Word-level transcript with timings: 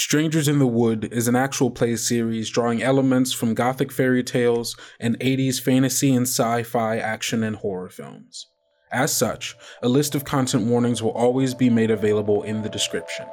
Strangers 0.00 0.46
in 0.46 0.60
the 0.60 0.66
Wood 0.68 1.08
is 1.10 1.26
an 1.26 1.34
actual 1.34 1.72
play 1.72 1.96
series 1.96 2.48
drawing 2.50 2.80
elements 2.84 3.32
from 3.32 3.52
gothic 3.52 3.90
fairy 3.90 4.22
tales 4.22 4.76
and 5.00 5.18
80s 5.18 5.60
fantasy 5.60 6.14
and 6.14 6.22
sci 6.22 6.62
fi 6.62 6.98
action 6.98 7.42
and 7.42 7.56
horror 7.56 7.88
films. 7.88 8.46
As 8.92 9.12
such, 9.12 9.56
a 9.82 9.88
list 9.88 10.14
of 10.14 10.24
content 10.24 10.66
warnings 10.66 11.02
will 11.02 11.10
always 11.10 11.52
be 11.52 11.68
made 11.68 11.90
available 11.90 12.44
in 12.44 12.62
the 12.62 12.68
description. 12.68 13.26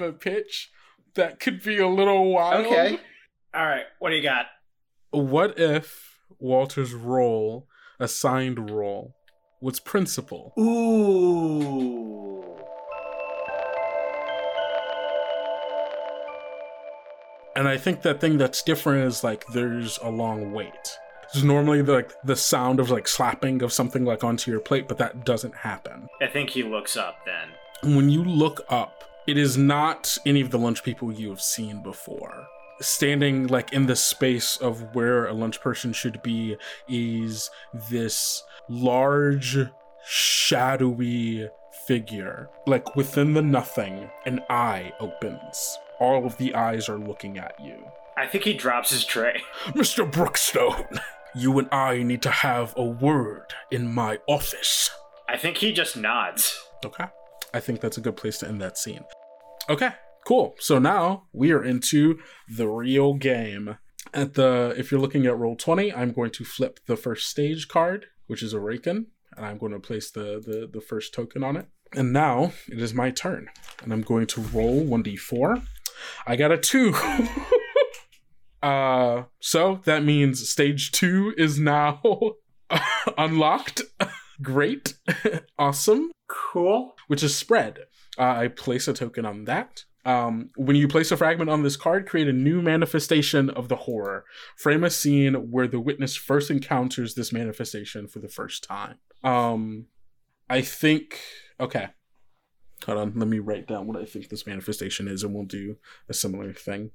Have 0.00 0.08
a 0.08 0.12
pitch 0.12 0.70
that 1.14 1.40
could 1.40 1.62
be 1.62 1.78
a 1.78 1.88
little 1.88 2.32
wild. 2.32 2.66
Okay. 2.66 2.98
All 3.54 3.66
right. 3.66 3.84
What 3.98 4.10
do 4.10 4.16
you 4.16 4.22
got? 4.22 4.46
What 5.10 5.58
if 5.58 6.18
Walter's 6.38 6.94
role, 6.94 7.66
assigned 7.98 8.70
role, 8.70 9.14
was 9.60 9.80
principal? 9.80 10.52
Ooh. 10.58 12.44
And 17.56 17.68
I 17.68 17.76
think 17.76 18.02
that 18.02 18.20
thing 18.20 18.38
that's 18.38 18.62
different 18.62 19.06
is 19.06 19.24
like 19.24 19.44
there's 19.48 19.98
a 20.02 20.08
long 20.08 20.52
wait. 20.52 20.98
There's 21.32 21.44
normally 21.44 21.82
the, 21.82 21.92
like 21.92 22.12
the 22.24 22.36
sound 22.36 22.80
of 22.80 22.90
like 22.90 23.06
slapping 23.06 23.62
of 23.62 23.72
something 23.72 24.04
like 24.04 24.24
onto 24.24 24.50
your 24.50 24.60
plate, 24.60 24.88
but 24.88 24.98
that 24.98 25.24
doesn't 25.24 25.56
happen. 25.56 26.08
I 26.22 26.26
think 26.26 26.50
he 26.50 26.62
looks 26.62 26.96
up 26.96 27.18
then. 27.26 27.94
When 27.94 28.08
you 28.08 28.24
look 28.24 28.64
up, 28.68 28.99
it 29.30 29.38
is 29.38 29.56
not 29.56 30.18
any 30.26 30.40
of 30.40 30.50
the 30.50 30.58
lunch 30.58 30.82
people 30.82 31.12
you 31.12 31.28
have 31.28 31.40
seen 31.40 31.84
before. 31.84 32.48
Standing 32.80 33.46
like 33.46 33.72
in 33.72 33.86
the 33.86 33.94
space 33.94 34.56
of 34.56 34.92
where 34.92 35.26
a 35.26 35.32
lunch 35.32 35.60
person 35.60 35.92
should 35.92 36.20
be 36.20 36.56
is 36.88 37.48
this 37.88 38.42
large, 38.68 39.56
shadowy 40.04 41.48
figure. 41.86 42.50
Like 42.66 42.96
within 42.96 43.34
the 43.34 43.42
nothing, 43.42 44.10
an 44.26 44.40
eye 44.50 44.92
opens. 44.98 45.78
All 46.00 46.26
of 46.26 46.36
the 46.38 46.56
eyes 46.56 46.88
are 46.88 46.98
looking 46.98 47.38
at 47.38 47.54
you. 47.62 47.84
I 48.16 48.26
think 48.26 48.42
he 48.42 48.54
drops 48.54 48.90
his 48.90 49.04
tray. 49.04 49.42
Mr. 49.66 50.10
Brookstone, 50.10 50.98
you 51.36 51.56
and 51.56 51.68
I 51.70 52.02
need 52.02 52.22
to 52.22 52.30
have 52.30 52.74
a 52.76 52.84
word 52.84 53.54
in 53.70 53.94
my 53.94 54.18
office. 54.26 54.90
I 55.28 55.36
think 55.36 55.58
he 55.58 55.72
just 55.72 55.96
nods. 55.96 56.64
Okay. 56.84 57.04
I 57.54 57.60
think 57.60 57.80
that's 57.80 57.96
a 57.96 58.00
good 58.00 58.16
place 58.16 58.38
to 58.38 58.48
end 58.48 58.60
that 58.60 58.76
scene. 58.76 59.04
Okay, 59.70 59.90
cool. 60.26 60.56
So 60.58 60.80
now 60.80 61.28
we 61.32 61.52
are 61.52 61.62
into 61.62 62.18
the 62.48 62.66
real 62.66 63.14
game. 63.14 63.78
At 64.12 64.34
the 64.34 64.74
if 64.76 64.90
you're 64.90 65.00
looking 65.00 65.26
at 65.26 65.34
Roll20, 65.34 65.96
I'm 65.96 66.12
going 66.12 66.32
to 66.32 66.44
flip 66.44 66.80
the 66.86 66.96
first 66.96 67.28
stage 67.28 67.68
card, 67.68 68.06
which 68.26 68.42
is 68.42 68.52
Awaken, 68.52 69.06
and 69.36 69.46
I'm 69.46 69.58
going 69.58 69.70
to 69.70 69.78
place 69.78 70.10
the, 70.10 70.42
the 70.44 70.68
the 70.70 70.80
first 70.80 71.14
token 71.14 71.44
on 71.44 71.56
it. 71.56 71.68
And 71.92 72.12
now 72.12 72.52
it 72.68 72.80
is 72.80 72.92
my 72.92 73.12
turn. 73.12 73.48
And 73.80 73.92
I'm 73.92 74.02
going 74.02 74.26
to 74.28 74.40
roll 74.40 74.84
1d4. 74.84 75.62
I 76.26 76.34
got 76.34 76.50
a 76.50 76.58
2. 76.58 76.94
uh 78.62 79.22
so 79.40 79.80
that 79.84 80.04
means 80.04 80.48
stage 80.48 80.90
2 80.92 81.34
is 81.38 81.60
now 81.60 82.02
unlocked. 83.18 83.82
Great. 84.42 84.94
awesome. 85.58 86.10
Cool. 86.28 86.94
Which 87.06 87.22
is 87.22 87.36
spread. 87.36 87.80
Uh, 88.20 88.42
I 88.42 88.48
place 88.48 88.86
a 88.86 88.92
token 88.92 89.24
on 89.24 89.46
that. 89.46 89.84
Um, 90.04 90.50
when 90.56 90.76
you 90.76 90.88
place 90.88 91.10
a 91.10 91.16
fragment 91.16 91.48
on 91.48 91.62
this 91.62 91.76
card, 91.76 92.06
create 92.06 92.28
a 92.28 92.32
new 92.32 92.60
manifestation 92.60 93.48
of 93.48 93.68
the 93.68 93.76
horror. 93.76 94.24
Frame 94.56 94.84
a 94.84 94.90
scene 94.90 95.34
where 95.50 95.66
the 95.66 95.80
witness 95.80 96.16
first 96.16 96.50
encounters 96.50 97.14
this 97.14 97.32
manifestation 97.32 98.06
for 98.06 98.18
the 98.18 98.28
first 98.28 98.62
time. 98.62 98.98
Um, 99.24 99.86
I 100.50 100.60
think. 100.60 101.18
Okay. 101.58 101.88
Hold 102.84 102.98
on. 102.98 103.12
Let 103.16 103.28
me 103.28 103.38
write 103.38 103.66
down 103.66 103.86
what 103.86 103.98
I 103.98 104.04
think 104.04 104.28
this 104.28 104.46
manifestation 104.46 105.08
is, 105.08 105.22
and 105.22 105.34
we'll 105.34 105.44
do 105.44 105.76
a 106.08 106.14
similar 106.14 106.52
thing. 106.52 106.90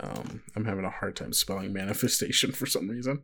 Um, 0.00 0.42
I'm 0.56 0.64
having 0.64 0.84
a 0.84 0.90
hard 0.90 1.14
time 1.14 1.32
spelling 1.32 1.72
manifestation 1.72 2.50
for 2.52 2.66
some 2.66 2.88
reason. 2.88 3.22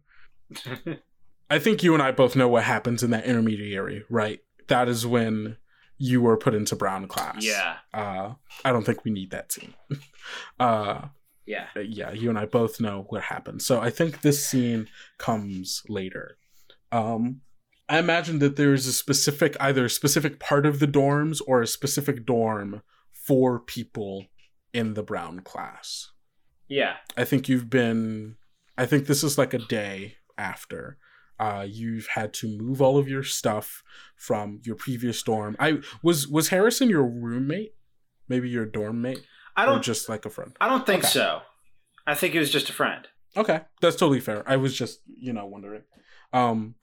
I 1.50 1.59
think 1.59 1.82
you 1.82 1.92
and 1.94 2.03
I 2.03 2.12
both 2.12 2.36
know 2.36 2.48
what 2.48 2.65
happens 2.65 3.03
in 3.03 3.10
that 3.10 3.25
intermediary, 3.25 4.04
right? 4.09 4.41
That 4.69 4.88
is 4.88 5.06
when 5.06 5.56
you 5.99 6.21
were 6.21 6.37
put 6.37 6.55
into 6.55 6.77
brown 6.77 7.07
class. 7.09 7.45
Yeah. 7.45 7.77
Uh, 7.95 8.34
I 8.65 8.73
don't 8.73 8.84
think 8.84 9.05
we 9.05 9.11
need 9.11 9.31
that 9.31 9.53
scene. 9.53 9.75
uh, 10.61 11.03
Yeah. 11.47 11.67
yeah, 11.77 12.11
you 12.12 12.29
and 12.29 12.39
I 12.39 12.45
both 12.47 12.81
know 12.81 13.07
what 13.09 13.23
happened. 13.23 13.62
So 13.62 13.81
I 13.81 13.91
think 13.91 14.21
this 14.21 14.45
scene 14.45 14.89
comes 15.19 15.83
later. 15.89 16.37
Um, 16.93 17.41
I 17.89 17.99
imagine 17.99 18.41
that 18.41 18.57
there 18.57 18.75
is 18.75 18.87
a 18.87 18.93
specific, 18.93 19.57
either 19.61 19.84
a 19.84 19.91
specific 19.91 20.41
part 20.41 20.67
of 20.67 20.81
the 20.81 20.89
dorms 20.89 21.41
or 21.47 21.62
a 21.62 21.67
specific 21.67 22.27
dorm 22.27 22.83
for 23.13 23.61
people 23.61 24.27
in 24.73 24.95
the 24.95 25.03
brown 25.03 25.41
class. 25.41 26.11
Yeah. 26.69 26.97
I 27.17 27.25
think 27.25 27.49
you've 27.49 27.71
been. 27.71 28.37
I 28.77 28.87
think 28.87 29.07
this 29.07 29.23
is 29.25 29.39
like 29.39 29.55
a 29.55 29.59
day 29.59 30.17
after. 30.37 30.99
Uh, 31.38 31.66
you've 31.69 32.06
had 32.14 32.32
to 32.34 32.48
move 32.48 32.80
all 32.80 32.97
of 32.98 33.08
your 33.08 33.22
stuff 33.22 33.82
from 34.16 34.60
your 34.64 34.74
previous 34.76 35.22
dorm. 35.22 35.56
I 35.58 35.78
was 36.02 36.26
was 36.26 36.48
Harrison 36.48 36.88
your 36.88 37.04
roommate? 37.04 37.74
Maybe 38.28 38.48
your 38.48 38.64
dorm 38.66 39.02
mate, 39.02 39.20
I 39.56 39.66
don't 39.66 39.82
just 39.82 40.08
like 40.08 40.24
a 40.24 40.30
friend? 40.30 40.56
I 40.60 40.69
don't 40.69 40.84
think 40.86 41.04
Okay. 41.04 41.12
so. 41.12 41.42
I 42.06 42.14
think 42.14 42.34
it 42.34 42.38
was 42.38 42.50
just 42.50 42.70
a 42.70 42.72
friend. 42.72 43.06
Okay, 43.36 43.60
that's 43.80 43.97
totally 43.97 44.20
fair. 44.20 44.42
I 44.48 44.56
was 44.56 44.74
just 44.76 45.00
you 45.06 45.32
know 45.32 45.47
wondering. 45.47 45.82
Um, 46.32 46.74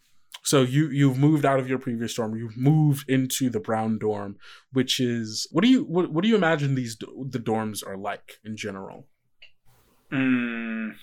so 0.43 0.61
you 0.61 0.89
you've 0.89 1.17
moved 1.17 1.45
out 1.45 1.59
of 1.59 1.67
your 1.67 1.79
previous 1.79 2.13
dorm. 2.13 2.35
You've 2.35 2.55
moved 2.57 3.09
into 3.09 3.49
the 3.49 3.59
brown 3.59 3.97
dorm, 3.97 4.37
which 4.71 4.99
is 4.99 5.47
what 5.51 5.63
do 5.63 5.69
you 5.69 5.83
what, 5.83 6.11
what 6.11 6.21
do 6.21 6.27
you 6.29 6.35
imagine 6.35 6.75
these 6.75 6.95
the 6.97 7.39
dorms 7.39 7.85
are 7.85 7.97
like 7.97 8.39
in 8.45 8.55
general? 8.55 9.07
Mm, 10.11 10.95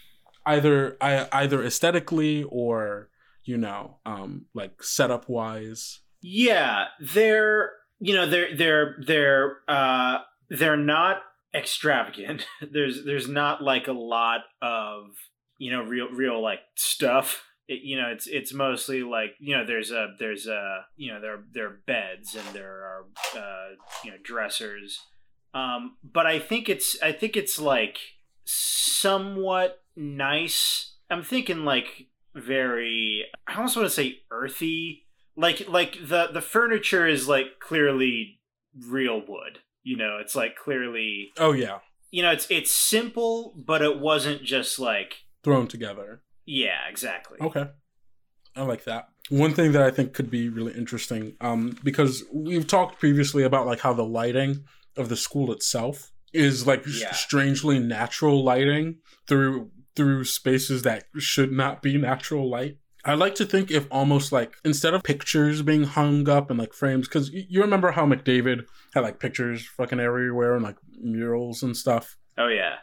Either 0.46 0.96
I, 1.00 1.28
either 1.32 1.62
aesthetically 1.64 2.44
or 2.44 3.09
you 3.50 3.58
know 3.58 3.96
um 4.06 4.46
like 4.54 4.80
setup 4.80 5.28
wise. 5.28 5.98
yeah, 6.22 6.84
they're 7.00 7.72
you 7.98 8.14
know 8.14 8.26
they're 8.28 8.56
they're 8.56 8.96
they're 9.04 9.56
uh 9.66 10.18
they're 10.48 10.76
not 10.76 11.22
extravagant. 11.52 12.46
there's 12.72 13.04
there's 13.04 13.28
not 13.28 13.60
like 13.60 13.88
a 13.88 13.92
lot 14.16 14.42
of 14.62 15.16
you 15.58 15.72
know 15.72 15.82
real 15.82 16.08
real 16.10 16.40
like 16.40 16.60
stuff. 16.76 17.42
It, 17.66 17.80
you 17.82 18.00
know 18.00 18.08
it's 18.08 18.28
it's 18.28 18.54
mostly 18.54 19.02
like 19.02 19.32
you 19.40 19.56
know 19.56 19.66
there's 19.66 19.90
a 19.90 20.14
there's 20.20 20.46
a 20.46 20.84
you 20.96 21.12
know 21.12 21.20
there 21.20 21.42
there 21.52 21.66
are 21.66 21.80
beds 21.88 22.36
and 22.36 22.46
there 22.54 22.70
are 22.70 23.06
uh 23.36 23.68
you 24.04 24.12
know 24.12 24.16
dressers. 24.22 25.00
Um, 25.54 25.96
but 26.04 26.26
I 26.26 26.38
think 26.38 26.68
it's 26.68 26.96
I 27.02 27.10
think 27.10 27.36
it's 27.36 27.58
like 27.58 27.98
somewhat 28.44 29.82
nice. 29.96 30.94
I'm 31.10 31.24
thinking 31.24 31.64
like 31.64 32.09
very 32.34 33.24
I 33.46 33.56
almost 33.56 33.76
want 33.76 33.86
to 33.88 33.94
say 33.94 34.20
earthy. 34.30 35.06
Like 35.36 35.68
like 35.68 35.98
the 36.06 36.28
the 36.32 36.40
furniture 36.42 37.06
is 37.06 37.28
like 37.28 37.58
clearly 37.60 38.40
real 38.88 39.20
wood. 39.26 39.60
You 39.82 39.96
know, 39.96 40.18
it's 40.20 40.34
like 40.34 40.56
clearly 40.56 41.30
Oh 41.38 41.52
yeah, 41.52 41.78
you 42.10 42.22
know, 42.22 42.30
it's 42.30 42.46
it's 42.50 42.70
simple, 42.70 43.54
but 43.56 43.82
it 43.82 43.98
wasn't 43.98 44.42
just 44.42 44.78
like 44.78 45.22
thrown 45.42 45.66
together. 45.68 46.22
Yeah, 46.44 46.88
exactly. 46.88 47.38
Okay. 47.40 47.66
I 48.56 48.62
like 48.62 48.84
that. 48.84 49.08
One 49.28 49.54
thing 49.54 49.72
that 49.72 49.82
I 49.82 49.92
think 49.92 50.12
could 50.12 50.28
be 50.30 50.48
really 50.48 50.72
interesting, 50.72 51.36
um, 51.40 51.78
because 51.84 52.24
we've 52.34 52.66
talked 52.66 52.98
previously 52.98 53.44
about 53.44 53.66
like 53.66 53.80
how 53.80 53.92
the 53.92 54.04
lighting 54.04 54.64
of 54.96 55.08
the 55.08 55.16
school 55.16 55.52
itself 55.52 56.10
is 56.32 56.66
like 56.66 56.84
Yeah. 56.86 57.12
strangely 57.12 57.78
natural 57.78 58.42
lighting 58.42 58.96
through 59.28 59.70
through 59.96 60.24
spaces 60.24 60.82
that 60.82 61.04
should 61.18 61.52
not 61.52 61.82
be 61.82 61.96
natural 61.98 62.48
light. 62.48 62.78
I 63.04 63.14
like 63.14 63.34
to 63.36 63.46
think 63.46 63.70
if 63.70 63.86
almost 63.90 64.30
like 64.30 64.54
instead 64.64 64.92
of 64.92 65.02
pictures 65.02 65.62
being 65.62 65.84
hung 65.84 66.28
up 66.28 66.50
in 66.50 66.56
like 66.58 66.74
frames, 66.74 67.08
because 67.08 67.30
you 67.32 67.60
remember 67.62 67.92
how 67.92 68.04
McDavid 68.04 68.66
had 68.94 69.00
like 69.00 69.18
pictures 69.18 69.66
fucking 69.66 70.00
everywhere 70.00 70.54
and 70.54 70.62
like 70.62 70.76
murals 71.00 71.62
and 71.62 71.74
stuff 71.76 72.16
Oh 72.36 72.48
yeah. 72.48 72.74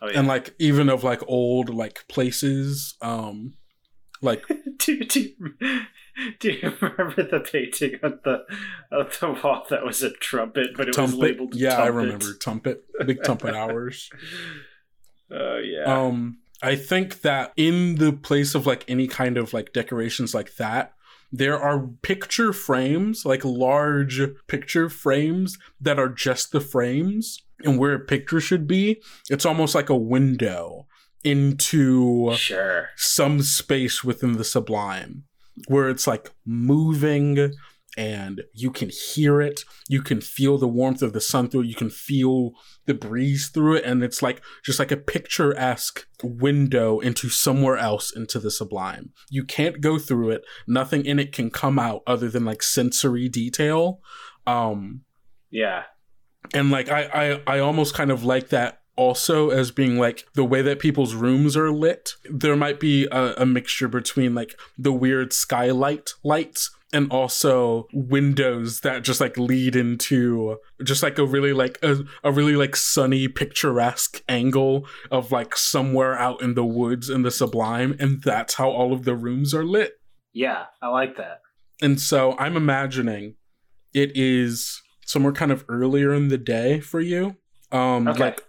Oh 0.00 0.08
yeah. 0.08 0.18
and 0.20 0.28
like 0.28 0.54
even 0.58 0.88
of 0.88 1.02
like 1.02 1.20
old 1.26 1.68
like 1.68 2.04
places 2.08 2.94
um 3.02 3.54
like 4.22 4.44
do, 4.78 5.04
do, 5.04 5.20
you- 5.20 5.80
do 6.38 6.52
you 6.52 6.72
remember 6.80 7.22
the 7.28 7.40
painting 7.40 7.98
on 8.04 8.20
the 8.24 8.44
on 8.92 9.08
the 9.20 9.40
wall 9.42 9.64
that 9.68 9.84
was 9.84 10.00
a 10.02 10.10
trumpet, 10.12 10.68
but 10.76 10.88
it 10.88 10.96
was 10.96 11.12
labeled 11.14 11.54
yeah 11.56 11.76
i 11.82 11.86
remember 11.86 12.32
tumpet 12.34 12.84
big 13.04 13.22
tumpet 13.24 13.52
hours 13.54 14.10
Oh 15.30 15.58
yeah. 15.58 15.84
um 15.84 16.38
i 16.62 16.76
think 16.76 17.22
that 17.22 17.52
in 17.56 17.96
the 17.96 18.12
place 18.12 18.54
of 18.54 18.66
like 18.66 18.84
any 18.88 19.06
kind 19.08 19.36
of 19.36 19.52
like 19.52 19.72
decorations 19.72 20.34
like 20.34 20.56
that 20.56 20.92
there 21.32 21.58
are 21.58 21.88
picture 22.02 22.52
frames 22.52 23.24
like 23.24 23.44
large 23.44 24.20
picture 24.46 24.88
frames 24.88 25.58
that 25.80 25.98
are 25.98 26.08
just 26.08 26.52
the 26.52 26.60
frames 26.60 27.42
and 27.64 27.78
where 27.78 27.94
a 27.94 28.00
picture 28.00 28.40
should 28.40 28.66
be 28.66 29.00
it's 29.30 29.46
almost 29.46 29.74
like 29.74 29.88
a 29.88 29.96
window 29.96 30.86
into 31.24 32.34
sure. 32.36 32.90
some 32.96 33.40
space 33.40 34.04
within 34.04 34.32
the 34.32 34.44
sublime 34.44 35.24
where 35.68 35.88
it's 35.88 36.06
like 36.06 36.30
moving 36.44 37.52
and 37.96 38.42
you 38.52 38.70
can 38.70 38.90
hear 38.90 39.40
it. 39.40 39.64
You 39.88 40.02
can 40.02 40.20
feel 40.20 40.58
the 40.58 40.68
warmth 40.68 41.02
of 41.02 41.12
the 41.12 41.20
sun 41.20 41.48
through 41.48 41.62
it. 41.62 41.66
You 41.68 41.74
can 41.74 41.90
feel 41.90 42.52
the 42.86 42.94
breeze 42.94 43.48
through 43.48 43.76
it. 43.76 43.84
And 43.84 44.02
it's 44.02 44.20
like 44.22 44.42
just 44.64 44.78
like 44.78 44.90
a 44.90 44.96
picturesque 44.96 46.06
window 46.22 46.98
into 47.00 47.28
somewhere 47.28 47.76
else 47.76 48.14
into 48.14 48.38
the 48.38 48.50
sublime. 48.50 49.12
You 49.30 49.44
can't 49.44 49.80
go 49.80 49.98
through 49.98 50.30
it. 50.30 50.42
Nothing 50.66 51.06
in 51.06 51.18
it 51.18 51.32
can 51.32 51.50
come 51.50 51.78
out 51.78 52.02
other 52.06 52.28
than 52.28 52.44
like 52.44 52.62
sensory 52.62 53.28
detail. 53.28 54.00
Um 54.46 55.02
Yeah. 55.50 55.84
and 56.52 56.70
like 56.70 56.88
I, 56.90 57.04
I 57.46 57.56
i 57.56 57.58
almost 57.60 57.94
kind 57.94 58.10
of 58.10 58.24
like 58.24 58.48
that 58.48 58.80
also 58.96 59.50
as 59.50 59.70
being 59.70 59.98
like 59.98 60.24
the 60.34 60.44
way 60.44 60.62
that 60.62 60.78
people's 60.78 61.14
rooms 61.14 61.56
are 61.56 61.72
lit. 61.72 62.10
There 62.30 62.56
might 62.56 62.78
be 62.78 63.06
a, 63.10 63.34
a 63.38 63.46
mixture 63.46 63.88
between 63.88 64.34
like 64.34 64.58
the 64.78 64.92
weird 64.92 65.32
skylight 65.32 66.10
lights 66.22 66.70
and 66.92 67.10
also 67.10 67.86
windows 67.92 68.80
that 68.80 69.02
just 69.02 69.20
like 69.20 69.36
lead 69.36 69.74
into 69.74 70.56
just 70.84 71.02
like 71.02 71.18
a 71.18 71.24
really 71.26 71.52
like 71.52 71.78
a, 71.82 72.04
a 72.22 72.30
really 72.30 72.54
like 72.56 72.76
sunny 72.76 73.26
picturesque 73.26 74.22
angle 74.28 74.86
of 75.10 75.32
like 75.32 75.56
somewhere 75.56 76.16
out 76.18 76.40
in 76.42 76.54
the 76.54 76.64
woods 76.64 77.10
in 77.10 77.22
the 77.22 77.30
sublime 77.30 77.96
and 77.98 78.22
that's 78.22 78.54
how 78.54 78.70
all 78.70 78.92
of 78.92 79.04
the 79.04 79.16
rooms 79.16 79.52
are 79.54 79.64
lit 79.64 79.94
Yeah, 80.32 80.64
I 80.82 80.88
like 80.88 81.16
that. 81.16 81.40
and 81.82 82.00
so 82.00 82.36
I'm 82.38 82.56
imagining 82.56 83.36
it 83.92 84.12
is 84.16 84.80
somewhere 85.06 85.32
kind 85.32 85.50
of 85.52 85.64
earlier 85.68 86.12
in 86.14 86.28
the 86.28 86.38
day 86.38 86.80
for 86.80 87.00
you. 87.00 87.36
Um 87.72 88.06
Okay. 88.08 88.20
like 88.20 88.42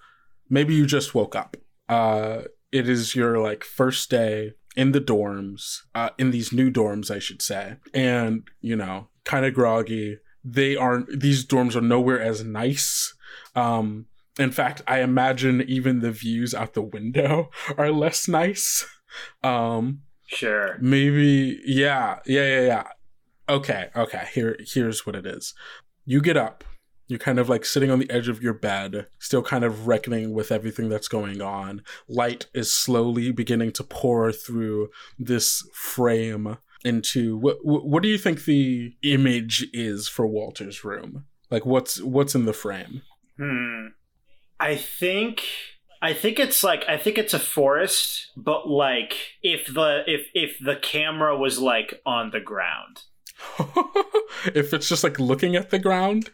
maybe 0.50 0.76
you 0.76 0.86
just 0.86 1.16
woke 1.16 1.36
up. 1.36 1.58
Uh 1.90 2.44
it 2.72 2.88
is 2.90 3.16
your 3.16 3.40
like 3.40 3.64
first 3.64 4.10
day 4.12 4.54
in 4.76 4.92
the 4.92 5.02
dorms, 5.02 5.80
uh 5.94 6.10
in 6.18 6.32
these 6.32 6.52
new 6.52 6.72
dorms 6.72 7.10
I 7.10 7.20
should 7.20 7.42
say. 7.42 7.78
And, 7.94 8.44
you 8.62 8.76
know, 8.76 9.08
kind 9.24 9.46
of 9.46 9.54
groggy. 9.54 10.20
They 10.44 10.76
aren't 10.76 11.20
these 11.20 11.46
dorms 11.46 11.76
are 11.76 11.82
nowhere 11.82 12.20
as 12.22 12.44
nice. 12.44 13.14
Um 13.56 14.08
in 14.38 14.52
fact, 14.52 14.82
I 14.86 15.00
imagine 15.00 15.62
even 15.62 16.02
the 16.02 16.12
views 16.12 16.54
out 16.54 16.74
the 16.74 16.82
window 16.82 17.50
are 17.78 17.92
less 17.92 18.28
nice. 18.28 18.86
Um 19.44 20.02
Sure. 20.28 20.78
Maybe 20.82 21.62
yeah, 21.66 22.20
yeah, 22.26 22.46
yeah, 22.46 22.62
yeah. 22.62 22.84
Okay, 23.48 23.90
okay. 23.96 24.26
Here 24.34 24.58
here's 24.60 25.06
what 25.06 25.16
it 25.16 25.26
is. 25.26 25.54
You 26.06 26.22
get 26.22 26.38
up. 26.38 26.64
You're 27.08 27.20
kind 27.20 27.40
of 27.40 27.50
like 27.50 27.66
sitting 27.66 27.92
on 27.92 28.00
the 28.00 28.10
edge 28.10 28.28
of 28.28 28.42
your 28.42 28.54
bed, 28.54 29.08
still 29.20 29.44
kind 29.44 29.64
of 29.64 29.88
reckoning 29.88 30.34
with 30.34 30.52
everything 30.52 30.90
that's 30.90 31.08
going 31.08 31.42
on. 31.42 31.84
Light 32.08 32.48
is 32.54 32.74
slowly 32.74 33.32
beginning 33.32 33.72
to 33.74 33.84
pour 33.84 34.32
through 34.32 34.90
this 35.20 35.68
frame 35.74 36.58
into 36.84 37.38
what 37.38 37.58
what 37.64 38.04
do 38.04 38.10
you 38.10 38.18
think 38.18 38.46
the 38.46 38.96
image 39.02 39.68
is 39.74 40.08
for 40.08 40.28
Walter's 40.28 40.84
room? 40.84 41.26
Like 41.50 41.66
what's 41.66 42.02
what's 42.02 42.36
in 42.36 42.46
the 42.46 42.54
frame? 42.54 43.02
Hmm. 43.38 43.88
I 44.60 44.76
think 44.76 45.44
I 46.02 46.14
think 46.14 46.40
it's 46.40 46.64
like 46.64 46.84
I 46.88 46.98
think 46.98 47.18
it's 47.18 47.34
a 47.34 47.40
forest, 47.40 48.32
but 48.38 48.70
like 48.70 49.16
if 49.42 49.66
the 49.74 50.04
if 50.08 50.28
if 50.34 50.58
the 50.60 50.76
camera 50.76 51.38
was 51.38 51.60
like 51.60 52.02
on 52.06 52.32
the 52.32 52.40
ground. 52.40 53.04
if 54.54 54.74
it's 54.74 54.88
just 54.88 55.04
like 55.04 55.20
looking 55.20 55.56
at 55.56 55.72
the 55.72 55.80
ground? 55.80 56.30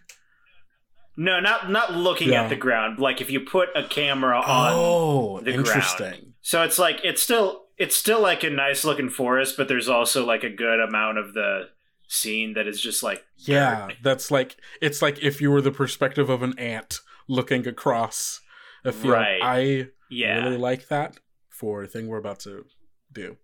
No, 1.22 1.40
not 1.40 1.70
not 1.70 1.94
looking 1.94 2.30
Yeah. 2.30 2.44
at 2.44 2.50
the 2.50 2.56
ground. 2.56 2.98
Like 2.98 3.22
if 3.22 3.30
you 3.30 3.42
put 3.42 3.70
a 3.76 3.84
camera 3.88 4.38
on 4.40 4.74
oh, 4.74 5.40
the 5.42 5.54
interesting. 5.54 6.10
ground. 6.10 6.34
So 6.42 6.64
it's 6.64 6.80
like 6.80 7.00
it's 7.04 7.22
still 7.22 7.66
it's 7.78 7.96
still 7.96 8.20
like 8.22 8.44
a 8.44 8.50
nice 8.50 8.84
looking 8.84 9.10
forest, 9.10 9.56
but 9.56 9.68
there's 9.68 9.88
also 9.88 10.26
like 10.26 10.44
a 10.44 10.50
good 10.50 10.80
amount 10.80 11.20
of 11.20 11.34
the 11.36 11.70
scene 12.08 12.54
that 12.54 12.66
is 12.68 12.82
just 12.82 13.04
like 13.04 13.24
Yeah, 13.38 13.90
that's 14.02 14.32
like 14.32 14.58
it's 14.82 15.04
like 15.04 15.22
if 15.22 15.40
you 15.42 15.52
were 15.52 15.62
the 15.62 15.72
perspective 15.72 16.28
of 16.28 16.42
an 16.42 16.58
ant 16.58 17.00
looking 17.28 17.68
across 17.68 18.42
a 18.84 18.92
field. 18.92 19.14
Right. 19.14 19.40
I 19.44 19.88
yeah, 20.10 20.44
really 20.44 20.58
like 20.58 20.88
that 20.88 21.20
for 21.50 21.84
a 21.84 21.88
thing 21.88 22.08
we're 22.08 22.18
about 22.18 22.40
to 22.42 22.66
do. 23.14 23.38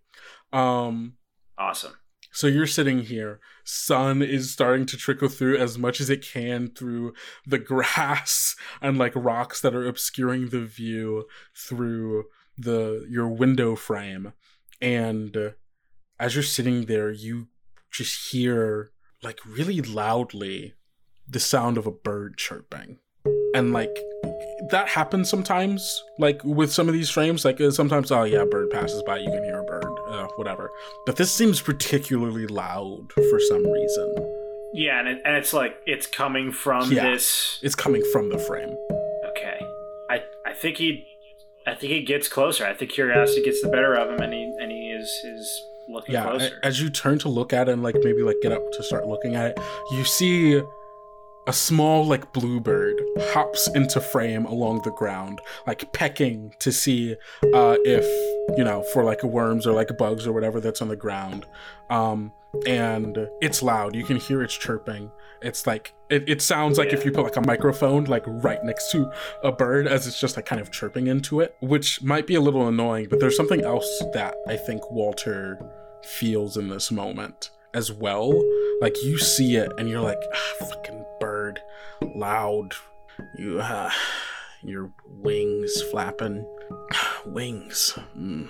Um 0.52 1.14
awesome. 1.56 1.92
So 2.38 2.46
you're 2.46 2.68
sitting 2.68 3.00
here, 3.00 3.40
sun 3.64 4.22
is 4.22 4.52
starting 4.52 4.86
to 4.86 4.96
trickle 4.96 5.28
through 5.28 5.56
as 5.56 5.76
much 5.76 6.00
as 6.00 6.08
it 6.08 6.24
can 6.24 6.68
through 6.68 7.12
the 7.44 7.58
grass 7.72 8.54
and 8.80 8.96
like 8.96 9.12
rocks 9.16 9.60
that 9.60 9.74
are 9.74 9.88
obscuring 9.88 10.50
the 10.50 10.64
view 10.64 11.26
through 11.52 12.26
the 12.56 13.04
your 13.10 13.26
window 13.26 13.74
frame. 13.74 14.34
And 14.80 15.36
uh, 15.36 15.50
as 16.20 16.36
you're 16.36 16.44
sitting 16.44 16.84
there, 16.84 17.10
you 17.10 17.48
just 17.90 18.30
hear 18.30 18.92
like 19.20 19.40
really 19.44 19.80
loudly 19.80 20.74
the 21.26 21.40
sound 21.40 21.76
of 21.76 21.88
a 21.88 21.90
bird 21.90 22.36
chirping. 22.36 23.00
And 23.52 23.72
like 23.72 23.98
that 24.70 24.88
happens 24.88 25.28
sometimes, 25.28 26.04
like 26.18 26.42
with 26.44 26.72
some 26.72 26.88
of 26.88 26.94
these 26.94 27.10
frames. 27.10 27.44
Like 27.44 27.60
uh, 27.60 27.70
sometimes, 27.70 28.10
oh 28.10 28.24
yeah, 28.24 28.42
a 28.42 28.46
bird 28.46 28.70
passes 28.70 29.02
by, 29.04 29.18
you 29.18 29.30
can 29.30 29.42
hear 29.44 29.60
a 29.60 29.64
bird, 29.64 29.84
uh, 30.10 30.26
whatever. 30.36 30.70
But 31.06 31.16
this 31.16 31.32
seems 31.32 31.60
particularly 31.60 32.46
loud 32.46 33.12
for 33.30 33.40
some 33.40 33.64
reason. 33.66 34.14
Yeah, 34.74 34.98
and 35.00 35.08
it, 35.08 35.22
and 35.24 35.36
it's 35.36 35.52
like 35.52 35.76
it's 35.86 36.06
coming 36.06 36.52
from 36.52 36.92
Yeah. 36.92 37.10
this. 37.10 37.58
It's 37.62 37.74
coming 37.74 38.02
from 38.12 38.28
the 38.30 38.38
frame. 38.38 38.76
Okay, 39.30 39.58
I 40.10 40.22
I 40.46 40.52
think 40.52 40.76
he, 40.76 41.06
I 41.66 41.74
think 41.74 41.92
he 41.92 42.02
gets 42.02 42.28
closer. 42.28 42.66
I 42.66 42.74
think 42.74 42.90
curiosity 42.90 43.42
gets 43.42 43.62
the 43.62 43.68
better 43.68 43.94
of 43.94 44.10
him, 44.10 44.20
and 44.20 44.32
he 44.32 44.42
and 44.60 44.70
he 44.70 44.90
is 44.90 45.08
is 45.24 45.62
looking 45.88 46.14
Yeah, 46.14 46.24
closer. 46.24 46.58
as 46.62 46.82
you 46.82 46.90
turn 46.90 47.18
to 47.20 47.30
look 47.30 47.54
at 47.54 47.68
it 47.68 47.72
and 47.72 47.82
like 47.82 47.94
maybe 48.02 48.20
like 48.22 48.36
get 48.42 48.52
up 48.52 48.62
to 48.72 48.82
start 48.82 49.06
looking 49.06 49.36
at 49.36 49.52
it, 49.52 49.60
you 49.92 50.04
see 50.04 50.60
a 51.46 51.52
small 51.52 52.06
like 52.06 52.32
bluebird 52.32 53.00
hops 53.18 53.68
into 53.68 54.00
frame 54.00 54.44
along 54.44 54.82
the 54.82 54.90
ground, 54.90 55.40
like 55.66 55.92
pecking 55.92 56.52
to 56.58 56.72
see 56.72 57.16
uh 57.54 57.76
if, 57.84 58.04
you 58.58 58.64
know, 58.64 58.82
for 58.92 59.04
like 59.04 59.22
worms 59.22 59.66
or 59.66 59.72
like 59.72 59.96
bugs 59.96 60.26
or 60.26 60.32
whatever 60.32 60.60
that's 60.60 60.82
on 60.82 60.88
the 60.88 60.96
ground. 60.96 61.46
Um 61.90 62.32
and 62.66 63.28
it's 63.40 63.62
loud. 63.62 63.94
You 63.94 64.04
can 64.04 64.16
hear 64.16 64.42
its 64.42 64.56
chirping. 64.56 65.10
It's 65.42 65.66
like 65.66 65.94
it, 66.10 66.28
it 66.28 66.42
sounds 66.42 66.78
like 66.78 66.92
if 66.92 67.04
you 67.04 67.12
put 67.12 67.24
like 67.24 67.36
a 67.36 67.46
microphone 67.46 68.04
like 68.04 68.24
right 68.26 68.62
next 68.64 68.90
to 68.92 69.10
a 69.44 69.52
bird 69.52 69.86
as 69.86 70.06
it's 70.06 70.20
just 70.20 70.36
like 70.36 70.46
kind 70.46 70.60
of 70.60 70.70
chirping 70.70 71.06
into 71.06 71.40
it, 71.40 71.56
which 71.60 72.02
might 72.02 72.26
be 72.26 72.34
a 72.34 72.40
little 72.40 72.66
annoying, 72.66 73.06
but 73.08 73.20
there's 73.20 73.36
something 73.36 73.62
else 73.62 74.02
that 74.14 74.34
I 74.46 74.56
think 74.56 74.90
Walter 74.90 75.58
feels 76.02 76.56
in 76.56 76.68
this 76.68 76.90
moment 76.90 77.50
as 77.74 77.92
well. 77.92 78.32
Like 78.80 78.96
you 79.02 79.18
see 79.18 79.56
it 79.56 79.70
and 79.78 79.88
you're 79.88 80.00
like, 80.00 80.18
ah, 80.34 80.64
fucking 80.66 81.04
bird, 81.20 81.27
loud. 82.02 82.74
You, 83.36 83.60
uh, 83.60 83.90
your 84.62 84.92
wings 85.06 85.82
flapping, 85.90 86.46
wings. 87.26 87.98
Mm. 88.16 88.48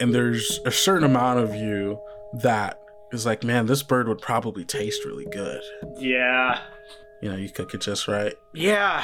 And 0.00 0.14
there's 0.14 0.60
a 0.64 0.70
certain 0.70 1.04
amount 1.04 1.40
of 1.40 1.54
you 1.54 1.98
that 2.34 2.80
is 3.12 3.24
like, 3.26 3.42
man, 3.42 3.66
this 3.66 3.82
bird 3.82 4.06
would 4.08 4.20
probably 4.20 4.64
taste 4.64 5.04
really 5.04 5.26
good. 5.32 5.60
yeah, 5.98 6.60
You 7.22 7.30
know, 7.30 7.36
you 7.36 7.48
cook 7.50 7.74
it 7.74 7.80
just 7.80 8.06
right. 8.06 8.34
yeah. 8.54 9.02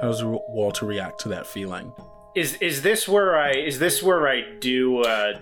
How 0.00 0.08
does 0.08 0.22
Walter 0.24 0.86
react 0.86 1.20
to 1.20 1.28
that 1.30 1.46
feeling? 1.46 1.92
is 2.34 2.54
is 2.62 2.80
this 2.80 3.06
where 3.06 3.36
I 3.38 3.50
is 3.52 3.78
this 3.78 4.02
where 4.02 4.26
I 4.26 4.40
do 4.58 5.02
uh 5.02 5.34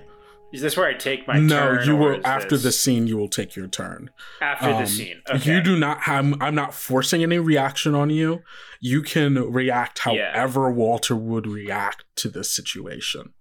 is 0.52 0.60
this 0.62 0.76
where 0.76 0.86
I 0.88 0.94
take 0.94 1.26
my 1.28 1.34
turn? 1.34 1.46
no, 1.46 1.80
you 1.80 1.96
will 1.96 2.20
after 2.26 2.56
this- 2.56 2.62
the 2.64 2.72
scene. 2.72 3.06
You 3.06 3.16
will 3.16 3.28
take 3.28 3.54
your 3.56 3.68
turn. 3.68 4.10
after 4.40 4.70
Um, 4.70 4.80
the 4.82 4.86
scene. 4.86 5.22
Okay. 5.30 5.52
You 5.54 5.60
do 5.62 5.76
not 5.78 6.02
have. 6.02 6.34
I'm 6.40 6.54
not 6.54 6.74
forcing 6.74 7.22
any 7.22 7.38
reaction 7.38 7.94
on 7.94 8.10
you. 8.10 8.42
You 8.80 9.02
can 9.02 9.34
react 9.52 10.00
Yeah. 10.06 10.32
however 10.32 10.70
Walter 10.70 11.14
would 11.16 11.46
react 11.46 12.04
to 12.16 12.28
this 12.28 12.50
situation. 12.54 13.32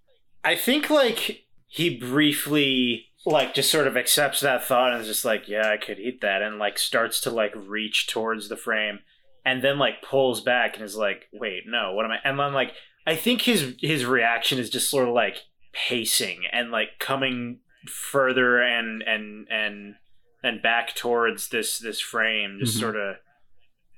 I 0.43 0.55
think 0.55 0.89
like 0.89 1.45
he 1.67 1.97
briefly 1.97 3.05
like 3.25 3.53
just 3.53 3.69
sort 3.69 3.85
of 3.85 3.97
accepts 3.97 4.39
that 4.39 4.63
thought 4.63 4.91
and 4.93 5.01
is 5.01 5.07
just 5.07 5.25
like, 5.25 5.47
yeah, 5.49 5.69
I 5.69 5.77
could 5.77 5.99
eat 5.99 6.21
that, 6.21 6.41
and 6.41 6.57
like 6.57 6.79
starts 6.79 7.19
to 7.21 7.29
like 7.29 7.51
reach 7.55 8.07
towards 8.07 8.47
the 8.47 8.55
frame, 8.55 8.99
and 9.45 9.61
then 9.61 9.77
like 9.77 10.01
pulls 10.01 10.41
back 10.41 10.75
and 10.75 10.85
is 10.85 10.95
like, 10.95 11.27
wait, 11.33 11.63
no, 11.67 11.93
what 11.93 12.05
am 12.05 12.11
I? 12.11 12.17
And 12.23 12.39
then 12.39 12.53
like 12.53 12.71
I 13.05 13.15
think 13.15 13.41
his 13.41 13.75
his 13.81 14.05
reaction 14.05 14.57
is 14.59 14.69
just 14.69 14.89
sort 14.89 15.07
of 15.07 15.13
like 15.13 15.43
pacing 15.73 16.43
and 16.51 16.71
like 16.71 16.99
coming 16.99 17.59
further 17.87 18.59
and 18.61 19.01
and 19.03 19.47
and 19.49 19.95
and 20.43 20.61
back 20.61 20.95
towards 20.95 21.49
this 21.49 21.79
this 21.79 21.99
frame, 21.99 22.57
just 22.59 22.77
Mhm. 22.77 22.79
sort 22.79 22.95
of 22.95 23.15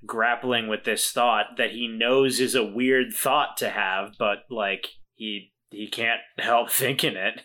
grappling 0.06 0.68
with 0.68 0.84
this 0.84 1.12
thought 1.12 1.58
that 1.58 1.72
he 1.72 1.88
knows 1.88 2.40
is 2.40 2.56
a 2.56 2.66
weird 2.66 3.14
thought 3.14 3.58
to 3.58 3.70
have, 3.70 4.14
but 4.18 4.40
like 4.50 4.88
he 5.16 5.52
he 5.70 5.88
can't 5.88 6.22
help 6.40 6.70
thinking 6.70 7.16
it. 7.16 7.42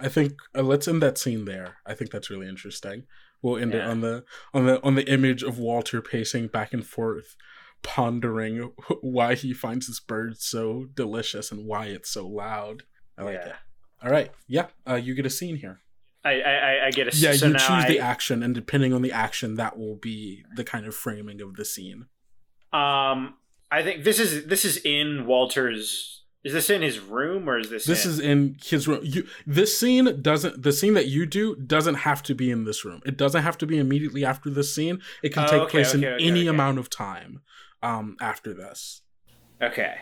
I 0.00 0.08
think 0.08 0.32
uh, 0.56 0.62
let's 0.62 0.86
end 0.88 1.02
that 1.02 1.18
scene 1.18 1.44
there. 1.44 1.78
I 1.86 1.94
think 1.94 2.10
that's 2.10 2.30
really 2.30 2.48
interesting. 2.48 3.04
We'll 3.42 3.58
end 3.58 3.74
it 3.74 3.82
on 3.82 4.00
the 4.00 4.24
on 4.54 4.66
the 4.66 4.82
on 4.82 4.94
the 4.94 5.08
image 5.10 5.42
of 5.42 5.58
Walter 5.58 6.00
pacing 6.02 6.48
back 6.48 6.72
and 6.72 6.84
forth, 6.86 7.36
pondering 7.82 8.72
why 9.00 9.34
he 9.34 9.52
finds 9.52 9.86
this 9.86 10.00
bird 10.00 10.40
so 10.40 10.86
delicious 10.94 11.52
and 11.52 11.66
why 11.66 11.86
it's 11.86 12.10
so 12.10 12.26
loud. 12.26 12.82
I 13.16 13.22
like 13.24 13.34
Yeah. 13.34 13.48
it. 13.50 13.54
All 14.02 14.10
right, 14.10 14.30
yeah, 14.46 14.66
uh, 14.88 14.94
you 14.94 15.14
get 15.14 15.26
a 15.26 15.30
scene 15.30 15.56
here. 15.56 15.80
I 16.24 16.30
I, 16.40 16.52
I- 16.52 16.86
I 16.86 16.90
get 16.90 17.12
a 17.12 17.16
Yeah, 17.16 17.32
so 17.32 17.46
you 17.46 17.52
choose 17.58 17.86
the 17.86 18.00
action, 18.00 18.42
and 18.42 18.54
depending 18.54 18.92
on 18.92 19.02
the 19.02 19.12
action, 19.12 19.54
that 19.56 19.78
will 19.78 19.96
be 19.96 20.44
the 20.54 20.64
kind 20.64 20.86
of 20.86 20.94
framing 20.94 21.40
of 21.40 21.54
the 21.56 21.64
scene. 21.64 22.06
um 22.72 23.34
I 23.70 23.82
think 23.82 24.04
this 24.04 24.18
is 24.18 24.46
this 24.46 24.64
is 24.64 24.78
in 24.78 25.26
Walter's. 25.26 26.14
Is 26.44 26.52
this 26.52 26.70
in 26.70 26.82
his 26.82 27.00
room 27.00 27.50
or 27.50 27.58
is 27.58 27.68
this? 27.68 27.84
This 27.84 28.04
in, 28.06 28.10
is 28.12 28.20
in 28.20 28.56
his 28.64 28.86
room. 28.88 29.00
You 29.02 29.26
this 29.46 29.76
scene 29.76 30.22
doesn't 30.22 30.62
the 30.62 30.72
scene 30.72 30.94
that 30.94 31.06
you 31.06 31.26
do 31.26 31.56
doesn't 31.56 31.96
have 31.96 32.22
to 32.24 32.34
be 32.34 32.50
in 32.50 32.64
this 32.64 32.84
room. 32.84 33.00
It 33.04 33.16
doesn't 33.18 33.42
have 33.42 33.58
to 33.58 33.66
be 33.66 33.76
immediately 33.76 34.24
after 34.24 34.48
this 34.48 34.72
scene. 34.74 35.00
It 35.22 35.34
can 35.34 35.44
Oh, 35.44 35.46
take 35.48 35.62
okay, 35.62 35.70
place 35.72 35.94
in 35.94 36.00
okay, 36.04 36.14
okay, 36.14 36.24
any 36.24 36.40
okay. 36.42 36.48
amount 36.48 36.78
of 36.78 36.88
time 36.88 37.42
um 37.82 38.16
after 38.20 38.54
this. 38.54 39.02
okay. 39.60 39.96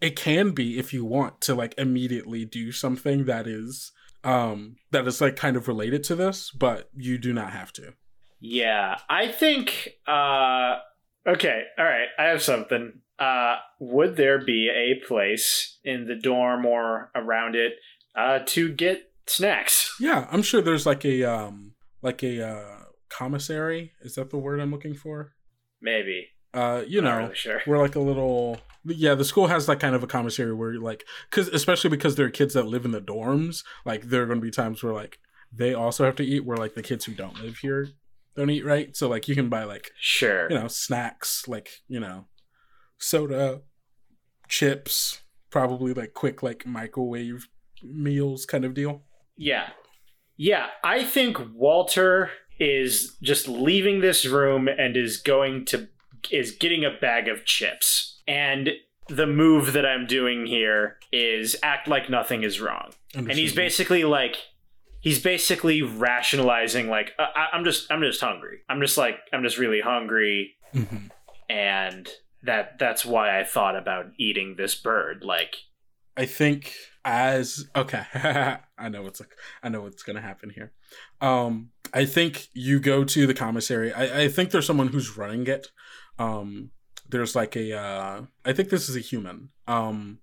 It 0.00 0.16
can 0.16 0.52
be 0.52 0.78
if 0.78 0.92
you 0.92 1.04
want 1.04 1.40
to 1.42 1.54
like 1.54 1.74
immediately 1.76 2.44
do 2.44 2.72
something 2.72 3.26
that 3.26 3.46
is 3.46 3.92
um 4.24 4.76
that 4.90 5.06
is 5.06 5.20
like 5.20 5.36
kind 5.36 5.56
of 5.56 5.68
related 5.68 6.02
to 6.04 6.14
this, 6.14 6.50
but 6.50 6.88
you 6.94 7.18
do 7.18 7.32
not 7.32 7.52
have 7.52 7.72
to. 7.74 7.94
Yeah, 8.40 8.98
I 9.08 9.28
think. 9.28 9.90
uh 10.06 10.76
Okay, 11.26 11.62
all 11.78 11.84
right. 11.84 12.08
I 12.18 12.24
have 12.24 12.42
something. 12.42 13.00
Uh 13.18 13.56
Would 13.78 14.16
there 14.16 14.42
be 14.44 14.70
a 14.70 15.06
place 15.06 15.78
in 15.84 16.06
the 16.06 16.16
dorm 16.16 16.64
or 16.64 17.10
around 17.14 17.54
it 17.56 17.74
uh 18.16 18.40
to 18.46 18.72
get 18.72 19.10
snacks? 19.26 19.94
Yeah, 20.00 20.26
I'm 20.30 20.42
sure 20.42 20.62
there's 20.62 20.86
like 20.86 21.04
a 21.04 21.24
um 21.24 21.72
like 22.02 22.22
a 22.22 22.42
uh 22.46 22.76
commissary. 23.10 23.92
Is 24.00 24.14
that 24.14 24.30
the 24.30 24.38
word 24.38 24.60
I'm 24.60 24.70
looking 24.70 24.94
for? 24.94 25.32
Maybe. 25.82 26.28
Uh 26.54 26.82
you 26.86 27.02
know, 27.02 27.18
really 27.18 27.34
sure. 27.34 27.60
we're 27.66 27.78
like 27.78 27.96
a 27.96 28.00
little 28.00 28.58
yeah 28.84 29.14
the 29.14 29.24
school 29.24 29.46
has 29.48 29.68
like 29.68 29.80
kind 29.80 29.94
of 29.94 30.02
a 30.02 30.06
commissary 30.06 30.54
where 30.54 30.72
you're 30.72 30.82
like 30.82 31.04
because 31.30 31.48
especially 31.48 31.90
because 31.90 32.16
there 32.16 32.26
are 32.26 32.30
kids 32.30 32.54
that 32.54 32.66
live 32.66 32.84
in 32.84 32.92
the 32.92 33.00
dorms 33.00 33.62
like 33.84 34.04
there 34.04 34.22
are 34.22 34.26
going 34.26 34.40
to 34.40 34.44
be 34.44 34.50
times 34.50 34.82
where 34.82 34.92
like 34.94 35.18
they 35.52 35.74
also 35.74 36.04
have 36.04 36.16
to 36.16 36.24
eat 36.24 36.44
where 36.44 36.56
like 36.56 36.74
the 36.74 36.82
kids 36.82 37.04
who 37.04 37.12
don't 37.14 37.42
live 37.42 37.58
here 37.58 37.88
don't 38.36 38.50
eat 38.50 38.64
right 38.64 38.96
so 38.96 39.08
like 39.08 39.28
you 39.28 39.34
can 39.34 39.48
buy 39.48 39.64
like 39.64 39.90
Sure. 39.98 40.48
you 40.50 40.58
know 40.58 40.68
snacks 40.68 41.46
like 41.48 41.68
you 41.88 42.00
know 42.00 42.26
soda 42.98 43.60
chips 44.48 45.20
probably 45.50 45.92
like 45.92 46.14
quick 46.14 46.42
like 46.42 46.64
microwave 46.66 47.48
meals 47.82 48.46
kind 48.46 48.64
of 48.64 48.74
deal 48.74 49.02
Yeah. 49.36 49.68
Yeah, 50.36 50.68
I 50.82 51.04
think 51.04 51.36
Walter 51.54 52.30
is 52.58 53.16
just 53.22 53.46
leaving 53.46 54.00
this 54.00 54.24
room 54.24 54.68
and 54.68 54.96
is 54.96 55.18
going 55.18 55.66
to 55.66 55.88
is 56.30 56.52
getting 56.52 56.82
a 56.82 56.90
bag 56.98 57.28
of 57.28 57.44
chips. 57.44 58.09
And 58.30 58.70
the 59.08 59.26
move 59.26 59.72
that 59.72 59.84
I'm 59.84 60.06
doing 60.06 60.46
here 60.46 60.96
is 61.12 61.56
act 61.62 61.88
like 61.88 62.08
nothing 62.08 62.42
is 62.44 62.60
wrong. 62.60 62.90
And 63.14 63.30
he's 63.32 63.52
basically 63.54 64.04
like 64.04 64.36
he's 65.00 65.18
basically 65.20 65.82
rationalizing 65.82 66.88
like 66.88 67.10
I- 67.18 67.32
I- 67.34 67.48
I'm 67.56 67.64
just 67.64 67.90
I'm 67.90 68.00
just 68.02 68.20
hungry. 68.20 68.60
I'm 68.68 68.80
just 68.80 68.96
like 68.96 69.16
I'm 69.32 69.42
just 69.42 69.58
really 69.58 69.80
hungry 69.80 70.54
Mhm. 70.74 71.10
and 71.48 72.08
that 72.44 72.78
that's 72.78 73.04
why 73.04 73.38
I 73.40 73.44
thought 73.44 73.76
about 73.76 74.06
eating 74.18 74.54
this 74.56 74.74
bird 74.76 75.24
like 75.24 75.56
I 76.16 76.26
think 76.26 76.74
as 77.04 77.66
okay, 77.74 78.04
I 78.78 78.88
know 78.90 79.02
what's 79.02 79.22
I 79.62 79.68
know 79.70 79.80
what's 79.80 80.02
gonna 80.02 80.20
happen 80.20 80.50
here. 80.50 80.72
Um, 81.20 81.70
I 81.92 82.04
think 82.04 82.46
you 82.52 82.78
go 82.78 83.04
to 83.04 83.26
the 83.26 83.34
commissary. 83.34 83.92
I, 83.92 84.22
I 84.24 84.28
think 84.28 84.50
there's 84.50 84.66
someone 84.66 84.88
who's 84.88 85.16
running 85.16 85.46
it. 85.46 85.68
Um, 86.18 86.70
there's 87.10 87.34
like 87.34 87.56
a 87.56 87.76
uh, 87.76 88.22
I 88.44 88.52
think 88.52 88.70
this 88.70 88.88
is 88.88 88.96
a 88.96 89.00
human. 89.00 89.50
Um, 89.66 90.20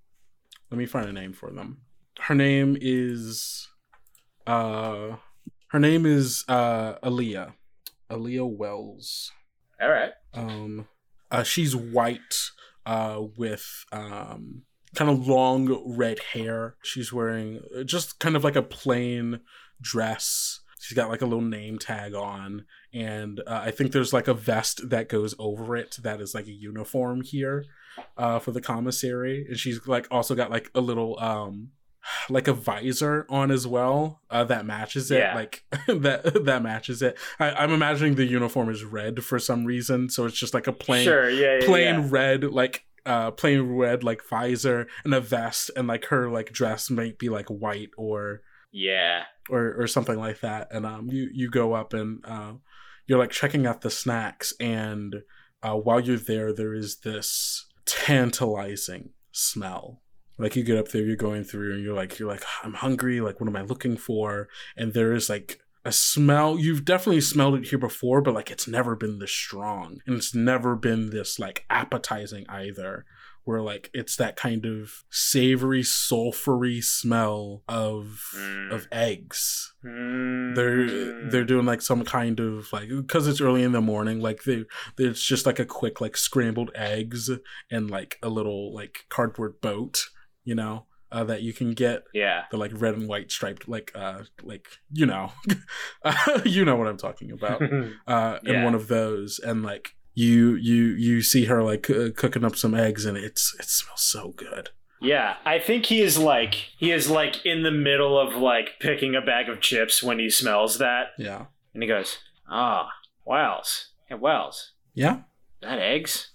let 0.72 0.78
me 0.78 0.86
find 0.86 1.08
a 1.08 1.14
name 1.14 1.34
for 1.34 1.52
them. 1.52 1.82
Her 2.20 2.36
name 2.36 2.78
is 2.80 3.68
uh, 4.46 5.18
her 5.70 5.80
name 5.80 6.06
is 6.06 6.44
uh, 6.48 6.96
Aaliyah, 7.00 7.54
Aaliyah 8.10 8.58
Wells. 8.58 9.32
all 9.82 9.90
right. 9.90 10.12
Um, 10.34 10.88
uh, 11.30 11.44
she's 11.44 11.76
white 11.76 12.36
uh, 12.86 13.22
with 13.38 13.86
um, 13.92 14.64
kind 14.96 15.12
of 15.12 15.28
long 15.28 15.96
red 15.98 16.20
hair. 16.34 16.76
She's 16.84 17.12
wearing 17.12 17.62
uh, 17.78 17.84
just 17.84 18.20
kind 18.20 18.36
of 18.36 18.44
like 18.44 18.56
a 18.56 18.62
plain 18.62 19.42
dress. 19.82 20.62
She's 20.80 20.96
got 20.96 21.10
like 21.10 21.22
a 21.22 21.26
little 21.26 21.42
name 21.42 21.80
tag 21.80 22.14
on, 22.14 22.66
and 22.94 23.40
uh, 23.48 23.62
I 23.66 23.72
think 23.72 23.92
there's 23.92 24.14
like 24.14 24.28
a 24.28 24.34
vest 24.34 24.90
that 24.90 25.10
goes 25.10 25.34
over 25.40 25.76
it 25.76 25.98
that 26.04 26.22
is 26.22 26.34
like 26.36 26.48
a 26.48 26.52
uniform 26.52 27.22
here 27.22 27.66
uh, 28.18 28.40
for 28.40 28.52
the 28.52 28.62
commissary. 28.62 29.46
And 29.48 29.58
she's 29.58 29.86
like 29.88 30.08
also 30.12 30.36
got 30.36 30.52
like 30.52 30.70
a 30.76 30.82
little 30.82 31.20
um 31.20 31.70
like 32.30 32.48
a 32.48 32.54
visor 32.54 33.26
on 33.30 33.52
as 33.52 33.66
well 33.68 34.22
uh, 34.30 34.44
that 34.46 34.66
matches 34.66 35.12
it 35.12 35.20
Yeah. 35.20 35.36
like 35.36 35.64
that 35.88 36.46
that 36.46 36.62
matches 36.64 37.02
it 37.02 37.18
I, 37.40 37.52
i'm 37.52 37.72
imagining 37.74 38.16
the 38.16 38.26
uniform 38.26 38.70
is 38.70 38.84
red 38.86 39.24
for 39.26 39.40
some 39.40 39.66
reason 39.66 40.10
so 40.10 40.26
it's 40.26 40.38
just 40.38 40.54
like 40.54 40.68
a 40.68 40.72
plain 40.72 41.04
sure, 41.04 41.30
yeah, 41.30 41.58
yeah, 41.60 41.66
plain 41.66 42.08
red 42.10 42.46
like 42.46 42.84
uh 43.06 43.32
plain 43.32 43.62
red 43.76 44.04
like 44.06 44.22
visor 44.30 44.88
and 45.04 45.14
a 45.14 45.20
vest 45.20 45.70
and 45.76 45.88
like 45.88 46.06
her 46.06 46.30
like 46.30 46.54
dress 46.54 46.90
might 46.90 47.18
be 47.20 47.28
like 47.30 47.48
white 47.48 47.90
or 47.98 48.42
Yeah. 48.72 49.24
Or 49.50 49.76
or 49.78 49.88
something 49.88 50.18
like 50.18 50.42
that. 50.42 50.68
And 50.72 50.86
um 50.86 51.10
you 51.10 51.30
you 51.34 51.50
go 51.50 51.74
up 51.74 51.94
and 51.94 52.24
uh 52.26 52.54
you're 53.06 53.20
like 53.20 53.32
checking 53.32 53.66
out 53.66 53.82
the 53.82 53.90
snacks. 53.90 54.54
And 54.60 55.24
uh 55.64 55.76
while 55.76 56.00
you're 56.00 56.18
there 56.18 56.54
there 56.54 56.74
is 56.74 56.98
this 56.98 57.68
tantalizing 57.86 59.12
smell. 59.32 60.02
Like 60.38 60.56
you 60.56 60.64
get 60.64 60.78
up 60.78 60.90
there 60.90 61.04
you're 61.04 61.16
going 61.16 61.44
through 61.44 61.74
and 61.74 61.84
you're 61.84 61.96
like 61.96 62.20
you're 62.20 62.30
like 62.30 62.44
i'm 62.64 62.74
hungry. 62.74 63.22
Like 63.22 63.40
what 63.40 63.50
am 63.50 63.56
i 63.56 63.62
looking 63.62 63.98
for? 63.98 64.50
And 64.76 64.94
there 64.94 65.14
is 65.14 65.30
like 65.30 65.60
a 65.86 65.92
smell. 65.92 66.60
You've 66.60 66.84
definitely 66.84 67.22
smelled 67.22 67.56
it 67.56 67.68
here 67.68 67.80
before 67.80 68.22
but 68.22 68.34
like 68.34 68.52
it's 68.52 68.68
never 68.68 68.96
been 68.96 69.20
this 69.20 69.32
strong. 69.32 70.00
And 70.06 70.16
it's 70.18 70.36
never 70.36 70.76
been 70.76 71.10
this 71.10 71.40
like 71.40 71.66
appetizing 71.70 72.46
either 72.50 73.06
where 73.48 73.62
like 73.62 73.90
it's 73.94 74.18
that 74.18 74.36
kind 74.36 74.66
of 74.66 75.04
savory 75.10 75.82
sulfury 75.82 76.84
smell 76.84 77.64
of 77.70 78.22
Mm. 78.36 78.72
of 78.74 78.88
eggs 78.92 79.74
Mm. 79.86 80.54
they're 80.56 81.30
they're 81.30 81.46
doing 81.46 81.66
like 81.66 81.82
some 81.82 82.04
kind 82.04 82.40
of 82.42 82.72
like 82.74 82.90
because 82.90 83.26
it's 83.28 83.40
early 83.42 83.64
in 83.64 83.72
the 83.72 83.82
morning 83.82 84.20
like 84.20 84.44
they 84.44 84.66
it's 84.98 85.24
just 85.24 85.46
like 85.46 85.60
a 85.60 85.66
quick 85.66 86.02
like 86.02 86.18
scrambled 86.18 86.72
eggs 86.76 87.30
and 87.72 87.90
like 87.90 88.18
a 88.22 88.30
little 88.30 88.74
like 88.76 89.06
cardboard 89.10 89.62
boat 89.62 90.08
you 90.44 90.54
know 90.56 90.86
uh, 91.10 91.24
that 91.24 91.42
you 91.42 91.54
can 91.54 91.72
get 91.72 92.04
yeah. 92.14 92.44
the 92.52 92.58
like 92.58 92.72
red 92.76 92.94
and 92.96 93.08
white 93.08 93.32
striped 93.32 93.70
like 93.70 93.94
uh 93.96 94.24
like 94.44 94.68
you 94.92 95.06
know 95.06 95.32
you 96.46 96.66
know 96.66 96.76
what 96.76 96.88
i'm 96.88 96.98
talking 96.98 97.32
about 97.32 97.62
uh 98.08 98.40
in 98.44 98.54
Yeah. 98.56 98.64
one 98.66 98.76
of 98.76 98.90
those 98.90 99.40
and 99.40 99.64
like 99.64 99.96
you 100.18 100.56
you 100.56 100.96
you 100.96 101.22
see 101.22 101.46
her 101.46 101.62
like 101.62 101.92
uh, 101.92 102.10
cooking 102.16 102.44
up 102.44 102.56
some 102.56 102.74
eggs 102.74 103.06
and 103.06 103.16
it's 103.16 103.56
it 103.60 103.70
smells 103.70 104.02
so 104.02 104.34
good. 104.36 104.70
Yeah, 105.00 105.36
I 105.46 105.60
think 105.60 105.86
he 105.86 106.02
is 106.02 106.18
like 106.18 106.56
he 106.76 106.92
is 106.92 107.08
like 107.08 107.46
in 107.46 107.62
the 107.62 107.70
middle 107.70 108.20
of 108.20 108.34
like 108.34 108.80
picking 108.80 109.14
a 109.14 109.22
bag 109.22 109.48
of 109.48 109.62
chips 109.62 110.02
when 110.02 110.18
he 110.18 110.32
smells 110.32 110.80
that, 110.80 111.10
yeah. 111.20 111.46
And 111.76 111.84
he 111.84 111.88
goes, 111.88 112.18
"Ah, 112.50 112.90
Wells, 113.26 113.92
hey 114.10 114.16
Wells, 114.16 114.72
yeah. 114.96 115.20
That 115.62 115.78
eggs, 115.78 116.32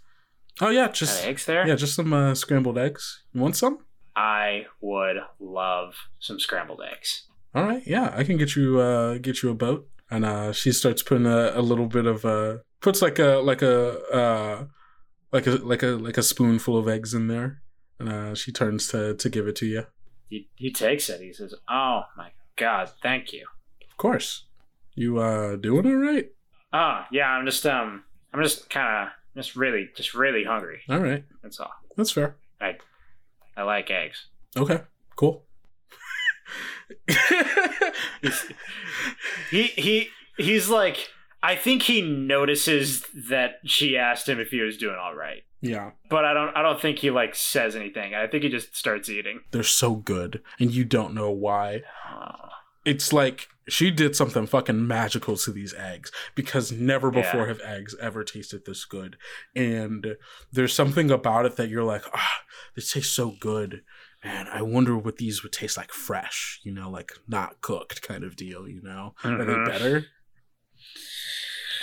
oh 0.61 0.71
yeah 0.71 0.87
that 0.87 0.95
just 0.95 1.25
eggs 1.25 1.45
there." 1.47 1.67
yeah 1.67 1.75
just 1.75 1.97
some 1.97 2.13
uh, 2.13 2.37
scrambled 2.37 2.79
eggs. 2.79 3.25
You 3.33 3.41
want 3.41 3.57
some? 3.57 3.81
I 4.15 4.67
would 4.81 5.17
love 5.41 5.95
some 6.21 6.39
scrambled 6.39 6.83
eggs. 6.89 7.25
All 7.53 7.65
right, 7.65 7.83
yeah, 7.85 8.15
I 8.17 8.23
can 8.23 8.37
get 8.37 8.55
you 8.55 8.79
uh 8.79 9.19
get 9.19 9.43
you 9.43 9.51
a 9.51 9.55
boat. 9.55 9.89
And 10.13 10.27
uh 10.27 10.53
she 10.53 10.73
starts 10.73 11.03
putting 11.03 11.27
a, 11.27 11.53
a 11.55 11.63
little 11.63 11.87
bit 11.87 12.05
of 12.05 12.25
uh 12.27 12.59
puts 12.81 13.01
like 13.01 13.19
a 13.19 13.41
like 13.51 13.63
a 13.63 13.99
uh 14.13 14.65
like 15.33 15.47
a 15.47 15.53
like 15.53 15.83
a 15.83 15.93
like 16.07 16.19
a 16.19 16.23
spoonful 16.23 16.77
of 16.77 16.87
eggs 16.87 17.15
in 17.15 17.29
there. 17.29 17.63
And 17.99 18.09
uh 18.11 18.35
she 18.35 18.53
turns 18.53 18.89
to 18.89 19.15
to 19.15 19.29
give 19.31 19.49
it 19.49 19.57
to 19.57 19.67
you. 19.67 19.87
He, 20.29 20.49
he 20.55 20.71
takes 20.71 21.09
it. 21.09 21.21
He 21.21 21.33
says, 21.33 21.55
"Oh 21.69 22.03
my 22.17 22.31
god, 22.57 22.91
thank 23.03 23.33
you." 23.33 23.47
Of 23.91 23.97
course. 23.97 24.45
You 24.95 25.19
uh 25.19 25.57
doing 25.57 25.87
all 25.87 25.95
right? 25.95 26.29
Oh 26.75 27.05
yeah, 27.11 27.29
I'm 27.29 27.47
just 27.47 27.65
um, 27.67 28.05
I'm 28.35 28.43
just 28.43 28.69
kind 28.69 29.09
of 29.09 29.13
just 29.35 29.57
really 29.57 29.89
just 29.97 30.15
really 30.15 30.45
hungry. 30.45 30.81
All 30.91 31.01
right. 31.01 31.25
That's 31.43 31.59
all. 31.61 31.73
That's 31.97 32.11
fair. 32.11 32.37
I 32.61 32.77
I 33.57 33.63
like 33.63 33.91
eggs. 33.91 34.27
Okay. 34.57 34.81
Cool. 35.17 35.45
He 39.51 39.65
he 39.69 40.09
he's 40.37 40.69
like 40.69 41.09
I 41.43 41.57
think 41.57 41.83
he 41.83 42.01
notices 42.03 43.05
that 43.29 43.57
she 43.65 43.97
asked 43.97 44.29
him 44.29 44.39
if 44.41 44.49
he 44.49 44.61
was 44.61 44.77
doing 44.77 44.97
all 45.01 45.15
right. 45.15 45.43
yeah. 45.61 45.91
But 46.09 46.25
I 46.25 46.33
don't 46.35 46.57
I 46.57 46.63
don't 46.63 46.81
think 46.81 46.99
he 46.99 47.11
like 47.11 47.35
says 47.35 47.77
anything. 47.77 48.15
I 48.15 48.27
think 48.27 48.43
he 48.45 48.49
just 48.49 48.77
starts 48.77 49.09
eating. 49.11 49.41
They're 49.51 49.63
so 49.63 49.95
good 49.97 50.43
and 50.59 50.71
you 50.71 50.85
don't 50.85 51.15
know 51.15 51.31
why. 51.31 51.83
Oh, 52.11 52.49
It's 52.85 53.13
like 53.13 53.49
she 53.69 53.91
did 53.91 54.17
something 54.17 54.47
fucking 54.47 54.87
magical 54.89 55.37
to 55.37 55.53
these 55.53 55.73
eggs 55.75 56.11
because 56.35 56.73
never 56.73 57.11
before 57.11 57.43
Yeah. 57.43 57.49
have 57.49 57.61
eggs 57.61 57.95
ever 58.01 58.25
tasted 58.25 58.65
this 58.65 58.85
good. 58.85 59.17
And 59.55 60.17
there's 60.51 60.73
something 60.73 61.11
about 61.11 61.47
it 61.47 61.57
that 61.57 61.69
you're 61.69 61.85
like, 61.85 62.03
ah, 62.13 62.41
this 62.75 62.93
tastes 62.93 63.15
so 63.15 63.35
good. 63.39 63.83
And 64.25 64.49
I 64.49 64.63
wonder 64.63 64.97
what 64.97 65.17
these 65.17 65.43
would 65.43 65.53
taste 65.53 65.77
like 65.77 65.93
fresh, 65.93 66.61
you 66.63 66.73
know, 66.73 66.89
like 66.89 67.13
not 67.27 67.61
cooked 67.61 68.03
kind 68.03 68.23
of 68.23 68.37
deal, 68.37 68.69
you 68.69 68.81
know? 68.83 69.15
Are 69.25 69.31
Mhm. 69.31 69.47
they 69.67 69.71
better? 69.73 70.07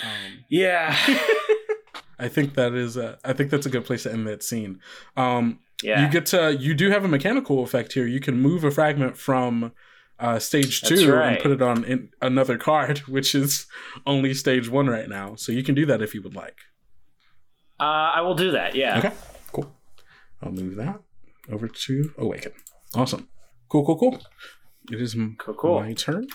Um, 0.02 0.44
yeah. 0.48 0.96
I 2.18 2.28
think 2.28 2.54
that 2.54 2.74
is 2.74 2.96
a, 2.96 3.18
I 3.24 3.32
think 3.32 3.50
that's 3.50 3.66
a 3.66 3.70
good 3.70 3.84
place 3.84 4.02
to 4.04 4.12
end 4.12 4.26
that 4.26 4.42
scene. 4.42 4.80
Um, 5.16 5.60
yeah. 5.82 6.04
You 6.04 6.10
get 6.10 6.26
to 6.26 6.54
you 6.54 6.74
do 6.74 6.90
have 6.90 7.04
a 7.04 7.08
mechanical 7.08 7.62
effect 7.62 7.92
here. 7.94 8.06
You 8.06 8.20
can 8.20 8.40
move 8.40 8.64
a 8.64 8.70
fragment 8.70 9.16
from 9.16 9.72
uh, 10.18 10.38
stage 10.38 10.82
That's 10.82 11.00
two 11.02 11.12
right. 11.12 11.32
and 11.34 11.42
put 11.42 11.50
it 11.50 11.62
on 11.62 11.84
in 11.84 12.10
another 12.20 12.58
card, 12.58 12.98
which 13.08 13.34
is 13.34 13.66
only 14.06 14.34
stage 14.34 14.68
one 14.68 14.86
right 14.88 15.08
now. 15.08 15.34
So 15.36 15.52
you 15.52 15.62
can 15.62 15.74
do 15.74 15.86
that 15.86 16.02
if 16.02 16.14
you 16.14 16.22
would 16.22 16.34
like. 16.34 16.58
uh, 17.78 17.84
I 18.16 18.20
will 18.20 18.34
do 18.34 18.50
that. 18.52 18.74
Yeah. 18.74 18.98
Okay, 18.98 19.12
cool. 19.52 19.74
I'll 20.42 20.52
move 20.52 20.76
that 20.76 21.00
over 21.52 21.68
to 21.68 22.12
awaken. 22.18 22.52
Awesome. 22.94 23.28
Cool, 23.68 23.84
cool, 23.86 23.98
cool. 23.98 24.20
It 24.90 25.00
is 25.00 25.14
Cool, 25.38 25.54
cool. 25.54 25.80
my 25.80 25.92
turn. 25.92 26.26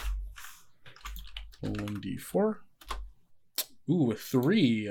One 1.62 2.00
d 2.02 2.18
four. 2.18 2.62
Ooh, 3.90 4.12
a 4.12 4.16
three. 4.16 4.90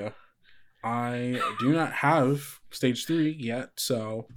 I 0.83 1.41
do 1.59 1.73
not 1.73 1.91
have 1.93 2.59
stage 2.71 3.05
three 3.05 3.35
yet, 3.39 3.71
so 3.77 4.27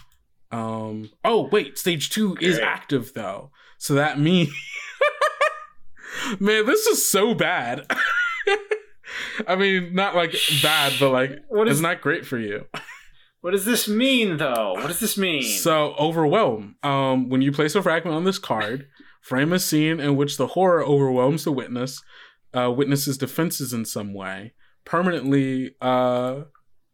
um 0.50 1.10
oh 1.24 1.48
wait, 1.52 1.76
stage 1.76 2.08
two 2.10 2.36
is 2.40 2.58
active 2.58 3.12
though. 3.14 3.50
So 3.76 3.94
that 3.94 4.18
means 4.18 4.48
Man, 6.40 6.66
this 6.66 6.86
is 6.86 7.08
so 7.08 7.34
bad. 7.34 7.86
I 9.46 9.56
mean, 9.56 9.94
not 9.94 10.14
like 10.14 10.34
bad, 10.62 10.92
but 10.98 11.10
like 11.10 11.32
What 11.48 11.68
it's 11.68 11.76
is 11.76 11.80
not 11.82 12.00
great 12.00 12.26
for 12.26 12.38
you. 12.38 12.64
what 13.40 13.52
does 13.52 13.64
this 13.64 13.88
mean 13.88 14.36
though? 14.36 14.72
What 14.74 14.88
does 14.88 15.00
this 15.00 15.16
mean? 15.16 15.42
So 15.42 15.94
overwhelm. 15.98 16.76
Um, 16.82 17.28
when 17.28 17.42
you 17.42 17.52
place 17.52 17.74
a 17.74 17.82
fragment 17.82 18.16
on 18.16 18.24
this 18.24 18.38
card, 18.38 18.88
frame 19.20 19.52
a 19.52 19.58
scene 19.58 20.00
in 20.00 20.16
which 20.16 20.36
the 20.36 20.48
horror 20.48 20.84
overwhelms 20.84 21.44
the 21.44 21.52
witness, 21.52 22.02
uh, 22.54 22.70
witness's 22.70 23.18
defenses 23.18 23.72
in 23.72 23.84
some 23.84 24.14
way, 24.14 24.54
permanently 24.84 25.76
uh, 25.80 26.42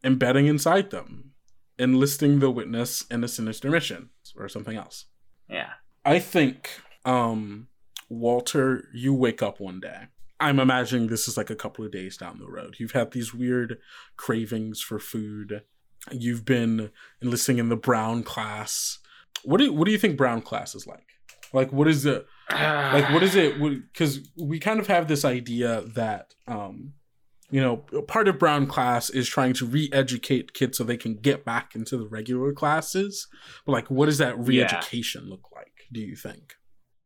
embedding 0.02 0.46
inside 0.46 0.90
them, 0.90 1.32
enlisting 1.78 2.40
the 2.40 2.50
witness 2.50 3.04
in 3.10 3.24
a 3.24 3.28
sinister 3.28 3.70
mission 3.70 4.10
or 4.36 4.48
something 4.48 4.76
else. 4.76 5.06
yeah. 5.48 5.70
I 6.06 6.18
think, 6.18 6.68
um, 7.06 7.68
Walter, 8.10 8.88
you 8.92 9.14
wake 9.14 9.42
up 9.42 9.58
one 9.58 9.80
day. 9.80 10.08
I'm 10.38 10.60
imagining 10.60 11.06
this 11.06 11.28
is 11.28 11.38
like 11.38 11.48
a 11.48 11.56
couple 11.56 11.82
of 11.84 11.92
days 11.92 12.18
down 12.18 12.38
the 12.38 12.50
road. 12.50 12.76
You've 12.78 12.92
had 12.92 13.12
these 13.12 13.32
weird 13.32 13.78
cravings 14.18 14.82
for 14.82 14.98
food. 14.98 15.62
You've 16.10 16.44
been 16.44 16.90
enlisting 17.22 17.58
in 17.58 17.68
the 17.68 17.76
brown 17.76 18.22
class. 18.22 18.98
What 19.42 19.58
do 19.58 19.72
what 19.72 19.86
do 19.86 19.92
you 19.92 19.98
think 19.98 20.16
brown 20.16 20.42
class 20.42 20.74
is 20.74 20.86
like? 20.86 21.06
Like 21.52 21.72
what 21.72 21.88
is 21.88 22.04
it? 22.04 22.26
Like 22.50 23.10
what 23.10 23.22
is 23.22 23.34
it? 23.34 23.58
Because 23.58 24.20
we 24.36 24.58
kind 24.58 24.80
of 24.80 24.86
have 24.88 25.08
this 25.08 25.24
idea 25.24 25.82
that 25.94 26.34
um, 26.46 26.94
you 27.50 27.60
know, 27.60 27.76
part 28.08 28.26
of 28.26 28.38
brown 28.38 28.66
class 28.66 29.10
is 29.10 29.28
trying 29.28 29.52
to 29.54 29.66
re-educate 29.66 30.54
kids 30.54 30.78
so 30.78 30.84
they 30.84 30.96
can 30.96 31.14
get 31.14 31.44
back 31.44 31.74
into 31.74 31.96
the 31.96 32.06
regular 32.06 32.52
classes. 32.52 33.28
But 33.64 33.72
like, 33.72 33.90
what 33.90 34.06
does 34.06 34.18
that 34.18 34.38
re-education 34.38 35.28
look 35.28 35.48
like? 35.54 35.72
Do 35.92 36.00
you 36.00 36.16
think? 36.16 36.54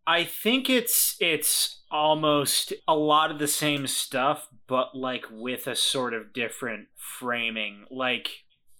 I 0.06 0.24
think 0.24 0.70
it's 0.70 1.16
it's 1.20 1.82
almost 1.90 2.72
a 2.88 2.94
lot 2.94 3.30
of 3.30 3.38
the 3.38 3.46
same 3.46 3.86
stuff, 3.86 4.48
but 4.66 4.94
like 4.94 5.26
with 5.30 5.66
a 5.66 5.76
sort 5.76 6.14
of 6.14 6.32
different 6.32 6.88
framing. 6.96 7.84
Like 7.90 8.30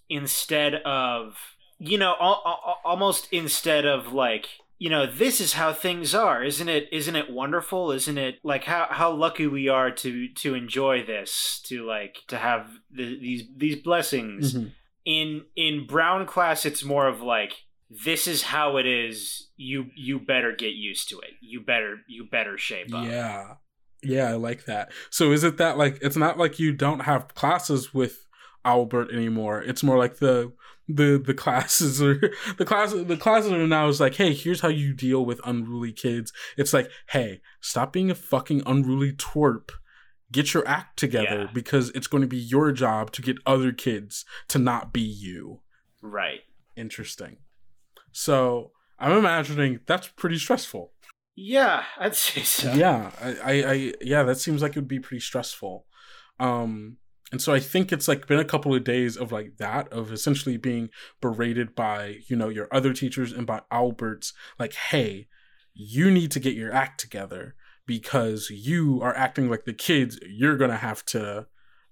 instead 0.09 0.75
of 0.85 1.37
you 1.81 1.97
know, 1.97 2.17
al- 2.21 2.43
al- 2.45 2.79
almost 2.85 3.29
instead 3.33 3.85
of 3.87 4.13
like 4.13 4.47
you 4.81 4.89
know, 4.91 5.07
this 5.07 5.41
is 5.41 5.55
how 5.55 5.73
things 5.73 6.15
are, 6.15 6.45
isn't 6.45 6.69
it? 6.69 6.89
Isn't 6.93 7.17
it 7.17 7.33
wonderful? 7.33 7.91
Isn't 7.91 8.17
it 8.17 8.37
like 8.45 8.65
how 8.65 8.87
how 8.91 9.11
lucky 9.13 9.47
we 9.47 9.69
are 9.69 9.91
to 9.91 10.29
to 10.35 10.55
enjoy 10.55 11.05
this, 11.05 11.61
to 11.67 11.85
like 11.85 12.19
to 12.29 12.39
have 12.39 12.71
the, 12.91 13.19
these 13.19 13.43
these 13.57 13.77
blessings 13.83 14.55
Mhm. 14.55 14.73
in 15.05 15.45
in 15.57 15.87
brown 15.87 16.27
class 16.27 16.65
it's 16.67 16.85
more 16.85 17.09
of 17.09 17.21
like 17.23 17.55
this 17.91 18.27
is 18.29 18.43
how 18.43 18.77
it 18.77 18.87
is 18.87 19.49
you 19.57 19.87
you 19.97 20.21
better 20.21 20.55
get 20.55 20.75
used 20.75 21.09
to 21.09 21.19
it 21.21 21.31
you 21.41 21.59
better 21.61 21.97
you 22.07 22.25
better 22.31 22.57
shape 22.59 22.93
up 22.95 23.05
Yeah. 23.07 23.55
Yeah, 24.01 24.29
I 24.31 24.35
like 24.35 24.67
that. 24.67 24.93
So 25.11 25.33
is 25.33 25.43
it 25.43 25.57
that 25.57 25.77
like 25.77 25.99
it's 26.03 26.17
not 26.17 26.39
like 26.39 26.61
you 26.61 26.73
don't 26.73 27.01
have 27.01 27.35
classes 27.35 27.93
with 27.93 28.28
Albert 28.65 29.11
anymore. 29.13 29.63
It's 29.63 29.83
more 29.83 29.99
like 29.99 30.19
the 30.19 30.53
the 30.89 31.23
the 31.25 31.35
classes 31.35 32.01
are 32.03 32.19
the 32.59 32.65
classes 32.65 33.07
the 33.07 33.17
classes 33.17 33.53
are 33.53 33.67
now 33.67 33.89
is 33.89 34.01
like, 34.01 34.15
hey, 34.17 34.33
here's 34.35 34.61
how 34.61 34.69
you 34.69 34.93
deal 34.95 35.25
with 35.25 35.41
unruly 35.45 35.93
kids. 35.93 36.33
It's 36.57 36.73
like, 36.73 36.91
hey, 37.11 37.41
stop 37.61 37.93
being 37.93 38.11
a 38.11 38.15
fucking 38.15 38.63
unruly 38.67 39.13
twerp. 39.13 39.71
Get 40.31 40.53
your 40.53 40.67
act 40.69 40.99
together 40.99 41.43
Yeah. 41.47 41.51
because 41.55 41.91
it's 41.91 42.07
going 42.07 42.21
to 42.23 42.27
be 42.27 42.37
your 42.37 42.71
job 42.73 43.13
to 43.13 43.23
get 43.23 43.39
other 43.47 43.73
kids 43.73 44.25
to 44.49 44.59
not 44.59 44.93
be 44.93 45.01
you. 45.01 45.61
right 46.03 46.41
Interesting. 46.77 47.39
So 48.13 48.73
I'm 48.99 49.13
imagining 49.13 49.81
that's 49.87 50.09
pretty 50.09 50.39
stressful. 50.39 50.93
yeah 51.37 51.85
i'd 51.99 52.17
say 52.17 52.43
so 52.43 52.73
yeah 52.73 53.11
I, 53.23 53.29
I 53.53 53.71
i 53.73 53.93
yeah 54.01 54.23
that 54.25 54.39
seems 54.39 54.61
like 54.61 54.73
it 54.73 54.81
would 54.81 54.89
be 54.89 54.99
pretty 54.99 55.21
stressful 55.21 55.87
um 56.41 56.97
and 57.31 57.43
so 57.43 57.53
i 57.53 57.61
think 57.61 57.93
it's 57.93 58.09
like 58.09 58.27
been 58.27 58.39
a 58.39 58.45
couple 58.45 58.75
of 58.75 58.85
days 58.85 59.17
of 59.17 59.33
like 59.33 59.57
that 59.59 59.91
of 59.93 60.13
essentially 60.13 60.57
being 60.57 60.89
berated 61.21 61.75
by 61.75 62.19
you 62.29 62.37
know 62.37 62.49
your 62.49 62.69
other 62.73 62.93
teachers 62.93 63.33
and 63.33 63.47
by 63.47 63.61
albert's 63.71 64.33
like 64.59 64.75
hey 64.75 65.27
you 65.75 66.11
need 66.11 66.31
to 66.31 66.41
get 66.41 66.55
your 66.55 66.73
act 66.73 67.01
together 67.01 67.55
because 67.87 68.51
you 68.51 69.01
are 69.03 69.17
acting 69.17 69.49
like 69.49 69.65
the 69.65 69.73
kids 69.73 70.19
you're 70.29 70.57
gonna 70.57 70.77
have 70.77 71.05
to 71.05 71.47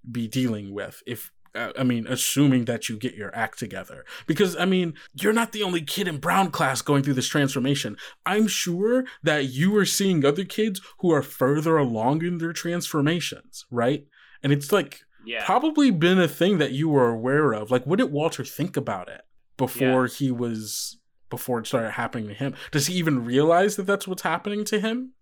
be 0.09 0.27
dealing 0.27 0.73
with 0.73 1.01
if 1.05 1.31
uh, 1.57 1.71
I 1.77 1.83
mean, 1.83 2.05
assuming 2.07 2.65
that 2.65 2.87
you 2.87 2.97
get 2.97 3.15
your 3.15 3.35
act 3.35 3.57
together. 3.57 4.05
Because, 4.27 4.55
I 4.55 4.65
mean, 4.65 4.93
you're 5.13 5.33
not 5.33 5.53
the 5.53 5.63
only 5.63 5.81
kid 5.81 6.07
in 6.07 6.17
Brown 6.19 6.51
class 6.51 6.81
going 6.81 7.03
through 7.03 7.15
this 7.15 7.27
transformation. 7.27 7.97
I'm 8.25 8.47
sure 8.47 9.05
that 9.23 9.45
you 9.45 9.75
are 9.77 9.85
seeing 9.85 10.23
other 10.23 10.45
kids 10.45 10.81
who 10.99 11.11
are 11.11 11.23
further 11.23 11.77
along 11.77 12.23
in 12.23 12.37
their 12.37 12.53
transformations, 12.53 13.65
right? 13.71 14.05
And 14.43 14.53
it's 14.53 14.71
like 14.71 15.01
yeah 15.27 15.45
probably 15.45 15.91
been 15.91 16.19
a 16.19 16.27
thing 16.27 16.57
that 16.57 16.71
you 16.71 16.89
were 16.89 17.09
aware 17.09 17.51
of. 17.53 17.69
Like, 17.71 17.85
what 17.85 17.99
did 17.99 18.11
Walter 18.11 18.43
think 18.45 18.75
about 18.77 19.09
it 19.09 19.21
before 19.57 20.07
he 20.07 20.31
was, 20.31 20.97
before 21.29 21.59
it 21.59 21.67
started 21.67 21.91
happening 21.91 22.27
to 22.29 22.33
him? 22.33 22.55
Does 22.71 22.87
he 22.87 22.95
even 22.95 23.25
realize 23.25 23.75
that 23.75 23.83
that's 23.87 24.07
what's 24.07 24.21
happening 24.23 24.63
to 24.65 24.79
him? 24.79 25.13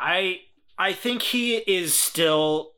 i 0.00 0.40
i 0.78 0.92
think 0.92 1.20
he 1.22 1.56
is 1.58 1.94
still 1.94 2.72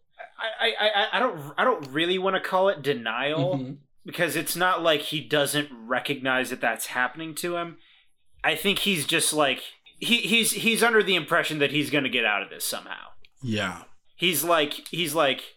I, 0.60 0.72
I, 0.78 0.88
I- 0.88 1.16
I 1.16 1.20
don't 1.20 1.52
I 1.56 1.64
don't 1.64 1.88
really 1.90 2.18
want 2.18 2.34
to 2.36 2.40
call 2.40 2.68
it 2.68 2.82
denial 2.82 3.56
Mhm. 3.56 3.76
because 4.04 4.34
it's 4.36 4.56
not 4.56 4.82
like 4.82 5.00
he 5.02 5.20
doesn't 5.20 5.70
recognize 5.72 6.50
that 6.50 6.60
that's 6.60 6.86
happening 6.86 7.34
to 7.36 7.56
him. 7.56 7.78
I 8.42 8.56
think 8.56 8.80
he's 8.80 9.06
just 9.06 9.32
like 9.32 9.62
he, 10.00 10.18
he's 10.18 10.50
he's 10.52 10.82
under 10.82 11.02
the 11.02 11.14
impression 11.14 11.60
that 11.60 11.70
he's 11.70 11.88
going 11.88 12.04
to 12.04 12.10
get 12.10 12.24
out 12.26 12.42
of 12.42 12.50
this 12.50 12.64
somehow. 12.66 13.06
Yeah. 13.42 13.84
He's 14.16 14.42
like 14.44 14.86
he's 14.90 15.14
like 15.14 15.54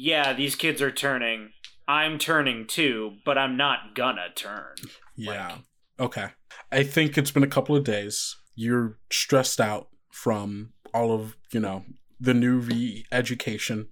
yeah, 0.00 0.32
these 0.32 0.54
kids 0.56 0.80
are 0.80 0.90
turning. 0.90 1.50
I'm 1.86 2.18
turning 2.18 2.66
too, 2.66 3.16
but 3.24 3.36
I'm 3.36 3.58
not 3.58 3.94
gonna 3.94 4.28
turn. 4.34 4.76
Yeah. 5.14 5.58
Okay. 5.98 6.28
I 6.72 6.84
think 6.84 7.18
it's 7.18 7.30
been 7.30 7.42
a 7.42 7.48
couple 7.48 7.76
of 7.76 7.84
days. 7.84 8.34
You're 8.54 8.98
stressed 9.12 9.60
out 9.60 9.88
from 10.10 10.72
all 10.94 11.12
of, 11.12 11.36
you 11.52 11.60
know, 11.60 11.84
the 12.18 12.32
new 12.32 12.58
re 12.58 13.04
education, 13.12 13.88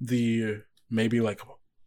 the 0.00 0.62
maybe 0.90 1.20
like 1.20 1.42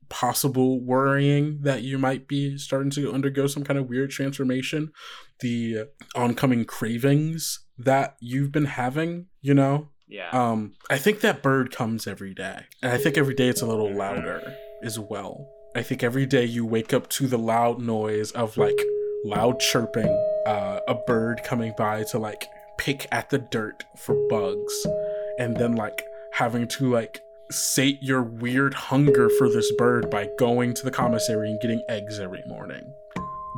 possible 0.08 0.80
worrying 0.80 1.60
that 1.62 1.82
you 1.82 1.98
might 1.98 2.28
be 2.28 2.60
starting 2.60 2.92
to 2.92 3.12
undergo 3.12 3.48
some 3.48 3.64
kind 3.64 3.80
of 3.80 3.90
weird 3.90 4.12
transformation, 4.12 4.92
the 5.40 5.88
oncoming 6.16 6.64
cravings 6.64 7.66
that 7.80 8.18
you've 8.20 8.52
been 8.52 8.66
having, 8.66 9.26
you 9.42 9.56
know? 9.56 9.90
Yeah. 10.08 10.30
Um, 10.32 10.74
I 10.90 10.98
think 10.98 11.22
that 11.22 11.42
bird 11.42 11.72
comes 11.72 12.08
every 12.08 12.34
day. 12.34 12.62
And 12.82 12.92
I 12.92 12.98
think 12.98 13.18
every 13.18 13.36
day 13.36 13.50
it's 13.50 13.62
a 13.62 13.66
little 13.66 13.94
louder 13.94 14.42
as 14.82 14.98
well. 14.98 15.50
I 15.76 15.84
think 15.84 16.02
every 16.04 16.26
day 16.26 16.46
you 16.46 16.66
wake 16.66 16.94
up 16.94 17.10
to 17.10 17.28
the 17.28 17.38
loud 17.38 17.82
noise 17.82 18.32
of 18.32 18.58
like 18.58 18.80
loud 19.26 19.60
chirping, 19.60 20.10
uh, 20.46 20.80
a 20.88 20.96
bird 20.96 21.42
coming 21.44 21.74
by 21.78 22.04
to 22.06 22.20
like 22.20 22.48
pick 22.78 23.08
at 23.12 23.30
the 23.30 23.40
dirt 23.40 23.84
for 23.98 24.16
bugs, 24.30 24.88
and 25.40 25.58
then 25.58 25.76
like 25.76 26.04
having 26.32 26.68
to 26.68 26.92
like 26.92 27.22
sate 27.52 28.02
your 28.02 28.24
weird 28.24 28.74
hunger 28.74 29.30
for 29.30 29.50
this 29.50 29.72
bird 29.78 30.10
by 30.10 30.30
going 30.40 30.74
to 30.74 30.84
the 30.84 30.92
commissary 30.92 31.50
and 31.50 31.60
getting 31.62 31.84
eggs 31.90 32.20
every 32.20 32.44
morning. 32.48 32.94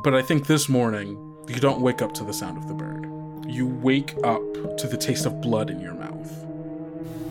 But 0.02 0.14
I 0.14 0.22
think 0.22 0.46
this 0.46 0.68
morning, 0.68 1.16
you 1.48 1.60
don't 1.60 1.80
wake 1.80 2.02
up 2.02 2.12
to 2.14 2.24
the 2.24 2.32
sound 2.32 2.58
of 2.58 2.68
the 2.68 2.74
bird. 2.74 3.09
You 3.50 3.66
wake 3.66 4.14
up 4.22 4.42
to 4.78 4.86
the 4.86 4.96
taste 4.96 5.26
of 5.26 5.40
blood 5.40 5.70
in 5.70 5.80
your 5.80 5.94
mouth. 5.94 6.32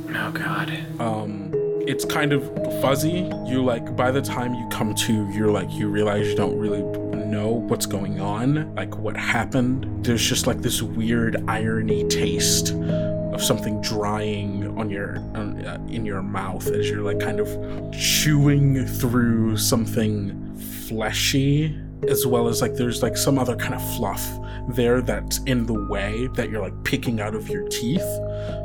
Oh 0.10 0.32
God. 0.32 0.78
Um, 1.00 1.52
it's 1.88 2.04
kind 2.04 2.34
of 2.34 2.44
fuzzy. 2.82 3.30
You 3.48 3.64
like 3.64 3.96
by 3.96 4.12
the 4.12 4.22
time 4.22 4.54
you 4.54 4.68
come 4.70 4.94
to, 4.96 5.30
you're 5.32 5.50
like 5.50 5.72
you 5.72 5.88
realize 5.88 6.28
you 6.28 6.36
don't 6.36 6.58
really 6.58 6.82
know 7.26 7.48
what's 7.52 7.86
going 7.86 8.20
on, 8.20 8.76
like 8.76 8.98
what 8.98 9.16
happened. 9.16 10.06
There's 10.06 10.28
just 10.28 10.46
like 10.46 10.62
this 10.62 10.82
weird 10.82 11.42
irony 11.48 12.06
taste 12.10 12.74
of 12.74 13.42
something 13.42 13.82
drying 13.82 14.78
on 14.78 14.90
your 14.90 15.20
uh, 15.36 15.78
in 15.88 16.06
your 16.06 16.22
mouth 16.22 16.68
as 16.68 16.90
you're 16.90 17.02
like 17.02 17.22
kind 17.22 17.40
of 17.40 17.94
chewing 17.94 18.86
through 18.86 19.56
something 19.56 20.58
fleshy 20.58 21.80
as 22.08 22.26
well 22.26 22.48
as 22.48 22.62
like 22.62 22.76
there's 22.76 23.04
like 23.04 23.18
some 23.18 23.38
other 23.38 23.56
kind 23.56 23.74
of 23.74 23.96
fluff 23.98 24.26
there 24.70 25.02
that's 25.02 25.40
in 25.44 25.66
the 25.66 25.74
way 25.90 26.28
that 26.36 26.50
you're 26.50 26.62
like 26.62 26.84
picking 26.84 27.20
out 27.20 27.36
of 27.36 27.50
your 27.50 27.68
teeth 27.70 28.02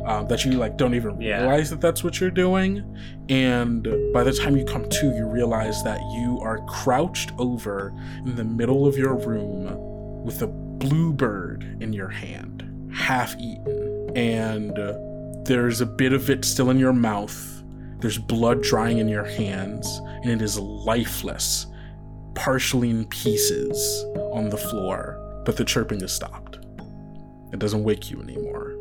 um, 0.07 0.27
that 0.29 0.45
you 0.45 0.53
like 0.53 0.77
don't 0.77 0.95
even 0.95 1.21
Yeah. 1.21 1.41
realize 1.43 1.71
that 1.71 1.81
that's 1.81 2.05
what 2.05 2.21
you're 2.21 2.31
doing. 2.31 2.85
And 3.29 3.89
by 4.13 4.23
the 4.23 4.33
time 4.33 4.57
you 4.57 4.65
come 4.65 4.89
to 4.89 5.07
you 5.17 5.27
realize 5.27 5.83
that 5.85 6.01
you 6.15 6.39
are 6.43 6.59
crouched 6.67 7.33
over 7.39 7.93
in 8.25 8.37
the 8.37 8.45
middle 8.45 8.87
of 8.87 8.97
your 8.97 9.15
room 9.15 10.23
with 10.25 10.43
a 10.43 10.47
bluebird 10.47 11.79
in 11.81 11.93
your 11.93 12.09
hand 12.09 12.63
half 12.95 13.35
eaten. 13.39 14.11
And 14.17 14.77
there's 15.47 15.81
a 15.81 15.87
bit 15.87 16.13
of 16.13 16.31
it 16.31 16.45
still 16.45 16.71
in 16.71 16.79
your 16.79 16.93
mouth. 16.93 17.63
There's 17.99 18.19
blood 18.19 18.63
drying 18.63 18.99
in 18.99 19.09
your 19.09 19.25
hands 19.25 20.01
and 20.23 20.31
it 20.31 20.43
is 20.43 20.59
lifeless 20.59 21.67
partially 22.35 22.91
in 22.91 23.07
pieces 23.07 24.05
on 24.33 24.49
the 24.49 24.57
floor, 24.57 25.43
but 25.45 25.57
the 25.57 25.65
chirping 25.65 26.01
has 26.01 26.13
stopped. 26.13 26.59
It 27.53 27.59
doesn't 27.59 27.85
wake 27.85 28.11
you 28.11 28.21
anymore. 28.21 28.73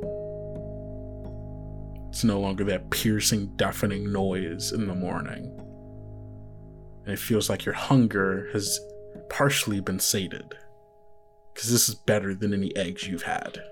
It's 2.09 2.23
no 2.23 2.39
longer 2.39 2.63
that 2.65 2.89
piercing, 2.89 3.55
deafening 3.55 4.11
noise 4.11 4.71
in 4.71 4.87
the 4.87 4.95
morning. 4.95 5.59
And 7.05 7.13
it 7.13 7.19
feels 7.19 7.49
like 7.49 7.65
your 7.65 7.75
hunger 7.75 8.49
has 8.53 8.79
partially 9.29 9.79
been 9.79 9.99
sated. 9.99 10.55
Because 11.53 11.71
this 11.71 11.89
is 11.89 11.95
better 11.95 12.33
than 12.33 12.53
any 12.53 12.75
eggs 12.75 13.07
you've 13.07 13.23
had. 13.23 13.63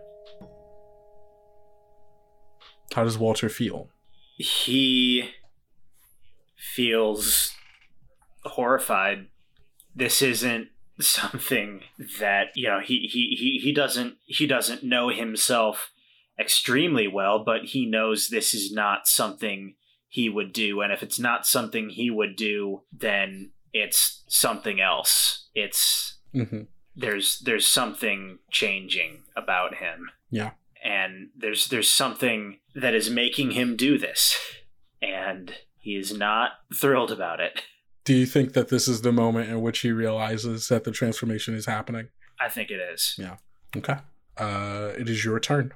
How 2.94 3.04
does 3.04 3.17
Walter 3.17 3.50
feel? 3.50 3.89
He 4.38 5.32
feels 6.56 7.56
horrified. 8.44 9.28
This 9.95 10.21
isn't 10.21 10.69
something 10.99 11.82
that 12.19 12.47
you 12.56 12.67
know 12.67 12.80
he 12.80 13.08
he 13.12 13.36
he, 13.39 13.60
he 13.63 13.71
doesn't 13.73 14.15
he 14.25 14.45
doesn't 14.47 14.84
know 14.84 15.10
himself 15.10 15.91
extremely 16.39 17.08
well 17.08 17.43
but 17.43 17.65
he 17.65 17.86
knows 17.86 18.27
this 18.30 18.54
is 18.54 18.71
not 18.71 19.08
something 19.08 19.75
he 20.08 20.27
would 20.30 20.54
do. 20.54 20.82
And 20.82 20.91
if 20.91 21.01
it's 21.04 21.19
not 21.19 21.45
something 21.45 21.89
he 21.89 22.10
would 22.10 22.36
do 22.36 22.84
then 22.91 23.51
it's 23.73 24.23
something 24.27 24.80
else. 24.82 25.47
It's 25.54 26.17
Mm-hmm. 26.34 26.62
there's 26.95 27.39
there's 27.39 27.67
something 27.67 28.39
changing 28.51 29.23
about 29.36 29.75
him. 29.75 30.10
Yeah. 30.30 30.51
and 30.82 31.30
there's 31.36 31.67
there's 31.67 31.89
something 31.93 32.60
that 32.73 32.93
is 32.95 33.10
making 33.10 33.51
him 33.51 33.75
do 33.75 33.97
this. 33.97 34.38
And 35.01 35.54
he 35.77 35.95
is 35.97 36.15
not 36.17 36.51
thrilled 36.73 37.12
about 37.12 37.39
it 37.41 37.63
Do 38.04 38.14
you 38.16 38.26
think 38.26 38.54
that 38.54 38.70
this 38.70 38.88
is 38.88 39.02
the 39.02 39.12
moment 39.12 39.50
in 39.50 39.62
which 39.62 39.80
he 39.80 39.92
realizes 39.92 40.68
that 40.70 40.84
the 40.84 40.92
transformation 40.92 41.56
is 41.56 41.66
happening? 41.66 42.10
i 42.40 42.50
think 42.50 42.70
it 42.72 42.80
is 42.94 43.16
Yeah. 43.18 43.38
Okay. 43.78 43.98
Uh, 44.38 44.92
it 44.98 45.08
is 45.08 45.24
your 45.24 45.40
turn. 45.40 45.74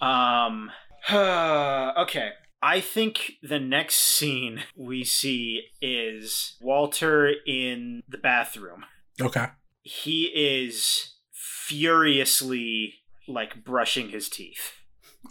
um 0.00 0.70
okay 1.10 2.30
i 2.62 2.80
think 2.80 3.32
the 3.42 3.58
next 3.60 3.96
scene 3.96 4.62
we 4.76 5.04
see 5.04 5.62
is 5.80 6.56
walter 6.60 7.32
in 7.46 8.02
the 8.08 8.18
bathroom 8.18 8.84
Okay. 9.20 9.46
he 9.82 10.24
is 10.34 11.14
furiously 11.32 12.94
like 13.28 13.64
brushing 13.64 14.08
his 14.10 14.28
teeth 14.28 14.72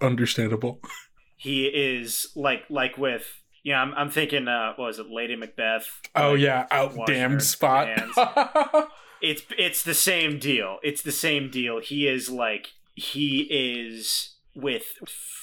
Understandable. 0.02 0.80
he 1.36 1.66
is 1.66 2.28
like 2.36 2.64
like 2.70 2.98
with 2.98 3.39
you 3.64 3.74
know 3.74 3.80
I'm, 3.80 3.94
I'm 3.96 4.10
thinking 4.10 4.48
uh 4.48 4.74
what 4.76 4.86
was 4.86 5.00
it 5.00 5.08
lady 5.10 5.36
macbeth 5.36 5.88
Oh 6.16 6.32
like, 6.32 6.40
yeah, 6.42 6.68
out 6.72 6.96
damned 7.08 7.44
spot. 7.44 7.88
it's 9.22 9.44
it's 9.58 9.84
the 9.84 9.94
same 9.94 10.40
deal. 10.40 10.78
It's 10.84 11.02
the 11.02 11.12
same 11.12 11.50
deal. 11.50 11.80
He 11.82 12.08
is 12.08 12.30
like 12.30 12.68
he 12.96 13.42
is 13.50 14.36
with 14.56 14.84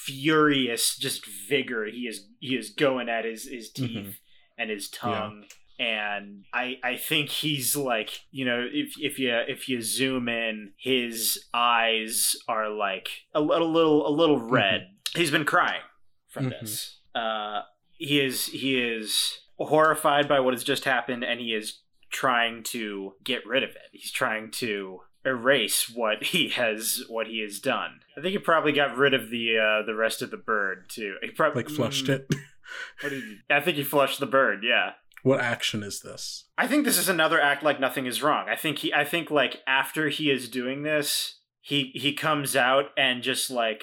furious 0.07 0.97
just 0.97 1.25
vigor. 1.49 1.87
He 1.87 2.03
is 2.09 2.27
he 2.41 2.57
is 2.57 2.71
going 2.71 3.09
at 3.09 3.25
his 3.25 3.45
his 3.49 3.71
teeth 3.71 3.91
Mhm. 4.07 4.15
and 4.59 4.71
his 4.71 4.89
tongue. 4.89 5.45
And 5.79 6.45
i 6.55 6.77
i 6.83 6.97
think 6.97 7.29
he's 7.29 7.77
like 7.77 8.21
you 8.31 8.47
know 8.47 8.67
if 8.73 8.95
if 8.99 9.19
you 9.19 9.31
if 9.47 9.69
you 9.69 9.83
zoom 9.83 10.27
in 10.27 10.73
his 10.79 11.45
eyes 11.53 12.35
are 12.49 12.71
like 12.71 13.09
a 13.35 13.41
little 13.43 13.71
little 13.71 14.07
a 14.09 14.11
little 14.11 14.41
red. 14.41 14.89
He's 15.15 15.31
been 15.31 15.45
crying 15.45 15.83
from 16.29 16.47
Mhm. 16.47 16.61
this. 16.61 16.99
Uh 17.15 17.61
he 17.99 18.21
is 18.21 18.47
he 18.47 18.79
is 18.83 19.39
horrified 19.59 20.29
by 20.29 20.41
what 20.41 20.55
has 20.55 20.65
just 20.65 20.85
happened 20.85 21.25
and 21.25 21.41
he 21.41 21.55
is 21.55 21.81
trying 22.11 22.63
to 22.63 23.15
get 23.25 23.47
rid 23.47 23.63
of 23.63 23.71
it 23.71 23.89
he's 23.93 24.11
trying 24.13 24.51
to 24.51 25.01
erase 25.25 25.91
what 25.93 26.23
he 26.23 26.49
has 26.51 27.03
what 27.09 27.27
he 27.27 27.41
has 27.41 27.59
done 27.59 28.01
i 28.17 28.21
think 28.21 28.33
he 28.33 28.39
probably 28.39 28.73
got 28.73 28.97
rid 28.97 29.13
of 29.13 29.29
the 29.31 29.59
uh 29.59 29.85
the 29.85 29.95
rest 29.95 30.23
of 30.23 30.31
the 30.31 30.37
bird 30.37 30.85
too 30.89 31.17
he 31.23 31.31
probably 31.31 31.63
like 31.63 31.71
flushed 31.73 32.07
Mm, 32.07 32.11
it. 32.15 32.27
what 33.01 33.11
did 33.11 33.23
he- 33.25 33.39
i 33.51 33.61
think 33.61 33.77
he 33.77 33.83
flushed 33.83 34.21
the 34.21 34.27
bird 34.27 34.61
yeah 34.63 34.93
What 35.23 35.41
action 35.41 35.83
is 35.83 36.01
this? 36.03 36.45
I 36.57 36.69
think 36.69 36.85
this 36.85 36.99
is 36.99 37.09
another 37.09 37.41
act 37.41 37.65
like 37.65 37.81
nothing 37.81 38.07
is 38.07 38.23
wrong. 38.23 38.49
I 38.49 38.55
think 38.57 38.79
he 38.79 38.95
I 38.95 39.05
think 39.05 39.29
like 39.31 39.57
after 39.67 40.09
he 40.09 40.31
is 40.31 40.49
doing 40.49 40.85
this, 40.85 41.41
he 41.61 41.91
he 41.95 42.13
comes 42.13 42.55
out 42.55 42.91
and 42.97 43.25
just 43.25 43.51
like 43.51 43.83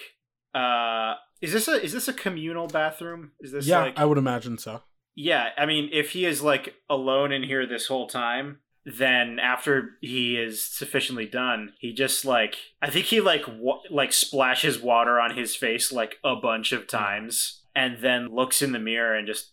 uh 0.53 1.15
is 1.41 1.51
this 1.51 1.67
a 1.67 1.83
is 1.83 1.91
this 1.91 2.07
a 2.07 2.13
communal 2.13 2.67
bathroom? 2.67 3.31
Is 3.41 3.51
this 3.51 3.67
yeah, 3.67 3.81
like 3.81 3.99
I 3.99 4.05
would 4.05 4.17
imagine 4.17 4.57
so. 4.57 4.81
Yeah, 5.15 5.49
I 5.57 5.65
mean 5.65 5.89
if 5.91 6.11
he 6.11 6.25
is 6.25 6.41
like 6.41 6.75
alone 6.89 7.31
in 7.31 7.43
here 7.43 7.65
this 7.65 7.87
whole 7.87 8.07
time, 8.07 8.59
then 8.85 9.39
after 9.39 9.97
he 10.01 10.37
is 10.37 10.63
sufficiently 10.63 11.25
done, 11.25 11.73
he 11.79 11.93
just 11.93 12.25
like 12.25 12.55
I 12.81 12.89
think 12.89 13.07
he 13.07 13.21
like 13.21 13.43
wa- 13.47 13.81
like 13.89 14.13
splashes 14.13 14.79
water 14.79 15.19
on 15.19 15.35
his 15.35 15.55
face 15.55 15.91
like 15.91 16.17
a 16.23 16.35
bunch 16.35 16.71
of 16.71 16.87
times 16.87 17.61
and 17.75 17.97
then 18.01 18.33
looks 18.33 18.61
in 18.61 18.71
the 18.71 18.79
mirror 18.79 19.15
and 19.15 19.27
just 19.27 19.51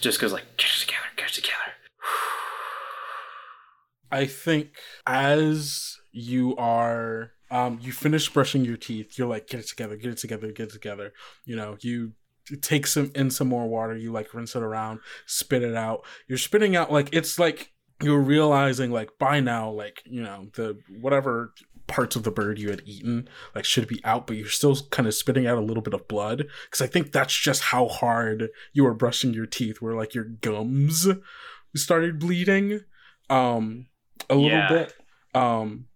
just 0.00 0.20
goes 0.20 0.32
like 0.32 0.56
get 0.56 0.70
it 0.70 0.80
together, 0.80 1.06
get 1.16 1.30
it 1.30 1.34
together. 1.34 1.72
I 4.10 4.26
think 4.26 4.70
as 5.06 5.96
you 6.12 6.56
are 6.56 7.32
um 7.50 7.78
you 7.80 7.92
finish 7.92 8.28
brushing 8.28 8.64
your 8.64 8.76
teeth, 8.76 9.18
you're 9.18 9.28
like, 9.28 9.46
get 9.48 9.60
it 9.60 9.68
together, 9.68 9.96
get 9.96 10.10
it 10.12 10.18
together, 10.18 10.52
get 10.52 10.68
it 10.68 10.72
together. 10.72 11.12
You 11.44 11.56
know, 11.56 11.76
you 11.80 12.12
take 12.62 12.86
some 12.86 13.10
in 13.14 13.30
some 13.30 13.48
more 13.48 13.66
water, 13.68 13.96
you 13.96 14.12
like 14.12 14.32
rinse 14.34 14.54
it 14.56 14.62
around, 14.62 15.00
spit 15.26 15.62
it 15.62 15.74
out. 15.74 16.04
You're 16.28 16.38
spitting 16.38 16.76
out 16.76 16.90
like 16.92 17.10
it's 17.12 17.38
like 17.38 17.72
you're 18.02 18.20
realizing 18.20 18.90
like 18.90 19.10
by 19.18 19.40
now, 19.40 19.70
like, 19.70 20.02
you 20.06 20.22
know, 20.22 20.48
the 20.54 20.78
whatever 21.00 21.52
parts 21.88 22.16
of 22.16 22.22
the 22.22 22.30
bird 22.30 22.58
you 22.58 22.68
had 22.68 22.82
eaten 22.84 23.26
like 23.54 23.64
should 23.64 23.88
be 23.88 23.98
out 24.04 24.26
but 24.26 24.36
you're 24.36 24.46
still 24.46 24.76
kind 24.90 25.08
of 25.08 25.14
spitting 25.14 25.46
out 25.46 25.56
a 25.56 25.62
little 25.62 25.82
bit 25.82 25.94
of 25.94 26.06
blood 26.06 26.44
because 26.66 26.82
i 26.82 26.86
think 26.86 27.12
that's 27.12 27.34
just 27.34 27.62
how 27.62 27.88
hard 27.88 28.50
you 28.74 28.84
were 28.84 28.92
brushing 28.92 29.32
your 29.32 29.46
teeth 29.46 29.80
where 29.80 29.94
like 29.94 30.12
your 30.14 30.24
gums 30.24 31.08
started 31.74 32.18
bleeding 32.18 32.80
um 33.30 33.86
a 34.28 34.34
little 34.34 34.50
Yeah. 34.50 34.68
bit 34.68 34.94
um 35.34 35.86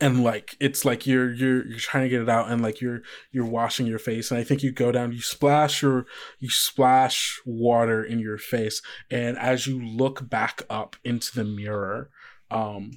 and 0.00 0.22
like 0.22 0.56
it's 0.60 0.84
like 0.84 1.06
you're 1.06 1.32
you're 1.32 1.66
you're 1.66 1.78
trying 1.78 2.04
to 2.04 2.08
get 2.08 2.22
it 2.22 2.28
out 2.28 2.50
and 2.50 2.62
like 2.62 2.80
you're 2.80 3.02
you're 3.32 3.46
washing 3.46 3.86
your 3.86 3.98
face. 3.98 4.30
And 4.30 4.38
i 4.38 4.44
think 4.44 4.62
you 4.62 4.70
go 4.70 4.92
down 4.92 5.12
you 5.12 5.20
splash 5.20 5.82
your 5.82 6.06
you 6.38 6.50
splash 6.50 7.40
water 7.44 8.04
in 8.04 8.20
your 8.20 8.38
face. 8.38 8.82
And 9.10 9.36
as 9.38 9.66
you 9.66 9.82
look 9.82 10.28
back 10.28 10.62
up 10.70 10.96
into 11.04 11.34
the 11.34 11.44
mirror 11.44 12.10
um 12.50 12.92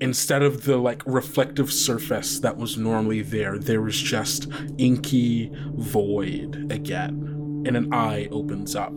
instead 0.00 0.42
of 0.42 0.64
the 0.64 0.76
like 0.76 1.02
reflective 1.06 1.72
surface 1.72 2.40
that 2.40 2.56
was 2.56 2.76
normally 2.76 3.22
there 3.22 3.58
there 3.58 3.82
was 3.82 4.00
just 4.00 4.48
inky 4.78 5.50
void 5.74 6.70
again. 6.70 7.32
And 7.66 7.76
an 7.76 7.92
eye 7.92 8.28
opens 8.30 8.76
up 8.76 8.94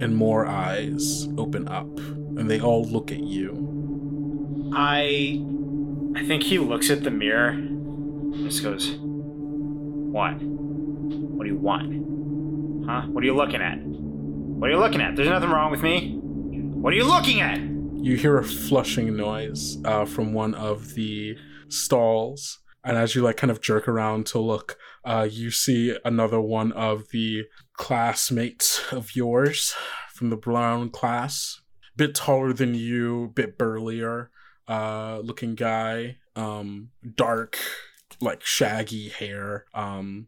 and 0.00 0.16
more 0.16 0.46
eyes 0.46 1.28
open 1.38 1.68
up 1.68 1.86
and 1.98 2.50
they 2.50 2.60
all 2.60 2.84
look 2.84 3.12
at 3.12 3.20
you. 3.20 3.62
I 4.74 5.40
I 6.16 6.24
think 6.24 6.42
he 6.42 6.58
looks 6.58 6.90
at 6.90 7.04
the 7.04 7.10
mirror 7.10 7.50
and 7.50 8.34
just 8.44 8.62
goes, 8.62 8.96
What? 8.98 10.34
What 10.40 11.44
do 11.44 11.50
you 11.50 11.58
want? 11.58 12.86
Huh? 12.88 13.02
What 13.08 13.22
are 13.22 13.26
you 13.26 13.34
looking 13.34 13.60
at? 13.60 13.78
What 13.82 14.70
are 14.70 14.72
you 14.72 14.78
looking 14.78 15.02
at? 15.02 15.14
There's 15.14 15.28
nothing 15.28 15.50
wrong 15.50 15.70
with 15.70 15.82
me. 15.82 16.16
What 16.16 16.92
are 16.92 16.96
you 16.96 17.04
looking 17.04 17.40
at? 17.40 17.58
you 18.06 18.16
hear 18.16 18.38
a 18.38 18.44
flushing 18.44 19.16
noise 19.16 19.78
uh, 19.84 20.04
from 20.04 20.32
one 20.32 20.54
of 20.54 20.94
the 20.94 21.36
stalls 21.68 22.60
and 22.84 22.96
as 22.96 23.16
you 23.16 23.22
like 23.22 23.36
kind 23.36 23.50
of 23.50 23.60
jerk 23.60 23.88
around 23.88 24.24
to 24.26 24.38
look 24.38 24.78
uh, 25.04 25.26
you 25.28 25.50
see 25.50 25.96
another 26.04 26.40
one 26.40 26.70
of 26.72 27.08
the 27.08 27.42
classmates 27.76 28.80
of 28.92 29.16
yours 29.16 29.74
from 30.14 30.30
the 30.30 30.36
brown 30.36 30.88
class 30.88 31.60
bit 31.96 32.14
taller 32.14 32.52
than 32.52 32.74
you 32.74 33.32
bit 33.34 33.58
burlier 33.58 34.30
uh, 34.68 35.20
looking 35.22 35.54
guy 35.54 36.16
um, 36.34 36.90
dark 37.14 37.58
like 38.20 38.42
shaggy 38.42 39.08
hair 39.08 39.64
um, 39.74 40.26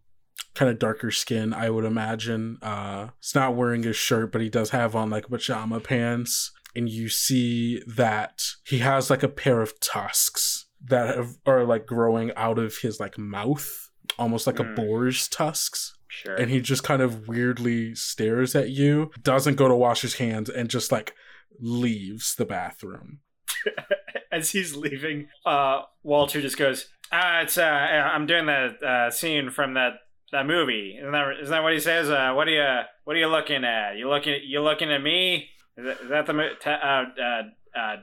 kind 0.55 0.71
of 0.71 0.79
darker 0.79 1.11
skin 1.11 1.53
i 1.55 1.69
would 1.71 1.85
imagine 1.85 2.59
uh, 2.63 3.09
he's 3.21 3.35
not 3.35 3.55
wearing 3.55 3.83
his 3.83 3.97
shirt 3.97 4.31
but 4.33 4.41
he 4.41 4.49
does 4.49 4.71
have 4.71 4.95
on 4.97 5.11
like 5.11 5.29
pajama 5.29 5.81
pants 5.81 6.53
and 6.77 6.89
you 6.89 7.09
see 7.09 7.83
that 7.87 8.43
he 8.67 8.79
has 8.79 9.09
like 9.11 9.23
a 9.23 9.29
pair 9.29 9.61
of 9.63 9.79
tusks 9.81 10.67
that 10.85 11.17
have, 11.17 11.37
are 11.47 11.65
like 11.65 11.87
growing 11.87 12.31
out 12.37 12.59
of 12.59 12.79
his 12.79 13.01
like 13.01 13.17
mouth 13.19 13.91
almost 14.19 14.47
like 14.47 14.59
a 14.59 14.65
Mm. 14.65 14.77
boar's 14.77 15.29
tusks 15.29 15.95
Sure. 16.11 16.35
and 16.37 16.51
he 16.51 16.61
just 16.61 16.83
kind 16.85 17.03
of 17.03 17.29
weirdly 17.29 17.95
stares 17.95 18.55
at 18.55 18.71
you 18.71 19.11
doesn't 19.23 19.57
go 19.57 19.69
to 19.69 19.75
wash 19.77 20.01
his 20.01 20.15
hands 20.15 20.49
and 20.49 20.69
just 20.71 20.91
like 20.91 21.15
leaves 21.61 22.35
the 22.37 22.47
bathroom 22.47 23.21
As 24.33 24.51
he's 24.51 24.77
leaving, 24.77 25.29
uh, 25.45 25.83
Walter 26.03 26.41
just 26.41 26.59
goes, 26.59 26.89
uh, 27.11 27.41
it's, 27.43 27.57
uh, 27.57 27.63
I'm 27.63 28.27
doing 28.27 28.47
that, 28.47 28.83
uh, 28.83 29.11
scene 29.11 29.51
from 29.51 29.75
that, 29.75 29.95
that 30.33 30.47
movie. 30.47 30.97
Isn't 30.99 31.13
that, 31.13 31.33
isn't 31.41 31.51
that 31.51 31.63
what 31.63 31.73
he 31.73 31.81
says? 31.81 32.11
Uh, 32.11 32.33
what 32.35 32.47
are 32.49 32.51
you, 32.51 32.81
what 33.05 33.17
are 33.17 33.19
you 33.19 33.29
looking 33.29 33.65
at? 33.65 33.97
You 33.97 34.09
looking, 34.09 34.41
you 34.45 34.61
looking 34.61 34.93
at 34.93 35.03
me? 35.03 35.49
Is 35.77 35.85
that, 35.85 36.01
is 36.01 36.09
that 36.11 36.27
the, 36.27 36.33
mo- 36.35 36.51
uh, 36.67 36.71
uh, 36.71 37.43
uh, 37.79 37.97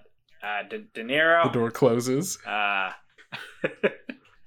uh, 0.46 0.64
De, 0.70 0.80
De 0.94 1.04
the 1.04 1.50
door 1.52 1.72
closes 1.72 2.38
Uh, 2.48 2.92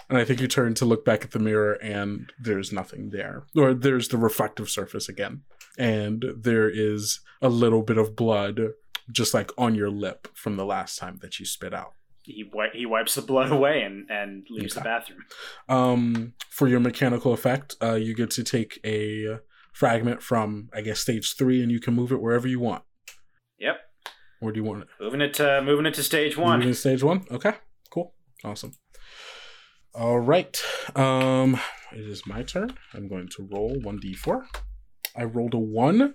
and 0.09 0.17
i 0.17 0.25
think 0.25 0.41
you 0.41 0.49
turn 0.49 0.73
to 0.75 0.85
look 0.85 1.05
back 1.05 1.25
at 1.25 1.33
the 1.33 1.39
mirror 1.39 1.75
and 1.83 2.33
there's 2.39 2.73
nothing 2.73 3.11
there 3.11 3.45
or 3.57 3.75
there's 3.75 4.09
the 4.09 4.17
reflective 4.17 4.71
surface 4.71 5.09
again 5.09 5.43
and 5.77 6.25
there 6.37 6.69
is 6.69 7.21
a 7.43 7.49
little 7.49 7.83
bit 7.83 7.99
of 7.99 8.17
blood 8.17 8.61
just 9.11 9.35
like 9.35 9.51
on 9.59 9.75
your 9.75 9.90
lip 9.90 10.29
from 10.35 10.57
the 10.57 10.64
last 10.64 10.99
time 10.99 11.18
that 11.23 11.38
you 11.38 11.47
spit 11.47 11.75
out 11.75 11.92
he, 12.29 12.44
he 12.75 12.87
wipes 12.87 13.14
the 13.14 13.23
blood 13.23 13.51
away 13.51 13.83
and, 13.83 14.07
and 14.11 14.47
leaves 14.51 14.75
the 14.75 14.83
bathroom. 14.83 15.21
Um, 15.68 16.35
for 16.51 16.68
your 16.68 16.81
mechanical 16.81 17.33
effect, 17.33 17.77
uh, 17.83 17.94
you 17.94 18.14
get 18.14 18.31
to 18.33 18.44
take 18.44 18.79
a 18.85 19.38
fragment 19.73 20.23
from, 20.23 20.68
I 20.75 20.83
guess, 20.83 21.01
stage 21.01 21.37
three, 21.37 21.62
and 21.62 21.73
you 21.73 21.81
can 21.81 21.94
move 21.94 22.12
it 22.12 22.21
wherever 22.21 22.47
you 22.47 22.61
want. 22.61 22.83
Yep. 23.59 23.77
Where 24.40 24.53
do 24.53 24.61
you 24.61 24.64
want 24.64 24.83
it? 24.83 24.88
Moving 25.01 25.21
it 25.21 25.35
to, 25.35 25.62
moving 25.62 25.87
it 25.87 25.94
to 25.94 26.03
stage 26.03 26.37
Moving 26.37 26.51
one. 26.51 26.61
to 26.61 26.75
stage 26.75 27.03
one. 27.03 27.25
Okay, 27.31 27.55
cool, 27.90 28.14
awesome. 28.44 28.73
All 29.94 30.21
right. 30.21 30.62
Um, 30.94 31.59
it 31.92 32.07
is 32.07 32.27
my 32.27 32.42
turn. 32.42 32.75
I'm 32.94 33.09
going 33.09 33.29
to 33.37 33.49
roll 33.51 33.81
one 33.81 33.99
d4. 33.99 34.42
I 35.16 35.25
rolled 35.25 35.55
a 35.55 35.59
one. 35.59 36.14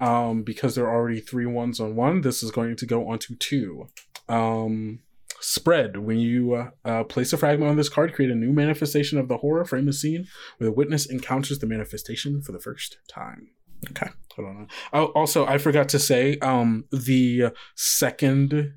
Um, 0.00 0.42
because 0.42 0.74
there 0.74 0.86
are 0.86 0.94
already 0.94 1.20
three 1.20 1.46
ones 1.46 1.78
on 1.78 1.94
one, 1.94 2.22
this 2.22 2.42
is 2.42 2.50
going 2.50 2.76
to 2.76 2.86
go 2.86 3.08
onto 3.08 3.36
two. 3.36 3.88
Um, 4.28 5.00
spread. 5.40 5.98
When 5.98 6.18
you 6.18 6.54
uh, 6.54 6.70
uh, 6.84 7.04
place 7.04 7.32
a 7.32 7.36
fragment 7.38 7.70
on 7.70 7.76
this 7.76 7.88
card, 7.88 8.14
create 8.14 8.30
a 8.30 8.34
new 8.34 8.52
manifestation 8.52 9.18
of 9.18 9.28
the 9.28 9.38
horror. 9.38 9.64
Frame 9.64 9.86
the 9.86 9.92
scene 9.92 10.26
where 10.56 10.68
the 10.68 10.74
witness 10.74 11.06
encounters 11.06 11.58
the 11.58 11.66
manifestation 11.66 12.42
for 12.42 12.52
the 12.52 12.60
first 12.60 12.98
time. 13.08 13.48
Okay, 13.90 14.10
hold 14.36 14.48
on. 14.48 14.68
Oh, 14.92 15.06
also, 15.06 15.44
I 15.46 15.58
forgot 15.58 15.88
to 15.90 15.98
say, 15.98 16.38
um, 16.38 16.84
the 16.90 17.46
second 17.74 18.74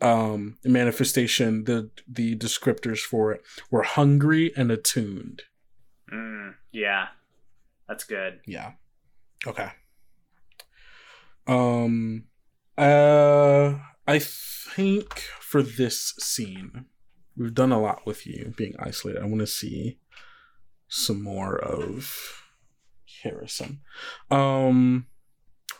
um 0.00 0.58
manifestation, 0.64 1.64
the 1.64 1.90
the 2.06 2.36
descriptors 2.36 2.98
for 2.98 3.32
it 3.32 3.42
were 3.70 3.84
hungry 3.84 4.52
and 4.56 4.70
attuned. 4.70 5.42
Mm, 6.12 6.54
yeah. 6.72 7.06
That's 7.88 8.04
good. 8.04 8.40
Yeah. 8.46 8.72
Okay. 9.46 9.68
Um 11.46 12.24
uh 12.76 13.74
I 14.06 14.18
think 14.18 15.20
for 15.40 15.62
this 15.62 16.14
scene 16.18 16.86
we've 17.36 17.54
done 17.54 17.72
a 17.72 17.80
lot 17.80 18.06
with 18.06 18.26
you 18.26 18.52
being 18.56 18.74
isolated. 18.78 19.22
I 19.22 19.26
want 19.26 19.40
to 19.40 19.46
see 19.46 19.98
some 20.88 21.22
more 21.22 21.56
of 21.56 22.42
Harrison. 23.22 23.80
Um 24.30 25.06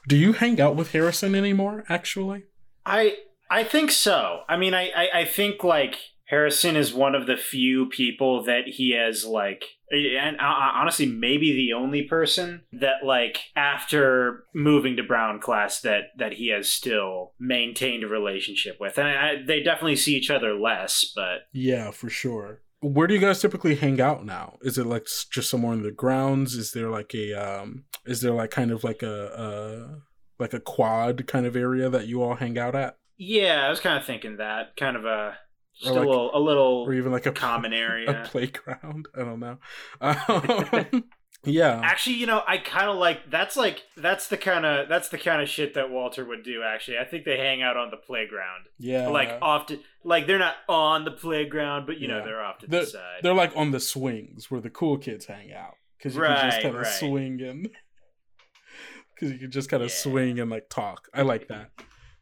do 0.06 0.16
you 0.16 0.32
hang 0.32 0.60
out 0.60 0.76
with 0.76 0.92
Harrison 0.92 1.34
anymore 1.34 1.84
actually? 1.88 2.44
I 2.84 3.16
I 3.50 3.64
think 3.64 3.90
so. 3.90 4.40
I 4.48 4.56
mean, 4.56 4.74
I, 4.74 4.90
I 4.90 5.20
I 5.20 5.24
think 5.24 5.62
like 5.62 5.96
Harrison 6.26 6.76
is 6.76 6.92
one 6.92 7.14
of 7.14 7.26
the 7.26 7.36
few 7.36 7.86
people 7.86 8.42
that 8.44 8.66
he 8.66 8.96
has 8.98 9.24
like, 9.24 9.64
and 9.90 10.36
uh, 10.36 10.70
honestly, 10.74 11.06
maybe 11.06 11.52
the 11.52 11.72
only 11.72 12.02
person 12.02 12.62
that 12.72 13.04
like 13.04 13.38
after 13.56 14.44
moving 14.54 14.96
to 14.96 15.02
Brown 15.02 15.40
class 15.40 15.80
that 15.80 16.04
that 16.18 16.34
he 16.34 16.48
has 16.48 16.68
still 16.68 17.32
maintained 17.38 18.04
a 18.04 18.08
relationship 18.08 18.78
with, 18.80 18.98
and 18.98 19.08
I, 19.08 19.42
they 19.46 19.62
definitely 19.62 19.96
see 19.96 20.16
each 20.16 20.30
other 20.30 20.54
less, 20.54 21.04
but 21.14 21.46
Yeah, 21.52 21.90
for 21.90 22.08
sure. 22.08 22.60
Where 22.80 23.06
do 23.06 23.14
you 23.14 23.20
guys 23.20 23.40
typically 23.40 23.76
hang 23.76 24.00
out 24.00 24.26
now? 24.26 24.58
Is 24.60 24.76
it 24.76 24.86
like 24.86 25.06
just 25.30 25.48
somewhere 25.48 25.72
in 25.72 25.82
the 25.82 25.90
grounds? 25.90 26.54
Is 26.54 26.72
there 26.72 26.90
like 26.90 27.14
a 27.14 27.32
um 27.32 27.84
is 28.04 28.20
there 28.20 28.32
like 28.32 28.50
kind 28.50 28.70
of 28.70 28.84
like 28.84 29.02
a 29.02 29.34
uh 29.34 29.94
like 30.38 30.52
a 30.52 30.60
quad 30.60 31.26
kind 31.26 31.46
of 31.46 31.56
area 31.56 31.88
that 31.88 32.06
you 32.06 32.22
all 32.22 32.34
hang 32.34 32.58
out 32.58 32.74
at? 32.74 32.96
yeah, 33.16 33.64
I 33.64 33.70
was 33.70 33.80
kind 33.80 33.98
of 33.98 34.04
thinking 34.04 34.38
that 34.38 34.76
kind 34.76 34.96
of 34.96 35.04
a 35.04 35.38
Or 35.84 35.92
like- 35.92 35.96
a 35.96 36.00
little 36.08 36.30
a 36.34 36.38
little 36.40 36.84
Or 36.86 36.94
even 36.94 37.12
like 37.12 37.26
a 37.26 37.32
common 37.32 37.72
area 37.72 38.22
a 38.22 38.26
playground? 38.28 39.08
I 39.16 39.20
don't 39.20 39.40
know. 39.40 39.58
Um, 40.00 41.04
yeah. 41.44 41.80
Actually, 41.82 42.16
you 42.16 42.26
know, 42.26 42.42
I 42.46 42.58
kind 42.58 42.88
of 42.88 42.96
like 42.96 43.28
that's 43.30 43.56
like 43.56 43.82
that's 43.96 44.28
the 44.28 44.36
kind 44.36 44.64
of 44.64 44.88
that's 44.88 45.08
the 45.08 45.18
kind 45.18 45.42
of 45.42 45.48
shit 45.48 45.74
that 45.74 45.90
Walter 45.90 46.24
would 46.24 46.42
do. 46.44 46.62
Actually, 46.62 46.98
I 46.98 47.04
think 47.04 47.24
they 47.24 47.36
hang 47.38 47.60
out 47.62 47.76
on 47.76 47.90
the 47.90 47.96
playground, 47.96 48.66
Yeah. 48.78 49.08
like 49.08 49.36
often 49.42 49.80
like 50.04 50.26
they're 50.26 50.38
not 50.38 50.54
on 50.68 51.04
the 51.04 51.10
playground, 51.10 51.86
but 51.86 51.98
you 51.98 52.08
know 52.08 52.24
they're 52.24 52.42
off 52.42 52.58
to 52.58 52.66
They're- 52.66 52.80
the 52.80 52.86
side. 52.86 53.18
they're 53.22 53.34
like 53.34 53.52
on 53.56 53.70
the 53.72 53.80
swings 53.80 54.50
where 54.50 54.60
the 54.60 54.70
cool 54.70 54.96
kids 54.96 55.26
hang 55.26 55.52
out 55.52 55.74
because 55.98 56.14
you 56.14 56.22
can 56.22 56.50
just 56.50 56.62
kind 56.62 56.74
of 56.76 56.82
right. 56.82 56.86
swing 56.86 57.40
and 57.42 57.68
because 59.14 59.32
you 59.32 59.38
can 59.38 59.50
just 59.50 59.68
kind 59.68 59.82
of 59.82 59.88
Yeah. 59.90 59.94
swing 59.96 60.40
and 60.40 60.50
like 60.50 60.68
talk. 60.68 61.08
I 61.12 61.22
like 61.22 61.48
that. 61.48 61.70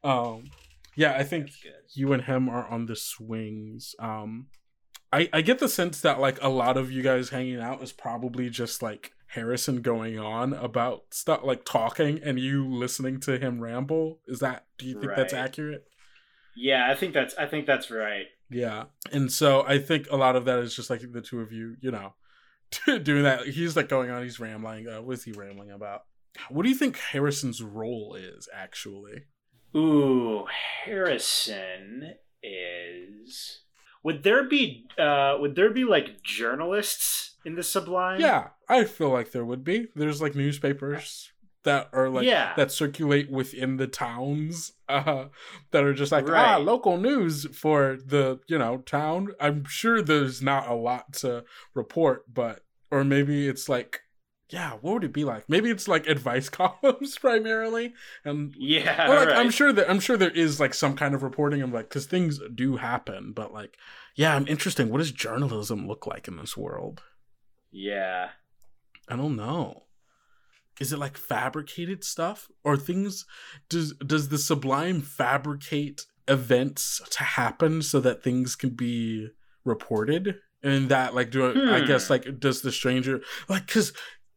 Um, 0.05 0.45
yeah, 0.97 1.15
I 1.17 1.25
think 1.25 1.51
you 1.95 2.13
and 2.13 2.23
him 2.23 2.49
are 2.49 2.67
on 2.67 2.87
the 2.87 2.97
swings. 2.97 3.95
Um, 3.99 4.49
I 5.13 5.29
I 5.33 5.41
get 5.43 5.59
the 5.59 5.69
sense 5.69 6.01
that 6.01 6.21
like 6.21 6.39
a 6.43 6.49
lot 6.49 6.77
of 6.77 6.91
you 6.91 7.03
guys 7.03 7.31
hanging 7.31 7.61
out 7.61 7.83
is 7.83 7.93
probably 7.93 8.51
just 8.51 8.83
like 8.83 9.13
Harrison 9.29 9.81
going 9.81 10.19
on 10.19 10.53
about 10.53 11.05
stuff 11.11 11.41
like 11.43 11.65
talking 11.65 12.21
and 12.23 12.39
you 12.39 12.69
listening 12.69 13.21
to 13.21 13.39
him 13.39 13.61
ramble. 13.61 14.21
Is 14.27 14.41
that? 14.41 14.67
Do 14.79 14.87
you 14.87 15.01
think 15.01 15.13
that's 15.17 15.33
accurate? 15.33 15.85
Yeah, 16.55 16.91
I 16.91 16.95
think 16.95 17.15
that's 17.15 17.35
I 17.37 17.47
think 17.47 17.67
that's 17.67 17.91
right. 17.91 18.27
Yeah. 18.51 18.85
And 19.11 19.33
so 19.33 19.65
I 19.67 19.79
think 19.79 20.07
a 20.11 20.17
lot 20.17 20.37
of 20.37 20.45
that 20.45 20.59
is 20.59 20.77
just 20.77 20.91
like 20.91 21.01
the 21.13 21.23
two 21.23 21.41
of 21.41 21.53
you, 21.53 21.77
you 21.81 21.91
know, 21.91 22.15
doing 23.03 23.23
that. 23.23 23.47
He's 23.47 23.77
like 23.77 23.89
going 23.89 24.11
on, 24.11 24.23
he's 24.23 24.39
rambling. 24.39 24.87
Uh, 24.89 25.01
what 25.01 25.15
is 25.15 25.25
he 25.25 25.33
rambling 25.33 25.71
about? 25.71 26.03
What 26.51 26.63
do 26.63 26.69
you 26.69 26.75
think 26.75 26.99
Harrison's 26.99 27.63
role 27.63 28.15
is 28.15 28.49
actually? 28.55 29.25
Ooh, 29.75 30.45
Harrison 30.85 32.15
is. 32.43 33.61
Would 34.05 34.23
there 34.25 34.45
be 34.49 34.87
uh 34.99 35.37
would 35.41 35.55
there 35.55 35.71
be 35.71 35.85
like 35.85 36.23
journalists 36.23 37.37
in 37.45 37.55
the 37.55 37.63
Sublime? 37.63 38.21
Yeah, 38.21 38.49
I 38.69 38.85
feel 38.85 39.11
like 39.11 39.31
there 39.33 39.45
would 39.45 39.65
be. 39.65 39.89
There's 39.95 40.21
like 40.21 40.35
newspapers 40.35 41.31
that 41.65 41.89
are 41.93 42.09
like 42.09 42.27
Yeah. 42.27 42.55
that 42.57 42.73
circulate 42.73 43.31
within 43.31 43.77
the 43.77 43.87
towns 43.87 44.73
uh 44.89 45.27
that 45.71 45.85
are 45.85 45.95
just 45.95 46.11
like 46.11 46.29
ah 46.29 46.57
local 46.57 46.97
news 46.99 47.47
for 47.57 47.97
the 48.05 48.41
you 48.49 48.59
know 48.59 48.79
town 48.79 49.29
i'm 49.39 49.65
sure 49.65 50.03
there's 50.03 50.43
not 50.43 50.69
a 50.69 50.75
lot 50.75 51.13
to 51.13 51.45
report 51.73 52.25
but 52.35 52.65
or 52.91 53.05
maybe 53.05 53.47
it's 53.49 53.69
like 53.69 54.02
yeah 54.53 54.73
what 54.81 54.95
would 54.95 55.05
it 55.05 55.13
be 55.13 55.25
like 55.25 55.49
maybe 55.49 55.71
it's 55.71 55.89
like 55.89 56.07
advice 56.07 56.49
columns 56.61 57.17
primarily 57.19 57.95
and 58.25 58.55
Yeah, 58.59 59.09
like 59.09 59.29
right. 59.29 59.37
i'm 59.37 59.51
sure 59.51 59.73
that 59.73 59.89
i'm 59.91 60.01
sure 60.01 60.17
there 60.17 60.31
is 60.31 60.61
like 60.61 60.75
some 60.75 60.95
kind 60.95 61.15
of 61.15 61.23
reporting 61.23 61.63
of 61.63 61.73
like 61.73 61.89
because 61.89 62.07
things 62.07 62.39
do 62.55 62.77
happen 62.77 63.33
but 63.33 63.53
like 63.53 63.77
yeah 64.15 64.35
i'm 64.37 64.47
interesting 64.47 64.91
what 64.91 64.99
does 64.99 65.13
journalism 65.13 65.87
look 65.89 66.07
like 66.07 66.29
in 66.29 66.37
this 66.37 66.57
world 66.57 67.03
yeah. 67.71 68.29
I 69.09 69.17
don't 69.17 69.37
know. 69.37 69.85
Is 70.81 70.93
it 70.93 70.99
like 70.99 71.17
fabricated 71.17 72.05
stuff 72.05 72.49
or 72.65 72.77
things 72.77 73.25
does 73.69 73.95
does 73.95 74.29
the 74.29 74.39
sublime 74.39 75.01
fabricate 75.01 76.03
events 76.29 77.01
to 77.11 77.23
happen 77.25 77.83
so 77.83 78.01
that 78.01 78.23
things 78.23 78.57
can 78.57 78.71
be 78.71 79.29
reported? 79.65 80.37
And 80.63 80.89
that 80.89 81.15
like 81.15 81.31
do 81.31 81.47
I, 81.47 81.77
I 81.77 81.81
Hmm. 81.81 81.87
guess 81.87 82.11
like 82.11 82.39
does 82.39 82.63
the 82.63 82.73
stranger 82.73 83.21
like 83.49 83.67
cuz 83.67 83.93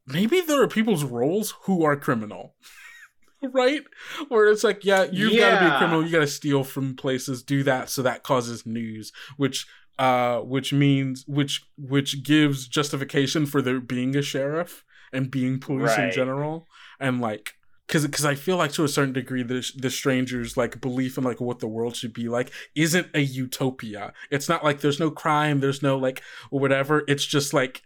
maybe 0.08 0.42
there 0.42 0.62
are 0.62 0.68
people's 0.68 1.04
roles 1.04 1.54
who 1.64 1.84
are 1.84 1.96
criminal. 1.96 2.56
right? 3.42 3.84
Where 4.30 4.48
it's 4.48 4.64
like 4.64 4.84
yeah, 4.86 5.06
you've 5.12 5.38
got 5.38 5.60
to 5.60 5.66
be 5.66 5.74
a 5.74 5.78
criminal, 5.78 6.06
you 6.06 6.12
got 6.12 6.20
to 6.20 6.28
steal 6.28 6.64
from 6.64 6.96
places, 6.96 7.44
do 7.44 7.64
that 7.64 7.90
so 7.90 8.02
that 8.02 8.24
causes 8.24 8.66
news, 8.66 9.12
which 9.38 9.68
uh 9.98 10.40
which 10.40 10.74
means 10.74 11.24
which 11.26 11.66
which 11.78 12.24
gives 12.24 12.68
justification 12.68 13.46
for 13.46 13.62
there 13.62 13.80
being 13.80 14.16
a 14.16 14.22
sheriff 14.22 14.84
and 15.14 15.32
being 15.32 15.58
police 15.58 15.98
in 15.98 16.12
general 16.12 16.68
and 17.00 17.22
like 17.22 17.54
because 17.88 18.06
because 18.06 18.26
I 18.26 18.36
feel 18.36 18.58
like 18.58 18.74
to 18.74 18.84
a 18.84 18.90
certain 18.90 19.14
degree 19.14 19.44
the 19.44 19.66
the 19.78 19.90
strangers 19.90 20.58
like 20.58 20.82
belief 20.82 21.18
in 21.18 21.24
like 21.24 21.40
what 21.40 21.60
the 21.60 21.68
world 21.68 21.96
should 21.96 22.14
be 22.14 22.28
like 22.28 22.52
isn't 22.76 23.08
a 23.14 23.22
utopia. 23.22 24.12
It's 24.30 24.50
not 24.50 24.64
like 24.64 24.82
there's 24.82 25.00
no 25.00 25.12
crime, 25.12 25.60
there's 25.60 25.82
no 25.82 25.98
like 25.98 26.22
whatever. 26.50 27.04
It's 27.08 27.26
just 27.26 27.54
like 27.54 27.84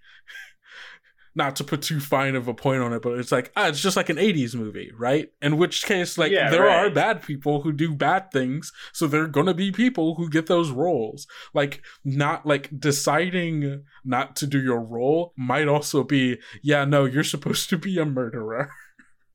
not 1.35 1.55
to 1.57 1.63
put 1.63 1.81
too 1.81 1.99
fine 1.99 2.35
of 2.35 2.47
a 2.47 2.53
point 2.53 2.81
on 2.81 2.93
it, 2.93 3.01
but 3.01 3.19
it's 3.19 3.31
like 3.31 3.51
ah, 3.55 3.67
it's 3.67 3.81
just 3.81 3.97
like 3.97 4.09
an 4.09 4.17
'80s 4.17 4.55
movie, 4.55 4.91
right? 4.97 5.29
In 5.41 5.57
which 5.57 5.83
case, 5.85 6.17
like 6.17 6.31
Yeah, 6.31 6.49
there 6.49 6.69
are 6.69 6.89
bad 6.89 7.21
people 7.21 7.61
who 7.61 7.71
do 7.71 7.93
bad 7.93 8.31
things, 8.31 8.71
so 8.93 9.07
there 9.07 9.23
are 9.23 9.27
gonna 9.27 9.53
be 9.53 9.71
people 9.71 10.15
who 10.15 10.29
get 10.29 10.47
those 10.47 10.71
roles. 10.71 11.27
Like 11.53 11.81
not 12.03 12.45
like 12.45 12.69
deciding 12.79 13.83
not 14.03 14.35
to 14.37 14.47
do 14.47 14.61
your 14.61 14.81
role 14.81 15.33
might 15.37 15.67
also 15.67 16.03
be 16.03 16.37
yeah, 16.61 16.85
no, 16.85 17.05
you're 17.05 17.23
supposed 17.23 17.69
to 17.69 17.77
be 17.77 17.97
a 17.97 18.05
murderer. 18.05 18.69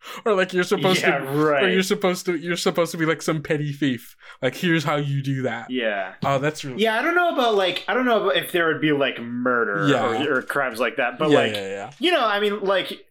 or 0.24 0.34
like 0.34 0.52
you're 0.52 0.64
supposed 0.64 1.02
yeah, 1.02 1.18
to 1.18 1.24
right. 1.24 1.64
or 1.64 1.68
you're 1.70 1.82
supposed 1.82 2.26
to 2.26 2.36
you're 2.36 2.56
supposed 2.56 2.92
to 2.92 2.98
be 2.98 3.06
like 3.06 3.22
some 3.22 3.42
petty 3.42 3.72
thief. 3.72 4.16
Like 4.42 4.54
here's 4.54 4.84
how 4.84 4.96
you 4.96 5.22
do 5.22 5.42
that. 5.42 5.70
yeah. 5.70 6.14
Oh, 6.24 6.38
that's 6.38 6.64
really 6.64 6.82
Yeah, 6.82 6.98
I 6.98 7.02
don't 7.02 7.14
know 7.14 7.32
about 7.32 7.54
like 7.54 7.84
I 7.88 7.94
don't 7.94 8.04
know 8.06 8.22
about 8.24 8.36
if 8.36 8.52
there 8.52 8.66
would 8.68 8.80
be 8.80 8.92
like 8.92 9.20
murder 9.20 9.88
Yeah. 9.88 10.26
or, 10.26 10.38
or 10.38 10.42
crimes 10.42 10.80
like 10.80 10.96
that, 10.96 11.18
but 11.18 11.30
yeah, 11.30 11.38
like 11.38 11.52
yeah, 11.52 11.68
yeah. 11.68 11.90
you 11.98 12.10
know, 12.12 12.24
I 12.24 12.40
mean, 12.40 12.60
like 12.60 13.06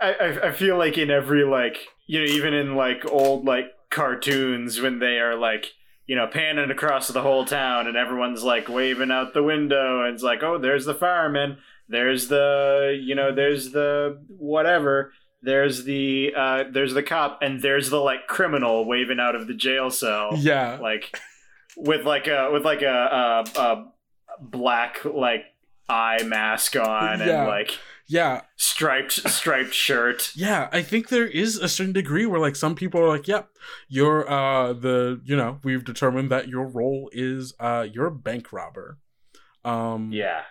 I, 0.00 0.12
I 0.12 0.48
I 0.48 0.52
feel 0.52 0.76
like 0.76 0.98
in 0.98 1.10
every 1.10 1.44
like 1.44 1.78
you 2.06 2.20
know 2.20 2.26
even 2.26 2.54
in 2.54 2.74
like 2.76 3.04
old 3.10 3.44
like 3.44 3.66
cartoons 3.90 4.80
when 4.80 4.98
they 4.98 5.18
are 5.18 5.36
like 5.36 5.72
you 6.06 6.16
know 6.16 6.26
panning 6.26 6.70
across 6.70 7.08
the 7.08 7.22
whole 7.22 7.44
town 7.44 7.86
and 7.86 7.96
everyone's 7.96 8.42
like 8.42 8.68
waving 8.68 9.10
out 9.10 9.32
the 9.34 9.42
window 9.42 10.04
and 10.04 10.14
it's 10.14 10.22
like 10.22 10.42
oh 10.42 10.58
there's 10.58 10.84
the 10.84 10.94
fireman 10.94 11.58
there's 11.88 12.28
the 12.28 13.00
you 13.00 13.14
know 13.14 13.34
there's 13.34 13.70
the 13.72 14.20
whatever 14.28 15.12
there's 15.46 15.84
the 15.84 16.32
uh 16.36 16.64
there's 16.70 16.92
the 16.94 17.02
cop 17.02 17.38
and 17.42 17.62
there's 17.62 17.88
the 17.90 18.00
like 18.00 18.26
criminal 18.26 18.84
waving 18.84 19.20
out 19.20 19.34
of 19.34 19.46
the 19.46 19.54
jail 19.54 19.90
cell 19.90 20.30
Yeah. 20.36 20.78
like 20.80 21.18
with 21.76 22.04
like 22.04 22.26
a 22.26 22.50
with 22.52 22.64
like 22.64 22.82
a, 22.82 23.44
a, 23.56 23.60
a 23.60 23.92
black 24.40 25.04
like 25.04 25.44
eye 25.88 26.22
mask 26.24 26.76
on 26.76 27.20
Yeah. 27.20 27.40
and 27.40 27.48
like 27.48 27.78
Yeah. 28.08 28.42
striped 28.56 29.12
striped 29.30 29.72
shirt. 29.74 30.32
Yeah, 30.34 30.68
I 30.72 30.82
think 30.82 31.08
there 31.08 31.26
is 31.26 31.56
a 31.58 31.68
certain 31.68 31.92
degree 31.92 32.26
where 32.26 32.40
like 32.40 32.56
some 32.56 32.74
people 32.74 33.00
are 33.00 33.08
like, 33.08 33.26
"Yep, 33.28 33.48
you're 33.88 34.28
uh 34.30 34.72
the, 34.74 35.20
you 35.24 35.36
know, 35.36 35.58
we've 35.64 35.84
determined 35.84 36.30
that 36.30 36.48
your 36.48 36.66
role 36.66 37.08
is 37.12 37.54
uh 37.60 37.86
you're 37.92 38.06
a 38.06 38.18
bank 38.28 38.52
robber." 38.52 38.98
Um 39.64 40.10
Yeah. 40.12 40.42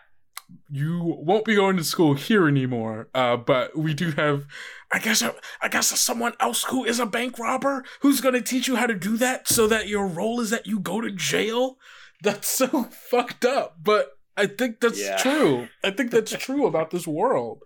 You 0.69 1.01
won't 1.03 1.45
be 1.45 1.55
going 1.55 1.77
to 1.77 1.83
school 1.83 2.13
here 2.13 2.47
anymore. 2.47 3.07
Uh, 3.13 3.37
but 3.37 3.77
we 3.77 3.93
do 3.93 4.11
have, 4.11 4.45
I 4.91 4.99
guess, 4.99 5.23
I 5.61 5.67
guess 5.67 5.87
someone 5.99 6.33
else 6.39 6.63
who 6.65 6.83
is 6.85 6.99
a 6.99 7.05
bank 7.05 7.39
robber 7.39 7.83
who's 8.01 8.21
going 8.21 8.35
to 8.35 8.41
teach 8.41 8.67
you 8.67 8.75
how 8.75 8.87
to 8.87 8.95
do 8.95 9.17
that, 9.17 9.47
so 9.47 9.67
that 9.67 9.87
your 9.87 10.07
role 10.07 10.39
is 10.39 10.49
that 10.51 10.65
you 10.67 10.79
go 10.79 11.01
to 11.01 11.11
jail. 11.11 11.77
That's 12.21 12.47
so 12.47 12.83
fucked 13.09 13.45
up, 13.45 13.77
but 13.83 14.11
I 14.37 14.47
think 14.47 14.79
that's 14.79 15.01
Yeah. 15.01 15.17
true. 15.17 15.67
I 15.83 15.91
think 15.91 16.11
that's 16.11 16.31
true 16.37 16.65
about 16.67 16.91
this 16.91 17.07
world. 17.07 17.63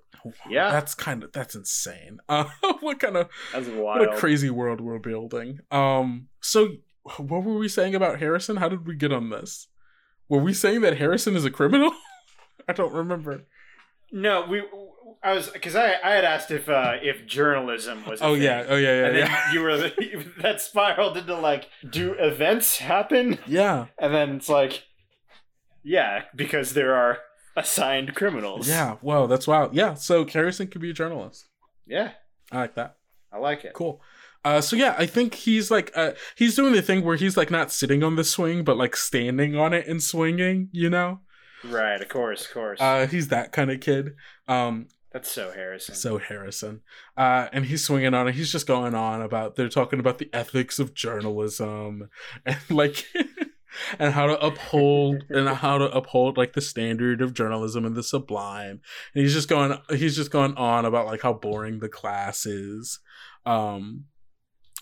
Yeah. 0.50 0.70
that's 0.72 0.96
kind 0.96 1.24
of 1.24 1.32
that's 1.32 1.56
insane. 1.56 2.20
Uh, 2.30 2.44
what 2.82 3.00
kind 3.00 3.16
of 3.16 3.30
what 3.78 4.02
a 4.02 4.18
crazy 4.18 4.50
world 4.50 4.82
we're 4.82 5.00
building. 5.00 5.60
Um, 5.72 6.28
so 6.42 6.70
what 7.18 7.44
were 7.44 7.58
we 7.58 7.70
saying 7.70 7.96
about 7.96 8.20
Harrison? 8.20 8.58
How 8.58 8.68
did 8.70 8.86
we 8.86 8.96
get 8.96 9.14
on 9.14 9.30
this? 9.30 9.68
Were 10.28 10.40
we 10.40 10.54
saying 10.54 10.82
that 10.82 10.98
Harrison 10.98 11.36
is 11.38 11.46
a 11.46 11.50
criminal? 11.50 11.92
I 12.70 12.74
don't 12.74 12.94
remember. 12.94 13.44
no, 14.12 14.46
we. 14.50 14.64
I 15.22 15.34
was 15.34 15.50
because 15.50 15.76
I, 15.76 15.96
I 16.04 16.12
had 16.12 16.24
asked 16.24 16.52
if 16.52 16.70
uh, 16.70 16.94
if 17.02 17.26
journalism 17.26 18.06
was. 18.06 18.22
a 18.22 18.26
Oh 18.26 18.34
thing. 18.36 18.44
yeah, 18.44 18.66
oh 18.70 18.76
yeah, 18.78 19.00
yeah, 19.02 19.06
and 19.08 19.16
then 19.18 19.28
yeah. 19.28 19.54
you 19.54 19.62
were 19.62 19.78
that 20.42 20.62
spiraled 20.62 21.18
into 21.18 21.36
like, 21.36 21.68
do 21.90 22.14
events 22.14 22.78
happen? 22.78 23.38
Yeah, 23.48 23.88
And 24.00 24.14
then 24.14 24.36
it's 24.38 24.48
like, 24.50 24.84
yeah, 25.84 26.24
because 26.36 26.74
there 26.74 26.94
are 26.96 27.18
assigned 27.58 28.16
criminals. 28.16 28.70
yeah. 28.70 28.96
Whoa, 29.02 29.28
that's 29.28 29.48
wild. 29.48 29.74
Yeah, 29.76 29.96
so 29.96 30.26
Harrison 30.26 30.68
could 30.68 30.82
be 30.82 30.92
a 30.92 30.94
journalist. 30.94 31.48
yeah, 31.86 32.12
I 32.52 32.58
like 32.60 32.76
that. 32.76 32.96
I 33.32 33.38
like 33.40 33.66
it. 33.66 33.74
Cool. 33.74 34.02
Uh, 34.46 34.62
so 34.62 34.76
yeah, 34.78 34.96
I 34.98 35.06
think 35.06 35.34
he's 35.34 35.70
like, 35.70 35.92
uh, 35.96 36.12
he's 36.36 36.56
doing 36.56 36.74
the 36.74 36.82
thing 36.82 37.04
where 37.04 37.18
he's 37.18 37.36
like 37.36 37.52
not 37.52 37.72
sitting 37.74 38.04
on 38.04 38.16
the 38.16 38.24
swing, 38.24 38.64
but 38.64 38.78
like 38.78 38.96
standing 38.96 39.58
on 39.58 39.74
it 39.74 39.86
and 39.88 40.02
swinging. 40.02 40.70
You 40.72 40.90
know, 40.90 41.20
Right, 41.64 42.02
of 42.02 42.10
course, 42.10 42.46
of 42.46 42.54
course. 42.54 42.80
uh, 42.82 43.08
he's 43.08 43.28
that 43.30 43.52
kind 43.52 43.70
of 43.72 43.80
kid. 43.80 44.16
Um, 44.48 44.88
That's 45.12 45.32
so 45.32 45.52
Harrison. 45.52 45.96
so 45.96 46.18
Harrison. 46.18 46.82
Uh, 47.18 47.48
and 47.52 47.66
he's 47.66 47.84
swinging 47.84 48.14
on 48.14 48.28
it. 48.28 48.36
He's 48.36 48.52
just 48.52 48.68
going 48.68 48.96
on 48.96 49.22
about 49.22 49.56
they're 49.56 49.70
talking 49.70 50.00
about 50.00 50.18
the 50.20 50.30
ethics 50.34 50.80
of 50.80 50.94
journalism 50.94 52.10
and 52.46 52.58
like 52.70 53.06
and 54.00 54.14
how 54.14 54.28
to 54.28 54.40
uphold 54.46 55.24
and 55.30 55.48
how 55.50 55.78
to 55.78 55.92
uphold 55.96 56.38
like 56.38 56.54
the 56.54 56.62
standard 56.62 57.22
of 57.22 57.34
journalism 57.34 57.86
and 57.86 57.96
the 57.96 58.04
sublime. 58.04 58.82
And 59.14 59.24
he's 59.24 59.34
just 59.34 59.50
going 59.50 59.78
he's 59.90 60.16
just 60.16 60.32
going 60.32 60.56
on 60.56 60.86
about 60.86 61.06
like 61.06 61.22
how 61.22 61.34
boring 61.34 61.80
the 61.80 61.90
class 61.90 62.46
is. 62.46 63.00
Um 63.46 64.06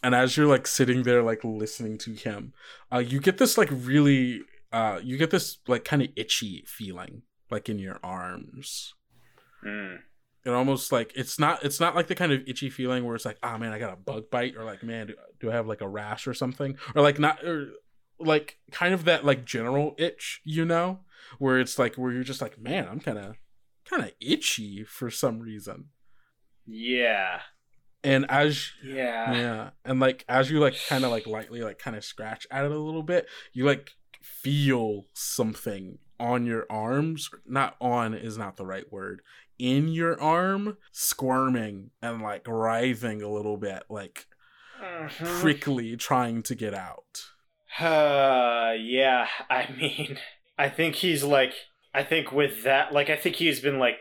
and 0.03 0.13
as 0.13 0.37
you're 0.37 0.47
like 0.47 0.67
sitting 0.67 1.03
there 1.03 1.23
like 1.23 1.43
listening 1.43 1.97
to 1.99 2.13
him, 2.13 2.53
uh 2.93 2.99
you 2.99 3.19
get 3.19 3.37
this 3.39 3.57
like 3.57 3.69
really 3.71 4.41
uh 4.77 4.99
you 5.03 5.15
get 5.17 5.31
this 5.31 5.57
like 5.67 5.83
kind 5.91 6.01
of 6.01 6.09
itchy 6.15 6.63
feeling 6.67 7.13
like 7.49 7.67
in 7.69 7.79
your 7.79 7.99
arms 8.03 8.93
Mm. 9.65 9.97
it 10.45 10.49
almost 10.51 10.91
like 10.91 11.11
it's 11.15 11.39
not 11.39 11.65
it's 11.65 11.79
not 11.79 11.95
like 11.95 12.07
the 12.07 12.15
kind 12.21 12.31
of 12.31 12.41
itchy 12.47 12.69
feeling 12.69 13.03
where 13.05 13.15
it's 13.15 13.25
like 13.25 13.39
ah 13.41 13.57
man 13.57 13.73
i 13.73 13.79
got 13.79 13.91
a 13.91 13.95
bug 14.09 14.29
bite 14.29 14.55
or 14.55 14.63
like 14.63 14.83
man 14.83 15.07
do, 15.07 15.15
do 15.39 15.49
i 15.51 15.53
have 15.53 15.67
like 15.67 15.81
a 15.81 15.87
rash 15.89 16.27
or 16.27 16.33
something 16.35 16.77
or 16.95 17.01
like 17.01 17.17
not 17.17 17.43
or 17.43 17.71
like 18.19 18.57
kind 18.71 18.93
of 18.93 19.05
that 19.05 19.25
like 19.25 19.45
general 19.45 19.95
itch 19.97 20.41
you 20.45 20.63
know 20.63 20.99
where 21.39 21.59
it's 21.59 21.79
like 21.79 21.95
where 21.95 22.11
you're 22.13 22.23
just 22.31 22.41
like 22.41 22.59
man 22.59 22.87
i'm 22.87 22.99
kind 22.99 23.17
of 23.17 23.35
kind 23.89 24.03
of 24.03 24.11
itchy 24.21 24.83
for 24.83 25.09
some 25.09 25.39
reason 25.39 25.85
Yeah. 26.67 27.39
and 28.03 28.29
as 28.29 28.71
Yeah. 28.83 29.33
yeah 29.33 29.69
and 29.85 29.99
like 29.99 30.23
as 30.29 30.51
you 30.51 30.59
like 30.59 30.75
kind 30.87 31.03
of 31.03 31.09
like 31.11 31.25
lightly 31.25 31.61
like 31.61 31.79
kind 31.79 31.95
of 31.97 32.03
scratch 32.05 32.45
at 32.51 32.63
it 32.65 32.71
a 32.71 32.77
little 32.77 33.03
bit 33.03 33.27
you 33.53 33.65
like 33.65 33.91
feel 34.41 35.05
something 35.13 35.97
on 36.19 36.45
your 36.45 36.65
arms 36.69 37.29
not 37.45 37.75
on 37.79 38.13
is 38.13 38.37
not 38.37 38.57
the 38.57 38.65
right 38.65 38.91
word 38.91 39.21
in 39.59 39.87
your 39.87 40.19
arm 40.21 40.77
squirming 40.91 41.89
and 42.01 42.21
like 42.21 42.47
writhing 42.47 43.21
a 43.21 43.29
little 43.29 43.57
bit 43.57 43.83
like 43.89 44.25
Mhm. 44.81 45.39
prickly 45.41 45.95
trying 45.97 46.43
to 46.43 46.53
get 46.55 46.73
out 46.73 47.23
Uh, 47.79 48.73
yeah. 48.79 49.27
I 49.49 49.69
mean, 49.77 50.17
I 50.57 50.69
think 50.69 50.95
he's 50.95 51.23
like, 51.23 51.53
I 51.93 52.03
think 52.03 52.31
with 52.31 52.63
that, 52.63 52.93
like, 52.93 53.09
I 53.09 53.15
think 53.15 53.35
he's 53.37 53.59
been 53.59 53.79
like, 53.79 53.97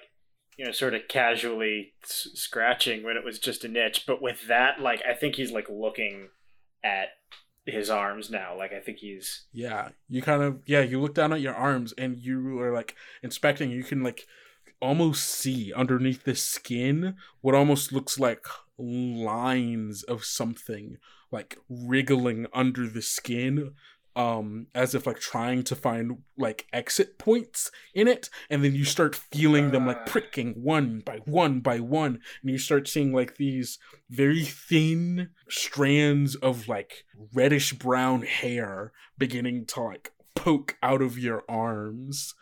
you 0.58 0.64
know, 0.64 0.72
sort 0.72 0.94
of 0.94 1.02
casually 1.08 1.92
s- 2.02 2.28
scratching 2.34 3.02
when 3.02 3.16
it 3.16 3.24
was 3.24 3.38
just 3.38 3.64
an 3.64 3.76
itch, 3.76 4.04
but 4.06 4.20
with 4.22 4.46
that, 4.48 4.80
like, 4.80 5.02
I 5.08 5.12
think 5.14 5.34
he's 5.36 5.50
like 5.52 5.68
looking 5.70 6.28
at 6.84 7.08
his 7.66 7.90
arms 7.90 8.30
now. 8.30 8.56
Like, 8.56 8.72
I 8.72 8.80
think 8.80 8.98
he's. 8.98 9.44
yeah 9.52 9.90
you 10.08 10.22
kind 10.22 10.42
of 10.42 10.60
yeah 10.66 10.80
you 10.80 11.00
look 11.00 11.14
down 11.14 11.32
at 11.32 11.40
your 11.40 11.54
arms 11.54 11.92
and 11.98 12.16
you 12.16 12.58
are 12.60 12.72
like 12.72 12.94
inspecting 13.22 13.70
you 13.70 13.84
can 13.84 14.02
like 14.02 14.26
almost 14.80 15.24
see 15.28 15.72
underneath 15.72 16.24
the 16.24 16.34
skin 16.34 17.16
what 17.40 17.54
almost 17.54 17.92
looks 17.92 18.18
like 18.18 18.44
lines 18.78 20.02
of 20.02 20.24
something 20.24 20.98
like 21.32 21.58
wriggling 21.68 22.46
under 22.52 22.86
the 22.86 23.02
skin 23.02 23.72
um 24.16 24.66
as 24.74 24.94
if 24.94 25.06
like 25.06 25.20
trying 25.20 25.62
to 25.62 25.76
find 25.76 26.18
like 26.38 26.66
exit 26.72 27.18
points 27.18 27.70
in 27.94 28.08
it 28.08 28.30
and 28.50 28.64
then 28.64 28.74
you 28.74 28.84
start 28.84 29.14
feeling 29.14 29.70
them 29.70 29.86
like 29.86 30.06
pricking 30.06 30.54
one 30.54 31.00
by 31.04 31.18
one 31.26 31.60
by 31.60 31.78
one 31.78 32.18
and 32.42 32.50
you 32.50 32.58
start 32.58 32.88
seeing 32.88 33.12
like 33.12 33.36
these 33.36 33.78
very 34.08 34.42
thin 34.42 35.28
strands 35.48 36.34
of 36.36 36.66
like 36.66 37.04
reddish 37.34 37.74
brown 37.74 38.22
hair 38.22 38.92
beginning 39.18 39.66
to 39.66 39.80
like 39.82 40.12
poke 40.36 40.76
out 40.82 41.02
of 41.02 41.18
your 41.18 41.42
arms. 41.48 42.34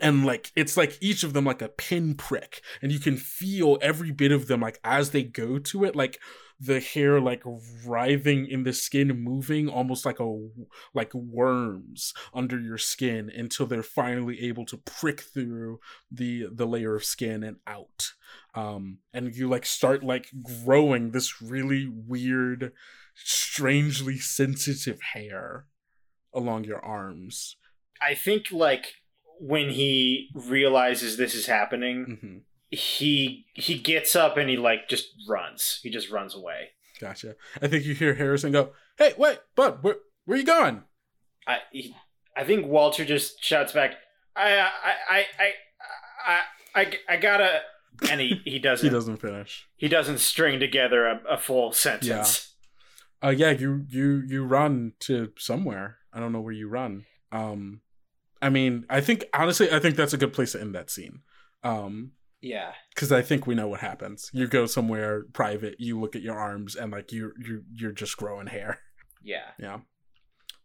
And 0.00 0.24
like 0.24 0.50
it's 0.56 0.76
like 0.76 0.96
each 1.02 1.22
of 1.22 1.34
them 1.34 1.44
like 1.44 1.60
a 1.60 1.68
pinprick 1.68 2.62
and 2.80 2.90
you 2.90 2.98
can 2.98 3.18
feel 3.18 3.78
every 3.82 4.10
bit 4.10 4.32
of 4.32 4.48
them 4.48 4.60
like 4.60 4.80
as 4.82 5.10
they 5.10 5.22
go 5.22 5.58
to 5.58 5.84
it 5.84 5.94
like 5.94 6.18
the 6.64 6.80
hair 6.80 7.20
like 7.20 7.42
writhing 7.84 8.46
in 8.46 8.62
the 8.62 8.72
skin 8.72 9.08
moving 9.18 9.68
almost 9.68 10.06
like 10.06 10.20
a 10.20 10.48
like 10.94 11.12
worms 11.12 12.14
under 12.32 12.60
your 12.60 12.78
skin 12.78 13.30
until 13.34 13.66
they're 13.66 13.82
finally 13.82 14.40
able 14.46 14.64
to 14.64 14.76
prick 14.76 15.20
through 15.20 15.80
the 16.10 16.46
the 16.52 16.66
layer 16.66 16.94
of 16.94 17.04
skin 17.04 17.42
and 17.42 17.56
out. 17.66 18.12
Um 18.54 18.98
and 19.12 19.34
you 19.34 19.48
like 19.48 19.66
start 19.66 20.04
like 20.04 20.28
growing 20.64 21.10
this 21.10 21.42
really 21.42 21.90
weird 21.90 22.72
strangely 23.14 24.18
sensitive 24.18 25.00
hair 25.14 25.66
along 26.32 26.64
your 26.64 26.84
arms. 26.84 27.56
I 28.00 28.14
think 28.14 28.52
like 28.52 28.94
when 29.40 29.70
he 29.70 30.28
realizes 30.34 31.16
this 31.16 31.34
is 31.34 31.46
happening, 31.46 32.18
hmm 32.20 32.38
he 32.72 33.46
he 33.54 33.78
gets 33.78 34.16
up 34.16 34.36
and 34.36 34.50
he 34.50 34.56
like 34.56 34.88
just 34.88 35.08
runs. 35.28 35.78
He 35.82 35.90
just 35.90 36.10
runs 36.10 36.34
away. 36.34 36.70
Gotcha. 37.00 37.36
I 37.60 37.68
think 37.68 37.84
you 37.84 37.94
hear 37.94 38.14
Harrison 38.14 38.52
go, 38.52 38.72
"Hey, 38.98 39.14
wait, 39.16 39.38
bud, 39.54 39.82
where 39.82 39.96
where 40.24 40.38
you 40.38 40.44
going?" 40.44 40.82
I 41.46 41.58
he, 41.70 41.94
I 42.36 42.44
think 42.44 42.66
Walter 42.66 43.04
just 43.04 43.42
shouts 43.42 43.72
back, 43.72 43.96
I 44.34 44.58
I 44.58 44.94
I 45.10 45.26
I 45.38 45.52
I 46.26 46.40
I, 46.74 46.98
I 47.08 47.16
gotta 47.16 47.60
and 48.10 48.20
he, 48.20 48.40
he 48.44 48.58
doesn't 48.60 48.84
He 48.84 48.88
he, 48.88 48.94
doesn't 48.94 49.18
finish. 49.18 49.68
He 49.76 49.88
doesn't 49.88 50.18
string 50.18 50.60
together 50.60 51.06
a, 51.06 51.20
a 51.30 51.38
full 51.38 51.72
sentence. 51.72 52.54
Yeah. 53.22 53.28
Uh, 53.28 53.30
yeah, 53.30 53.50
you 53.50 53.84
you 53.88 54.22
you 54.26 54.44
run 54.44 54.94
to 55.00 55.32
somewhere. 55.38 55.98
I 56.12 56.20
don't 56.20 56.32
know 56.32 56.40
where 56.40 56.52
you 56.52 56.68
run. 56.68 57.04
Um, 57.30 57.82
I 58.40 58.48
mean, 58.48 58.84
I 58.90 59.00
think 59.00 59.24
honestly, 59.32 59.70
I 59.70 59.78
think 59.78 59.96
that's 59.96 60.12
a 60.12 60.18
good 60.18 60.32
place 60.32 60.52
to 60.52 60.60
end 60.60 60.74
that 60.74 60.90
scene. 60.90 61.20
Um, 61.62 62.12
Yeah. 62.42 62.72
because 62.94 63.12
I 63.12 63.22
think 63.22 63.46
we 63.46 63.54
know 63.54 63.68
what 63.68 63.80
happens. 63.80 64.28
You 64.32 64.46
go 64.48 64.66
somewhere 64.66 65.24
private. 65.32 65.76
You 65.78 66.00
look 66.00 66.16
at 66.16 66.22
your 66.22 66.38
arms, 66.38 66.74
and 66.76 66.90
like 66.92 67.12
you 67.12 67.32
you 67.38 67.62
you're 67.74 67.92
just 67.92 68.16
growing 68.16 68.48
hair. 68.48 68.80
Yeah. 69.24 69.50
Yeah. 69.56 69.78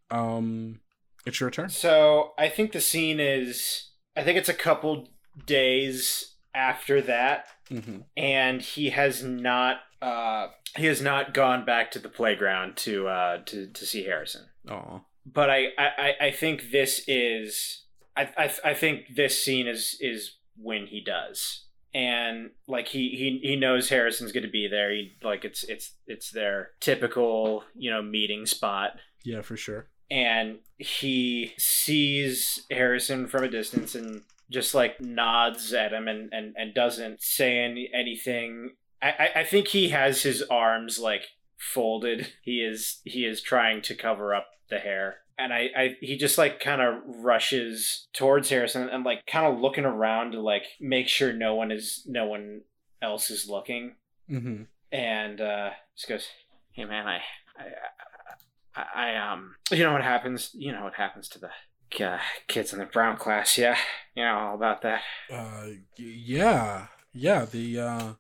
Um, 0.10 0.80
it's 1.26 1.40
your 1.40 1.52
turn. 1.52 1.70
So 1.70 2.32
I 2.38 2.50
think 2.50 2.72
the 2.72 2.82
scene 2.82 3.20
is 3.20 3.90
I 4.16 4.24
think 4.24 4.38
it's 4.38 4.50
a 4.50 4.54
couple 4.54 5.10
days 5.46 6.36
after 6.56 7.02
that 7.04 7.46
hmm 7.70 7.98
and 8.16 8.62
he 8.62 8.90
has 8.90 9.24
not 9.24 9.78
uh 10.02 10.48
he 10.76 10.86
has 10.88 11.02
not 11.02 11.34
gone 11.34 11.64
back 11.66 11.92
to 11.92 12.00
the 12.00 12.10
playground 12.10 12.76
to 12.78 13.08
uh 13.08 13.38
to 13.46 13.68
to 13.68 13.86
see 13.86 14.04
Harrison. 14.06 14.46
Oh, 14.68 15.02
But 15.26 15.50
I 15.52 15.68
I 15.78 16.14
I 16.20 16.32
think 16.32 16.72
this 16.72 17.04
is 17.08 17.84
I 18.16 18.30
I 18.38 18.52
I 18.72 18.74
think 18.74 19.16
this 19.16 19.44
scene 19.44 19.68
is 19.68 19.96
is 20.00 20.38
when 20.56 20.88
he 20.88 21.00
does. 21.04 21.66
And 21.98 22.52
like 22.68 22.90
he 22.90 23.10
he 23.10 23.40
he 23.42 23.56
knows 23.56 23.90
Harrison's 23.90 24.32
going 24.32 24.44
to 24.44 24.50
be 24.52 24.68
there. 24.68 24.92
He 24.92 25.18
like 25.24 25.44
it's 25.44 25.64
it's 25.64 25.94
it's 26.06 26.30
their 26.30 26.72
typical, 26.80 27.64
you 27.76 27.90
know, 27.90 28.04
meeting 28.04 28.46
spot 28.46 28.92
yeah, 29.24 29.42
for 29.42 29.58
sure. 29.58 29.88
and 30.12 30.60
he 30.78 31.54
sees 31.58 32.66
Harrison 32.70 33.28
from 33.28 33.44
a 33.44 33.50
distance 33.50 33.96
and 33.96 34.22
just 34.50 34.76
like 34.76 35.02
nods 35.02 35.74
at 35.74 35.92
him 35.92 36.08
and, 36.08 36.32
and, 36.32 36.56
and 36.58 36.74
doesn't 36.74 37.22
say 37.22 37.60
any, 37.60 37.90
anything. 37.94 38.76
I, 39.02 39.08
I, 39.08 39.40
I 39.40 39.44
think 39.44 39.70
he 39.70 39.90
has 39.90 40.22
his 40.22 40.44
arms 40.44 41.00
like 41.00 41.24
folded. 41.58 42.34
He 42.42 42.62
is 42.62 43.02
he 43.04 43.26
is 43.26 43.42
trying 43.42 43.82
to 43.84 43.96
cover 43.96 44.34
up 44.36 44.48
the 44.70 44.80
hair. 44.80 45.18
And 45.40 45.54
I, 45.54 45.70
I 45.78 45.98
he 46.02 46.18
just 46.18 46.38
like 46.38 46.60
kind 46.60 46.82
of 46.82 46.96
rushes 47.06 48.08
towards 48.14 48.50
Harrison 48.50 48.90
and 48.90 49.04
like 49.04 49.26
kind 49.28 49.46
of 49.46 49.60
looking 49.60 49.86
around 49.86 50.32
to 50.32 50.42
like 50.42 50.64
make 50.80 51.08
sure 51.08 51.32
no 51.32 51.54
one 51.56 51.72
is 51.72 52.04
no 52.08 52.26
one 52.26 52.62
else 53.02 53.30
is 53.30 53.48
looking 53.48 53.96
hmm 54.28 54.64
and 54.92 55.40
uh 55.40 55.70
just 55.96 56.10
goes, 56.10 56.28
"Hey 56.72 56.86
man, 56.86 57.08
I, 57.08 57.22
I, 57.58 58.82
I, 58.82 59.12
I, 59.12 59.32
um, 59.32 59.56
you 59.72 59.84
know 59.84 59.94
what 59.94 60.04
happens? 60.04 60.52
You 60.54 60.72
know 60.72 60.84
what 60.84 60.94
happens 60.94 61.28
to 61.30 61.40
the 61.40 62.06
uh, 62.06 62.20
kids 62.48 62.74
in 62.74 62.80
the 62.80 62.86
brown 62.86 63.18
class? 63.18 63.58
Yeah, 63.58 63.78
you 64.16 64.24
know 64.24 64.38
all 64.38 64.56
about 64.56 64.82
that. 64.84 65.02
Uh, 65.32 65.68
yeah, 65.98 66.88
yeah. 67.14 67.46
The 67.46 67.80
uh, 67.80 68.14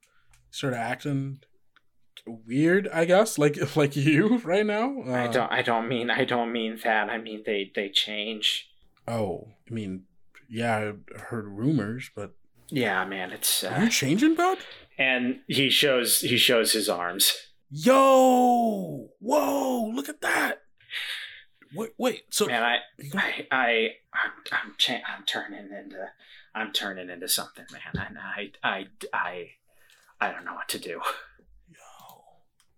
sort 0.52 0.74
of 0.74 0.80
acting 0.80 1.40
weird, 2.28 2.88
I 2.94 3.06
guess, 3.06 3.38
like 3.38 3.58
like 3.76 3.96
you 3.96 4.38
right 4.40 4.66
now. 4.66 5.02
Uh, 5.06 5.12
I 5.12 5.28
don't, 5.28 5.52
I 5.52 5.62
don't 5.62 5.88
mean, 5.88 6.10
I 6.10 6.26
don't 6.26 6.52
mean 6.52 6.80
that. 6.84 7.10
I 7.10 7.18
mean 7.18 7.44
they, 7.46 7.72
they 7.74 7.90
change. 7.90 8.70
Oh, 9.08 9.50
I 9.70 9.74
mean, 9.74 10.04
yeah, 10.50 10.76
I 11.16 11.20
heard 11.20 11.48
rumors, 11.48 12.10
but 12.16 12.32
Yeah, 12.70 13.06
man, 13.06 13.32
it's. 13.32 13.64
are 13.64 13.74
Uh, 13.74 13.84
you 13.84 13.90
changing, 13.90 14.36
bud? 14.36 14.58
and 15.00 15.40
he 15.48 15.70
shows, 15.70 16.22
he 16.22 16.38
shows 16.38 16.72
his 16.74 16.90
arms. 16.90 17.32
Yo, 17.70 19.10
whoa, 19.20 19.86
look 19.94 20.10
at 20.10 20.22
that. 20.22 20.62
Wait, 21.76 21.92
wait. 21.98 22.24
So 22.30 22.46
Man, 22.48 22.64
I, 22.64 22.78
I, 23.14 23.48
I, 23.52 23.90
I'm, 24.14 24.32
I'm, 24.52 24.74
I'm 25.18 25.24
turning 25.26 25.66
into, 25.72 26.06
I'm 26.56 26.72
turning 26.72 27.10
into 27.10 27.28
something, 27.28 27.66
man. 27.72 28.08
And 28.08 28.18
I, 28.18 28.52
I, 28.64 28.86
I, 29.14 29.50
I 30.20 30.32
don't 30.32 30.46
know 30.46 30.54
what 30.56 30.70
to 30.70 30.80
do. 30.80 31.02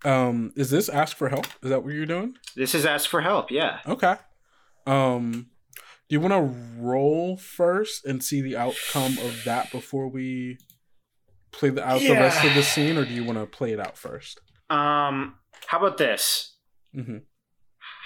um, 0.06 0.52
is 0.56 0.70
this 0.70 0.90
ask 0.90 1.18
for 1.18 1.30
help? 1.30 1.46
Is 1.64 1.70
that 1.70 1.84
what 1.84 1.94
you're 1.94 2.06
doing? 2.06 2.36
This 2.56 2.74
is 2.76 2.86
ask 2.86 3.10
for 3.10 3.22
help. 3.22 3.52
Yeah. 3.52 3.80
Okay. 3.88 4.16
Um, 4.88 5.48
do 6.08 6.16
you 6.16 6.20
want 6.22 6.34
to 6.34 6.82
roll 6.82 7.38
first 7.38 8.06
and 8.06 8.24
see 8.24 8.42
the 8.42 8.58
outcome 8.58 9.18
of 9.20 9.44
that 9.46 9.72
before 9.72 10.08
we 10.08 10.58
play 11.52 11.70
the 11.70 11.86
out 11.88 12.02
the 12.02 12.12
rest 12.14 12.44
of 12.44 12.54
the 12.56 12.64
scene, 12.64 12.98
or 12.98 13.06
do 13.06 13.14
you 13.14 13.24
want 13.24 13.38
to 13.38 13.46
play 13.46 13.72
it 13.74 13.80
out 13.80 13.98
first? 13.98 14.40
Um, 14.70 15.36
how 15.68 15.78
about 15.80 15.98
this? 15.98 16.56
Mm-hmm. 16.96 17.18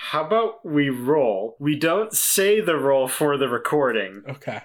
How 0.09 0.25
about 0.25 0.65
we 0.65 0.89
roll? 0.89 1.55
We 1.59 1.77
don't 1.77 2.13
say 2.13 2.59
the 2.59 2.75
roll 2.75 3.07
for 3.07 3.37
the 3.37 3.47
recording, 3.47 4.23
Okay, 4.27 4.61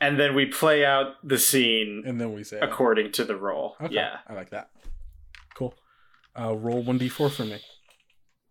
and 0.00 0.18
then 0.18 0.34
we 0.34 0.46
play 0.46 0.84
out 0.84 1.12
the 1.22 1.38
scene 1.38 2.02
and 2.04 2.20
then 2.20 2.32
we 2.32 2.42
say 2.42 2.58
according 2.60 3.12
to 3.12 3.24
the 3.24 3.36
roll. 3.36 3.76
Okay, 3.80 3.94
Yeah. 3.94 4.16
I 4.26 4.34
like 4.34 4.50
that. 4.50 4.70
Uh, 6.38 6.54
roll 6.54 6.82
one 6.82 6.98
d 6.98 7.08
four 7.08 7.30
for 7.30 7.44
me. 7.44 7.60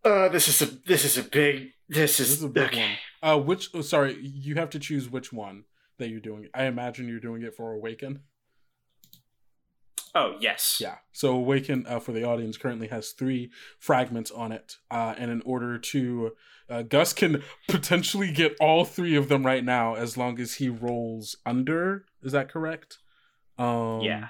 Uh, 0.04 0.30
this 0.30 0.48
is 0.48 0.62
a 0.62 0.66
this 0.86 1.04
is 1.06 1.18
a 1.18 1.24
big 1.24 1.72
this 1.88 2.18
This 2.18 2.20
is, 2.20 2.32
is 2.38 2.44
a 2.44 2.50
big 2.50 2.64
okay. 2.70 2.96
one. 3.22 3.32
Uh, 3.34 3.38
which? 3.40 3.70
Oh, 3.74 3.82
sorry, 3.82 4.18
you 4.22 4.56
have 4.56 4.70
to 4.72 4.80
choose 4.80 5.10
which 5.10 5.32
one 5.34 5.66
that 5.98 6.10
you're 6.10 6.20
doing. 6.20 6.48
I 6.54 6.66
imagine 6.66 7.08
you're 7.08 7.20
doing 7.20 7.42
it 7.44 7.56
for 7.56 7.74
Awaken. 7.74 8.22
Oh 10.14 10.36
yes. 10.40 10.78
Yeah. 10.82 10.96
So 11.12 11.36
Awaken 11.36 11.86
uh, 11.88 12.00
for 12.00 12.12
the 12.14 12.24
audience 12.24 12.58
currently 12.58 12.88
has 12.88 13.12
three 13.12 13.52
fragments 13.80 14.32
on 14.32 14.52
it, 14.52 14.78
uh, 14.90 15.14
and 15.18 15.30
in 15.30 15.42
order 15.42 15.78
to, 15.78 16.32
uh, 16.70 16.84
Gus 16.84 17.12
can 17.12 17.44
potentially 17.68 18.32
get 18.32 18.56
all 18.62 18.86
three 18.86 19.16
of 19.16 19.28
them 19.28 19.46
right 19.46 19.64
now 19.64 19.96
as 19.96 20.16
long 20.18 20.40
as 20.40 20.56
he 20.56 20.70
rolls 20.70 21.36
under. 21.46 22.06
Is 22.24 22.32
that 22.32 22.50
correct? 22.50 23.00
Um, 23.58 24.02
Yeah. 24.02 24.30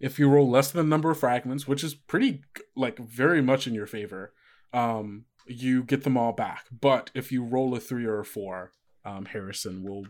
If 0.00 0.18
you 0.18 0.28
roll 0.28 0.50
less 0.50 0.70
than 0.70 0.86
the 0.86 0.90
number 0.90 1.10
of 1.10 1.18
fragments, 1.18 1.66
which 1.66 1.84
is 1.84 1.94
pretty 1.94 2.42
like 2.76 2.98
very 2.98 3.40
much 3.40 3.66
in 3.66 3.74
your 3.74 3.86
favor, 3.86 4.32
um, 4.72 5.24
you 5.46 5.82
get 5.82 6.04
them 6.04 6.16
all 6.16 6.32
back. 6.32 6.66
But 6.70 7.10
if 7.14 7.30
you 7.30 7.44
roll 7.44 7.74
a 7.74 7.80
three 7.80 8.04
or 8.04 8.20
a 8.20 8.24
four, 8.24 8.72
um, 9.04 9.26
Harrison 9.26 9.82
will 9.82 10.06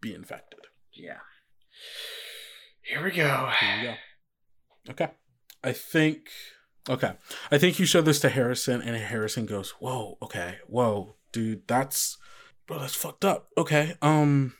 be 0.00 0.14
infected. 0.14 0.60
Yeah. 0.92 1.18
Here 2.82 3.02
we 3.02 3.10
go. 3.10 3.50
Here 3.60 3.76
you 3.76 3.82
go. 3.84 3.94
Okay. 4.90 5.10
I 5.64 5.72
think 5.72 6.28
okay. 6.88 7.12
I 7.50 7.58
think 7.58 7.78
you 7.78 7.86
show 7.86 8.02
this 8.02 8.20
to 8.20 8.28
Harrison 8.28 8.82
and 8.82 8.96
Harrison 8.96 9.46
goes, 9.46 9.70
Whoa, 9.78 10.18
okay, 10.20 10.56
whoa, 10.66 11.14
dude, 11.30 11.66
that's 11.68 12.18
bro, 12.66 12.80
that's 12.80 12.94
fucked 12.94 13.24
up. 13.24 13.48
Okay. 13.56 13.94
Um 14.02 14.54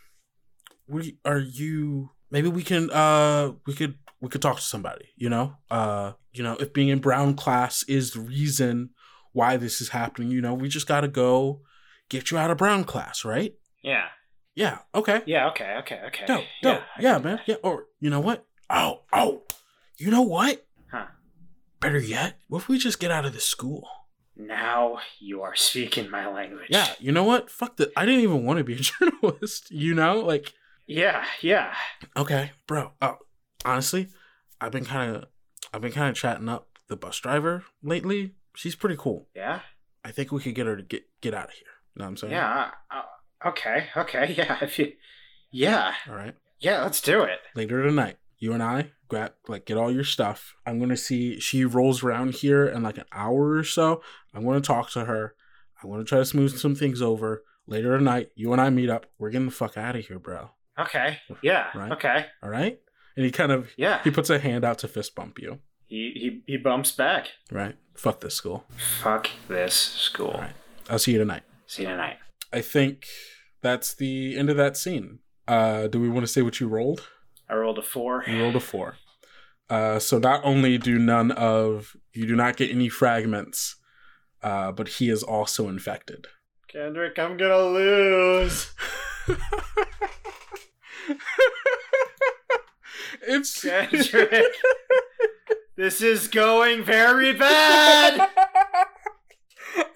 we 0.86 1.18
are 1.24 1.38
you 1.38 2.10
maybe 2.30 2.48
we 2.48 2.62
can 2.62 2.90
uh 2.90 3.52
we 3.66 3.74
could 3.74 3.98
we 4.22 4.28
could 4.30 4.40
talk 4.40 4.56
to 4.56 4.62
somebody, 4.62 5.10
you 5.16 5.28
know? 5.28 5.56
Uh 5.70 6.12
you 6.32 6.42
know, 6.42 6.56
if 6.56 6.72
being 6.72 6.88
in 6.88 7.00
brown 7.00 7.34
class 7.34 7.82
is 7.82 8.12
the 8.12 8.20
reason 8.20 8.90
why 9.32 9.58
this 9.58 9.82
is 9.82 9.90
happening, 9.90 10.30
you 10.30 10.40
know, 10.40 10.54
we 10.54 10.68
just 10.68 10.86
gotta 10.88 11.08
go 11.08 11.60
get 12.08 12.30
you 12.30 12.38
out 12.38 12.50
of 12.50 12.56
brown 12.56 12.84
class, 12.84 13.24
right? 13.24 13.52
Yeah. 13.82 14.06
Yeah, 14.54 14.78
okay. 14.94 15.22
Yeah. 15.26 15.48
Okay. 15.48 15.76
Okay. 15.80 16.00
Okay. 16.06 16.26
Dope, 16.26 16.44
dope. 16.62 16.82
I 16.96 17.02
Yeah, 17.02 17.18
man. 17.18 17.40
Yeah. 17.46 17.56
Or 17.62 17.86
you 18.00 18.08
know 18.10 18.20
what? 18.20 18.46
Oh, 18.70 19.02
oh. 19.12 19.42
You 19.98 20.10
know 20.10 20.22
what? 20.22 20.64
Huh. 20.90 21.06
better 21.80 21.98
yet, 21.98 22.38
what 22.48 22.58
if 22.62 22.68
we 22.68 22.78
just 22.78 23.00
get 23.00 23.10
out 23.10 23.24
of 23.24 23.32
this 23.32 23.44
school? 23.46 23.86
Now 24.36 24.98
you 25.20 25.42
are 25.42 25.54
speaking 25.54 26.10
my 26.10 26.26
language. 26.28 26.68
Yeah, 26.70 26.88
you 26.98 27.12
know 27.12 27.24
what? 27.24 27.50
Fuck 27.50 27.76
that. 27.76 27.92
I 27.96 28.06
didn't 28.06 28.22
even 28.22 28.44
want 28.44 28.58
to 28.58 28.64
be 28.64 28.74
a 28.74 28.76
journalist. 29.22 29.70
You 29.70 29.94
know, 29.94 30.20
like 30.20 30.52
Yeah, 30.86 31.24
yeah. 31.40 31.74
okay, 32.16 32.52
bro. 32.66 32.92
Oh, 33.02 33.18
honestly, 33.64 34.08
I've 34.60 34.72
been 34.72 34.84
kind 34.84 35.14
of, 35.16 35.24
I've 35.72 35.80
been 35.80 35.92
kind 35.92 36.10
of 36.10 36.16
chatting 36.16 36.48
up 36.48 36.68
the 36.88 36.96
bus 36.96 37.18
driver 37.18 37.64
lately. 37.82 38.32
She's 38.54 38.76
pretty 38.76 38.96
cool. 38.98 39.28
Yeah. 39.34 39.60
I 40.04 40.10
think 40.10 40.32
we 40.32 40.40
could 40.42 40.54
get 40.54 40.66
her 40.66 40.76
to 40.76 40.82
get 40.82 41.04
get 41.20 41.34
out 41.34 41.46
of 41.48 41.54
here. 41.54 41.66
You 41.94 42.00
know 42.00 42.04
what 42.04 42.10
I'm 42.10 42.16
saying? 42.16 42.32
Yeah. 42.32 42.70
Uh, 42.90 43.48
okay. 43.48 43.86
Okay. 43.96 44.34
Yeah. 44.38 44.58
If 44.60 44.78
you, 44.78 44.92
yeah. 45.50 45.94
All 46.08 46.14
right. 46.14 46.34
Yeah. 46.60 46.82
Let's 46.82 47.00
do 47.00 47.22
it. 47.22 47.38
Later 47.54 47.82
tonight, 47.82 48.18
you 48.38 48.52
and 48.52 48.62
I 48.62 48.90
grab 49.08 49.32
like 49.48 49.64
get 49.66 49.76
all 49.76 49.90
your 49.92 50.04
stuff. 50.04 50.54
I'm 50.66 50.80
gonna 50.80 50.96
see 50.96 51.38
she 51.40 51.64
rolls 51.64 52.02
around 52.02 52.34
here 52.34 52.66
in 52.66 52.82
like 52.82 52.98
an 52.98 53.04
hour 53.12 53.52
or 53.52 53.64
so. 53.64 54.02
I'm 54.34 54.44
gonna 54.44 54.60
talk 54.60 54.90
to 54.92 55.04
her. 55.04 55.34
I'm 55.82 55.90
gonna 55.90 56.04
try 56.04 56.18
to 56.18 56.24
smooth 56.24 56.56
some 56.58 56.74
things 56.74 57.00
over. 57.00 57.44
Later 57.66 57.96
tonight, 57.96 58.30
you 58.34 58.52
and 58.52 58.60
I 58.60 58.70
meet 58.70 58.90
up. 58.90 59.06
We're 59.18 59.30
getting 59.30 59.46
the 59.46 59.52
fuck 59.52 59.76
out 59.76 59.94
of 59.96 60.04
here, 60.06 60.18
bro. 60.18 60.50
Okay. 60.78 61.18
Yeah. 61.42 61.68
Right. 61.76 61.92
Okay. 61.92 62.26
All 62.42 62.50
right. 62.50 62.80
And 63.16 63.24
he 63.24 63.30
kind 63.30 63.52
of 63.52 63.70
Yeah. 63.76 64.02
he 64.02 64.10
puts 64.10 64.30
a 64.30 64.38
hand 64.38 64.64
out 64.64 64.78
to 64.80 64.88
fist 64.88 65.14
bump 65.14 65.38
you. 65.38 65.58
He 65.86 66.12
he 66.46 66.52
he 66.52 66.56
bumps 66.56 66.92
back. 66.92 67.28
Right. 67.50 67.76
Fuck 67.94 68.20
this 68.20 68.34
school. 68.34 68.64
Fuck 69.02 69.28
this 69.48 69.74
school. 69.74 70.28
All 70.30 70.40
right. 70.40 70.54
I'll 70.88 70.98
see 70.98 71.12
you 71.12 71.18
tonight. 71.18 71.42
See 71.66 71.82
you 71.82 71.88
tonight. 71.88 72.16
I 72.52 72.60
think 72.62 73.06
that's 73.60 73.94
the 73.94 74.36
end 74.38 74.48
of 74.50 74.56
that 74.56 74.76
scene. 74.76 75.18
Uh, 75.46 75.86
do 75.88 76.00
we 76.00 76.08
want 76.08 76.24
to 76.26 76.32
say 76.32 76.42
what 76.42 76.60
you 76.60 76.68
rolled? 76.68 77.06
I 77.48 77.54
rolled 77.54 77.78
a 77.78 77.82
four. 77.82 78.24
You 78.26 78.40
rolled 78.40 78.56
a 78.56 78.60
four. 78.60 78.96
Uh, 79.68 79.98
so 79.98 80.18
not 80.18 80.40
only 80.44 80.78
do 80.78 80.98
none 80.98 81.30
of 81.32 81.96
you 82.12 82.26
do 82.26 82.36
not 82.36 82.56
get 82.56 82.70
any 82.70 82.88
fragments, 82.88 83.76
uh, 84.42 84.72
but 84.72 84.88
he 84.88 85.08
is 85.10 85.22
also 85.22 85.68
infected. 85.68 86.26
Kendrick, 86.68 87.18
I'm 87.18 87.36
gonna 87.36 87.58
lose. 87.58 88.72
it's 93.22 93.62
Kendrick. 93.62 94.54
this 95.76 96.00
is 96.00 96.28
going 96.28 96.84
very 96.84 97.32
bad. 97.32 98.28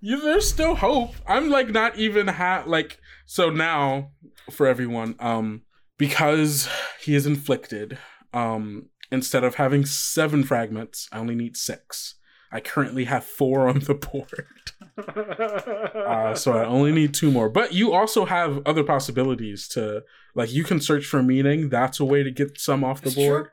you, 0.00 0.20
there's 0.20 0.48
still 0.48 0.76
hope. 0.76 1.14
I'm 1.26 1.50
like 1.50 1.70
not 1.70 1.96
even 1.96 2.28
ha 2.28 2.64
like 2.66 2.98
so 3.26 3.50
now 3.50 4.10
for 4.50 4.66
everyone. 4.66 5.16
Um, 5.18 5.62
because 5.98 6.68
he 7.00 7.14
is 7.14 7.26
inflicted. 7.26 7.98
Um, 8.32 8.90
instead 9.10 9.44
of 9.44 9.54
having 9.56 9.86
seven 9.86 10.44
fragments, 10.44 11.08
I 11.12 11.18
only 11.18 11.34
need 11.34 11.56
six. 11.56 12.16
I 12.52 12.60
currently 12.60 13.04
have 13.04 13.24
four 13.24 13.68
on 13.68 13.80
the 13.80 13.94
board. 14.12 14.65
Uh, 14.98 16.34
so 16.34 16.52
I 16.52 16.64
only 16.64 16.92
need 16.92 17.14
two 17.14 17.30
more. 17.30 17.48
But 17.48 17.72
you 17.72 17.92
also 17.92 18.24
have 18.24 18.62
other 18.66 18.84
possibilities 18.84 19.68
to 19.68 20.02
like 20.34 20.52
you 20.52 20.64
can 20.64 20.80
search 20.80 21.06
for 21.06 21.22
meaning. 21.22 21.68
That's 21.68 22.00
a 22.00 22.04
way 22.04 22.22
to 22.22 22.30
get 22.30 22.60
some 22.60 22.84
off 22.84 23.00
the 23.00 23.10
That's 23.10 23.16
board. 23.16 23.48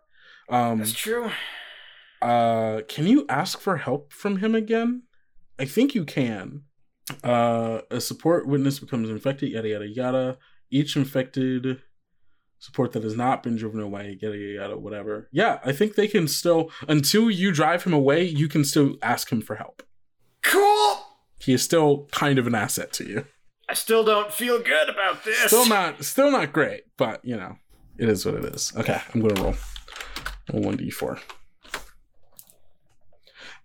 Um 0.49 0.79
That's 0.79 0.93
true. 0.93 1.31
uh 2.21 2.81
can 2.87 3.07
you 3.07 3.25
ask 3.29 3.59
for 3.59 3.77
help 3.77 4.13
from 4.13 4.37
him 4.37 4.55
again? 4.55 5.03
I 5.57 5.65
think 5.65 5.95
you 5.95 6.05
can. 6.05 6.63
Uh 7.23 7.81
a 7.89 7.99
support 8.01 8.47
witness 8.47 8.79
becomes 8.79 9.09
infected, 9.09 9.49
yada 9.51 9.69
yada 9.69 9.87
yada. 9.87 10.37
Each 10.69 10.95
infected 10.95 11.81
support 12.59 12.93
that 12.93 13.03
has 13.03 13.15
not 13.15 13.43
been 13.43 13.57
driven 13.57 13.81
away, 13.81 14.17
yada 14.21 14.37
yada 14.37 14.53
yada, 14.53 14.77
whatever. 14.77 15.29
Yeah, 15.31 15.59
I 15.65 15.71
think 15.71 15.95
they 15.95 16.07
can 16.07 16.27
still 16.27 16.71
until 16.87 17.29
you 17.29 17.51
drive 17.51 17.83
him 17.83 17.93
away, 17.93 18.23
you 18.23 18.47
can 18.47 18.63
still 18.65 18.95
ask 19.01 19.31
him 19.31 19.41
for 19.41 19.55
help. 19.55 19.83
Cool. 20.43 20.92
He 21.43 21.53
is 21.53 21.61
still 21.61 22.07
kind 22.11 22.39
of 22.39 22.47
an 22.47 22.55
asset 22.55 22.93
to 22.93 23.05
you. 23.05 23.25
I 23.69 23.73
still 23.73 24.03
don't 24.03 24.31
feel 24.31 24.59
good 24.59 24.89
about 24.89 25.23
this. 25.23 25.37
Still 25.47 25.67
not 25.67 26.03
still 26.03 26.31
not 26.31 26.53
great, 26.53 26.83
but 26.97 27.23
you 27.23 27.35
know, 27.35 27.57
it 27.97 28.09
is 28.09 28.25
what 28.25 28.35
it 28.35 28.45
is. 28.45 28.71
Okay, 28.77 29.01
I'm 29.13 29.21
gonna 29.21 29.41
roll. 29.41 29.55
Roll 30.51 30.63
one 30.63 30.77
D 30.77 30.89
four. 30.89 31.19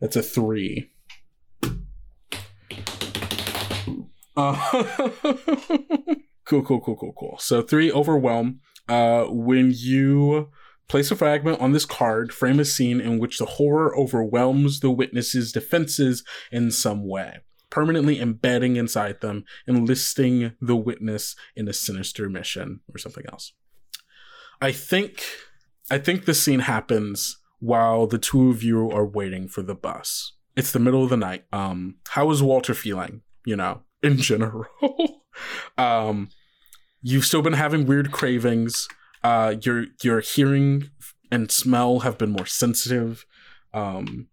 That's 0.01 0.17
a 0.17 0.23
three. 0.23 0.91
Uh, 4.37 4.55
cool, 6.45 6.63
cool, 6.63 6.81
cool, 6.81 6.97
cool, 6.97 7.15
cool. 7.19 7.37
So 7.39 7.63
three 7.63 7.91
overwhelm. 7.91 8.61
Uh, 8.89 9.25
when 9.25 9.73
you 9.75 10.49
place 10.89 11.11
a 11.11 11.17
fragment 11.17 11.61
on 11.61 11.73
this 11.73 11.85
card, 11.85 12.33
frame 12.33 12.59
a 12.61 12.65
scene 12.65 13.01
in 13.01 13.19
which 13.19 13.39
the 13.39 13.45
horror 13.45 13.97
overwhelms 13.99 14.81
the 14.81 14.91
witness's 14.91 15.53
defenses 15.53 16.25
in 16.51 16.71
some 16.71 17.07
way, 17.07 17.41
permanently 17.71 18.21
embedding 18.21 18.77
inside 18.77 19.21
them, 19.21 19.45
enlisting 19.67 20.53
the 20.61 20.77
witness 20.77 21.37
in 21.55 21.69
a 21.69 21.73
sinister 21.73 22.29
mission 22.29 22.81
or 22.93 22.99
something 22.99 23.25
else. 23.31 23.53
I 24.61 24.73
think, 24.73 25.25
I 25.91 25.99
think 25.99 26.25
the 26.25 26.35
scene 26.35 26.61
happens 26.61 27.39
while 27.61 28.07
the 28.07 28.19
two 28.19 28.51
of 28.51 28.63
you 28.63 28.91
are 28.91 29.07
waiting 29.07 29.49
for 29.49 29.63
the 29.63 29.75
bus. 29.75 30.33
It's 30.57 30.73
the 30.73 30.81
middle 30.81 31.05
of 31.05 31.11
the 31.11 31.17
night. 31.17 31.45
Um, 31.53 31.97
how 32.09 32.31
is 32.31 32.43
Walter 32.43 32.75
feeling? 32.75 33.23
You 33.45 33.57
know, 33.57 33.83
in 34.03 34.19
general. 34.19 34.67
um, 35.77 36.31
you've 37.03 37.25
still 37.25 37.43
been 37.43 37.53
having 37.53 37.87
weird 37.87 38.13
cravings. 38.13 38.89
Uh, 39.23 39.57
your 39.63 39.87
your 40.03 40.21
hearing 40.21 40.91
and 41.31 41.51
smell 41.51 42.01
have 42.01 42.19
been 42.19 42.31
more 42.31 42.47
sensitive. 42.47 43.27
Um, 43.75 44.29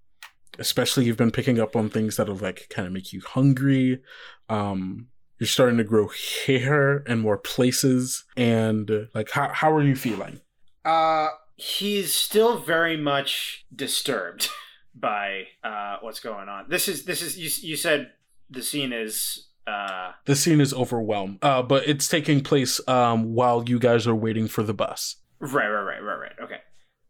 especially 0.60 1.06
you've 1.06 1.18
been 1.18 1.32
picking 1.32 1.60
up 1.60 1.76
on 1.76 1.90
things 1.90 2.18
that'll 2.18 2.36
like 2.36 2.68
kind 2.70 2.88
of 2.88 2.94
make 2.94 3.14
you 3.14 3.22
hungry. 3.22 4.02
Um, 4.50 5.08
you're 5.40 5.48
starting 5.48 5.78
to 5.78 5.84
grow 5.84 6.10
hair 6.46 7.00
in 7.00 7.20
more 7.20 7.38
places, 7.38 8.24
and 8.38 9.10
like 9.14 9.32
how 9.32 9.50
how 9.50 9.72
are 9.74 9.84
you 9.84 9.96
feeling? 9.96 10.40
Uh, 10.84 11.30
he's 11.56 12.14
still 12.14 12.60
very 12.60 12.96
much 12.98 13.66
disturbed 13.76 14.50
by 14.96 15.48
uh 15.64 15.98
what's 16.02 16.20
going 16.20 16.48
on. 16.48 16.66
This 16.70 16.88
is 16.88 17.06
this 17.06 17.22
is 17.22 17.38
you. 17.38 17.70
You 17.70 17.76
said 17.76 18.12
the 18.50 18.62
scene 18.62 18.94
is 18.94 19.48
uh 19.68 20.12
The 20.26 20.36
scene 20.36 20.62
is 20.62 20.74
overwhelmed, 20.74 21.40
uh, 21.42 21.64
but 21.64 21.88
it's 21.88 22.08
taking 22.08 22.42
place 22.42 22.80
um, 22.88 23.34
while 23.34 23.64
you 23.68 23.80
guys 23.80 24.08
are 24.08 24.16
waiting 24.16 24.48
for 24.48 24.64
the 24.64 24.74
bus. 24.74 25.18
right, 25.40 25.68
right, 25.68 25.82
right, 25.82 26.02
right, 26.02 26.20
right. 26.20 26.36
Okay. 26.42 26.60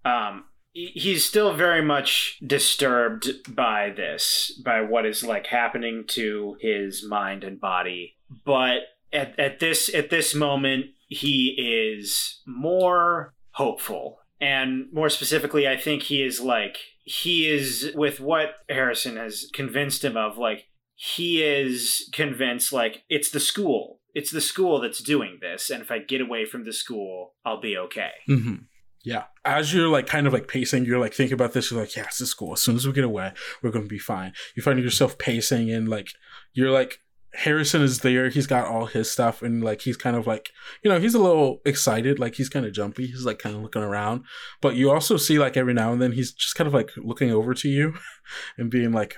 Um, 0.03 0.45
he's 0.75 1.25
still 1.25 1.53
very 1.55 1.81
much 1.81 2.37
disturbed 2.45 3.55
by 3.55 3.91
this, 3.95 4.51
by 4.63 4.81
what 4.81 5.05
is 5.05 5.23
like 5.23 5.47
happening 5.47 6.03
to 6.09 6.57
his 6.59 7.03
mind 7.03 7.43
and 7.43 7.59
body. 7.59 8.17
But 8.45 8.81
at 9.11 9.39
at 9.39 9.59
this 9.59 9.93
at 9.93 10.09
this 10.09 10.35
moment, 10.35 10.87
he 11.07 11.55
is 11.57 12.41
more 12.45 13.33
hopeful. 13.51 14.19
And 14.41 14.91
more 14.91 15.09
specifically, 15.09 15.65
I 15.65 15.77
think 15.77 16.03
he 16.03 16.21
is 16.21 16.41
like, 16.41 16.77
he 17.03 17.47
is 17.47 17.91
with 17.95 18.19
what 18.19 18.55
Harrison 18.67 19.15
has 19.15 19.49
convinced 19.53 20.03
him 20.03 20.17
of, 20.17 20.37
like, 20.37 20.65
he 20.93 21.41
is 21.41 22.09
convinced, 22.11 22.73
like, 22.73 23.03
it's 23.09 23.29
the 23.29 23.39
school. 23.39 24.01
It's 24.13 24.31
the 24.31 24.41
school 24.41 24.81
that's 24.81 25.01
doing 25.01 25.37
this. 25.39 25.69
And 25.69 25.81
if 25.81 25.89
I 25.89 25.99
get 25.99 26.19
away 26.19 26.45
from 26.45 26.65
the 26.65 26.73
school, 26.73 27.35
I'll 27.45 27.61
be 27.61 27.77
okay. 27.77 28.11
Mm-hmm. 28.27 28.55
Yeah. 29.05 29.25
As 29.45 29.71
you're 29.71 29.87
like 29.87 30.07
kind 30.07 30.25
of 30.25 30.33
like 30.33 30.47
pacing, 30.47 30.85
you're 30.85 30.99
like 30.99 31.13
thinking 31.13 31.35
about 31.35 31.53
this. 31.53 31.69
You're 31.69 31.79
like, 31.79 31.95
yeah, 31.95 32.05
this 32.05 32.21
is 32.21 32.33
cool. 32.33 32.53
As 32.53 32.61
soon 32.61 32.75
as 32.75 32.87
we 32.87 32.91
get 32.91 33.03
away, 33.03 33.31
we're 33.61 33.71
to 33.71 33.81
be 33.81 33.99
fine. 33.99 34.33
You 34.55 34.63
find 34.63 34.79
yourself 34.79 35.17
pacing 35.19 35.71
and 35.71 35.87
like 35.87 36.07
you're 36.53 36.71
like 36.71 36.99
Harrison 37.35 37.83
is 37.83 37.99
there. 37.99 38.29
He's 38.29 38.47
got 38.47 38.67
all 38.67 38.87
his 38.87 39.11
stuff 39.11 39.43
and 39.43 39.63
like 39.63 39.81
he's 39.81 39.95
kind 39.95 40.15
of 40.15 40.25
like 40.25 40.49
you 40.83 40.89
know 40.89 40.99
he's 40.99 41.13
a 41.13 41.21
little 41.21 41.61
excited. 41.65 42.17
Like 42.17 42.35
he's 42.35 42.49
kind 42.49 42.65
of 42.65 42.73
jumpy. 42.73 43.05
He's 43.05 43.25
like 43.25 43.37
kind 43.37 43.55
of 43.55 43.61
looking 43.61 43.83
around. 43.83 44.23
But 44.59 44.75
you 44.75 44.89
also 44.91 45.17
see 45.17 45.37
like 45.37 45.55
every 45.55 45.75
now 45.75 45.93
and 45.93 46.01
then 46.01 46.13
he's 46.13 46.33
just 46.33 46.55
kind 46.55 46.67
of 46.67 46.73
like 46.73 46.89
looking 46.97 47.31
over 47.31 47.53
to 47.53 47.69
you 47.69 47.93
and 48.57 48.71
being 48.71 48.91
like. 48.91 49.17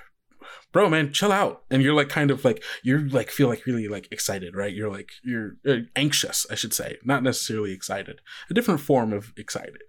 Bro, 0.73 0.89
man, 0.89 1.13
chill 1.13 1.31
out. 1.31 1.63
And 1.71 1.81
you're 1.81 1.93
like 1.95 2.09
kind 2.09 2.29
of 2.29 2.43
like 2.45 2.63
you're 2.83 2.99
like 3.09 3.29
feel 3.29 3.47
like 3.47 3.65
really 3.65 3.87
like 3.87 4.07
excited, 4.11 4.55
right? 4.55 4.73
You're 4.73 4.91
like 4.91 5.09
you're 5.23 5.55
uh, 5.67 5.77
anxious, 5.95 6.45
I 6.51 6.55
should 6.55 6.73
say, 6.73 6.97
not 7.03 7.23
necessarily 7.23 7.71
excited. 7.71 8.19
A 8.49 8.53
different 8.53 8.81
form 8.81 9.13
of 9.13 9.33
excited. 9.37 9.81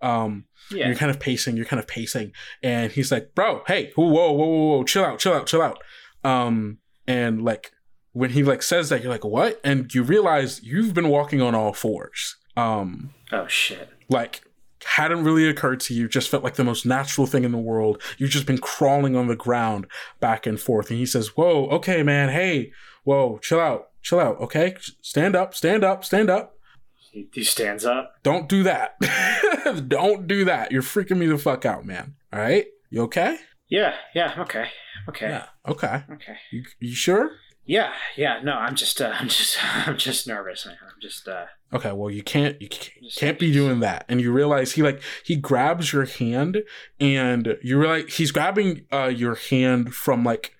Um, 0.00 0.46
Yeah. 0.70 0.86
you're 0.86 0.96
kind 0.96 1.10
of 1.10 1.20
pacing, 1.20 1.56
you're 1.56 1.66
kind 1.66 1.80
of 1.80 1.86
pacing, 1.86 2.32
and 2.62 2.90
he's 2.92 3.10
like, 3.12 3.34
"Bro, 3.34 3.62
hey, 3.66 3.92
whoa, 3.94 4.06
whoa, 4.06 4.32
whoa, 4.32 4.46
whoa, 4.46 4.76
whoa, 4.78 4.84
chill 4.84 5.04
out, 5.04 5.18
chill 5.18 5.32
out, 5.34 5.46
chill 5.46 5.62
out." 5.62 5.78
Um, 6.24 6.78
and 7.06 7.42
like 7.44 7.72
when 8.12 8.30
he 8.30 8.42
like 8.42 8.62
says 8.62 8.88
that, 8.88 9.02
you're 9.02 9.12
like, 9.12 9.24
"What?" 9.24 9.60
And 9.64 9.92
you 9.94 10.02
realize 10.02 10.62
you've 10.62 10.94
been 10.94 11.08
walking 11.08 11.40
on 11.42 11.54
all 11.54 11.72
fours. 11.72 12.36
Um, 12.56 13.10
Oh, 13.32 13.46
shit. 13.48 13.88
like 14.08 14.42
hadn't 14.84 15.24
really 15.24 15.48
occurred 15.48 15.80
to 15.80 15.94
you, 15.94 16.08
just 16.08 16.28
felt 16.28 16.44
like 16.44 16.54
the 16.54 16.64
most 16.64 16.86
natural 16.86 17.26
thing 17.26 17.44
in 17.44 17.52
the 17.52 17.58
world. 17.58 18.02
You've 18.18 18.30
just 18.30 18.46
been 18.46 18.58
crawling 18.58 19.16
on 19.16 19.28
the 19.28 19.36
ground 19.36 19.86
back 20.20 20.46
and 20.46 20.60
forth. 20.60 20.90
And 20.90 20.98
he 20.98 21.06
says, 21.06 21.36
Whoa, 21.36 21.66
okay, 21.68 22.02
man, 22.02 22.28
hey, 22.28 22.72
whoa, 23.04 23.38
chill 23.38 23.60
out, 23.60 23.88
chill 24.02 24.20
out, 24.20 24.40
okay? 24.40 24.76
Stand 25.00 25.36
up, 25.36 25.54
stand 25.54 25.84
up, 25.84 26.04
stand 26.04 26.30
up. 26.30 26.56
He, 26.96 27.28
he 27.32 27.44
stands 27.44 27.84
up. 27.84 28.14
Don't 28.22 28.48
do 28.48 28.62
that. 28.62 28.96
Don't 29.88 30.26
do 30.26 30.44
that. 30.46 30.72
You're 30.72 30.82
freaking 30.82 31.18
me 31.18 31.26
the 31.26 31.38
fuck 31.38 31.64
out, 31.66 31.84
man. 31.84 32.14
All 32.32 32.40
right? 32.40 32.66
You 32.90 33.02
okay? 33.02 33.38
Yeah, 33.68 33.94
yeah, 34.14 34.34
okay. 34.38 34.66
Okay. 35.08 35.28
Yeah. 35.28 35.46
Okay. 35.66 36.04
Okay. 36.12 36.36
You, 36.50 36.64
you 36.78 36.94
sure? 36.94 37.32
Yeah, 37.64 37.92
yeah, 38.16 38.40
no, 38.42 38.52
I'm 38.52 38.74
just 38.74 39.00
uh, 39.00 39.12
I'm 39.18 39.28
just 39.28 39.58
I'm 39.86 39.96
just 39.96 40.26
nervous. 40.26 40.66
man. 40.66 40.76
I'm 40.82 41.00
just 41.00 41.28
uh 41.28 41.46
Okay, 41.72 41.92
well 41.92 42.10
you 42.10 42.22
can't 42.22 42.60
you 42.60 42.68
can't, 42.68 42.92
can't 43.16 43.38
be 43.38 43.52
doing 43.52 43.80
that. 43.80 44.04
And 44.08 44.20
you 44.20 44.32
realize 44.32 44.72
he 44.72 44.82
like 44.82 45.00
he 45.24 45.36
grabs 45.36 45.92
your 45.92 46.04
hand 46.04 46.62
and 47.00 47.56
you 47.62 47.78
realize 47.78 48.14
he's 48.16 48.30
grabbing 48.30 48.86
uh 48.92 49.06
your 49.06 49.36
hand 49.36 49.94
from 49.94 50.24
like 50.24 50.54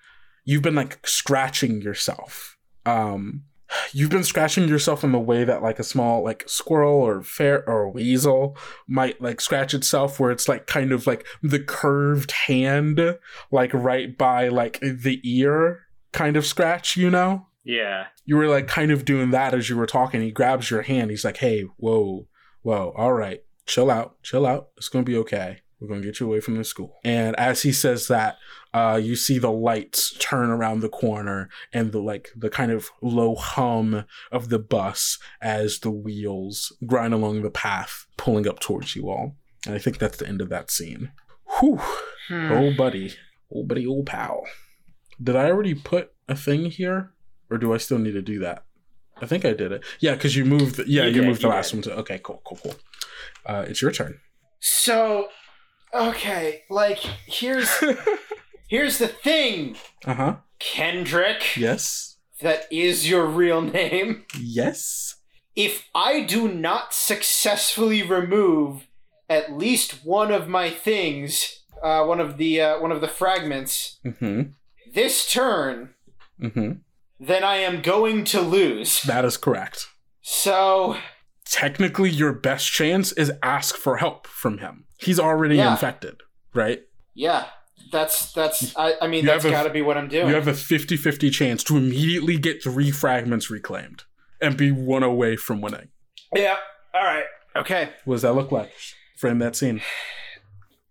you've 0.45 0.63
been 0.63 0.75
like 0.75 1.05
scratching 1.05 1.81
yourself. 1.81 2.57
Um 2.85 3.43
you've 3.91 4.09
been 4.09 4.23
scratching 4.23 4.67
yourself 4.67 5.03
in 5.03 5.11
the 5.11 5.19
way 5.19 5.43
that 5.43 5.61
like 5.61 5.79
a 5.79 5.83
small 5.83 6.23
like 6.23 6.43
squirrel 6.47 6.95
or 6.95 7.23
fair 7.23 7.67
or 7.67 7.89
weasel 7.89 8.55
might 8.87 9.21
like 9.21 9.41
scratch 9.41 9.73
itself 9.73 10.19
where 10.19 10.31
it's 10.31 10.47
like 10.47 10.67
kind 10.67 10.91
of 10.91 11.07
like 11.07 11.25
the 11.41 11.59
curved 11.59 12.31
hand 12.31 12.99
like 13.51 13.73
right 13.73 14.17
by 14.17 14.47
like 14.47 14.79
the 14.81 15.19
ear 15.23 15.87
kind 16.13 16.37
of 16.37 16.45
scratch, 16.45 16.95
you 16.95 17.09
know? 17.09 17.47
Yeah. 17.63 18.07
You 18.25 18.37
were 18.37 18.47
like 18.47 18.67
kind 18.67 18.91
of 18.91 19.05
doing 19.05 19.31
that 19.31 19.53
as 19.53 19.69
you 19.69 19.77
were 19.77 19.85
talking. 19.85 20.21
He 20.21 20.31
grabs 20.31 20.69
your 20.69 20.83
hand. 20.83 21.11
He's 21.11 21.25
like, 21.25 21.37
hey, 21.37 21.61
whoa, 21.77 22.27
whoa, 22.61 22.93
all 22.95 23.13
right, 23.13 23.43
chill 23.65 23.89
out, 23.89 24.21
chill 24.23 24.45
out. 24.45 24.69
It's 24.77 24.89
going 24.89 25.03
to 25.05 25.11
be 25.11 25.17
okay. 25.19 25.59
We're 25.79 25.89
going 25.89 26.01
to 26.01 26.07
get 26.07 26.21
you 26.21 26.27
away 26.27 26.39
from 26.39 26.55
the 26.55 26.63
school. 26.63 26.95
And 27.03 27.35
as 27.37 27.63
he 27.63 27.73
says 27.73 28.07
that, 28.07 28.37
uh, 28.73 28.99
you 29.03 29.17
see 29.17 29.37
the 29.37 29.51
lights 29.51 30.15
turn 30.17 30.49
around 30.49 30.79
the 30.79 30.87
corner 30.87 31.49
and 31.73 31.91
the 31.91 31.99
like 31.99 32.29
the 32.37 32.49
kind 32.49 32.71
of 32.71 32.89
low 33.01 33.35
hum 33.35 34.05
of 34.31 34.47
the 34.47 34.59
bus 34.59 35.19
as 35.41 35.79
the 35.79 35.91
wheels 35.91 36.71
grind 36.85 37.13
along 37.13 37.41
the 37.41 37.51
path, 37.51 38.05
pulling 38.15 38.47
up 38.47 38.61
towards 38.61 38.95
you 38.95 39.09
all. 39.09 39.35
And 39.65 39.75
I 39.75 39.77
think 39.77 39.97
that's 39.97 40.17
the 40.17 40.27
end 40.27 40.41
of 40.41 40.47
that 40.49 40.71
scene. 40.71 41.11
Whew. 41.59 41.81
Hmm. 42.29 42.51
Oh, 42.51 42.73
buddy. 42.73 43.15
Oh, 43.53 43.63
buddy, 43.63 43.85
old 43.85 44.05
pal. 44.05 44.45
Did 45.21 45.35
I 45.35 45.49
already 45.49 45.73
put 45.75 46.11
a 46.27 46.35
thing 46.35 46.65
here? 46.71 47.11
Or 47.49 47.57
do 47.57 47.73
I 47.73 47.77
still 47.77 47.99
need 47.99 48.13
to 48.13 48.21
do 48.21 48.39
that? 48.39 48.63
I 49.21 49.25
think 49.27 49.45
I 49.45 49.53
did 49.53 49.71
it. 49.71 49.83
Yeah, 49.99 50.13
because 50.15 50.35
you 50.35 50.43
moved. 50.45 50.79
Yeah, 50.79 51.03
You 51.03 51.07
you, 51.09 51.13
did, 51.21 51.25
moved 51.27 51.41
the 51.41 51.47
you 51.47 51.53
last 51.53 51.69
did. 51.71 51.85
one 51.85 51.95
to. 51.95 51.99
Okay, 52.01 52.19
cool, 52.23 52.41
cool, 52.45 52.57
cool. 52.63 52.75
Uh, 53.45 53.65
it's 53.67 53.81
your 53.81 53.91
turn. 53.91 54.19
So, 54.59 55.27
okay, 55.93 56.63
like 56.69 56.97
here's 56.97 57.69
here's 58.67 58.97
the 58.97 59.07
thing, 59.07 59.75
Uh 60.05 60.13
huh. 60.15 60.35
Kendrick. 60.59 61.55
Yes. 61.57 62.17
That 62.41 62.65
is 62.71 63.09
your 63.09 63.25
real 63.25 63.61
name. 63.61 64.25
Yes. 64.39 65.15
If 65.55 65.87
I 65.93 66.21
do 66.23 66.47
not 66.47 66.93
successfully 66.93 68.01
remove 68.01 68.87
at 69.29 69.53
least 69.53 70.03
one 70.03 70.31
of 70.31 70.47
my 70.49 70.69
things, 70.71 71.61
uh, 71.83 72.03
one 72.05 72.19
of 72.19 72.37
the 72.37 72.59
uh, 72.61 72.79
one 72.81 72.91
of 72.91 73.01
the 73.01 73.07
fragments 73.07 73.99
Mm-hmm. 74.05 74.41
This 74.93 75.31
turn, 75.31 75.93
Mm-hmm. 76.41 76.71
then 77.19 77.43
I 77.43 77.57
am 77.57 77.81
going 77.81 78.23
to 78.25 78.41
lose. 78.41 79.01
That 79.03 79.23
is 79.25 79.37
correct. 79.37 79.87
So 80.21 80.97
Technically, 81.45 82.09
your 82.09 82.33
best 82.33 82.71
chance 82.71 83.11
is 83.11 83.31
ask 83.43 83.75
for 83.75 83.97
help 83.97 84.25
from 84.27 84.57
him. 84.59 84.85
He's 84.97 85.19
already 85.19 85.57
Yeah. 85.57 85.71
infected, 85.71 86.21
right? 86.53 86.81
yeah, 87.13 87.45
that's 87.91 88.31
that's. 88.33 88.75
I, 88.75 88.93
I 89.01 89.07
mean, 89.07 89.23
You 89.23 89.29
that's 89.29 89.45
got 89.45 89.63
to 89.63 89.69
be 89.69 89.81
what 89.83 89.97
I'm 89.97 90.07
doing. 90.07 90.27
You 90.29 90.33
have 90.33 90.47
a 90.47 90.53
50 90.53 90.97
50 90.97 91.29
chance 91.29 91.63
to 91.65 91.77
immediately 91.77 92.37
get 92.37 92.63
three 92.63 92.89
fragments 92.91 93.49
reclaimed 93.51 94.03
and 94.41 94.57
be 94.57 94.71
one 94.71 95.03
away 95.03 95.35
from 95.35 95.61
winning. 95.61 95.89
yeah. 96.33 96.57
All 96.93 97.03
right. 97.03 97.25
Okay. 97.55 97.89
What 98.05 98.15
does 98.15 98.21
that 98.23 98.33
look 98.33 98.51
like? 98.51 98.71
Frame 99.17 99.39
that 99.39 99.55
scene. 99.55 99.81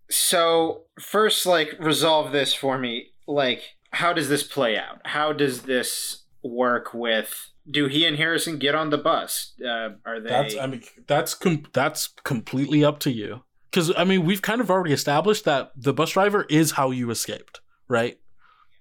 So 0.09 0.83
first, 0.99 1.45
like, 1.45 1.75
resolve 1.79 2.31
this 2.31 2.53
for 2.53 2.77
me. 2.77 3.07
Like, 3.27 3.61
how 3.93 4.13
does 4.13 4.29
this 4.29 4.43
play 4.43 4.77
out? 4.77 4.99
How 5.05 5.31
does 5.33 5.63
this 5.63 6.23
work 6.43 6.93
with? 6.93 7.49
Do 7.69 7.87
he 7.87 8.05
and 8.05 8.17
Harrison 8.17 8.57
get 8.59 8.75
on 8.75 8.89
the 8.89 8.97
bus? 8.97 9.53
Uh, 9.63 9.91
are 10.05 10.19
they? 10.19 10.29
That's 10.29 10.57
I 10.57 10.67
mean 10.67 10.83
that's 11.07 11.33
com- 11.33 11.65
that's 11.73 12.07
completely 12.23 12.83
up 12.83 12.99
to 12.99 13.11
you. 13.11 13.43
Because 13.71 13.91
I 13.95 14.03
mean 14.03 14.25
we've 14.25 14.41
kind 14.41 14.59
of 14.61 14.69
already 14.69 14.93
established 14.93 15.45
that 15.45 15.71
the 15.75 15.93
bus 15.93 16.11
driver 16.11 16.45
is 16.49 16.71
how 16.71 16.91
you 16.91 17.09
escaped, 17.09 17.61
right? 17.87 18.19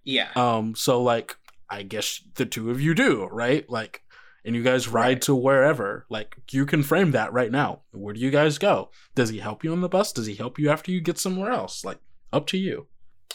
yeah. 0.04 0.30
Um, 0.34 0.74
so 0.74 1.00
like 1.00 1.36
I 1.70 1.82
guess 1.84 2.20
the 2.34 2.44
two 2.44 2.70
of 2.70 2.80
you 2.80 2.92
do, 2.92 3.26
right? 3.30 3.68
Like, 3.70 4.02
and 4.44 4.54
you 4.56 4.62
guys 4.62 4.88
ride 4.88 5.04
Right. 5.06 5.22
to 5.22 5.34
wherever. 5.34 6.04
Like 6.10 6.36
you 6.50 6.66
can 6.66 6.82
frame 6.82 7.12
that 7.12 7.32
right 7.32 7.50
now. 7.52 7.82
Where 7.92 8.12
do 8.12 8.20
you 8.20 8.30
guys 8.32 8.58
go? 8.58 8.90
Does 9.14 9.28
he 9.30 9.38
help 9.38 9.62
you 9.62 9.72
on 9.72 9.80
the 9.80 9.88
bus? 9.88 10.12
Does 10.12 10.26
he 10.26 10.34
help 10.34 10.58
you 10.58 10.68
after 10.70 10.90
you 10.90 11.00
get 11.00 11.18
somewhere 11.18 11.50
else? 11.52 11.84
Like 11.84 11.98
up 12.32 12.46
to 12.48 12.58
you. 12.58 12.88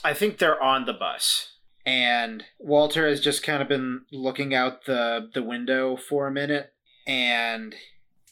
I 0.04 0.14
think 0.14 0.38
they're 0.38 0.62
on 0.62 0.86
the 0.86 0.94
bus. 0.94 1.54
And 1.88 2.44
Walter 2.60 3.08
has 3.08 3.22
just 3.22 3.44
kind 3.44 3.62
of 3.62 3.70
been 3.70 4.02
looking 4.12 4.54
out 4.54 4.84
the 4.84 5.30
the 5.34 5.42
window 5.42 5.96
for 5.96 6.28
a 6.28 6.32
minute 6.32 6.74
and 7.08 7.74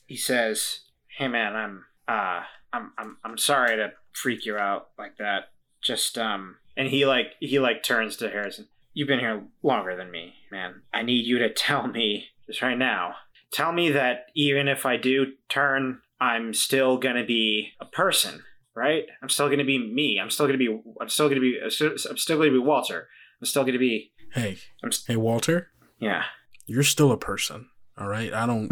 he 0.06 0.18
says, 0.18 0.82
"Hey 1.18 1.30
man, 1.30 1.56
I'm 1.56 1.86
uh 2.06 2.42
I'm 2.74 2.92
I'm 2.98 3.18
I'm 3.24 3.38
sorry 3.38 3.78
to 3.78 3.94
freak 4.12 4.46
you 4.46 4.58
out 4.58 4.90
like 5.00 5.16
that. 5.20 5.52
Just 5.82 6.18
um 6.18 6.58
and 6.76 6.90
he 6.90 7.06
like 7.06 7.28
he 7.40 7.58
like 7.58 7.82
turns 7.82 8.18
to 8.18 8.30
Harrison. 8.30 8.68
You've 8.94 9.08
been 9.08 9.20
here 9.20 9.44
longer 9.64 9.96
than 9.96 10.12
me, 10.12 10.34
man. 10.52 10.82
I 10.94 11.04
need 11.04 11.26
you 11.26 11.40
to 11.40 11.54
tell 11.54 11.88
me 11.88 12.26
just 12.48 12.62
right 12.62 12.78
now. 12.78 13.16
Tell 13.52 13.72
me 13.72 13.90
that 13.92 14.26
even 14.36 14.68
if 14.68 14.86
I 14.86 14.98
do 14.98 15.28
turn, 15.48 16.02
I'm 16.20 16.54
still 16.54 16.98
going 16.98 17.16
to 17.16 17.26
be 17.26 17.72
a 17.80 17.86
person 17.86 18.44
right? 18.78 19.06
I'm 19.24 19.30
still 19.30 19.48
going 19.48 19.60
to 19.60 19.64
be 19.64 19.80
me. 19.80 20.20
I'm 20.22 20.30
still 20.30 20.48
going 20.48 20.60
to 20.60 20.66
be. 20.66 20.82
I'm 21.00 21.08
still 21.08 21.30
going 21.30 21.40
to 21.40 21.42
be. 21.42 21.58
I'm 21.64 21.70
still 22.18 22.36
going 22.36 22.52
to 22.52 22.60
be 22.60 22.66
Walter. 22.66 23.08
I'm 23.46 23.48
still 23.48 23.64
to 23.64 23.78
be. 23.78 24.12
Hey, 24.34 24.58
I'm 24.84 24.92
st- 24.92 25.08
hey 25.08 25.18
Walter, 25.18 25.68
yeah. 26.00 26.24
you're 26.66 26.82
still 26.82 27.12
a 27.12 27.18
person. 27.18 27.70
All 27.96 28.08
right. 28.08 28.34
I 28.34 28.48
don't. 28.48 28.68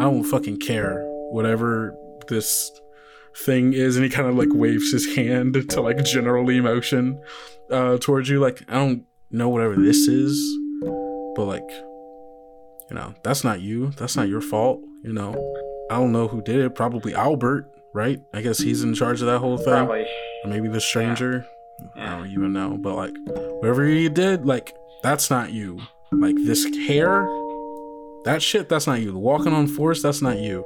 I 0.00 0.04
don't 0.04 0.24
fucking 0.24 0.60
care. 0.60 1.04
Whatever 1.30 1.94
this 2.28 2.70
thing 3.36 3.74
is, 3.74 3.96
and 3.96 4.04
he 4.04 4.10
kind 4.10 4.26
of 4.26 4.34
like 4.34 4.48
waves 4.50 4.92
his 4.92 5.14
hand 5.14 5.68
to 5.68 5.80
like 5.82 6.02
general 6.06 6.48
emotion 6.48 7.20
uh, 7.70 7.98
towards 7.98 8.30
you. 8.30 8.40
Like 8.40 8.62
I 8.66 8.74
don't 8.76 9.04
know 9.30 9.50
whatever 9.50 9.76
this 9.76 10.08
is, 10.08 10.40
but 11.36 11.44
like, 11.44 11.68
you 12.88 12.96
know, 12.96 13.12
that's 13.22 13.44
not 13.44 13.60
you. 13.60 13.90
That's 13.98 14.16
not 14.16 14.28
your 14.28 14.40
fault. 14.40 14.80
You 15.02 15.12
know, 15.12 15.34
I 15.90 15.96
don't 15.96 16.12
know 16.12 16.28
who 16.28 16.40
did 16.40 16.56
it. 16.56 16.74
Probably 16.74 17.14
Albert, 17.14 17.70
right? 17.92 18.20
I 18.32 18.40
guess 18.40 18.58
he's 18.58 18.82
in 18.82 18.94
charge 18.94 19.20
of 19.20 19.26
that 19.26 19.40
whole 19.40 19.58
thing. 19.58 19.66
Probably. 19.66 20.06
Or 20.44 20.50
maybe 20.50 20.68
the 20.68 20.80
stranger. 20.80 21.46
I 21.96 22.16
don't 22.16 22.28
even 22.28 22.52
know. 22.52 22.76
But 22.76 22.96
like, 22.96 23.14
whatever 23.60 23.86
you 23.86 24.08
did, 24.08 24.46
like, 24.46 24.74
that's 25.02 25.30
not 25.30 25.52
you. 25.52 25.80
Like 26.12 26.36
this 26.36 26.64
hair, 26.86 27.26
that 28.24 28.40
shit, 28.40 28.68
that's 28.68 28.86
not 28.86 29.00
you. 29.00 29.12
The 29.12 29.18
walking 29.18 29.52
on 29.52 29.66
force, 29.66 30.02
that's 30.02 30.22
not 30.22 30.38
you. 30.38 30.64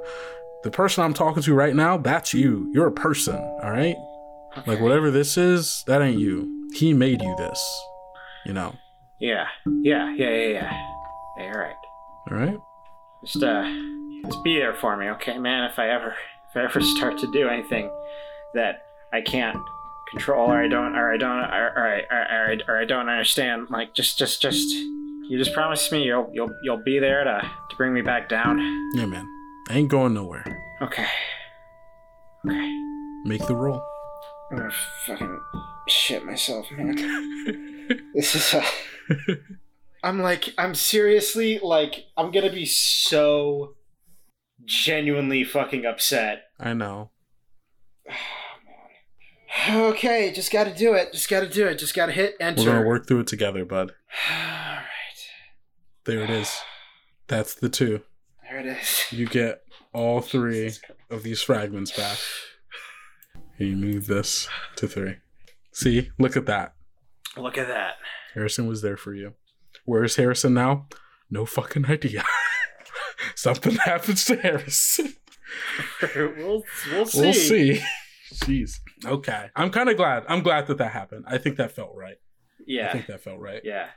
The 0.62 0.70
person 0.70 1.04
I'm 1.04 1.14
talking 1.14 1.42
to 1.42 1.54
right 1.54 1.74
now, 1.74 1.96
that's 1.96 2.34
you. 2.34 2.70
You're 2.74 2.88
a 2.88 2.92
person, 2.92 3.36
all 3.36 3.70
right? 3.70 3.96
Like 4.66 4.80
whatever 4.80 5.11
this 5.11 5.36
is, 5.36 5.84
that 5.86 6.02
ain't 6.02 6.18
you. 6.18 6.68
He 6.74 6.92
made 6.92 7.22
you 7.22 7.34
this. 7.36 7.84
You 8.44 8.52
know. 8.52 8.74
Yeah. 9.18 9.46
Yeah. 9.82 10.14
Yeah. 10.14 10.30
Yeah. 10.30 10.46
Yeah. 10.46 10.70
Yeah. 11.38 11.54
All 11.54 11.59
right. 11.61 11.76
All 12.30 12.36
right? 12.36 12.59
Just 13.24 13.42
uh, 13.42 13.64
just 14.24 14.42
be 14.44 14.59
there 14.59 14.74
for 14.74 14.96
me, 14.96 15.09
okay, 15.11 15.38
man. 15.38 15.64
If 15.70 15.78
I 15.78 15.88
ever, 15.88 16.14
if 16.50 16.56
I 16.56 16.64
ever 16.64 16.80
start 16.96 17.18
to 17.18 17.32
do 17.32 17.48
anything 17.48 17.90
that 18.54 18.82
I 19.12 19.20
can't 19.20 19.59
control, 20.11 20.50
or 20.50 20.62
I 20.62 20.68
don't, 20.68 20.96
or 20.96 21.12
I 21.12 21.16
don't, 21.16 21.38
or, 21.38 21.72
or, 21.76 21.86
I, 21.86 22.00
or, 22.11 22.52
or, 22.52 22.59
or 22.68 22.80
I 22.80 22.84
don't 22.84 23.09
understand, 23.09 23.68
like, 23.70 23.94
just, 23.94 24.18
just, 24.18 24.40
just, 24.40 24.74
you 25.28 25.36
just 25.38 25.52
promise 25.52 25.90
me 25.92 26.04
you'll, 26.04 26.30
you'll, 26.32 26.50
you'll 26.62 26.82
be 26.82 26.98
there 26.98 27.24
to, 27.24 27.50
to 27.70 27.76
bring 27.76 27.92
me 27.92 28.00
back 28.00 28.28
down. 28.28 28.59
Yeah, 28.94 29.06
man. 29.06 29.26
I 29.68 29.74
ain't 29.74 29.90
going 29.90 30.14
nowhere. 30.14 30.44
Okay. 30.80 31.06
Okay. 32.46 32.82
Make 33.24 33.46
the 33.46 33.54
roll. 33.54 33.82
I'm 34.50 34.56
gonna 34.56 34.70
fucking 35.06 35.40
shit 35.88 36.24
myself, 36.24 36.70
man. 36.70 37.34
This 38.14 38.34
is. 38.34 38.52
Uh, 38.52 39.34
I'm 40.02 40.20
like, 40.20 40.52
I'm 40.59 40.74
seriously 40.74 41.59
like, 41.59 42.04
I'm 42.18 42.30
gonna 42.30 42.52
be 42.52 42.66
so 42.66 43.76
genuinely 44.66 45.42
fucking 45.42 45.86
upset. 45.86 46.50
I 46.61 46.74
know. 46.74 47.11
Okay, 49.68 50.32
just 50.32 50.53
gotta 50.53 50.74
do 50.74 50.94
it. 50.94 51.12
Just 51.12 51.28
gotta 51.28 51.49
do 51.49 51.66
it. 51.66 51.78
Just 51.78 51.94
gotta 51.94 52.12
hit 52.12 52.36
enter. 52.40 52.62
We're 52.62 52.72
gonna 52.72 52.86
work 52.86 53.07
through 53.07 53.20
it 53.20 53.26
together, 53.26 53.64
bud. 53.64 53.92
Alright. 54.30 54.84
There 56.05 56.20
it 56.20 56.30
is. 56.30 56.61
That's 57.26 57.55
the 57.55 57.68
two. 57.68 58.03
There 58.49 58.59
it 58.61 58.66
is. 58.66 59.05
You 59.11 59.26
get 59.26 59.62
all 59.92 60.20
three 60.22 60.72
of 61.11 61.22
these 61.22 61.42
fragments 61.42 61.92
back. 61.92 62.18
And 63.59 63.68
you 63.68 63.76
move 63.76 64.07
this 64.07 64.49
to 64.76 64.86
three. 64.86 65.16
See, 65.72 66.11
look 66.18 66.36
at 66.36 66.46
that. 66.46 66.74
Look 67.36 67.59
at 67.59 67.68
that. 67.68 67.94
Harrison 68.34 68.66
was 68.66 68.82
there 68.82 68.96
for 68.96 69.14
you. 69.14 69.34
Where's 69.84 70.16
Harrison 70.16 70.55
now? 70.55 70.86
No 71.30 71.46
fucking 71.46 71.86
idea. 71.86 72.24
something 73.34 73.76
happens 73.76 74.24
to 74.26 74.36
Harrison. 74.36 75.14
we'll 76.14 76.62
we'll 76.92 77.07
see. 77.07 77.20
We'll 77.20 77.32
see. 77.32 77.82
Jeez. 78.35 78.79
Okay. 79.05 79.47
I'm 79.57 79.70
kind 79.70 79.89
of 79.89 79.97
glad. 79.97 80.24
I'm 80.29 80.43
glad 80.43 80.66
that 80.68 80.79
that 80.79 80.93
happened. 80.93 81.24
I 81.26 81.39
think 81.39 81.57
that 81.57 81.72
felt 81.72 81.93
right. 81.95 82.16
Yeah. 82.66 82.89
I 82.89 82.93
think 82.93 83.07
that 83.07 83.22
felt 83.22 83.41
right. 83.41 83.61
yeah. 83.64 83.89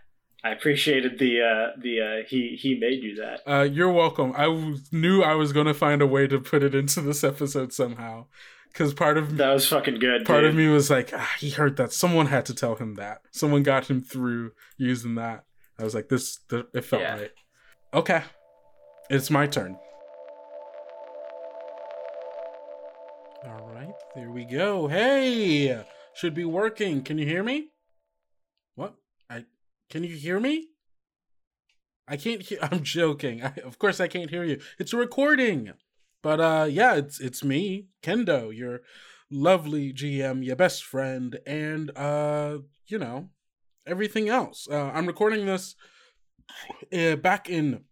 I 0.43 0.49
appreciated 0.49 1.19
the 1.19 1.41
uh 1.41 1.79
the 1.79 2.01
uh 2.01 2.27
he 2.27 2.57
he 2.59 2.79
made 2.79 3.03
you 3.03 3.15
that. 3.17 3.41
Uh, 3.45 3.61
you're 3.61 3.91
welcome. 3.91 4.33
I 4.35 4.45
w- 4.45 4.77
knew 4.91 5.21
I 5.21 5.35
was 5.35 5.53
gonna 5.53 5.73
find 5.75 6.01
a 6.01 6.07
way 6.07 6.25
to 6.25 6.39
put 6.39 6.63
it 6.63 6.73
into 6.73 6.99
this 7.01 7.23
episode 7.23 7.71
somehow, 7.73 8.25
because 8.73 8.91
part 8.95 9.19
of 9.19 9.37
That 9.37 9.51
was 9.53 9.67
fucking 9.67 9.99
good. 9.99 10.25
part 10.25 10.41
dude. 10.41 10.49
of 10.49 10.55
me 10.55 10.67
was 10.67 10.89
like, 10.89 11.11
ah, 11.13 11.29
he 11.39 11.51
heard 11.51 11.77
that. 11.77 11.93
Someone 11.93 12.25
had 12.25 12.47
to 12.47 12.55
tell 12.55 12.73
him 12.75 12.95
that. 12.95 13.21
Someone 13.31 13.61
got 13.61 13.87
him 13.87 14.01
through 14.01 14.53
using 14.77 15.13
that. 15.15 15.43
I 15.77 15.83
was 15.83 15.93
like, 15.93 16.09
this. 16.09 16.39
Th- 16.49 16.65
it 16.73 16.85
felt 16.85 17.03
Yeah. 17.03 17.19
right. 17.19 17.31
Okay, 17.93 18.23
it's 19.11 19.29
my 19.29 19.45
turn. 19.45 19.77
There 24.15 24.29
we 24.29 24.45
go. 24.45 24.87
Hey, 24.87 25.83
should 26.13 26.33
be 26.33 26.45
working. 26.45 27.01
Can 27.01 27.17
you 27.17 27.25
hear 27.25 27.43
me? 27.43 27.69
What? 28.75 28.95
I 29.29 29.45
can 29.89 30.03
you 30.03 30.15
hear 30.15 30.39
me? 30.39 30.67
I 32.07 32.17
can't 32.17 32.41
hear. 32.41 32.59
I'm 32.71 32.83
joking. 32.83 33.43
I, 33.43 33.53
of 33.63 33.79
course, 33.79 33.99
I 33.99 34.07
can't 34.07 34.29
hear 34.29 34.43
you. 34.43 34.59
It's 34.79 34.93
a 34.93 34.97
recording. 34.97 35.71
But 36.21 36.39
uh, 36.39 36.67
yeah, 36.69 36.95
it's 36.95 37.19
it's 37.19 37.43
me, 37.43 37.87
Kendo, 38.03 38.55
your 38.55 38.81
lovely 39.29 39.93
GM, 39.93 40.45
your 40.45 40.55
best 40.55 40.83
friend, 40.83 41.39
and 41.47 41.91
uh, 41.97 42.59
you 42.87 42.99
know, 42.99 43.29
everything 43.87 44.29
else. 44.29 44.67
Uh, 44.69 44.91
I'm 44.93 45.07
recording 45.07 45.45
this 45.45 45.75
uh, 46.93 47.15
back 47.15 47.49
in 47.49 47.85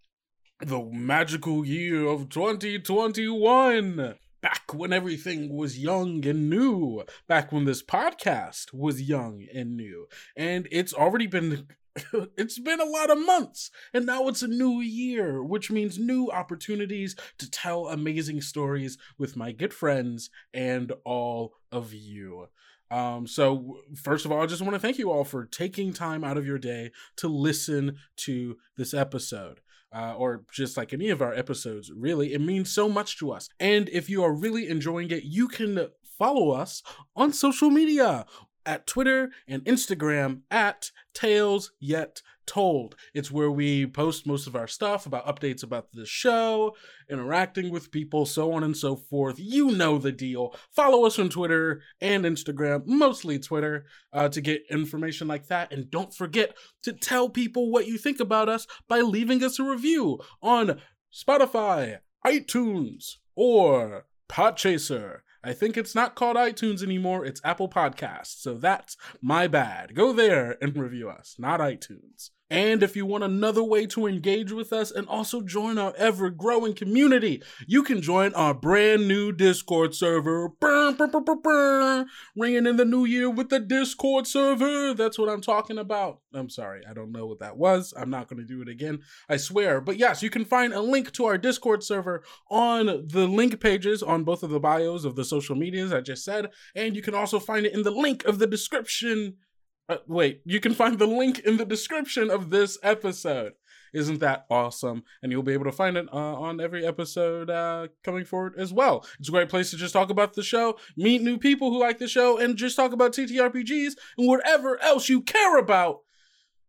the 0.59 0.84
magical 0.91 1.65
year 1.65 2.05
of 2.05 2.30
2021. 2.30 4.15
Back 4.42 4.74
when 4.74 4.94
everything 4.94 5.56
was 5.56 5.78
young 5.78 6.26
and 6.26 6.50
new. 6.50 7.04
Back 7.28 7.52
when 7.52 7.66
this 7.66 7.84
podcast 7.84 8.74
was 8.74 9.02
young 9.02 9.46
and 9.54 9.76
new. 9.76 10.08
And 10.36 10.68
it's 10.72 10.94
already 10.94 11.28
been 11.28 11.68
it's 12.38 12.60
been 12.60 12.80
a 12.80 12.86
lot 12.86 13.10
of 13.10 13.26
months 13.26 13.72
and 13.94 14.06
now 14.06 14.28
it's 14.28 14.44
a 14.44 14.48
new 14.48 14.80
year 14.80 15.44
which 15.44 15.72
means 15.72 15.98
new 15.98 16.30
opportunities 16.30 17.16
to 17.38 17.50
tell 17.50 17.88
amazing 17.88 18.42
stories 18.42 18.98
with 19.18 19.36
my 19.36 19.52
good 19.52 19.74
friends 19.74 20.30
and 20.54 20.94
all 21.04 21.54
of 21.72 21.94
you 21.94 22.48
um 22.92 23.26
so 23.26 23.80
first 23.96 24.26
of 24.26 24.32
all 24.32 24.42
i 24.42 24.46
just 24.46 24.62
want 24.62 24.74
to 24.74 24.80
thank 24.80 24.98
you 24.98 25.12
all 25.12 25.24
for 25.24 25.46
taking 25.46 25.92
time 25.92 26.24
out 26.24 26.38
of 26.38 26.46
your 26.46 26.60
day 26.60 26.92
to 27.16 27.28
listen 27.28 27.98
to 28.16 28.58
this 28.78 28.94
episode 28.94 29.60
uh, 29.94 30.16
or 30.16 30.44
just 30.52 30.78
like 30.78 30.94
any 30.94 31.10
of 31.10 31.22
our 31.22 31.34
episodes, 31.34 31.92
really. 31.96 32.34
It 32.34 32.42
means 32.42 32.72
so 32.72 32.88
much 32.90 33.18
to 33.20 33.32
us. 33.32 33.50
And 33.60 33.90
if 33.90 34.10
you 34.10 34.24
are 34.24 34.34
really 34.34 34.68
enjoying 34.68 35.12
it, 35.12 35.24
you 35.24 35.48
can 35.48 35.88
follow 36.18 36.52
us 36.52 36.84
on 37.16 37.34
social 37.34 37.70
media 37.70 38.26
at 38.66 38.86
Twitter 38.86 39.32
and 39.48 39.64
Instagram 39.66 40.42
at 40.52 40.92
Tales 41.14 41.72
Yet 41.80 42.22
Told. 42.50 42.95
It's 43.14 43.30
where 43.30 43.52
we 43.52 43.86
post 43.86 44.26
most 44.26 44.47
of 44.47 44.56
our 44.56 44.66
stuff 44.66 45.06
about 45.06 45.28
updates 45.28 45.62
about 45.62 45.91
the 45.93 46.08
show, 46.08 46.76
interacting 47.08 47.70
with 47.70 47.91
people, 47.91 48.26
so 48.26 48.54
on 48.54 48.64
and 48.64 48.76
so 48.76 48.95
forth. 48.95 49.36
You 49.38 49.70
know 49.70 50.00
the 50.00 50.12
deal. 50.12 50.56
Follow 50.76 51.06
us 51.06 51.20
on 51.20 51.30
Twitter 51.30 51.84
and 52.02 52.26
Instagram, 52.26 52.88
mostly 52.88 53.38
Twitter, 53.38 53.86
uh, 54.12 54.30
to 54.30 54.41
get 54.41 54.64
information 54.72 55.28
like 55.28 55.45
that. 55.50 55.72
And 55.72 55.91
don't 55.91 56.12
forget 56.12 56.58
to 56.82 56.91
tell 56.91 57.30
people 57.30 57.70
what 57.70 57.86
you 57.86 58.00
think 58.00 58.20
about 58.20 58.50
us 58.50 58.66
by 58.88 59.02
leaving 59.02 59.43
us 59.43 59.60
a 59.60 59.64
review 59.64 60.20
on 60.41 60.82
Spotify, 61.14 62.00
iTunes, 62.26 63.18
or 63.36 64.08
Podchaser. 64.28 65.20
I 65.43 65.54
think 65.54 65.78
it's 65.78 65.93
not 65.93 66.16
called 66.16 66.36
iTunes 66.36 66.82
anymore, 66.82 67.26
it's 67.26 67.41
Apple 67.43 67.70
Podcasts. 67.70 68.39
So 68.39 68.56
that's 68.56 68.97
my 69.22 69.45
bad. 69.45 69.93
Go 69.93 70.14
there 70.14 70.58
and 70.64 70.76
review 70.76 71.10
us, 71.10 71.36
not 71.38 71.60
iTunes. 71.60 72.32
And 72.50 72.82
if 72.82 72.95
you 72.95 73.06
want 73.06 73.24
another 73.24 73.64
way 73.64 73.86
to 73.88 74.08
engage 74.08 74.52
with 74.52 74.74
us 74.74 74.89
and 74.89 75.08
also 75.08 75.41
join 75.41 75.78
our 75.78 75.93
ever 75.95 76.32
growing 76.32 76.74
community, 76.74 77.43
you 77.68 77.84
can 77.84 78.02
join 78.02 78.34
our 78.34 78.54
brand 78.56 79.08
new 79.08 79.32
Discord 79.32 79.93
server. 79.93 80.50
Brr, 80.50 80.93
brr, 80.93 81.08
brr, 81.08 81.36
brr. 81.36 82.06
Ringing 82.36 82.66
in 82.66 82.78
the 82.78 82.86
new 82.86 83.06
year 83.06 83.30
with 83.30 83.50
the 83.50 83.60
Discord 83.60 84.26
server. 84.26 84.95
That's 84.95 85.20
what 85.20 85.30
I'm 85.30 85.41
talking 85.41 85.78
about. 85.78 86.22
I'm 86.34 86.50
sorry, 86.50 86.84
I 86.89 86.93
don't 86.93 87.12
know 87.12 87.28
what 87.28 87.39
that 87.39 87.58
was. 87.58 87.93
I'm 87.95 88.10
not 88.10 88.28
going 88.28 88.39
to 88.39 88.45
do 88.45 88.62
it 88.62 88.70
again, 88.70 89.00
I 89.28 89.38
swear. 89.38 89.80
But 89.80 89.97
yes, 89.97 90.24
you 90.24 90.30
can 90.30 90.45
find 90.45 90.74
a 90.74 90.82
link 90.82 91.12
to 91.14 91.26
our 91.26 91.38
Discord 91.38 91.84
server 91.84 92.24
on 92.50 92.86
the 93.08 93.28
link 93.28 93.60
pages 93.60 94.02
on 94.02 94.24
both 94.24 94.41
of 94.41 94.50
the 94.50 94.60
bios 94.60 95.06
of 95.06 95.16
the 95.16 95.26
social 95.26 95.56
medias 95.56 95.93
I 95.93 96.02
just 96.02 96.24
said. 96.24 96.50
And 96.76 96.95
you 96.95 97.02
can 97.02 97.14
also 97.14 97.39
find 97.39 97.66
it 97.66 97.74
in 97.74 97.84
the 97.84 97.91
link 97.91 98.26
of 98.26 98.39
the 98.39 98.47
description 98.47 99.36
uh, 99.90 99.98
wait, 100.08 100.42
you 100.46 100.60
can 100.60 100.74
find 100.74 101.00
the 101.00 101.08
link 101.08 101.40
in 101.40 101.58
the 101.58 101.66
description 101.66 102.30
of 102.30 102.52
this 102.52 102.78
episode. 102.84 103.54
Isn't 103.92 104.20
that 104.20 104.46
awesome? 104.52 105.04
And 105.24 105.32
you'll 105.32 105.42
be 105.42 105.54
able 105.54 105.66
to 105.66 105.72
find 105.72 105.98
it 105.98 106.08
uh, 106.14 106.40
on 106.40 106.62
every 106.62 106.86
episode 106.86 107.50
uh, 107.50 107.88
coming 108.04 108.24
forward 108.24 108.54
as 108.56 108.72
well. 108.72 109.04
It's 109.20 109.30
a 109.30 109.32
great 109.32 109.50
place 109.50 109.72
to 109.72 109.78
just 109.78 109.94
talk 109.94 110.12
about 110.12 110.34
the 110.34 110.44
show, 110.44 110.78
meet 110.96 111.24
new 111.24 111.40
people 111.40 111.72
who 111.72 111.80
like 111.80 111.98
the 111.98 112.08
show, 112.08 112.38
and 112.38 112.56
just 112.56 112.76
talk 112.76 112.94
about 112.94 113.14
TTRPGs 113.14 113.94
and 114.18 114.28
whatever 114.28 114.80
else 114.84 115.10
you 115.10 115.22
care 115.22 115.58
about. 115.58 116.02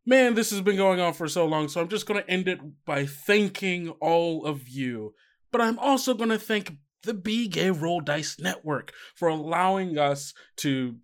Man, 0.06 0.34
this 0.34 0.50
has 0.50 0.62
been 0.62 0.76
going 0.76 0.98
on 0.98 1.12
for 1.12 1.28
so 1.28 1.44
long, 1.44 1.68
so 1.68 1.80
I'm 1.80 1.88
just 1.88 2.06
going 2.06 2.22
to 2.22 2.30
end 2.30 2.48
it 2.48 2.60
by 2.86 3.04
thanking 3.04 3.90
all 4.00 4.46
of 4.46 4.66
you. 4.66 5.12
But 5.52 5.60
I'm 5.60 5.78
also 5.78 6.14
going 6.14 6.30
to 6.30 6.38
thank 6.38 6.72
the 7.02 7.14
Be 7.14 7.48
Gay 7.48 7.70
Roll 7.70 8.00
Dice 8.00 8.38
Network 8.38 8.92
for 9.14 9.28
allowing 9.28 9.98
us 9.98 10.34
to 10.56 10.96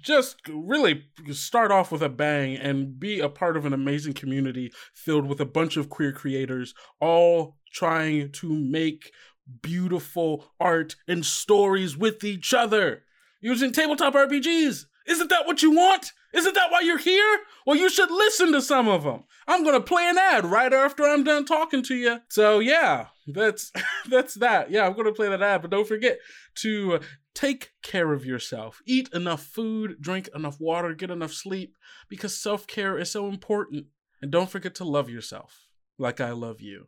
just 0.00 0.36
really 0.48 1.04
start 1.30 1.70
off 1.70 1.92
with 1.92 2.02
a 2.02 2.08
bang 2.08 2.56
and 2.56 2.98
be 2.98 3.20
a 3.20 3.28
part 3.28 3.56
of 3.56 3.66
an 3.66 3.72
amazing 3.72 4.14
community 4.14 4.72
filled 4.94 5.26
with 5.26 5.40
a 5.40 5.46
bunch 5.46 5.76
of 5.76 5.90
queer 5.90 6.12
creators, 6.12 6.74
all 7.00 7.56
trying 7.72 8.30
to 8.32 8.48
make 8.48 9.12
beautiful 9.60 10.52
art 10.60 10.96
and 11.08 11.24
stories 11.24 11.96
with 11.96 12.24
each 12.24 12.54
other 12.54 13.02
using 13.40 13.72
tabletop 13.72 14.14
RPGs. 14.14 14.86
Isn't 15.06 15.30
that 15.30 15.46
what 15.46 15.62
you 15.62 15.72
want? 15.72 16.12
Isn't 16.32 16.54
that 16.54 16.70
why 16.70 16.80
you're 16.80 16.98
here? 16.98 17.40
Well, 17.66 17.76
you 17.76 17.90
should 17.90 18.10
listen 18.10 18.52
to 18.52 18.62
some 18.62 18.88
of 18.88 19.02
them. 19.02 19.24
I'm 19.46 19.64
gonna 19.64 19.80
play 19.80 20.08
an 20.08 20.16
ad 20.16 20.46
right 20.46 20.72
after 20.72 21.02
I'm 21.02 21.24
done 21.24 21.44
talking 21.44 21.82
to 21.84 21.94
you. 21.94 22.20
So 22.28 22.60
yeah, 22.60 23.06
that's 23.26 23.72
that's 24.10 24.34
that. 24.34 24.70
Yeah, 24.70 24.86
I'm 24.86 24.94
gonna 24.94 25.12
play 25.12 25.28
that 25.28 25.42
ad, 25.42 25.62
but 25.62 25.70
don't 25.70 25.86
forget 25.86 26.18
to 26.56 27.00
take 27.34 27.72
care 27.82 28.12
of 28.12 28.24
yourself. 28.24 28.82
Eat 28.86 29.08
enough 29.12 29.42
food, 29.42 29.96
drink 30.00 30.28
enough 30.34 30.60
water, 30.60 30.94
get 30.94 31.10
enough 31.10 31.32
sleep, 31.32 31.76
because 32.08 32.36
self 32.36 32.66
care 32.66 32.98
is 32.98 33.10
so 33.10 33.28
important. 33.28 33.86
And 34.20 34.30
don't 34.30 34.50
forget 34.50 34.74
to 34.76 34.84
love 34.84 35.10
yourself 35.10 35.66
like 35.98 36.20
I 36.20 36.30
love 36.30 36.60
you. 36.60 36.86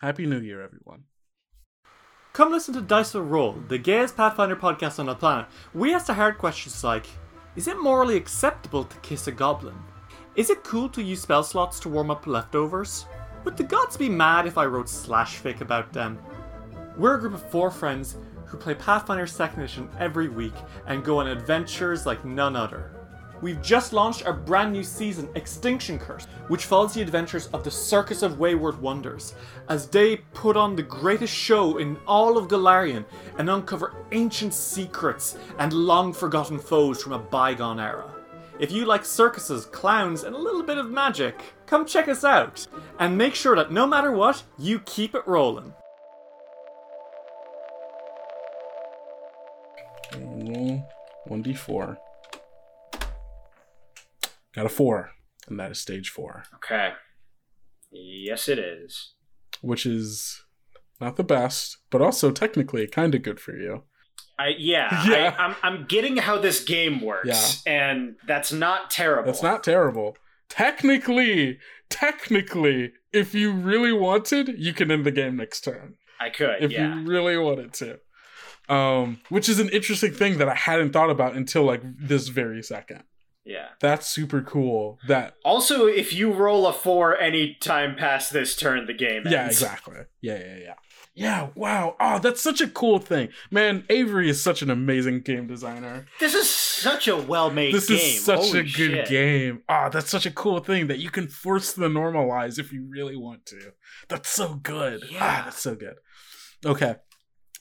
Happy 0.00 0.26
New 0.26 0.40
Year, 0.40 0.62
everyone. 0.62 1.04
Come 2.32 2.52
listen 2.52 2.74
to 2.74 2.80
Dice 2.80 3.14
Will 3.14 3.22
Roll, 3.22 3.52
the 3.68 3.78
gayest 3.78 4.16
Pathfinder 4.16 4.54
podcast 4.54 4.98
on 4.98 5.06
the 5.06 5.14
planet. 5.14 5.46
We 5.74 5.94
ask 5.94 6.06
the 6.06 6.14
hard 6.14 6.38
questions 6.38 6.84
like 6.84 7.06
Is 7.56 7.68
it 7.68 7.80
morally 7.80 8.16
acceptable 8.16 8.84
to 8.84 8.96
kiss 8.98 9.26
a 9.26 9.32
goblin? 9.32 9.74
Is 10.36 10.50
it 10.50 10.62
cool 10.62 10.88
to 10.90 11.02
use 11.02 11.20
spell 11.20 11.42
slots 11.42 11.80
to 11.80 11.88
warm 11.88 12.10
up 12.12 12.26
leftovers? 12.26 13.06
Would 13.48 13.56
the 13.56 13.64
gods 13.64 13.96
be 13.96 14.10
mad 14.10 14.46
if 14.46 14.58
I 14.58 14.66
wrote 14.66 14.90
slash 14.90 15.40
fic 15.40 15.62
about 15.62 15.90
them? 15.90 16.18
We're 16.98 17.14
a 17.14 17.18
group 17.18 17.32
of 17.32 17.50
four 17.50 17.70
friends 17.70 18.18
who 18.44 18.58
play 18.58 18.74
Pathfinder 18.74 19.24
2nd 19.24 19.56
Edition 19.56 19.88
every 19.98 20.28
week 20.28 20.52
and 20.86 21.02
go 21.02 21.20
on 21.20 21.28
adventures 21.28 22.04
like 22.04 22.26
none 22.26 22.54
other. 22.54 22.90
We've 23.40 23.62
just 23.62 23.94
launched 23.94 24.26
our 24.26 24.34
brand 24.34 24.74
new 24.74 24.84
season, 24.84 25.30
Extinction 25.34 25.98
Curse, 25.98 26.26
which 26.48 26.66
follows 26.66 26.92
the 26.92 27.00
adventures 27.00 27.46
of 27.54 27.64
the 27.64 27.70
Circus 27.70 28.22
of 28.22 28.38
Wayward 28.38 28.82
Wonders 28.82 29.32
as 29.70 29.88
they 29.88 30.18
put 30.34 30.58
on 30.58 30.76
the 30.76 30.82
greatest 30.82 31.32
show 31.32 31.78
in 31.78 31.96
all 32.06 32.36
of 32.36 32.48
Golarion 32.48 33.06
and 33.38 33.48
uncover 33.48 33.94
ancient 34.12 34.52
secrets 34.52 35.38
and 35.58 35.72
long 35.72 36.12
forgotten 36.12 36.58
foes 36.58 37.02
from 37.02 37.14
a 37.14 37.18
bygone 37.18 37.80
era. 37.80 38.17
If 38.58 38.72
you 38.72 38.84
like 38.86 39.04
circuses, 39.04 39.66
clowns, 39.66 40.24
and 40.24 40.34
a 40.34 40.38
little 40.38 40.62
bit 40.64 40.78
of 40.78 40.90
magic, 40.90 41.40
come 41.66 41.86
check 41.86 42.08
us 42.08 42.24
out. 42.24 42.66
And 42.98 43.16
make 43.16 43.34
sure 43.34 43.54
that 43.54 43.70
no 43.70 43.86
matter 43.86 44.10
what, 44.10 44.42
you 44.58 44.80
keep 44.80 45.14
it 45.14 45.22
rolling. 45.26 45.72
Mm, 50.12 50.84
Roll 51.28 51.42
1d4. 51.42 51.96
Got 54.54 54.66
a 54.66 54.68
4, 54.68 55.10
and 55.48 55.60
that 55.60 55.70
is 55.70 55.80
stage 55.80 56.10
4, 56.10 56.42
Okay. 56.56 56.92
Yes, 57.90 58.48
it 58.48 58.58
is. 58.58 59.14
which 59.60 59.86
is 59.86 60.42
not 61.00 61.16
the 61.16 61.24
best, 61.24 61.78
but 61.90 62.02
also 62.02 62.30
technically 62.32 62.86
kind 62.86 63.14
of 63.14 63.22
good 63.22 63.38
for 63.40 63.56
you. 63.56 63.84
I 64.38 64.54
yeah. 64.58 65.04
Yeah. 65.08 65.34
I, 65.38 65.44
I'm 65.44 65.56
I'm 65.62 65.86
getting 65.86 66.16
how 66.16 66.38
this 66.38 66.62
game 66.64 67.00
works, 67.00 67.62
and 67.66 68.16
that's 68.26 68.52
not 68.52 68.90
terrible. 68.90 69.26
That's 69.26 69.42
not 69.42 69.64
terrible. 69.64 70.16
Technically, 70.48 71.58
technically, 71.90 72.92
if 73.12 73.34
you 73.34 73.52
really 73.52 73.92
wanted, 73.92 74.48
you 74.58 74.72
can 74.72 74.90
end 74.90 75.04
the 75.04 75.10
game 75.10 75.36
next 75.36 75.62
turn. 75.62 75.94
I 76.20 76.30
could, 76.30 76.56
If 76.62 76.72
yeah. 76.72 76.94
you 77.00 77.06
really 77.06 77.36
wanted 77.36 77.72
to. 77.74 78.00
Um, 78.68 79.20
which 79.30 79.48
is 79.48 79.60
an 79.60 79.70
interesting 79.70 80.12
thing 80.12 80.38
that 80.38 80.48
I 80.48 80.54
hadn't 80.54 80.92
thought 80.92 81.10
about 81.10 81.34
until 81.34 81.62
like 81.64 81.80
this 81.98 82.28
very 82.28 82.62
second. 82.62 83.04
Yeah. 83.44 83.68
That's 83.80 84.06
super 84.06 84.42
cool. 84.42 84.98
That 85.08 85.34
Also, 85.42 85.86
if 85.86 86.12
you 86.12 86.32
roll 86.32 86.66
a 86.66 86.72
four 86.72 87.16
any 87.16 87.56
time 87.60 87.96
past 87.96 88.30
this 88.32 88.54
turn, 88.54 88.86
the 88.86 88.92
game 88.92 89.18
ends. 89.26 89.32
yeah, 89.32 89.46
exactly. 89.46 89.96
Yeah, 90.20 90.38
yeah, 90.38 90.56
yeah. 90.58 90.74
Yeah, 91.20 91.48
wow. 91.56 91.96
Oh, 91.98 92.20
that's 92.20 92.40
such 92.40 92.60
a 92.60 92.68
cool 92.68 93.00
thing. 93.00 93.30
Man, 93.50 93.84
Avery 93.90 94.30
is 94.30 94.40
such 94.40 94.62
an 94.62 94.70
amazing 94.70 95.22
game 95.22 95.48
designer. 95.48 96.06
This 96.20 96.32
is 96.32 96.48
such 96.48 97.08
a 97.08 97.16
well-made 97.16 97.74
This 97.74 97.88
game. 97.88 97.96
is 97.98 98.24
such 98.24 98.38
Holy 98.38 98.60
a 98.60 98.62
good 98.62 98.70
shit. 98.72 99.08
game. 99.08 99.62
Ah, 99.68 99.88
that's 99.88 100.10
such 100.10 100.26
a 100.26 100.30
cool 100.30 100.60
thing 100.60 100.86
that 100.86 101.00
you 101.00 101.10
can 101.10 101.26
force 101.26 101.72
the 101.72 101.88
normalize 101.88 102.56
if 102.60 102.72
you 102.72 102.86
really 102.88 103.16
want 103.16 103.46
to. 103.46 103.72
That's 104.08 104.28
so 104.28 104.54
good. 104.54 105.02
Ah, 105.06 105.08
Yeah. 105.10 105.42
that's 105.46 105.60
so 105.60 105.74
good. 105.74 105.96
Okay. 106.64 106.94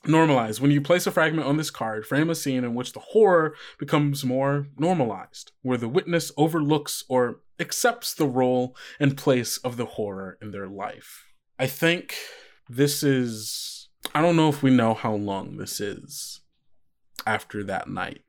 Normalize. 0.06 0.60
When 0.62 0.70
you 0.70 0.80
place 0.80 1.08
a 1.08 1.12
fragment 1.12 1.48
on 1.48 1.58
this 1.58 1.72
card, 1.72 2.06
frame 2.06 2.30
a 2.30 2.36
scene 2.36 2.64
in 2.64 2.76
which 2.76 2.94
the 2.94 3.00
horror 3.00 3.56
becomes 3.80 4.24
more 4.24 4.68
normalized, 4.78 5.52
where 5.64 5.80
the 5.80 5.90
witness 5.90 6.32
overlooks 6.38 7.04
or 7.10 7.42
accepts 7.60 8.14
the 8.14 8.28
role 8.28 8.76
and 9.00 9.18
place 9.18 9.58
of 9.58 9.78
the 9.78 9.86
horror 9.86 10.38
in 10.44 10.52
their 10.52 10.68
life. 10.68 11.26
I 11.58 11.66
think 11.66 12.14
this 12.70 13.04
is. 13.04 13.90
I 14.16 14.22
don't 14.22 14.36
know 14.36 14.50
if 14.50 14.64
we 14.64 14.72
know 14.72 14.94
how 14.94 15.14
long 15.14 15.58
this 15.58 15.80
is 15.80 16.42
after 17.26 17.64
that 17.66 17.90
night. 17.90 18.22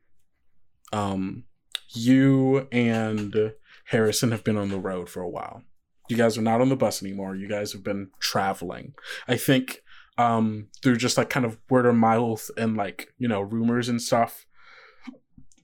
Um, 0.92 1.44
you 1.90 2.66
and 2.72 3.52
Harrison 3.86 4.32
have 4.32 4.44
been 4.44 4.56
on 4.56 4.70
the 4.70 4.78
road 4.78 5.08
for 5.08 5.22
a 5.22 5.28
while. 5.28 5.62
You 6.08 6.16
guys 6.16 6.38
are 6.38 6.42
not 6.42 6.60
on 6.60 6.68
the 6.68 6.76
bus 6.76 7.02
anymore. 7.02 7.36
You 7.36 7.48
guys 7.48 7.72
have 7.72 7.84
been 7.84 8.10
traveling. 8.18 8.94
I 9.26 9.36
think 9.36 9.82
um 10.16 10.66
through 10.82 10.96
just 10.96 11.16
like 11.16 11.30
kind 11.30 11.46
of 11.46 11.58
word 11.70 11.86
of 11.86 11.94
mouth 11.94 12.50
and 12.56 12.76
like, 12.76 13.14
you 13.18 13.28
know, 13.28 13.40
rumors 13.40 13.88
and 13.88 14.02
stuff. 14.02 14.46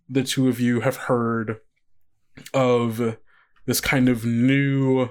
The 0.09 0.23
two 0.23 0.49
of 0.49 0.61
you 0.61 0.81
have 0.81 0.97
heard 0.97 1.61
of 2.53 3.17
this 3.67 3.81
kind 3.81 4.09
of 4.09 4.25
new 4.25 5.11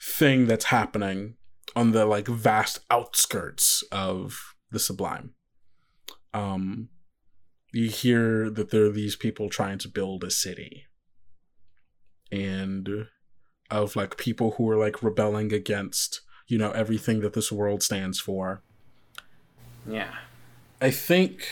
thing 0.00 0.46
that's 0.46 0.66
happening 0.66 1.34
on 1.76 1.92
the 1.92 2.04
like 2.06 2.26
vast 2.26 2.80
outskirts 2.90 3.82
of 3.92 4.54
the 4.70 4.78
sublime. 4.78 5.34
Um 6.34 6.88
you 7.72 7.88
hear 7.90 8.48
that 8.48 8.70
there 8.70 8.84
are 8.84 8.90
these 8.92 9.14
people 9.16 9.48
trying 9.50 9.78
to 9.78 9.88
build 9.88 10.24
a 10.24 10.30
city 10.30 10.86
and 12.32 13.06
of 13.70 13.94
like 13.96 14.16
people 14.16 14.52
who 14.52 14.68
are 14.70 14.76
like 14.76 15.02
rebelling 15.02 15.52
against 15.52 16.22
you 16.46 16.56
know 16.58 16.70
everything 16.72 17.20
that 17.20 17.34
this 17.34 17.52
world 17.52 17.82
stands 17.82 18.18
for 18.20 18.62
Yeah. 19.86 20.14
i 20.80 20.90
think 20.90 21.46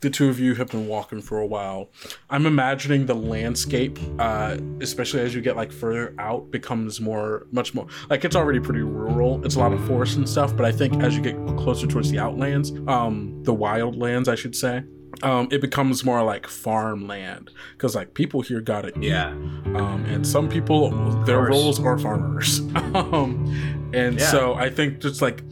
the 0.00 0.08
two 0.10 0.28
of 0.28 0.40
you 0.40 0.54
have 0.54 0.68
been 0.68 0.86
walking 0.86 1.20
for 1.20 1.38
a 1.38 1.46
while 1.46 1.90
i'm 2.30 2.46
imagining 2.46 3.06
the 3.06 3.14
landscape 3.14 3.98
uh 4.18 4.56
especially 4.80 5.20
as 5.20 5.34
you 5.34 5.40
get 5.40 5.56
like 5.56 5.70
further 5.72 6.14
out 6.18 6.50
becomes 6.50 7.00
more 7.00 7.46
much 7.52 7.74
more 7.74 7.86
like 8.08 8.24
it's 8.24 8.36
already 8.36 8.58
pretty 8.60 8.80
rural 8.82 9.44
it's 9.44 9.56
a 9.56 9.58
lot 9.58 9.72
of 9.72 9.86
forest 9.86 10.16
and 10.16 10.28
stuff 10.28 10.56
but 10.56 10.64
i 10.64 10.72
think 10.72 11.02
as 11.02 11.16
you 11.16 11.22
get 11.22 11.36
closer 11.58 11.86
towards 11.86 12.10
the 12.10 12.18
outlands 12.18 12.70
um 12.88 13.42
the 13.44 13.54
wildlands 13.54 14.26
i 14.28 14.34
should 14.34 14.56
say 14.56 14.82
um, 15.24 15.48
it 15.50 15.60
becomes 15.60 16.04
more 16.04 16.22
like 16.22 16.46
farmland 16.46 17.50
because 17.72 17.94
like 17.96 18.14
people 18.14 18.40
here 18.42 18.60
got 18.60 18.84
it 18.84 18.94
Yeah. 18.96 19.30
um, 19.30 20.04
and 20.08 20.26
some 20.26 20.48
people 20.48 20.90
their 21.24 21.40
roles 21.42 21.80
are 21.80 21.98
farmers 21.98 22.60
um, 22.94 23.90
and 23.92 24.18
Yeah. 24.18 24.30
so 24.30 24.54
i 24.54 24.70
think 24.70 25.00
just 25.00 25.20
like 25.20 25.42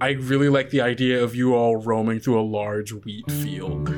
i 0.00 0.10
really 0.10 0.48
like 0.48 0.70
the 0.70 0.80
idea 0.80 1.22
of 1.22 1.34
you 1.34 1.54
all 1.54 1.76
roaming 1.76 2.20
through 2.20 2.40
a 2.40 2.42
large 2.42 2.92
wheat 2.92 3.30
field. 3.30 3.88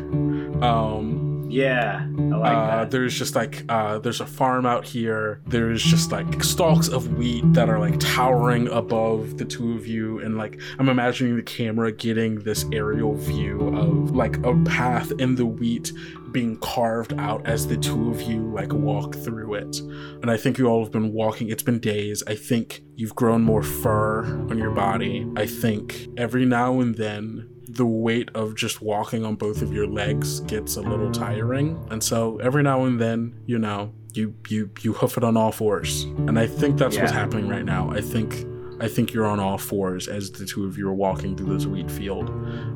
Um, 0.62 1.09
Yeah. 1.50 2.06
I 2.06 2.36
like 2.36 2.56
uh, 2.56 2.66
that. 2.66 2.90
there's 2.90 3.18
just 3.18 3.34
like 3.34 3.64
uh, 3.68 3.98
there's 3.98 4.20
a 4.20 4.26
farm 4.26 4.66
out 4.66 4.84
here. 4.84 5.40
There's 5.46 5.82
just 5.82 6.12
like 6.12 6.42
stalks 6.42 6.88
of 6.88 7.14
wheat 7.14 7.44
that 7.54 7.68
are 7.68 7.78
like 7.78 7.98
towering 7.98 8.68
above 8.68 9.38
the 9.38 9.44
two 9.44 9.74
of 9.74 9.86
you, 9.86 10.20
and 10.20 10.36
like 10.36 10.60
I'm 10.78 10.88
imagining 10.88 11.36
the 11.36 11.42
camera 11.42 11.92
getting 11.92 12.40
this 12.40 12.64
aerial 12.72 13.14
view 13.14 13.68
of 13.76 14.14
like 14.14 14.38
a 14.44 14.56
path 14.64 15.12
in 15.18 15.34
the 15.34 15.46
wheat 15.46 15.92
being 16.32 16.56
carved 16.58 17.12
out 17.14 17.44
as 17.46 17.66
the 17.66 17.76
two 17.76 18.10
of 18.10 18.22
you 18.22 18.52
like 18.52 18.72
walk 18.72 19.16
through 19.16 19.54
it. 19.54 19.80
And 20.20 20.30
I 20.30 20.36
think 20.36 20.58
you 20.58 20.66
all 20.68 20.84
have 20.84 20.92
been 20.92 21.12
walking. 21.12 21.48
It's 21.48 21.62
been 21.62 21.80
days. 21.80 22.22
I 22.26 22.36
think 22.36 22.82
you've 22.94 23.14
grown 23.14 23.42
more 23.42 23.62
fur 23.62 24.24
on 24.48 24.58
your 24.58 24.70
body. 24.70 25.26
I 25.36 25.46
think 25.46 26.08
every 26.16 26.44
now 26.44 26.80
and 26.80 26.94
then 26.94 27.48
the 27.72 27.86
weight 27.86 28.30
of 28.34 28.54
just 28.54 28.80
walking 28.82 29.24
on 29.24 29.34
both 29.36 29.62
of 29.62 29.72
your 29.72 29.86
legs 29.86 30.40
gets 30.40 30.76
a 30.76 30.80
little 30.80 31.10
tiring. 31.10 31.78
And 31.90 32.02
so 32.02 32.38
every 32.38 32.62
now 32.62 32.84
and 32.84 33.00
then 33.00 33.34
you 33.46 33.58
know 33.58 33.92
you 34.14 34.34
you 34.48 34.70
you 34.80 34.92
hoof 34.92 35.16
it 35.16 35.24
on 35.24 35.36
all 35.36 35.52
fours. 35.52 36.04
And 36.28 36.38
i 36.38 36.46
think 36.46 36.78
that's 36.78 36.96
what's 36.96 37.12
happening 37.12 37.48
right 37.48 37.64
now. 37.64 37.90
I 37.90 38.00
think 38.00 38.44
i 38.82 38.88
think 38.88 39.12
you're 39.12 39.26
on 39.26 39.38
all 39.38 39.58
fours 39.58 40.08
as 40.08 40.30
the 40.32 40.46
two 40.46 40.64
of 40.66 40.76
you 40.78 40.88
are 40.88 40.94
walking 40.94 41.36
through 41.36 41.52
this 41.56 41.66
wheat 41.66 41.90
field. 41.90 42.28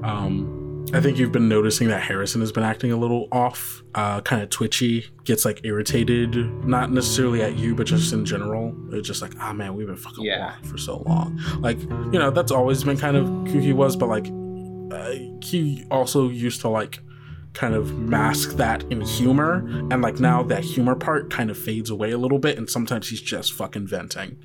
Um 0.05 0.61
i 0.93 1.01
think 1.01 1.17
you've 1.19 1.33
been 1.33 1.49
noticing 1.49 1.89
that 1.89 2.03
harrison 2.03 2.43
has 2.43 2.53
been 2.53 2.63
acting 2.63 2.93
a 2.93 2.97
little 2.97 3.27
off 3.33 3.83
uh 3.95 4.21
kind 4.21 4.43
of 4.43 4.51
twitchy 4.51 5.07
gets 5.25 5.47
like 5.47 5.61
irritated 5.65 6.37
not 6.67 6.93
necessarily 6.93 7.41
at 7.41 7.57
you 7.57 7.75
but 7.75 7.87
just 7.87 8.13
in 8.13 8.25
general. 8.25 8.75
It's 8.93 9.09
just 9.09 9.23
like 9.23 9.33
ah 9.41 9.53
man 9.55 9.75
we've 9.75 9.87
been 9.87 9.97
fucking 9.97 10.23
Yeah. 10.25 10.51
walking 10.51 10.69
for 10.71 10.79
so 10.79 11.03
long. 11.07 11.41
Like 11.61 11.81
you 12.13 12.19
know 12.21 12.31
that's 12.31 12.53
always 12.53 12.85
been 12.85 12.99
kind 12.99 13.17
of 13.17 13.27
who 13.51 13.59
he 13.61 13.73
was 13.73 13.97
but 13.97 14.09
like 14.09 14.27
uh, 14.93 15.13
he 15.43 15.85
also 15.91 16.29
used 16.29 16.61
to 16.63 16.69
like 16.69 17.01
kind 17.53 17.75
of 17.75 17.97
mask 17.97 18.57
that 18.57 18.83
in 18.91 19.01
humor 19.01 19.65
and 19.93 20.03
like 20.03 20.19
now 20.19 20.43
that 20.43 20.65
humor 20.65 20.97
part 20.97 21.31
kind 21.31 21.51
of 21.51 21.57
fades 21.59 21.89
away 21.89 22.11
a 22.11 22.19
little 22.19 22.41
bit 22.41 22.59
and 22.59 22.69
sometimes 22.69 23.09
he's 23.09 23.21
just 23.21 23.53
fucking 23.53 23.87
venting. 23.87 24.37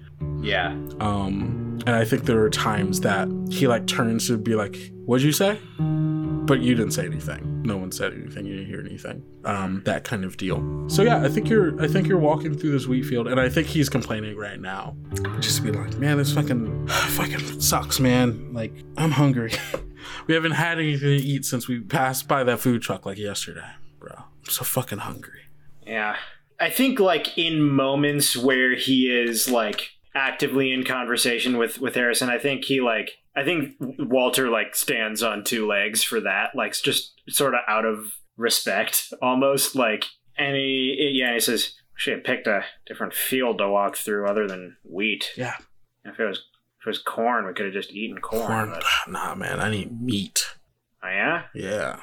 Yeah. 0.42 0.70
um 1.00 1.80
and 1.88 1.96
i 1.96 2.04
think 2.06 2.26
there 2.26 2.42
are 2.42 2.50
times 2.50 3.00
that 3.02 3.28
he 3.50 3.68
like 3.68 3.88
turns 3.88 4.28
to 4.28 4.38
be 4.38 4.54
like 4.56 4.92
what'd 5.06 5.24
you 5.26 5.32
say? 5.32 5.60
But 5.80 6.62
you 6.62 6.74
didn't 6.76 6.94
say 6.94 7.06
anything. 7.06 7.62
No 7.64 7.78
one 7.78 7.92
said 7.92 8.12
anything. 8.14 8.46
You 8.48 8.56
didn't 8.58 8.68
hear 8.68 8.80
anything. 8.80 9.24
Um 9.46 9.82
that 9.86 10.04
kind 10.04 10.24
of 10.26 10.38
deal. 10.38 10.86
So 10.88 11.02
yeah 11.02 11.24
i 11.24 11.30
think 11.30 11.50
you're 11.50 11.82
i 11.82 11.88
think 11.88 12.08
you're 12.08 12.20
walking 12.20 12.56
through 12.58 12.72
this 12.72 12.86
wheat 12.86 13.06
field 13.06 13.28
and 13.28 13.40
i 13.40 13.50
think 13.50 13.66
he's 13.68 13.90
complaining 13.90 14.38
right 14.38 14.60
now. 14.60 14.96
Just 15.40 15.64
be 15.64 15.72
like 15.72 15.98
man 15.98 16.18
this 16.18 16.32
fucking 16.34 16.88
fucking 17.18 17.60
sucks 17.62 18.00
man. 18.00 18.54
Like 18.54 18.74
i'm 18.98 19.12
hungry 19.12 19.54
we 20.28 20.34
haven't 20.34 20.52
had 20.54 20.80
anything 20.80 21.18
to 21.18 21.24
eat 21.24 21.46
since 21.46 21.68
we 21.68 21.80
passed 21.80 22.28
by 22.28 22.44
that 22.44 22.60
food 22.60 22.82
truck 22.82 23.06
like 23.06 23.18
yesterday 23.18 23.70
bro 24.00 24.14
i'm 24.18 24.50
so 24.50 24.64
fucking 24.64 25.00
hungry 25.00 25.42
Yeah. 25.86 26.16
I 26.62 26.70
think 26.70 27.00
like 27.00 27.38
in 27.38 27.62
moments 27.62 28.36
where 28.36 28.76
he 28.76 29.10
is 29.10 29.50
like 29.50 29.92
actively 30.14 30.74
in 30.74 30.84
conversation 30.84 31.58
with 31.58 31.80
with 31.80 31.96
Harrison, 31.96 32.30
I 32.30 32.38
think 32.38 32.66
he 32.66 32.82
like 32.82 33.12
I 33.34 33.46
think 33.46 33.76
Walter 33.80 34.50
like 34.50 34.76
stands 34.76 35.24
on 35.24 35.46
two 35.46 35.66
legs 35.66 36.04
for 36.04 36.20
that, 36.20 36.50
like 36.56 36.74
just 36.74 37.14
sort 37.30 37.54
of 37.54 37.62
out 37.66 37.86
of 37.86 38.00
respect 38.36 39.14
almost 39.22 39.74
like 39.76 40.04
and 40.38 40.56
he 40.58 41.14
yeah, 41.14 41.34
he 41.34 41.40
says 41.40 41.76
should 41.96 42.16
have 42.16 42.24
picked 42.26 42.48
a 42.48 42.66
different 42.88 43.14
field 43.14 43.60
to 43.60 43.70
walk 43.70 43.96
through 43.96 44.28
other 44.28 44.46
than 44.46 44.76
wheat. 44.84 45.32
Yeah. 45.38 45.56
If 46.04 46.20
it 46.20 46.26
was 46.26 46.44
if 46.82 46.88
it 46.88 46.90
was 46.90 47.00
corn, 47.00 47.46
we 47.46 47.54
could 47.54 47.66
have 47.66 47.74
just 47.74 47.92
eaten 47.92 48.18
corn. 48.20 48.48
corn 48.48 48.70
but- 48.72 48.84
nah 49.12 49.36
man 49.36 49.60
i 49.60 49.70
need 49.70 50.02
meat 50.02 50.56
oh 51.04 51.10
yeah? 51.10 51.44
yeah 51.54 52.00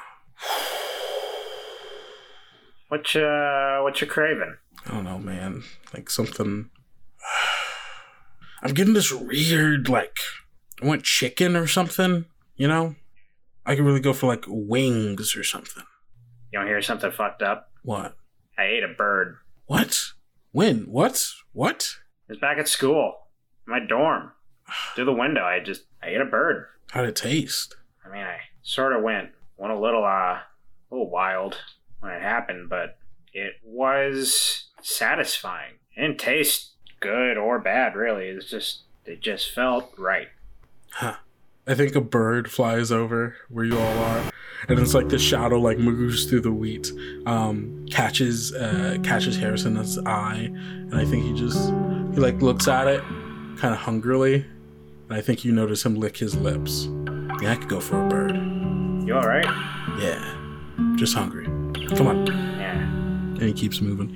What 2.89 3.13
uh 3.15 3.81
what 3.81 3.99
you 3.99 4.07
craving? 4.07 4.55
I 4.85 4.91
don't 4.91 5.03
know, 5.03 5.17
man. 5.19 5.63
Like 5.93 6.09
something. 6.09 6.69
I'm 8.63 8.73
getting 8.73 8.93
this 8.93 9.11
weird, 9.11 9.89
like, 9.89 10.15
I 10.81 10.85
want 10.85 11.03
chicken 11.03 11.55
or 11.55 11.67
something, 11.67 12.25
you 12.55 12.67
know? 12.67 12.95
I 13.65 13.75
could 13.75 13.83
really 13.85 13.99
go 13.99 14.13
for, 14.13 14.27
like, 14.27 14.45
wings 14.47 15.35
or 15.35 15.43
something. 15.43 15.83
You 16.51 16.59
wanna 16.59 16.69
hear 16.71 16.81
something 16.81 17.11
fucked 17.11 17.41
up? 17.41 17.71
What? 17.83 18.15
I 18.57 18.63
ate 18.63 18.83
a 18.83 18.87
bird. 18.87 19.37
What? 19.65 20.13
When? 20.51 20.83
What? 20.89 21.27
What? 21.51 21.97
It 22.29 22.33
was 22.33 22.39
back 22.39 22.57
at 22.57 22.67
school, 22.67 23.27
my 23.65 23.79
dorm. 23.79 24.31
Through 24.95 25.05
the 25.05 25.13
window, 25.13 25.43
I 25.43 25.59
just 25.59 25.83
I 26.01 26.09
ate 26.09 26.21
a 26.21 26.25
bird. 26.25 26.65
How'd 26.91 27.05
it 27.05 27.15
taste? 27.15 27.75
I 28.05 28.09
mean, 28.09 28.23
I 28.23 28.37
sort 28.63 28.93
of 28.93 29.03
went 29.03 29.29
went 29.57 29.73
a 29.73 29.79
little 29.79 30.03
uh, 30.03 30.39
a 30.39 30.45
little 30.91 31.09
wild 31.09 31.57
when 31.99 32.11
it 32.11 32.21
happened, 32.21 32.69
but 32.69 32.97
it 33.33 33.53
was 33.63 34.65
satisfying. 34.81 35.73
It 35.95 36.01
didn't 36.01 36.19
taste 36.19 36.71
good 36.99 37.37
or 37.37 37.59
bad, 37.59 37.95
really. 37.95 38.27
It's 38.27 38.49
just 38.49 38.83
it 39.05 39.21
just 39.21 39.51
felt 39.51 39.93
right. 39.97 40.27
Huh. 40.91 41.15
I 41.69 41.75
think 41.75 41.95
a 41.95 42.01
bird 42.01 42.49
flies 42.49 42.93
over 42.93 43.35
where 43.49 43.65
you 43.65 43.77
all 43.77 43.97
are, 43.99 44.31
and 44.69 44.79
it's 44.79 44.93
like 44.93 45.09
the 45.09 45.19
shadow 45.19 45.59
like 45.59 45.77
moves 45.77 46.25
through 46.25 46.39
the 46.39 46.51
wheat, 46.51 46.91
um, 47.25 47.85
catches 47.89 48.53
uh, 48.53 48.97
catches 49.03 49.35
Harrison's 49.37 49.97
eye, 50.05 50.49
and 50.49 50.95
I 50.95 51.03
think 51.03 51.25
he 51.25 51.33
just 51.33 51.69
He 52.13 52.21
like 52.21 52.41
looks 52.41 52.69
at 52.69 52.87
it, 52.87 53.01
kind 53.57 53.73
of 53.73 53.77
hungrily, 53.77 54.45
I 55.09 55.21
think 55.21 55.45
you 55.45 55.51
notice 55.51 55.85
him 55.85 55.95
lick 55.95 56.17
his 56.17 56.35
lips. 56.35 56.85
Yeah, 57.41 57.51
I 57.53 57.55
could 57.55 57.69
go 57.69 57.79
for 57.79 58.05
a 58.05 58.09
bird. 58.09 58.35
You 59.07 59.15
all 59.15 59.23
right? 59.23 59.45
Yeah, 59.99 60.35
just 60.95 61.13
hungry. 61.15 61.45
Come 61.95 62.07
on. 62.07 62.27
Yeah. 62.27 62.71
And 62.81 63.41
he 63.41 63.53
keeps 63.53 63.79
moving. 63.81 64.15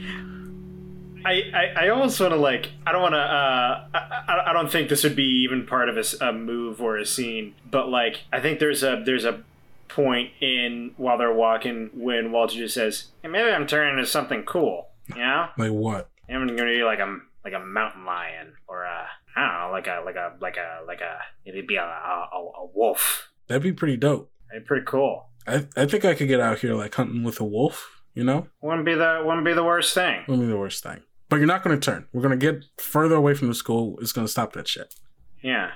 I, 1.23 1.43
I, 1.53 1.85
I 1.85 1.89
almost 1.89 2.19
want 2.19 2.33
to 2.33 2.37
like 2.37 2.69
I 2.85 2.91
don't 2.91 3.01
want 3.03 3.13
to 3.13 3.19
uh 3.19 3.85
I, 3.93 3.99
I- 4.27 4.49
I 4.49 4.53
don't 4.53 4.71
think 4.71 4.89
this 4.89 5.03
would 5.03 5.15
be 5.15 5.43
even 5.43 5.67
part 5.67 5.87
of 5.87 5.95
a, 5.97 6.03
a 6.25 6.33
move 6.33 6.81
or 6.81 6.97
a 6.97 7.05
scene 7.05 7.53
but 7.69 7.89
like 7.89 8.21
I 8.33 8.39
think 8.39 8.59
there's 8.59 8.81
a 8.81 9.03
there's 9.05 9.23
a 9.23 9.43
point 9.87 10.31
in 10.41 10.93
while 10.97 11.19
they're 11.19 11.31
walking 11.33 11.91
when 11.93 12.31
Walter 12.31 12.55
just 12.55 12.73
says 12.73 13.09
hey, 13.21 13.27
maybe 13.29 13.51
I'm 13.51 13.67
turning 13.67 13.99
into 13.99 14.07
something 14.09 14.41
cool 14.43 14.87
you 15.09 15.17
know 15.21 15.47
Like 15.59 15.71
what? 15.71 16.09
I'm 16.27 16.47
gonna 16.47 16.63
be 16.63 16.83
like 16.83 16.97
a 16.99 17.19
like 17.45 17.53
a 17.53 17.59
mountain 17.59 18.03
lion 18.03 18.53
or 18.67 18.81
a 18.83 19.05
I 19.35 19.41
don't 19.41 19.53
know 19.53 19.71
like 19.71 19.87
a 19.87 20.01
like 20.05 20.15
a 20.15 20.35
like 20.41 20.57
a 20.57 20.85
like 20.87 21.01
a 21.01 21.17
it'd 21.45 21.67
be 21.67 21.75
a 21.75 21.83
a, 21.83 22.27
a, 22.33 22.65
wolf 22.73 23.29
That'd 23.47 23.63
be 23.63 23.73
pretty 23.73 23.97
dope. 23.97 24.31
It'd 24.51 24.63
be 24.63 24.67
pretty 24.67 24.85
cool 24.85 25.29
I 25.47 25.67
I 25.75 25.85
think 25.85 26.05
I 26.05 26.13
could 26.13 26.27
get 26.27 26.39
out 26.39 26.59
here 26.59 26.73
like 26.75 26.95
hunting 26.95 27.23
with 27.23 27.39
a 27.39 27.45
wolf. 27.45 28.01
You 28.13 28.25
know, 28.25 28.47
wouldn't 28.61 28.85
be 28.85 28.93
the 28.93 29.23
wouldn't 29.25 29.45
be 29.45 29.53
the 29.53 29.63
worst 29.63 29.93
thing 29.93 30.23
wouldn't 30.27 30.45
be 30.45 30.51
the 30.51 30.57
worst 30.57 30.83
thing. 30.83 31.01
But 31.29 31.37
you're 31.37 31.47
not 31.47 31.63
going 31.63 31.79
to 31.79 31.83
turn. 31.83 32.07
We're 32.11 32.21
going 32.21 32.37
to 32.37 32.51
get 32.51 32.65
further 32.77 33.15
away 33.15 33.35
from 33.35 33.47
the 33.47 33.53
school. 33.55 33.97
It's 34.01 34.11
going 34.11 34.27
to 34.27 34.31
stop 34.31 34.51
that 34.53 34.67
shit. 34.67 34.93
yeah 35.41 35.71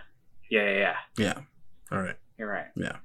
yeah 0.49 0.63
yeah 0.63 0.77
yeah 0.77 0.95
Yeah. 1.17 1.39
All 1.93 2.01
right. 2.01 2.17
you're 2.37 2.49
right 2.49 2.67
Yeah. 2.75 2.97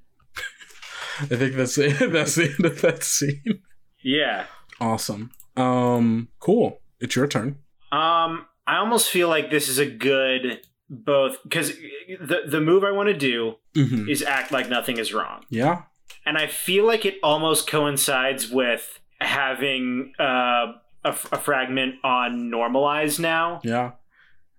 I 1.21 1.37
think 1.37 1.55
that's 1.55 1.79
it. 1.79 2.11
That's 2.13 2.35
the 2.35 2.47
end 2.47 2.65
of 2.65 2.81
that 2.81 3.05
scene. 3.05 3.63
yeah 4.03 4.47
Awesome. 4.81 5.31
Um. 5.57 6.29
Cool. 6.41 6.81
It's 6.99 7.15
your 7.15 7.27
turn. 7.27 7.59
Um, 7.93 8.47
I 8.71 8.77
almost 8.79 9.09
feel 9.11 9.29
like 9.29 9.51
this 9.51 9.69
is 9.69 9.79
a 9.79 9.87
good 9.87 10.61
both 10.89 11.39
because 11.43 11.69
the 12.21 12.43
the 12.47 12.61
move 12.61 12.83
I 12.85 12.93
want 12.93 13.09
to 13.09 13.17
do 13.17 13.57
hmm 13.75 14.09
is 14.09 14.23
act 14.23 14.51
like 14.53 14.69
nothing 14.69 14.97
is 14.99 15.13
wrong, 15.13 15.45
Yeah. 15.51 15.83
and 16.27 16.37
I 16.39 16.47
feel 16.47 16.85
like 16.87 17.05
it 17.05 17.17
almost 17.23 17.69
coincides 17.69 18.49
with 18.51 18.85
having 19.21 20.13
uh, 20.19 20.73
a, 21.05 21.11
a 21.11 21.39
fragment 21.39 21.97
on 22.05 22.51
normalize 22.51 23.19
now, 23.19 23.61
Yeah. 23.65 23.93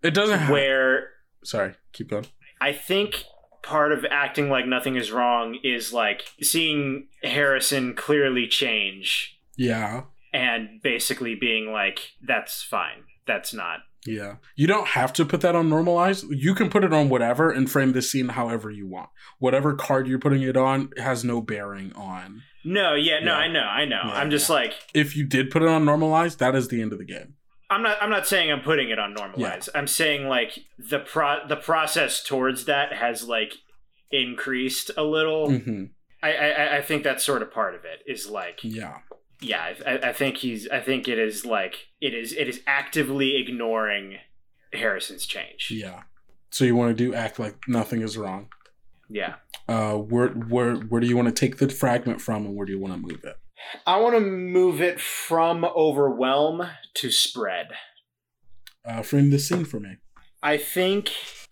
It 0.03 0.13
doesn't. 0.13 0.49
Where 0.49 1.09
Sorry. 1.43 1.73
Keep 1.93 2.09
going. 2.09 2.25
I 2.59 2.73
think 2.73 3.23
part 3.63 3.91
of 3.91 4.05
acting 4.09 4.49
like 4.49 4.65
nothing 4.67 4.95
is 4.95 5.11
wrong 5.11 5.57
is 5.63 5.93
like 5.93 6.21
seeing 6.41 7.07
Harrison 7.23 7.93
clearly 7.95 8.47
change 8.47 9.39
Yeah. 9.57 10.03
and 10.33 10.81
basically 10.81 11.35
being 11.35 11.71
like, 11.71 11.99
"That's 12.21 12.63
fine. 12.63 13.03
That's 13.27 13.53
not." 13.53 13.79
Yeah. 14.05 14.37
You 14.55 14.67
don't 14.67 14.87
have 14.87 15.13
to 15.13 15.25
put 15.25 15.41
that 15.41 15.55
on 15.55 15.69
normalize. 15.69 16.25
You 16.29 16.55
can 16.55 16.69
put 16.69 16.83
it 16.83 16.93
on 16.93 17.09
whatever 17.09 17.51
and 17.51 17.69
frame 17.69 17.93
the 17.93 18.01
scene 18.01 18.29
however 18.29 18.71
you 18.71 18.87
want. 18.87 19.09
Whatever 19.39 19.75
card 19.75 20.07
you're 20.07 20.19
putting 20.19 20.41
it 20.41 20.57
on 20.57 20.89
has 20.97 21.23
no 21.23 21.41
bearing 21.41 21.93
on. 21.93 22.41
No, 22.65 22.93
yeah, 22.95 23.19
no, 23.19 23.33
Yeah. 23.33 23.37
I 23.37 23.47
know, 23.47 23.59
I 23.59 23.85
know. 23.85 24.01
Yeah, 24.05 24.13
I'm 24.13 24.31
just 24.31 24.49
yeah. 24.49 24.55
like, 24.55 24.73
If 24.93 25.15
you 25.15 25.25
did 25.25 25.51
put 25.51 25.61
it 25.61 25.67
on 25.67 25.85
normalize, 25.85 26.37
that 26.37 26.55
is 26.55 26.67
the 26.67 26.81
end 26.81 26.93
of 26.93 26.99
the 26.99 27.05
game. 27.05 27.35
I'm 27.69 27.83
not. 27.83 27.97
I'm 28.01 28.09
not 28.09 28.27
saying 28.27 28.51
I'm 28.51 28.59
putting 28.59 28.89
it 28.89 28.99
on 28.99 29.15
normalize. 29.15 29.69
I'm 29.73 29.87
saying 29.87 30.27
like 30.27 30.59
the 30.77 30.99
pro 30.99 31.47
the 31.47 31.55
process 31.55 32.21
towards 32.21 32.65
that 32.65 32.91
has 32.91 33.23
like 33.23 33.53
increased 34.11 34.91
a 34.97 35.03
little. 35.03 35.49
hmm 35.57 35.83
I, 36.23 36.33
I 36.33 36.77
I 36.77 36.81
think 36.81 37.03
that's 37.03 37.23
sort 37.23 37.41
of 37.41 37.51
part 37.51 37.73
of 37.73 37.81
it. 37.85 37.99
Is 38.05 38.29
like 38.29 38.59
Yeah. 38.63 38.97
Yeah. 39.41 39.73
I, 39.85 40.09
I 40.09 40.13
think 40.13 40.37
he's. 40.37 40.67
I 40.69 40.79
think 40.79 41.07
it 41.07 41.19
is 41.19 41.45
like 41.45 41.87
it 41.99 42.13
is. 42.13 42.33
It 42.33 42.47
is 42.47 42.61
actively 42.65 43.37
ignoring 43.37 44.17
Harrison's 44.73 45.25
change. 45.25 45.69
Yeah. 45.71 46.03
So 46.51 46.65
you 46.65 46.75
want 46.75 46.95
to 46.95 47.03
do 47.03 47.13
act 47.13 47.39
like 47.39 47.55
nothing 47.67 48.01
is 48.01 48.17
wrong. 48.17 48.47
Yeah. 49.09 49.35
Uh, 49.67 49.95
where 49.95 50.29
where 50.29 50.75
where 50.75 51.01
do 51.01 51.07
you 51.07 51.15
want 51.15 51.27
to 51.27 51.33
take 51.33 51.57
the 51.57 51.69
fragment 51.69 52.21
from, 52.21 52.45
and 52.45 52.55
where 52.55 52.65
do 52.65 52.71
you 52.71 52.79
want 52.79 52.93
to 52.93 52.99
move 52.99 53.23
it? 53.23 53.35
I 53.85 53.99
want 53.99 54.15
to 54.15 54.21
move 54.21 54.81
it 54.81 54.99
from 54.99 55.63
overwhelm 55.63 56.63
to 56.95 57.11
spread. 57.11 57.67
Uh, 58.83 59.01
frame 59.01 59.29
the 59.29 59.39
scene 59.39 59.65
for 59.65 59.79
me. 59.79 59.97
I 60.41 60.57
think 60.57 61.11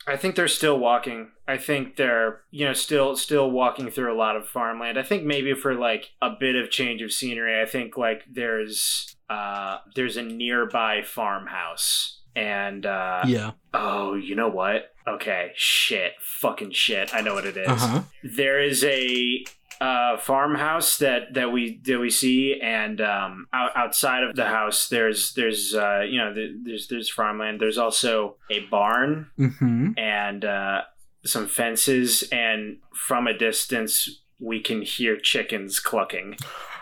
I 0.09 0.17
think 0.17 0.35
they're 0.35 0.47
still 0.47 0.77
walking. 0.79 1.29
I 1.47 1.57
think 1.57 1.95
they're 1.95 2.41
you 2.51 2.65
know 2.65 2.73
still 2.73 3.15
still 3.15 3.49
walking 3.51 3.89
through 3.89 4.13
a 4.13 4.17
lot 4.17 4.35
of 4.35 4.47
farmland. 4.47 4.97
I 4.99 5.03
think 5.03 5.23
maybe 5.23 5.53
for 5.53 5.73
like 5.75 6.11
a 6.21 6.31
bit 6.31 6.55
of 6.55 6.69
change 6.69 7.01
of 7.01 7.11
scenery, 7.11 7.61
I 7.61 7.65
think 7.65 7.97
like 7.97 8.23
there's 8.31 9.15
uh 9.29 9.77
there's 9.95 10.17
a 10.17 10.23
nearby 10.23 11.01
farmhouse 11.03 12.21
and 12.35 12.85
uh 12.85 13.23
Yeah. 13.25 13.51
oh, 13.73 14.15
you 14.15 14.35
know 14.35 14.49
what? 14.49 14.93
Okay, 15.07 15.51
shit. 15.55 16.13
Fucking 16.21 16.71
shit. 16.71 17.13
I 17.15 17.21
know 17.21 17.33
what 17.33 17.45
it 17.45 17.57
is. 17.57 17.67
Uh 17.67 17.75
huh. 17.75 18.01
There 18.23 18.61
is 18.61 18.83
a 18.83 19.43
uh, 19.81 20.17
farmhouse 20.17 20.97
that 20.97 21.33
that 21.33 21.51
we 21.51 21.79
that 21.85 21.99
we 21.99 22.09
see, 22.09 22.59
and 22.61 22.99
um, 23.01 23.47
out, 23.53 23.71
outside 23.75 24.23
of 24.23 24.35
the 24.35 24.45
house, 24.45 24.89
there's 24.89 25.33
there's 25.33 25.73
uh, 25.73 26.01
you 26.01 26.17
know 26.17 26.33
there's 26.63 26.87
there's 26.87 27.09
farmland. 27.09 27.59
There's 27.59 27.77
also 27.77 28.37
a 28.51 28.59
barn 28.71 29.31
Mm-hmm. 29.39 29.91
and 29.97 30.43
uh, 30.45 30.81
some 31.25 31.47
fences, 31.47 32.23
and 32.31 32.77
from 32.93 33.27
a 33.27 33.37
distance, 33.37 34.23
we 34.39 34.59
can 34.61 34.81
hear 34.81 35.17
chickens 35.17 35.79
clucking. 35.79 36.37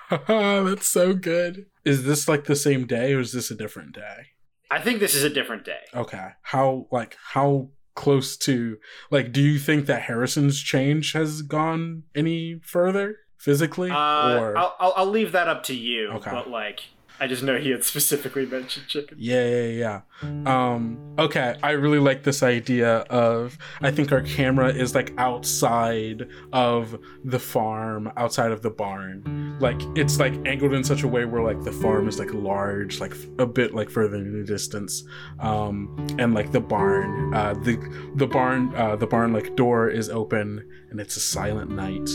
That's 0.27 0.87
so 0.87 1.13
good. 1.13 1.65
Is 1.85 2.03
this 2.05 2.27
like 2.27 2.45
the 2.45 2.55
same 2.55 2.87
day, 2.87 3.13
or 3.13 3.19
is 3.19 3.31
this 3.31 3.51
a 3.51 3.55
different 3.55 3.93
day? 3.93 4.27
I 4.69 4.81
think 4.81 4.99
this 4.99 5.15
is 5.15 5.23
a 5.23 5.29
different 5.29 5.63
day. 5.65 5.79
Okay. 5.95 6.29
How 6.41 6.87
like 6.91 7.15
how 7.31 7.69
close 7.97 8.37
to 8.37 8.77
like 9.11 9.33
do 9.33 9.41
you 9.41 9.59
think 9.59 9.87
that 9.87 10.03
Harrison's 10.03 10.61
change 10.61 11.11
has 11.11 11.41
gone 11.41 12.03
any 12.15 12.61
further 12.63 13.17
physically 13.37 13.89
Uh, 13.91 14.39
or 14.39 14.57
I'll, 14.57 14.75
I'll 14.79 14.93
I'll 14.97 15.11
leave 15.19 15.31
that 15.33 15.47
up 15.47 15.63
to 15.63 15.75
you. 15.75 16.11
Okay. 16.17 16.31
But 16.31 16.49
like, 16.49 16.81
I 17.19 17.27
just 17.27 17.43
know 17.43 17.57
he 17.57 17.71
had 17.71 17.83
specifically 17.83 18.45
mentioned 18.45 18.87
chicken. 18.87 19.17
yeah, 19.19 19.47
yeah, 19.47 19.65
yeah. 19.65 20.01
Um, 20.45 21.15
okay, 21.17 21.55
I 21.63 21.71
really 21.71 21.99
like 21.99 22.23
this 22.23 22.43
idea 22.43 22.97
of 23.09 23.57
I 23.81 23.91
think 23.91 24.11
our 24.11 24.21
camera 24.21 24.69
is 24.69 24.93
like 24.93 25.13
outside 25.17 26.27
of 26.53 26.99
the 27.23 27.39
farm, 27.39 28.11
outside 28.17 28.51
of 28.51 28.61
the 28.61 28.69
barn. 28.69 29.57
Like 29.59 29.79
it's 29.95 30.19
like 30.19 30.33
angled 30.45 30.73
in 30.73 30.83
such 30.83 31.03
a 31.03 31.07
way 31.07 31.25
where 31.25 31.41
like 31.41 31.63
the 31.63 31.71
farm 31.71 32.07
is 32.07 32.19
like 32.19 32.33
large, 32.33 32.99
like 32.99 33.13
a 33.39 33.45
bit 33.45 33.73
like 33.73 33.89
further 33.89 34.17
in 34.17 34.39
the 34.39 34.45
distance. 34.45 35.03
Um, 35.39 36.07
and 36.19 36.33
like 36.33 36.51
the 36.51 36.61
barn, 36.61 37.33
uh, 37.33 37.53
the 37.53 37.77
the 38.15 38.27
barn, 38.27 38.73
uh, 38.75 38.95
the 38.95 39.07
barn 39.07 39.33
like 39.33 39.55
door 39.55 39.89
is 39.89 40.09
open 40.09 40.67
and 40.89 40.99
it's 40.99 41.17
a 41.17 41.21
silent 41.21 41.71
night. 41.71 42.09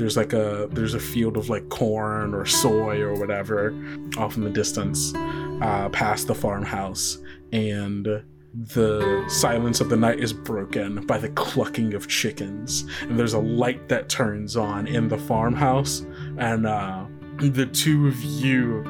There's 0.00 0.16
like 0.16 0.32
a 0.32 0.66
there's 0.72 0.94
a 0.94 0.98
field 0.98 1.36
of 1.36 1.50
like 1.50 1.68
corn 1.68 2.34
or 2.34 2.46
soy 2.46 3.00
or 3.02 3.14
whatever 3.14 3.74
off 4.16 4.36
in 4.36 4.42
the 4.42 4.50
distance 4.50 5.12
uh, 5.14 5.90
past 5.90 6.26
the 6.26 6.34
farmhouse, 6.34 7.18
and 7.52 8.22
the 8.54 9.24
silence 9.28 9.82
of 9.82 9.90
the 9.90 9.96
night 9.96 10.18
is 10.18 10.32
broken 10.32 11.04
by 11.06 11.18
the 11.18 11.28
clucking 11.28 11.92
of 11.92 12.08
chickens. 12.08 12.86
And 13.02 13.18
there's 13.18 13.34
a 13.34 13.38
light 13.38 13.90
that 13.90 14.08
turns 14.08 14.56
on 14.56 14.86
in 14.86 15.08
the 15.08 15.18
farmhouse, 15.18 16.00
and 16.38 16.66
uh, 16.66 17.04
the 17.38 17.66
two 17.66 18.08
of 18.08 18.22
you 18.22 18.82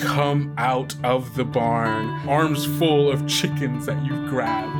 come 0.00 0.54
out 0.58 0.94
of 1.04 1.34
the 1.36 1.44
barn, 1.44 2.08
arms 2.28 2.64
full 2.78 3.10
of 3.10 3.26
chickens 3.26 3.86
that 3.86 4.04
you've 4.04 4.28
grabbed, 4.30 4.74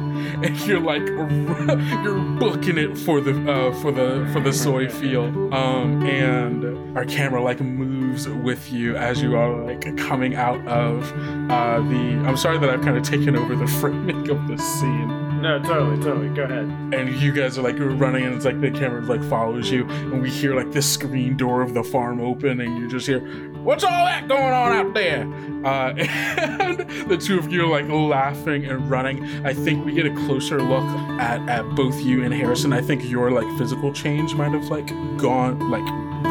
and 0.45 0.59
you're 0.61 0.81
like 0.81 1.03
you're 2.03 2.19
booking 2.39 2.79
it 2.79 2.97
for 2.99 3.21
the 3.21 3.33
uh, 3.51 3.73
for 3.81 3.93
the 3.93 4.29
for 4.33 4.41
the 4.41 4.53
soy 4.53 4.89
field. 4.89 5.35
Um, 5.53 6.05
and 6.07 6.97
our 6.97 7.05
camera 7.05 7.43
like 7.43 7.61
moves 7.61 8.29
with 8.29 8.71
you 8.73 8.97
as 8.97 9.21
you 9.23 9.37
are 9.37 9.55
like 9.65 9.97
coming 9.97 10.35
out 10.35 10.67
of 10.67 11.13
uh, 11.51 11.81
the. 11.81 12.23
I'm 12.27 12.37
sorry 12.37 12.59
that 12.59 12.71
I've 12.71 12.83
kind 12.83 12.97
of 12.97 13.03
taken 13.03 13.37
over 13.37 13.55
the 13.57 13.67
framing 13.81 14.29
of 14.31 14.49
the 14.49 14.57
scene 14.59 15.41
No, 15.43 15.61
totally, 15.63 16.03
totally. 16.03 16.29
Go 16.31 16.43
ahead. 16.45 16.65
and 16.95 17.15
you 17.21 17.33
guys 17.33 17.59
are 17.59 17.63
like 17.63 17.77
running 17.79 18.25
and 18.25 18.35
it's 18.35 18.45
like 18.45 18.61
the 18.61 18.71
camera 18.71 19.01
like 19.03 19.23
follows 19.25 19.71
you 19.71 19.87
and 19.89 20.23
we 20.23 20.31
hear 20.31 20.55
like 20.55 20.73
the 20.73 20.83
screen 20.83 21.37
door 21.37 21.63
of 21.63 21.75
the 21.75 21.83
farm 21.85 22.21
open 22.21 22.61
and 22.61 22.79
you 22.79 22.89
just 22.89 23.07
hear 23.07 23.21
what's 23.67 23.83
all 23.83 23.91
that 23.91 24.29
going 24.29 24.53
on 24.55 24.73
out 24.73 24.95
there? 24.95 25.23
Uh, 25.67 25.93
and 25.97 26.79
the 27.11 27.17
two 27.17 27.37
of 27.39 27.51
you 27.53 27.65
are 27.65 27.83
like 27.83 27.89
laughing 27.89 28.65
and 28.65 28.89
running. 28.89 29.25
I 29.45 29.53
think 29.53 29.85
we 29.85 29.93
get 29.93 30.07
a 30.07 30.15
closer 30.27 30.63
look 30.63 30.85
at, 31.21 31.47
at 31.49 31.69
both 31.75 32.01
you 32.01 32.25
and 32.25 32.33
harrison. 32.33 32.73
I 32.73 32.81
think 32.81 33.11
your 33.11 33.33
like 33.33 33.59
physical 33.59 33.93
change 33.93 34.35
might 34.35 34.53
have 34.53 34.69
like 34.69 34.87
gone 35.19 35.69
like 35.69 35.85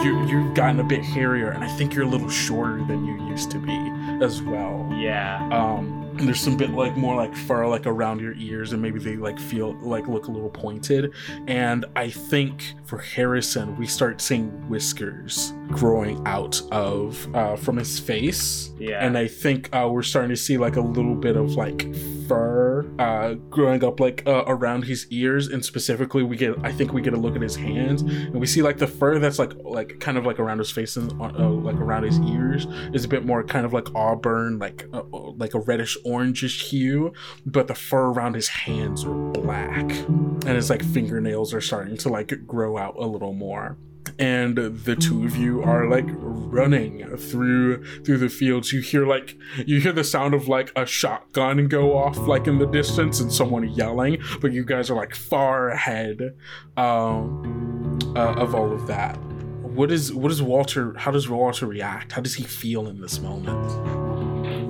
you 0.03 0.25
you've 0.27 0.53
gotten 0.53 0.79
a 0.79 0.83
bit 0.83 1.03
hairier 1.03 1.51
and 1.51 1.63
i 1.63 1.67
think 1.67 1.93
you're 1.93 2.03
a 2.03 2.07
little 2.07 2.29
shorter 2.29 2.83
than 2.85 3.05
you 3.05 3.23
used 3.27 3.51
to 3.51 3.59
be 3.59 3.77
as 4.21 4.41
well. 4.41 4.89
Yeah. 4.93 5.47
um 5.51 6.03
and 6.17 6.27
there's 6.27 6.39
some 6.39 6.57
bit 6.57 6.69
like 6.71 6.95
more 6.97 7.15
like 7.15 7.35
fur 7.35 7.67
like 7.67 7.85
around 7.85 8.19
your 8.19 8.33
ears 8.33 8.73
and 8.73 8.81
maybe 8.81 8.99
they 8.99 9.15
like 9.15 9.37
feel 9.37 9.73
like 9.81 10.07
look 10.07 10.27
a 10.27 10.31
little 10.31 10.49
pointed. 10.49 11.13
And 11.47 11.85
i 11.95 12.09
think 12.09 12.73
for 12.85 12.97
harrison 12.97 13.77
we 13.77 13.85
start 13.85 14.21
seeing 14.21 14.49
whiskers 14.69 15.53
growing 15.69 16.21
out 16.25 16.61
of 16.71 17.27
uh 17.35 17.55
from 17.55 17.77
his 17.77 17.99
face. 17.99 18.71
Yeah. 18.77 19.05
and 19.05 19.17
i 19.17 19.27
think 19.27 19.69
uh 19.73 19.87
we're 19.89 20.03
starting 20.03 20.29
to 20.29 20.35
see 20.35 20.57
like 20.57 20.75
a 20.75 20.81
little 20.81 21.15
bit 21.15 21.37
of 21.37 21.55
like 21.55 21.87
fur 22.27 22.85
uh, 22.99 23.33
growing 23.49 23.83
up 23.83 23.99
like 23.99 24.23
uh, 24.25 24.43
around 24.47 24.83
his 24.83 25.07
ears, 25.09 25.47
and 25.47 25.63
specifically 25.63 26.23
we 26.23 26.37
get 26.37 26.55
I 26.63 26.71
think 26.71 26.93
we 26.93 27.01
get 27.01 27.13
a 27.13 27.17
look 27.17 27.35
at 27.35 27.41
his 27.41 27.55
hands, 27.55 28.01
and 28.01 28.35
we 28.35 28.47
see 28.47 28.61
like 28.61 28.77
the 28.77 28.87
fur 28.87 29.19
that's 29.19 29.39
like 29.39 29.53
like 29.63 29.99
kind 29.99 30.17
of 30.17 30.25
like 30.25 30.39
around 30.39 30.59
his 30.59 30.71
face 30.71 30.95
and 30.97 31.11
uh, 31.21 31.49
like 31.49 31.75
around 31.75 32.03
his 32.03 32.19
ears 32.21 32.65
is 32.93 33.03
a 33.05 33.07
bit 33.07 33.25
more 33.25 33.43
kind 33.43 33.65
of 33.65 33.73
like 33.73 33.93
auburn, 33.95 34.59
like 34.59 34.87
uh, 34.93 35.03
like 35.11 35.53
a 35.53 35.59
reddish 35.59 35.97
orangish 36.05 36.69
hue, 36.69 37.13
but 37.45 37.67
the 37.67 37.75
fur 37.75 38.05
around 38.07 38.35
his 38.35 38.47
hands 38.47 39.03
are 39.05 39.13
black, 39.31 39.89
and 39.91 40.43
his 40.49 40.69
like 40.69 40.83
fingernails 40.83 41.53
are 41.53 41.61
starting 41.61 41.97
to 41.97 42.09
like 42.09 42.33
grow 42.47 42.77
out 42.77 42.95
a 42.97 43.05
little 43.05 43.33
more 43.33 43.77
and 44.19 44.57
the 44.57 44.95
two 44.95 45.25
of 45.25 45.35
you 45.35 45.61
are 45.61 45.89
like 45.89 46.05
running 46.07 47.17
through 47.17 47.83
through 48.03 48.17
the 48.17 48.29
fields. 48.29 48.71
You 48.71 48.81
hear 48.81 49.05
like 49.05 49.37
you 49.65 49.79
hear 49.79 49.91
the 49.91 50.03
sound 50.03 50.33
of 50.33 50.47
like 50.47 50.71
a 50.75 50.85
shotgun 50.85 51.67
go 51.67 51.97
off 51.97 52.17
like 52.17 52.47
in 52.47 52.59
the 52.59 52.67
distance 52.67 53.19
and 53.19 53.31
someone 53.31 53.67
yelling 53.69 54.17
but 54.41 54.51
you 54.53 54.63
guys 54.63 54.89
are 54.89 54.95
like 54.95 55.15
far 55.15 55.69
ahead 55.69 56.35
um 56.77 57.99
uh, 58.15 58.33
of 58.33 58.55
all 58.55 58.71
of 58.71 58.87
that. 58.87 59.17
What 59.61 59.91
is 59.91 60.13
what 60.13 60.31
is 60.31 60.41
walter 60.41 60.93
how 60.97 61.11
does 61.11 61.27
walter 61.27 61.65
react? 61.65 62.13
How 62.13 62.21
does 62.21 62.35
he 62.35 62.43
feel 62.43 62.87
in 62.87 63.01
this 63.01 63.19
moment? 63.19 63.71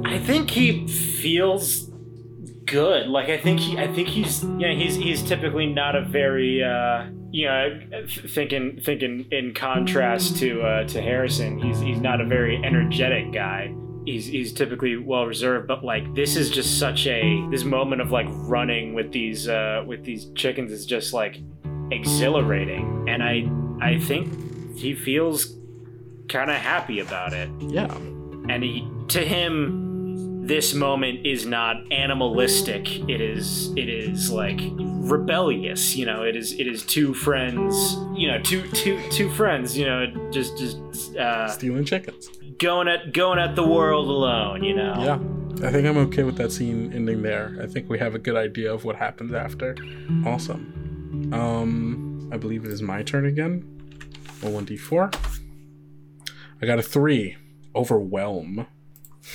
I 0.08 0.20
think 0.20 0.50
he 0.50 0.88
feels 0.88 1.90
good. 2.66 3.08
Like 3.08 3.30
I 3.30 3.38
think 3.38 3.60
he, 3.60 3.78
I 3.78 3.88
think 3.88 4.08
he's, 4.08 4.44
know, 4.44 4.74
he's 4.74 4.96
he's 4.96 5.22
typically 5.24 5.68
not 5.68 5.96
a 5.96 6.02
very, 6.02 6.64
uh, 6.64 7.08
you 7.36 7.48
know, 7.48 7.82
thinking 8.08 8.80
thinking 8.82 9.26
in 9.30 9.54
contrast 9.54 10.38
to 10.38 10.62
uh, 10.62 10.88
to 10.88 11.02
Harrison. 11.02 11.60
He's 11.60 11.80
he's 11.82 12.00
not 12.00 12.22
a 12.22 12.26
very 12.26 12.56
energetic 12.64 13.34
guy. 13.34 13.74
He's 14.06 14.26
he's 14.26 14.54
typically 14.54 14.96
well 14.96 15.26
reserved, 15.26 15.68
but 15.68 15.84
like 15.84 16.16
this 16.16 16.38
is 16.38 16.50
just 16.50 16.80
such 16.80 17.08
a 17.08 17.46
this 17.52 17.66
moment 17.66 18.02
of 18.02 18.10
like 18.10 18.28
running 18.30 18.94
with 18.94 19.12
these 19.12 19.50
uh, 19.50 19.84
with 19.86 20.06
these 20.06 20.28
chickens 20.36 20.72
is 20.72 20.86
just 20.86 21.12
like 21.12 21.42
exhilarating, 21.92 23.10
and 23.10 23.22
I 23.22 23.50
I 23.82 24.00
think 24.00 24.78
he 24.78 24.96
feels 24.96 25.58
kind 26.30 26.50
of 26.50 26.56
happy 26.56 27.02
about 27.02 27.34
it. 27.34 27.50
yeah 27.60 27.94
and 28.50 28.64
he 28.64 28.88
to 29.10 29.26
him 29.26 30.46
this 30.48 30.74
moment 30.74 31.26
is 31.26 31.46
not 31.46 31.76
animalistic 31.92 33.00
it 33.10 33.22
is 33.22 33.72
it 33.76 33.90
is 33.90 34.32
like 34.32 34.60
rebellious 35.06 35.96
you 35.96 36.06
know 36.06 36.24
it 36.24 36.36
is 36.36 36.54
it 36.54 36.68
is 36.68 36.84
two 36.84 37.14
friends 37.14 37.96
you 38.14 38.28
know 38.28 38.40
two 38.42 38.68
two 38.72 39.00
two 39.10 39.30
friends 39.32 39.78
you 39.78 39.86
know 39.86 40.06
just 40.32 40.58
just 40.58 41.16
uh 41.16 41.48
stealing 41.48 41.86
chickens. 41.86 42.30
going 42.60 42.88
at 42.88 43.14
going 43.14 43.38
at 43.40 43.56
the 43.56 43.66
world 43.66 44.08
alone 44.08 44.64
you 44.64 44.76
know? 44.76 44.96
Yeah. 45.00 45.68
I 45.68 45.72
think 45.72 45.88
i'm 45.88 45.98
okay 45.98 46.24
with 46.24 46.38
that 46.38 46.52
scene 46.52 46.92
ending 46.92 47.22
there. 47.22 47.58
I 47.62 47.68
think 47.68 47.90
we 47.90 47.98
have 48.00 48.14
a 48.14 48.20
good 48.20 48.36
idea 48.36 48.74
of 48.74 48.84
what 48.84 48.98
happens 48.98 49.34
after. 49.34 49.76
Awesome. 50.26 51.32
Um 51.34 52.30
i 52.34 52.38
believe 52.38 52.66
it 52.66 52.72
is 52.72 52.82
my 52.82 53.04
turn 53.04 53.26
again. 53.26 53.64
Roll 54.42 54.62
1d4 54.62 55.16
i 56.62 56.66
got 56.66 56.80
a 56.80 56.84
three. 56.84 57.38
Overwhelm. 57.76 58.68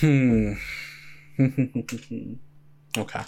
Hmm. 0.00 0.54
Okay 2.98 3.22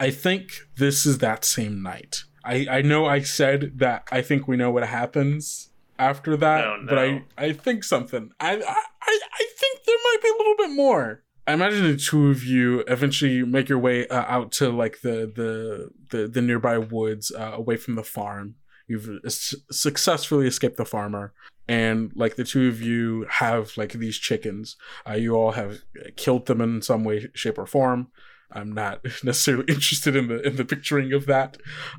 i 0.00 0.10
think 0.10 0.52
this 0.76 1.04
is 1.06 1.18
that 1.18 1.44
same 1.44 1.82
night 1.82 2.24
i 2.44 2.66
i 2.70 2.82
know 2.82 3.06
i 3.06 3.20
said 3.20 3.72
that 3.76 4.06
i 4.12 4.20
think 4.22 4.46
we 4.48 4.56
know 4.56 4.70
what 4.70 4.84
happens 4.86 5.70
after 5.98 6.36
that 6.36 6.64
Oh, 6.64 6.84
but 6.88 6.98
i 6.98 7.22
i 7.38 7.52
think 7.52 7.84
something 7.84 8.30
I, 8.40 8.56
I 8.56 8.56
i 9.02 9.20
i 9.40 9.46
think 9.58 9.84
there 9.86 9.96
might 10.04 10.18
be 10.22 10.28
a 10.28 10.38
little 10.38 10.56
bit 10.56 10.70
more 10.70 11.22
I 11.44 11.54
imagine 11.54 11.82
the 11.82 11.96
two 11.96 12.30
of 12.30 12.44
you 12.44 12.84
eventually 12.86 13.42
make 13.42 13.68
your 13.68 13.80
way 13.80 14.06
uh, 14.06 14.24
out 14.28 14.52
to 14.52 14.70
like 14.70 15.00
the 15.00 15.16
the 15.34 15.90
the, 16.16 16.28
the 16.28 16.40
nearby 16.40 16.78
woods 16.78 17.32
uh, 17.32 17.50
away 17.54 17.76
from 17.76 17.96
the 17.96 18.04
farm. 18.04 18.54
You've 18.86 19.08
s- 19.24 19.56
successfully 19.68 20.46
escaped 20.46 20.76
the 20.76 20.84
farmer, 20.84 21.32
and 21.66 22.12
like 22.14 22.36
the 22.36 22.44
two 22.44 22.68
of 22.68 22.80
you 22.80 23.26
have 23.28 23.76
like 23.76 23.90
these 23.94 24.18
chickens. 24.18 24.76
Uh, 25.04 25.14
you 25.14 25.34
all 25.34 25.50
have 25.50 25.80
killed 26.14 26.46
them 26.46 26.60
in 26.60 26.80
some 26.80 27.02
way, 27.02 27.28
shape, 27.34 27.58
or 27.58 27.66
form. 27.66 28.12
I'm 28.54 28.72
not 28.72 29.04
necessarily 29.24 29.64
interested 29.68 30.16
in 30.16 30.28
the 30.28 30.40
in 30.46 30.56
the 30.56 30.64
picturing 30.64 31.12
of 31.12 31.26
that, 31.26 31.56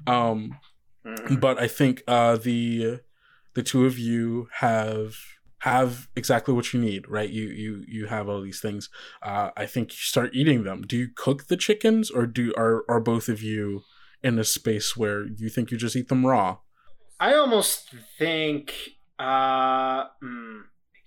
um, 0.07 0.57
Mhm. 1.05 1.39
but 1.41 1.59
I 1.59 1.67
think 1.67 2.01
uh, 2.07 2.37
the 2.37 3.01
the 3.55 3.63
two 3.63 3.85
of 3.85 3.99
you 3.99 4.47
have 4.59 5.15
have 5.59 6.07
exactly 6.15 6.53
what 6.53 6.73
you 6.73 6.79
need, 6.79 7.07
right? 7.09 7.29
You 7.29 7.47
you 7.47 7.83
you 7.87 8.05
have 8.07 8.29
all 8.29 8.41
these 8.41 8.61
things. 8.61 8.89
Uh, 9.21 9.51
I 9.57 9.65
think 9.65 9.91
you 9.91 9.97
start 9.97 10.31
eating 10.33 10.63
them. 10.63 10.81
Do 10.83 10.97
you 10.97 11.09
cook 11.15 11.47
the 11.47 11.57
chickens, 11.57 12.09
or 12.09 12.25
do 12.25 12.53
are 12.55 12.83
are 12.89 12.99
both 13.01 13.27
of 13.29 13.41
you 13.41 13.83
in 14.21 14.39
a 14.39 14.43
space 14.45 14.95
where 14.95 15.25
you 15.27 15.49
think 15.49 15.71
you 15.71 15.77
just 15.77 15.95
eat 15.95 16.07
them 16.07 16.25
raw? 16.25 16.57
I 17.19 17.33
almost 17.35 17.93
think 18.17 18.73
uh 19.19 20.05
mm, 20.23 20.61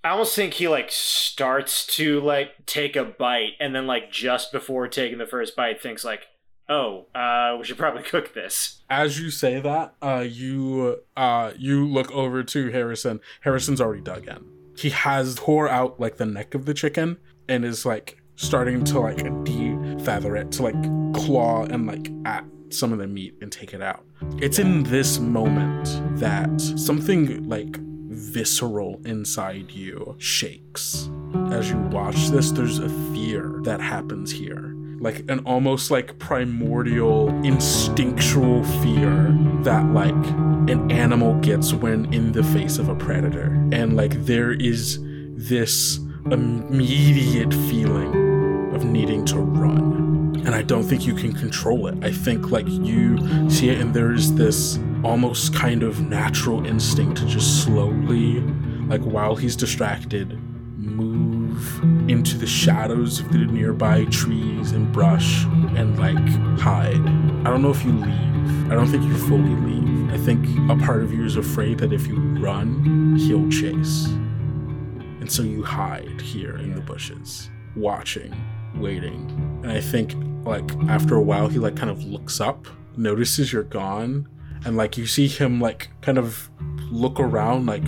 I 0.07 0.11
almost 0.11 0.36
think 0.36 0.54
he 0.54 0.68
like 0.68 0.92
starts 0.92 1.84
to 1.96 2.20
like 2.20 2.64
take 2.64 2.94
a 2.94 3.02
bite 3.02 3.54
and 3.59 3.74
then 3.74 3.88
like 3.88 4.12
just 4.12 4.52
before 4.52 4.86
taking 4.86 5.18
the 5.18 5.26
first 5.26 5.57
bite 5.57 5.82
thinks 5.82 6.04
like, 6.04 6.28
"Oh, 6.68 7.07
uh 7.12 7.57
we 7.59 7.64
should 7.64 7.76
probably 7.76 8.02
cook 8.14 8.32
this." 8.32 8.82
As 8.88 9.18
you 9.18 9.30
say 9.30 9.59
that, 9.59 9.96
uh, 10.00 10.24
you 10.24 11.00
uh 11.16 11.54
you 11.59 11.88
look 11.88 12.12
over 12.12 12.44
to 12.44 12.70
Harrison. 12.70 13.18
Harrison's 13.40 13.80
already 13.80 14.00
dug 14.00 14.28
in. 14.28 14.44
He 14.78 14.90
has 14.90 15.34
tore 15.34 15.68
out 15.68 15.98
like 15.98 16.18
the 16.18 16.26
neck 16.26 16.54
of 16.54 16.66
the 16.66 16.74
chicken 16.74 17.18
and 17.48 17.64
is 17.64 17.84
like 17.84 18.22
starting 18.36 18.84
to 18.84 19.00
like 19.00 19.44
de-feather 19.44 20.36
it 20.36 20.52
to 20.52 20.62
like 20.62 21.14
claw 21.14 21.64
and 21.64 21.88
like 21.88 22.12
at 22.24 22.44
some 22.68 22.92
of 22.92 23.00
the 23.00 23.09
meat 23.09 23.34
and 23.42 23.50
take 23.50 23.74
it 23.74 23.82
out. 23.82 24.04
It's 24.38 24.61
in 24.61 24.84
this 24.84 25.18
moment 25.18 25.88
that 26.20 26.61
something 26.61 27.48
like 27.48 27.76
visceral 28.16 29.00
inside 29.04 29.70
you 29.70 30.16
shakes. 30.18 31.10
As 31.50 31.70
you 31.70 31.78
watch 31.78 32.28
this, 32.28 32.50
there's 32.50 32.78
a 32.78 32.88
fear 33.12 33.60
that 33.62 33.80
happens 33.80 34.32
here. 34.32 34.72
Like 34.98 35.30
an 35.30 35.40
almost 35.40 35.90
like 35.90 36.18
primordial, 36.18 37.28
instinctual 37.44 38.64
fear 38.82 39.36
that 39.62 39.84
like 39.92 40.14
an 40.14 40.90
animal 40.90 41.38
gets 41.40 41.74
when 41.74 42.12
in 42.12 42.32
the 42.32 42.42
face 42.42 42.78
of 42.78 42.88
a 42.88 42.94
predator. 42.94 43.52
And 43.72 43.96
like 43.96 44.12
there 44.24 44.52
is 44.52 44.98
this 45.02 45.98
immediate 46.30 47.52
feeling 47.52 48.74
of 48.74 48.84
needing 48.84 49.24
to 49.26 49.38
run 49.38 50.06
and 50.46 50.54
I 50.54 50.62
don't 50.62 50.84
think 50.84 51.04
you 51.04 51.14
can 51.14 51.32
control 51.32 51.88
it. 51.88 52.04
I 52.04 52.12
think 52.12 52.52
like 52.52 52.68
you 52.68 53.18
see 53.50 53.68
it, 53.68 53.80
and 53.80 53.92
there 53.92 54.12
is 54.12 54.36
this 54.36 54.78
almost 55.07 55.54
kind 55.54 55.84
of 55.84 56.00
natural 56.00 56.66
instinct 56.66 57.18
to 57.18 57.26
just 57.26 57.62
slowly, 57.62 58.40
like 58.88 59.00
while 59.02 59.36
he's 59.36 59.54
distracted, 59.54 60.36
move 60.76 61.80
into 62.11 62.37
the 62.37 62.46
shadows 62.46 63.20
of 63.20 63.30
the 63.30 63.38
nearby 63.38 64.04
trees 64.07 64.72
and 64.72 64.91
brush 64.92 65.45
and 65.76 65.96
like 65.96 66.18
hide. 66.58 67.00
I 67.46 67.50
don't 67.50 67.62
know 67.62 67.70
if 67.70 67.84
you 67.84 67.92
leave. 67.92 68.70
I 68.70 68.74
don't 68.74 68.88
think 68.88 69.04
you 69.04 69.16
fully 69.16 69.54
leave. 69.54 70.12
I 70.12 70.18
think 70.18 70.45
a 70.68 70.76
part 70.84 71.04
of 71.04 71.12
you 71.12 71.24
is 71.24 71.37
afraid 71.37 71.78
that 71.78 71.92
if 71.92 72.08
you 72.08 72.16
run, 72.41 73.14
he'll 73.16 73.49
chase. 73.49 74.07
And 74.07 75.30
so 75.30 75.42
you 75.42 75.62
hide 75.62 76.20
here 76.20 76.57
in 76.57 76.74
the 76.74 76.80
bushes, 76.80 77.49
watching, 77.76 78.34
waiting. 78.74 79.30
And 79.62 79.70
I 79.70 79.80
think 79.80 80.14
like 80.45 80.68
after 80.88 81.14
a 81.14 81.22
while 81.22 81.46
he 81.46 81.61
like 81.61 81.76
kind 81.76 81.91
of 81.91 82.03
looks 82.03 82.41
up, 82.41 82.66
notices 82.96 83.53
you're 83.53 83.62
gone, 83.62 84.28
and 84.67 84.76
like 84.76 84.99
you 84.99 85.07
see 85.07 85.29
him 85.29 85.61
like 85.61 85.88
kind 86.03 86.18
of 86.18 86.51
look 86.91 87.18
around 87.21 87.67
like 87.67 87.84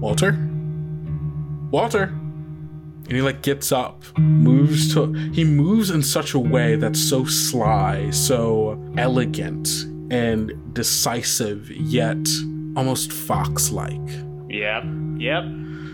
Walter? 0.00 0.32
Walter? 1.70 2.04
And 2.04 3.12
he 3.12 3.22
like 3.22 3.42
gets 3.42 3.72
up, 3.72 4.02
moves 4.18 4.94
to 4.94 5.12
he 5.32 5.44
moves 5.44 5.90
in 5.90 6.02
such 6.02 6.32
a 6.34 6.38
way 6.38 6.76
that's 6.76 7.00
so 7.00 7.24
sly, 7.24 8.10
so 8.10 8.80
elegant 8.96 9.68
and 10.10 10.52
decisive, 10.72 11.70
yet 11.70 12.18
almost 12.76 13.12
fox-like. 13.12 14.08
Yep. 14.48 14.84
Yep. 15.18 15.44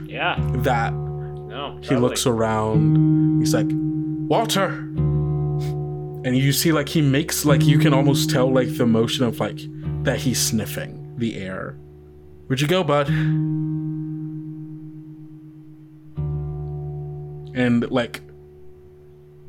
Yeah. 0.09 0.37
That 0.57 0.93
No. 0.95 1.79
he 1.83 1.97
looks 1.97 2.27
around. 2.27 3.41
He's 3.41 3.55
like, 3.55 3.69
Walter. 3.71 4.83
And 6.27 6.37
you 6.37 6.51
see, 6.53 6.73
like, 6.73 6.89
he 6.89 7.01
makes, 7.03 7.45
like, 7.45 7.65
you 7.65 7.79
can 7.79 7.95
almost 7.95 8.31
tell, 8.31 8.53
like, 8.53 8.77
the 8.77 8.85
motion 8.85 9.25
of, 9.25 9.39
like, 9.39 9.61
that 10.07 10.21
he's 10.21 10.41
sniffing 10.41 11.15
the 11.19 11.37
air. 11.37 11.77
Where'd 12.47 12.61
you 12.61 12.69
go, 12.69 12.85
bud? 12.85 13.09
And, 17.55 17.91
like, 17.91 18.23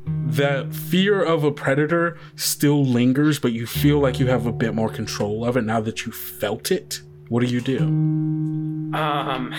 that 0.06 0.74
fear 0.74 1.22
of 1.22 1.44
a 1.44 1.52
predator 1.52 2.18
still 2.34 2.84
lingers, 2.84 3.38
but 3.38 3.52
you 3.52 3.68
feel 3.68 4.00
like 4.00 4.18
you 4.18 4.26
have 4.26 4.46
a 4.46 4.52
bit 4.52 4.74
more 4.74 4.88
control 4.88 5.44
of 5.44 5.56
it 5.56 5.62
now 5.62 5.80
that 5.80 6.04
you 6.04 6.10
felt 6.12 6.72
it. 6.72 7.02
What 7.28 7.40
do 7.40 7.46
you 7.46 7.60
do? 7.60 7.78
Um 7.78 9.54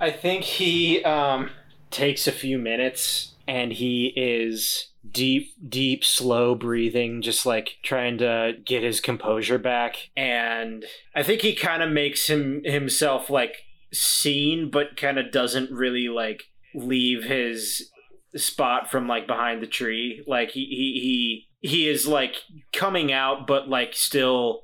I 0.00 0.10
think 0.10 0.44
he 0.44 1.04
um 1.04 1.50
takes 1.90 2.26
a 2.26 2.32
few 2.32 2.58
minutes 2.58 3.34
and 3.46 3.72
he 3.72 4.12
is 4.16 4.88
deep, 5.10 5.52
deep, 5.68 6.04
slow 6.04 6.54
breathing, 6.54 7.22
just 7.22 7.46
like 7.46 7.78
trying 7.82 8.18
to 8.18 8.54
get 8.64 8.82
his 8.82 9.00
composure 9.00 9.58
back. 9.58 10.10
And 10.16 10.84
I 11.14 11.22
think 11.22 11.42
he 11.42 11.54
kind 11.54 11.82
of 11.82 11.90
makes 11.90 12.28
him 12.28 12.62
himself 12.64 13.30
like 13.30 13.56
seen, 13.92 14.70
but 14.70 14.96
kind 14.96 15.18
of 15.18 15.30
doesn't 15.30 15.70
really 15.70 16.08
like 16.08 16.44
leave 16.74 17.24
his 17.24 17.90
spot 18.36 18.90
from 18.90 19.06
like 19.06 19.26
behind 19.26 19.62
the 19.62 19.66
tree. 19.66 20.24
Like 20.26 20.50
he 20.50 20.64
he 20.64 21.48
he 21.60 21.68
he 21.68 21.88
is 21.88 22.06
like 22.06 22.36
coming 22.72 23.12
out, 23.12 23.46
but 23.46 23.68
like 23.68 23.94
still 23.94 24.62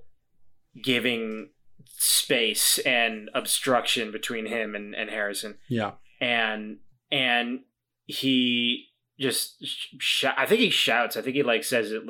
giving 0.83 1.51
space 1.99 2.79
and 2.79 3.29
obstruction 3.35 4.11
between 4.11 4.47
him 4.47 4.75
and, 4.75 4.95
and 4.95 5.11
Harrison. 5.11 5.59
Yeah. 5.69 5.93
And 6.21 6.79
and 7.11 7.61
he 8.07 8.90
just 9.21 9.65
sh- 9.99 10.25
I 10.37 10.47
think 10.47 10.61
he 10.61 10.71
shouts. 10.71 11.17
I 11.17 11.23
think 11.23 11.37
he 11.37 11.43
like 11.43 11.65
says 11.65 11.93
it 11.93 12.03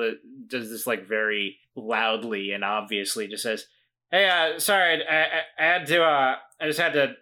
does 0.48 0.70
this 0.70 0.86
like 0.86 1.06
very 1.06 1.58
loudly 1.74 2.52
and 2.52 2.64
obviously 2.64 3.26
just 3.28 3.42
says, 3.42 3.66
"Hey, 4.10 4.28
uh, 4.28 4.58
sorry, 4.58 5.04
I, 5.06 5.22
I, 5.22 5.26
I 5.58 5.64
had 5.64 5.86
to. 5.88 6.02
Uh, 6.02 6.36
I 6.60 6.66
just 6.66 6.78
had 6.80 6.92
to. 6.94 7.14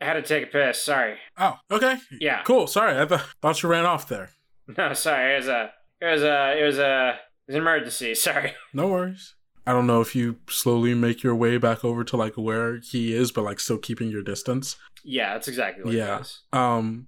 I 0.00 0.04
had 0.04 0.12
to 0.14 0.22
take 0.22 0.44
a 0.44 0.46
piss. 0.46 0.82
Sorry. 0.82 1.16
Oh, 1.36 1.56
okay. 1.70 1.96
Yeah. 2.20 2.42
Cool. 2.44 2.66
Sorry, 2.68 3.00
I 3.00 3.04
th- 3.04 3.20
thought 3.42 3.62
you 3.62 3.68
ran 3.68 3.84
off 3.86 4.08
there. 4.08 4.30
No, 4.76 4.92
sorry. 4.92 5.34
It 5.34 5.38
was 5.38 5.48
a. 5.48 5.70
It 6.00 6.06
was 6.12 6.22
a. 6.22 6.58
It 6.60 6.64
was 6.64 6.78
a. 6.78 7.08
It 7.08 7.52
was 7.52 7.56
an 7.56 7.62
emergency. 7.62 8.14
Sorry. 8.26 8.52
No 8.74 8.86
worries. 8.88 9.34
I 9.66 9.72
don't 9.72 9.86
know 9.86 10.00
if 10.02 10.14
you 10.14 10.36
slowly 10.48 10.94
make 10.94 11.22
your 11.22 11.34
way 11.34 11.56
back 11.58 11.84
over 11.84 12.04
to 12.04 12.16
like 12.16 12.34
where 12.36 12.78
he 12.78 13.12
is, 13.14 13.32
but 13.32 13.44
like 13.44 13.60
still 13.60 13.78
keeping 13.78 14.08
your 14.10 14.22
distance. 14.22 14.76
Yeah, 15.04 15.32
that's 15.32 15.48
exactly 15.48 15.84
what 15.84 15.94
Yeah. 15.94 16.22
Um, 16.52 17.07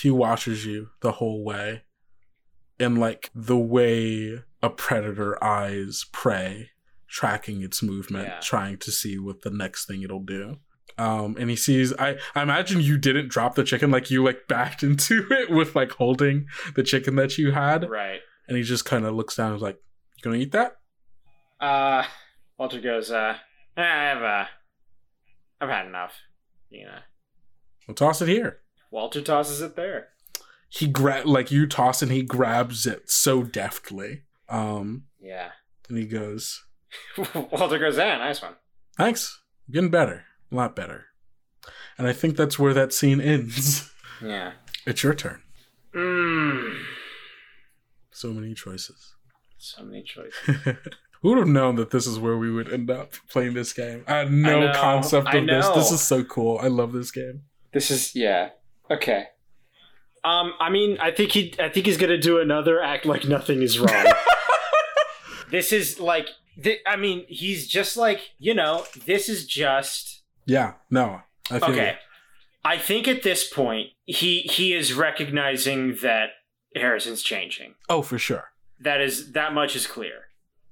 he 0.00 0.10
watches 0.10 0.64
you 0.66 0.90
the 1.00 1.12
whole 1.12 1.44
way, 1.44 1.82
and 2.78 2.98
like 2.98 3.30
the 3.34 3.56
way 3.58 4.42
a 4.62 4.70
predator 4.70 5.42
eyes 5.42 6.04
prey, 6.12 6.70
tracking 7.08 7.62
its 7.62 7.82
movement, 7.82 8.28
Yeah. 8.28 8.40
trying 8.40 8.78
to 8.78 8.90
see 8.92 9.18
what 9.18 9.42
the 9.42 9.50
next 9.50 9.86
thing 9.86 10.02
it'll 10.02 10.20
do. 10.24 10.58
Um, 10.98 11.36
and 11.38 11.48
he 11.48 11.56
sees. 11.56 11.94
I 11.98 12.18
I 12.34 12.42
imagine 12.42 12.80
you 12.80 12.98
didn't 12.98 13.28
drop 13.28 13.54
the 13.54 13.64
chicken, 13.64 13.90
like 13.90 14.10
you 14.10 14.22
like 14.24 14.46
backed 14.48 14.82
into 14.88 15.26
it 15.30 15.50
with 15.50 15.74
like 15.74 15.92
holding 15.92 16.46
the 16.74 16.82
chicken 16.82 17.16
that 17.16 17.38
you 17.38 17.52
had, 17.52 17.88
Right. 17.88 18.20
and 18.48 18.56
he 18.56 18.62
just 18.62 18.84
kind 18.84 19.06
of 19.06 19.14
looks 19.14 19.36
down. 19.36 19.48
and 19.48 19.56
is 19.56 19.62
like, 19.62 19.78
"You 20.16 20.22
gonna 20.24 20.36
eat 20.36 20.52
that?" 20.52 20.76
Uh, 21.60 22.04
Walter 22.58 22.80
goes. 22.80 23.10
Uh, 23.10 23.36
I 23.76 23.82
have. 23.82 24.22
Uh, 24.22 24.44
I've 25.60 25.68
had 25.70 25.86
enough. 25.86 26.14
You 26.70 26.84
know. 26.86 26.98
We'll 27.88 27.94
toss 27.94 28.20
it 28.20 28.28
here. 28.28 28.60
Walter 28.90 29.20
tosses 29.22 29.60
it 29.60 29.76
there. 29.76 30.08
He 30.68 30.86
grab 30.86 31.26
like 31.26 31.50
you 31.50 31.66
toss 31.66 32.02
and 32.02 32.12
he 32.12 32.22
grabs 32.22 32.86
it 32.86 33.10
so 33.10 33.42
deftly. 33.42 34.22
Um, 34.48 35.04
Yeah. 35.20 35.50
and 35.88 35.98
he 35.98 36.06
goes, 36.06 36.64
Walter 37.34 37.78
goes. 37.78 37.96
Yeah, 37.96 38.16
nice 38.18 38.40
one. 38.42 38.54
"Thanks, 38.96 39.40
getting 39.70 39.90
better, 39.90 40.24
a 40.50 40.54
lot 40.54 40.74
better." 40.76 41.06
And 41.98 42.06
I 42.06 42.12
think 42.12 42.36
that's 42.36 42.58
where 42.58 42.74
that 42.74 42.92
scene 42.92 43.20
ends. 43.20 43.90
Yeah. 44.22 44.52
it's 44.86 45.02
your 45.02 45.14
turn. 45.14 45.40
Mmm. 45.94 46.78
So 48.10 48.32
many 48.34 48.52
choices. 48.52 49.14
So 49.56 49.82
many 49.82 50.02
choices. 50.02 50.34
Who 51.22 51.28
would 51.30 51.38
have 51.38 51.48
known 51.48 51.76
that 51.76 51.90
this 51.90 52.06
is 52.06 52.18
where 52.18 52.36
we 52.36 52.50
would 52.50 52.70
end 52.70 52.90
up 52.90 53.12
playing 53.30 53.54
this 53.54 53.72
game? 53.72 54.04
I 54.06 54.16
had 54.18 54.30
no 54.32 54.60
know, 54.60 54.72
concept 54.74 55.34
of 55.34 55.46
this. 55.46 55.68
This 55.68 55.90
is 55.90 56.02
so 56.02 56.22
cool. 56.24 56.58
I 56.62 56.66
love 56.68 56.92
this 56.92 57.10
game. 57.10 57.42
This 57.72 57.90
is 57.90 58.14
yeah. 58.14 58.50
Okay. 58.90 59.26
Um, 60.22 60.52
I 60.60 60.68
mean, 60.70 60.98
I 61.00 61.10
think 61.10 61.32
he, 61.32 61.54
I 61.58 61.68
think 61.68 61.86
he's 61.86 61.96
gonna 61.96 62.18
do 62.18 62.38
another 62.40 62.82
act 62.82 63.06
like 63.06 63.24
nothing 63.24 63.62
is 63.62 63.78
wrong. 63.78 64.06
this 65.50 65.72
is 65.72 65.98
like, 65.98 66.28
th- 66.62 66.80
I 66.86 66.96
mean, 66.96 67.24
he's 67.28 67.66
just 67.68 67.96
like, 67.96 68.20
you 68.38 68.54
know, 68.54 68.84
this 69.06 69.28
is 69.28 69.46
just 69.46 70.22
Yeah, 70.46 70.74
no, 70.90 71.22
I 71.50 71.58
feel 71.58 71.70
okay. 71.70 71.90
you. 71.92 71.96
I 72.64 72.76
think 72.76 73.08
at 73.08 73.22
this 73.22 73.48
point, 73.48 73.90
he 74.04 74.40
he 74.40 74.74
is 74.74 74.92
recognizing 74.92 75.96
that 76.02 76.30
Harrison's 76.76 77.22
changing. 77.22 77.74
Oh, 77.88 78.02
for 78.02 78.18
sure. 78.18 78.50
That 78.78 79.00
is 79.00 79.32
that 79.32 79.54
much 79.54 79.74
is 79.74 79.86
clear. 79.86 80.24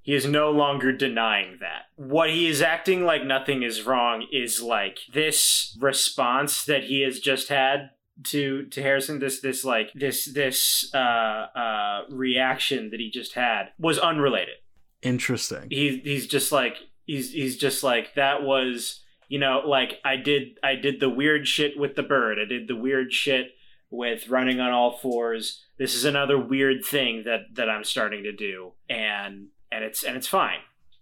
He 0.02 0.14
is 0.14 0.26
no 0.26 0.50
longer 0.50 0.92
denying 0.92 1.58
that. 1.60 1.82
What 1.96 2.30
he 2.30 2.46
is 2.46 2.62
acting 2.62 3.04
like 3.04 3.24
nothing 3.24 3.62
is 3.62 3.82
wrong 3.86 4.26
is 4.32 4.62
like 4.62 4.98
this 5.12 5.76
response 5.80 6.64
that 6.64 6.84
he 6.84 7.02
has 7.02 7.20
just 7.20 7.48
had 7.48 7.90
to 8.24 8.66
to 8.66 8.82
Harrison 8.82 9.18
this 9.18 9.40
this 9.40 9.64
like 9.64 9.92
this 9.94 10.24
this 10.26 10.90
uh 10.94 10.98
uh 10.98 12.02
reaction 12.10 12.90
that 12.90 13.00
he 13.00 13.10
just 13.10 13.34
had 13.34 13.70
was 13.78 13.98
unrelated. 13.98 14.56
Interesting. 15.02 15.68
He 15.70 16.00
he's 16.02 16.26
just 16.26 16.52
like 16.52 16.76
he's 17.04 17.32
he's 17.32 17.56
just 17.56 17.82
like 17.82 18.14
that 18.14 18.42
was 18.42 19.02
you 19.28 19.38
know 19.38 19.62
like 19.66 19.94
I 20.04 20.16
did 20.16 20.58
I 20.62 20.74
did 20.74 21.00
the 21.00 21.08
weird 21.08 21.46
shit 21.46 21.78
with 21.78 21.94
the 21.96 22.02
bird. 22.02 22.38
I 22.38 22.44
did 22.44 22.68
the 22.68 22.76
weird 22.76 23.12
shit 23.12 23.52
with 23.90 24.28
running 24.28 24.60
on 24.60 24.72
all 24.72 24.96
fours. 24.98 25.64
This 25.78 25.94
is 25.94 26.04
another 26.04 26.38
weird 26.38 26.84
thing 26.84 27.22
that 27.24 27.54
that 27.54 27.70
I'm 27.70 27.84
starting 27.84 28.24
to 28.24 28.32
do, 28.32 28.72
and 28.88 29.48
and 29.70 29.84
it's 29.84 30.02
and 30.02 30.16
it's 30.16 30.28
fine. 30.28 30.60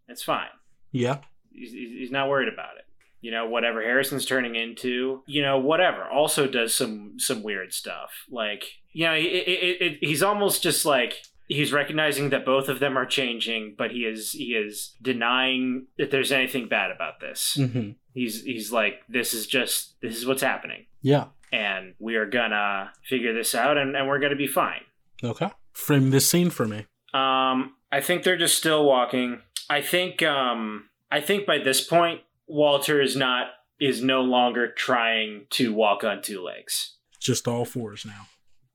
It's 0.09 0.23
fine. 0.23 0.49
Yeah. 0.93 1.19
He's, 1.51 1.73
he's 1.73 1.91
he's 1.91 2.11
not 2.11 2.29
worried 2.29 2.53
about 2.53 2.77
it. 2.79 2.86
You 3.27 3.33
know, 3.35 3.45
whatever 3.55 3.81
Harrison's 3.83 4.25
turning 4.27 4.55
into, 4.55 5.23
you 5.27 5.43
know, 5.47 5.59
whatever. 5.59 6.03
Also 6.21 6.47
does 6.47 6.75
some 6.81 7.19
some 7.19 7.43
weird 7.43 7.73
stuff. 7.73 8.11
Like, 8.31 8.63
you 8.93 9.05
know, 9.07 9.15
it, 9.15 9.25
it, 9.25 9.83
it, 9.87 9.93
he's 10.01 10.23
almost 10.23 10.63
just 10.63 10.85
like 10.87 11.13
he's 11.49 11.73
recognizing 11.73 12.31
that 12.31 12.45
both 12.45 12.69
of 12.69 12.79
them 12.79 12.97
are 12.97 13.07
changing, 13.07 13.75
but 13.77 13.91
he 13.91 14.01
is 14.13 14.31
he 14.33 14.49
is 14.65 14.95
denying 15.03 15.87
that 15.99 16.11
there's 16.11 16.33
anything 16.33 16.69
bad 16.69 16.91
about 16.91 17.21
this. 17.21 17.41
hmm 17.59 17.91
He's 18.15 18.43
he's 18.45 18.71
like, 18.73 18.95
this 19.09 19.35
is 19.35 19.47
just 19.47 19.97
this 20.01 20.17
is 20.17 20.25
what's 20.27 20.43
happening 20.43 20.87
Yeah. 21.03 21.25
and 21.53 21.95
we 21.99 22.17
are 22.17 22.25
gonna 22.39 22.93
figure 23.11 23.35
this 23.35 23.55
out 23.55 23.77
and, 23.77 23.95
and 23.97 24.07
we're 24.09 24.21
gonna 24.21 24.37
be 24.37 24.47
fine. 24.63 24.83
Okay. 25.23 25.51
Frame 25.73 26.11
this 26.11 26.27
scene 26.29 26.51
for 26.51 26.67
me. 26.67 26.87
Um, 27.13 27.75
I 27.93 28.01
think 28.01 28.23
they're 28.23 28.39
just 28.47 28.57
still 28.57 28.85
walking. 28.87 29.41
I 29.69 29.81
think 29.83 30.23
um 30.23 30.89
I 31.11 31.21
think 31.21 31.45
by 31.47 31.59
this 31.59 31.81
point 31.87 32.21
Walter 32.47 33.01
is 33.01 33.17
not 33.17 33.49
is 33.81 34.03
no 34.03 34.23
longer 34.23 34.71
trying 34.73 35.47
to 35.51 35.73
walk 35.73 36.03
on 36.03 36.23
two 36.23 36.43
legs. 36.43 36.97
Just 37.21 37.47
all 37.47 37.65
fours 37.65 38.07
now. 38.07 38.29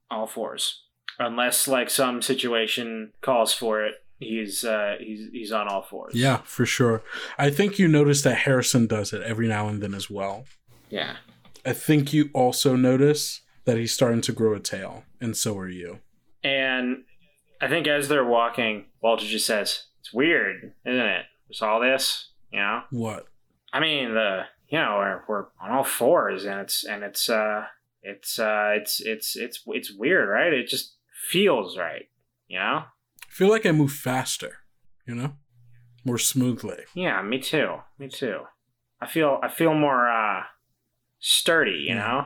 All 0.09 0.27
fours. 0.27 0.83
Unless 1.19 1.67
like 1.67 1.89
some 1.89 2.21
situation 2.21 3.13
calls 3.21 3.53
for 3.53 3.83
it, 3.83 3.95
he's 4.19 4.63
uh 4.63 4.95
he's 4.99 5.29
he's 5.31 5.51
on 5.51 5.67
all 5.67 5.81
fours. 5.81 6.13
Yeah, 6.15 6.37
for 6.43 6.65
sure. 6.65 7.03
I 7.37 7.49
think 7.49 7.79
you 7.79 7.87
notice 7.87 8.21
that 8.23 8.39
Harrison 8.39 8.87
does 8.87 9.13
it 9.13 9.21
every 9.23 9.47
now 9.47 9.67
and 9.67 9.81
then 9.81 9.93
as 9.93 10.09
well. 10.09 10.45
Yeah. 10.89 11.17
I 11.65 11.73
think 11.73 12.11
you 12.11 12.29
also 12.33 12.75
notice 12.75 13.41
that 13.65 13.77
he's 13.77 13.93
starting 13.93 14.21
to 14.21 14.31
grow 14.31 14.55
a 14.55 14.59
tail, 14.59 15.03
and 15.19 15.37
so 15.37 15.57
are 15.57 15.69
you. 15.69 15.99
And 16.43 17.03
I 17.61 17.67
think 17.67 17.87
as 17.87 18.07
they're 18.07 18.25
walking, 18.25 18.85
Walter 19.01 19.25
just 19.25 19.45
says, 19.45 19.85
It's 19.99 20.11
weird, 20.11 20.73
isn't 20.85 20.99
it? 20.99 21.25
There's 21.47 21.61
all 21.61 21.79
this, 21.79 22.29
you 22.51 22.59
know? 22.59 22.81
What? 22.89 23.27
I 23.73 23.79
mean, 23.79 24.13
the 24.13 24.43
you 24.69 24.77
know 24.79 24.95
we're, 24.99 25.23
we're 25.27 25.45
on 25.61 25.71
all 25.71 25.83
fours, 25.83 26.45
and 26.45 26.59
it's 26.59 26.83
and 26.83 27.03
it's 27.03 27.29
uh 27.29 27.65
it's 28.03 28.39
uh 28.39 28.73
it's 28.75 28.99
it's 29.01 29.35
it's 29.35 29.63
it's 29.67 29.91
weird, 29.91 30.29
right? 30.29 30.53
It 30.53 30.67
just 30.67 30.95
feels 31.29 31.77
right, 31.77 32.09
you 32.47 32.57
know? 32.59 32.83
I 32.85 33.29
feel 33.33 33.49
like 33.49 33.65
I 33.65 33.71
move 33.71 33.91
faster, 33.93 34.57
you 35.07 35.15
know? 35.15 35.33
More 36.03 36.17
smoothly. 36.17 36.79
Yeah, 36.95 37.21
me 37.21 37.39
too, 37.39 37.75
me 37.99 38.07
too. 38.09 38.41
I 38.99 39.07
feel 39.07 39.39
I 39.41 39.49
feel 39.49 39.73
more 39.73 40.09
uh 40.09 40.43
sturdy, 41.19 41.85
you 41.87 41.95
Yeah. 41.95 41.95
know? 41.95 42.25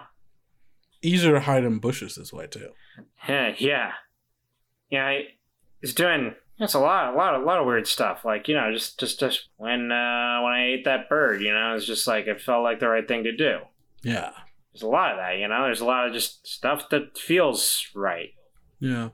Easier 1.01 1.33
to 1.33 1.39
hide 1.41 1.63
in 1.63 1.77
bushes 1.79 2.15
this 2.15 2.33
way, 2.33 2.47
too. 2.47 2.69
Yeah, 3.27 3.53
yeah, 3.59 3.91
yeah. 4.89 5.19
It's 5.81 5.93
doing 5.93 6.33
it's 6.59 6.73
a 6.73 6.79
lot, 6.79 7.13
a 7.13 7.17
lot, 7.17 7.35
a 7.35 7.43
lot 7.43 7.59
of 7.59 7.65
weird 7.65 7.87
stuff. 7.87 8.23
Like 8.23 8.47
you 8.47 8.55
know, 8.55 8.71
just 8.71 8.99
just 8.99 9.19
just 9.19 9.49
when 9.57 9.91
uh 9.91 10.41
when 10.41 10.53
I 10.53 10.73
ate 10.73 10.85
that 10.85 11.09
bird, 11.09 11.41
you 11.41 11.53
know, 11.53 11.75
it's 11.75 11.85
just 11.85 12.07
like 12.07 12.27
it 12.27 12.41
felt 12.41 12.63
like 12.63 12.79
the 12.79 12.87
right 12.87 13.07
thing 13.07 13.23
to 13.23 13.35
do. 13.35 13.59
Yeah. 14.03 14.31
There's 14.73 14.83
a 14.83 14.87
lot 14.87 15.11
of 15.11 15.17
that, 15.17 15.37
you 15.37 15.47
know. 15.47 15.63
There's 15.63 15.81
a 15.81 15.85
lot 15.85 16.07
of 16.07 16.13
just 16.13 16.45
stuff 16.47 16.89
that 16.89 17.17
feels 17.17 17.87
right. 17.95 18.29
Yeah. 18.79 19.09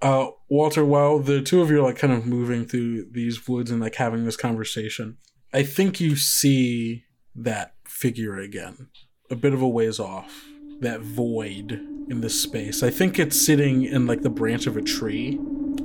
Uh, 0.00 0.30
Walter, 0.48 0.84
while 0.84 1.20
the 1.20 1.40
two 1.40 1.62
of 1.62 1.70
you 1.70 1.78
are 1.78 1.84
like 1.84 1.98
kind 1.98 2.12
of 2.12 2.26
moving 2.26 2.66
through 2.66 3.06
these 3.12 3.46
woods 3.46 3.70
and 3.70 3.80
like 3.80 3.94
having 3.94 4.24
this 4.24 4.36
conversation, 4.36 5.16
I 5.52 5.62
think 5.62 6.00
you 6.00 6.16
see 6.16 7.04
that 7.36 7.74
figure 7.86 8.36
again, 8.36 8.88
a 9.30 9.36
bit 9.36 9.54
of 9.54 9.62
a 9.62 9.68
ways 9.68 10.00
off, 10.00 10.44
that 10.80 11.02
void 11.02 11.80
in 12.08 12.20
this 12.20 12.40
space. 12.40 12.82
I 12.82 12.90
think 12.90 13.18
it's 13.18 13.40
sitting 13.40 13.84
in 13.84 14.06
like 14.06 14.22
the 14.22 14.30
branch 14.30 14.66
of 14.66 14.76
a 14.76 14.82
tree, 14.82 15.36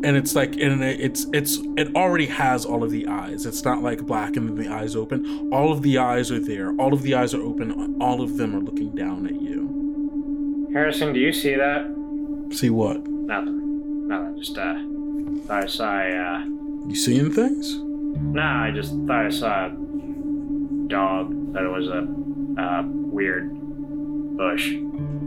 and 0.03 0.17
it's 0.17 0.35
like 0.35 0.55
and 0.57 0.83
it's 0.83 1.25
it's 1.33 1.57
it 1.77 1.95
already 1.95 2.25
has 2.27 2.65
all 2.65 2.83
of 2.83 2.91
the 2.91 3.07
eyes. 3.07 3.45
It's 3.45 3.63
not 3.63 3.81
like 3.81 4.01
black 4.05 4.35
and 4.35 4.47
then 4.49 4.55
the 4.57 4.73
eyes 4.73 4.95
open. 4.95 5.49
All 5.53 5.71
of 5.71 5.81
the 5.81 5.97
eyes 5.97 6.31
are 6.31 6.39
there. 6.39 6.73
All 6.77 6.93
of 6.93 7.01
the 7.03 7.15
eyes 7.15 7.33
are 7.33 7.41
open. 7.41 7.97
All 8.01 8.21
of 8.21 8.37
them 8.37 8.55
are 8.55 8.59
looking 8.61 8.91
down 8.95 9.25
at 9.27 9.41
you. 9.41 10.69
Harrison, 10.73 11.13
do 11.13 11.19
you 11.19 11.31
see 11.33 11.55
that? 11.55 11.85
See 12.51 12.69
what? 12.69 13.05
Nothing. 13.07 14.07
Nothing. 14.07 14.37
Just 14.37 14.57
uh, 14.57 14.75
thought 15.47 15.63
I 15.63 15.67
saw. 15.67 15.97
Uh, 15.99 16.43
You 16.87 16.95
seeing 16.95 17.31
things? 17.31 17.75
nah, 18.19 18.63
I 18.65 18.71
just 18.71 18.91
thought 19.05 19.25
I 19.25 19.29
saw 19.29 19.65
a 19.67 19.69
dog. 20.87 21.53
That 21.53 21.63
it 21.63 21.69
was 21.71 21.87
a 21.87 22.61
uh, 22.61 22.83
weird 22.85 23.51
bush. 24.37 24.75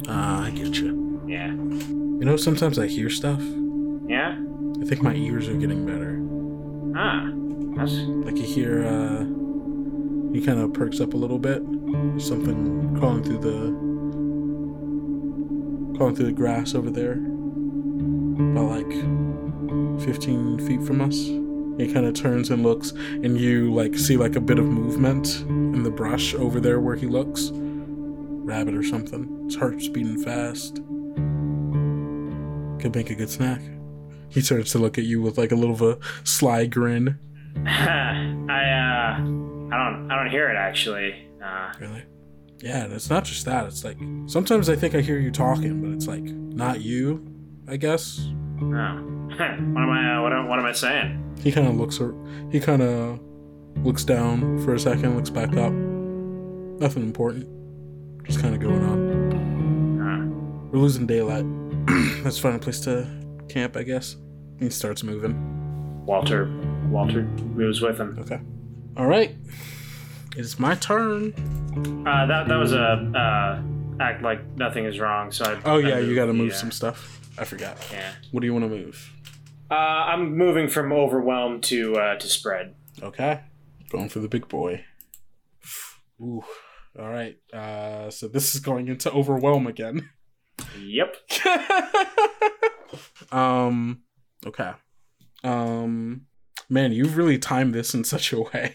Ah, 0.08 0.44
I 0.44 0.50
get 0.50 0.76
you. 0.78 1.22
Yeah. 1.26 1.48
You 1.48 2.24
know, 2.24 2.36
sometimes 2.36 2.78
I 2.78 2.86
hear 2.86 3.10
stuff. 3.10 3.42
Yeah. 4.06 4.38
I 4.80 4.84
think 4.84 5.02
my 5.02 5.14
ears 5.14 5.48
are 5.48 5.54
getting 5.54 5.84
better. 5.84 6.20
Ah. 6.96 7.28
That's 7.76 7.92
Like 8.24 8.36
you 8.36 8.42
hear, 8.44 8.84
uh, 8.86 9.24
he 10.32 10.40
kind 10.40 10.60
of 10.60 10.72
perks 10.72 11.00
up 11.00 11.14
a 11.14 11.16
little 11.16 11.38
bit. 11.38 11.62
There's 12.10 12.26
something 12.26 12.96
crawling 12.98 13.22
through 13.24 13.38
the, 13.38 13.72
crawling 15.96 16.14
through 16.16 16.26
the 16.26 16.32
grass 16.32 16.74
over 16.74 16.90
there. 16.90 17.12
About 18.52 18.70
like 18.70 18.90
15 20.04 20.66
feet 20.66 20.82
from 20.82 21.00
us. 21.00 21.16
He 21.78 21.92
kind 21.92 22.06
of 22.06 22.14
turns 22.14 22.50
and 22.50 22.62
looks, 22.62 22.90
and 22.90 23.38
you 23.38 23.72
like 23.72 23.96
see 23.96 24.16
like 24.16 24.36
a 24.36 24.40
bit 24.40 24.58
of 24.58 24.66
movement 24.66 25.40
in 25.48 25.82
the 25.82 25.90
brush 25.90 26.34
over 26.34 26.60
there 26.60 26.80
where 26.80 26.96
he 26.96 27.06
looks. 27.06 27.50
Rabbit 28.44 28.74
or 28.74 28.82
something. 28.82 29.44
His 29.44 29.56
heart's 29.56 29.88
beating 29.88 30.22
fast. 30.22 30.76
Could 32.80 32.94
make 32.94 33.10
a 33.10 33.14
good 33.14 33.30
snack. 33.30 33.60
He 34.28 34.40
turns 34.42 34.70
to 34.72 34.78
look 34.78 34.96
at 34.96 35.04
you 35.04 35.20
with 35.20 35.36
like 35.36 35.52
a 35.52 35.56
little 35.56 35.74
of 35.74 35.82
a 35.82 35.98
sly 36.24 36.66
grin. 36.66 37.18
I 37.66 38.48
uh, 38.48 39.14
I 39.18 39.18
don't 39.18 40.10
I 40.10 40.16
don't 40.16 40.30
hear 40.30 40.48
it 40.48 40.56
actually. 40.56 41.14
Uh, 41.44 41.72
Really? 41.80 42.04
Yeah, 42.62 42.84
and 42.84 42.92
it's 42.92 43.08
not 43.10 43.24
just 43.24 43.44
that. 43.46 43.66
It's 43.66 43.84
like 43.84 43.98
sometimes 44.26 44.68
I 44.68 44.76
think 44.76 44.94
I 44.94 45.00
hear 45.00 45.18
you 45.18 45.30
talking, 45.30 45.80
but 45.82 45.90
it's 45.92 46.06
like 46.06 46.22
not 46.22 46.80
you. 46.80 47.26
I 47.68 47.76
guess 47.76 48.20
oh. 48.62 48.64
what 48.64 49.40
am 49.40 49.76
I? 49.90 50.16
Uh, 50.16 50.22
what 50.22 50.32
am, 50.32 50.48
what 50.48 50.58
am 50.58 50.64
I 50.66 50.72
saying? 50.72 51.38
he 51.42 51.50
kind 51.52 51.66
of 51.68 51.76
looks. 51.76 51.98
He 52.52 52.60
kind 52.60 52.82
of 52.82 53.20
looks 53.84 54.04
down 54.04 54.58
for 54.64 54.74
a 54.74 54.78
second, 54.78 55.16
looks 55.16 55.30
back 55.30 55.56
up. 55.56 55.72
Nothing 55.72 57.02
important. 57.02 57.46
Kind 58.36 58.54
of 58.54 58.60
going 58.60 58.82
on. 58.84 60.70
We're 60.70 60.78
losing 60.78 61.06
daylight. 61.06 61.44
Let's 62.24 62.38
find 62.38 62.54
a 62.54 62.58
place 62.58 62.80
to 62.80 63.06
camp, 63.48 63.76
I 63.76 63.82
guess. 63.82 64.16
He 64.58 64.70
starts 64.70 65.02
moving. 65.02 66.04
Walter 66.06 66.46
Walter 66.88 67.22
moves 67.22 67.80
with 67.80 67.98
him. 67.98 68.16
Okay. 68.20 68.40
All 68.96 69.06
right. 69.06 69.36
It's 70.36 70.58
my 70.58 70.74
turn. 70.76 71.34
Uh, 72.06 72.26
that 72.26 72.48
that 72.48 72.56
was 72.56 72.72
a 72.72 72.78
uh, 72.78 73.62
act 74.00 74.22
like 74.22 74.44
nothing 74.56 74.84
is 74.84 74.98
wrong. 74.98 75.32
So 75.32 75.44
I. 75.44 75.60
Oh 75.64 75.78
I 75.78 75.88
yeah, 75.88 75.98
you 75.98 76.14
got 76.14 76.26
to 76.26 76.32
move 76.32 76.52
uh, 76.52 76.56
some 76.56 76.70
stuff. 76.70 77.20
I 77.38 77.44
forgot. 77.44 77.76
Yeah. 77.92 78.12
What 78.30 78.40
do 78.40 78.46
you 78.46 78.52
want 78.52 78.64
to 78.64 78.68
move? 78.68 79.12
Uh, 79.70 79.74
I'm 79.74 80.36
moving 80.36 80.68
from 80.68 80.92
overwhelmed 80.92 81.62
to 81.64 81.96
uh, 81.96 82.18
to 82.18 82.26
spread. 82.28 82.74
Okay. 83.02 83.40
Going 83.90 84.08
for 84.08 84.20
the 84.20 84.28
big 84.28 84.48
boy. 84.48 84.84
Ooh. 86.20 86.44
All 86.98 87.08
right. 87.08 87.36
Uh, 87.52 88.10
so 88.10 88.28
this 88.28 88.54
is 88.54 88.60
going 88.60 88.88
into 88.88 89.10
overwhelm 89.12 89.66
again. 89.66 90.08
Yep. 90.78 91.16
um. 93.32 94.02
Okay. 94.46 94.72
Um. 95.44 96.22
Man, 96.68 96.92
you've 96.92 97.16
really 97.16 97.38
timed 97.38 97.74
this 97.74 97.94
in 97.94 98.04
such 98.04 98.32
a 98.32 98.40
way. 98.40 98.74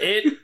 It. 0.00 0.34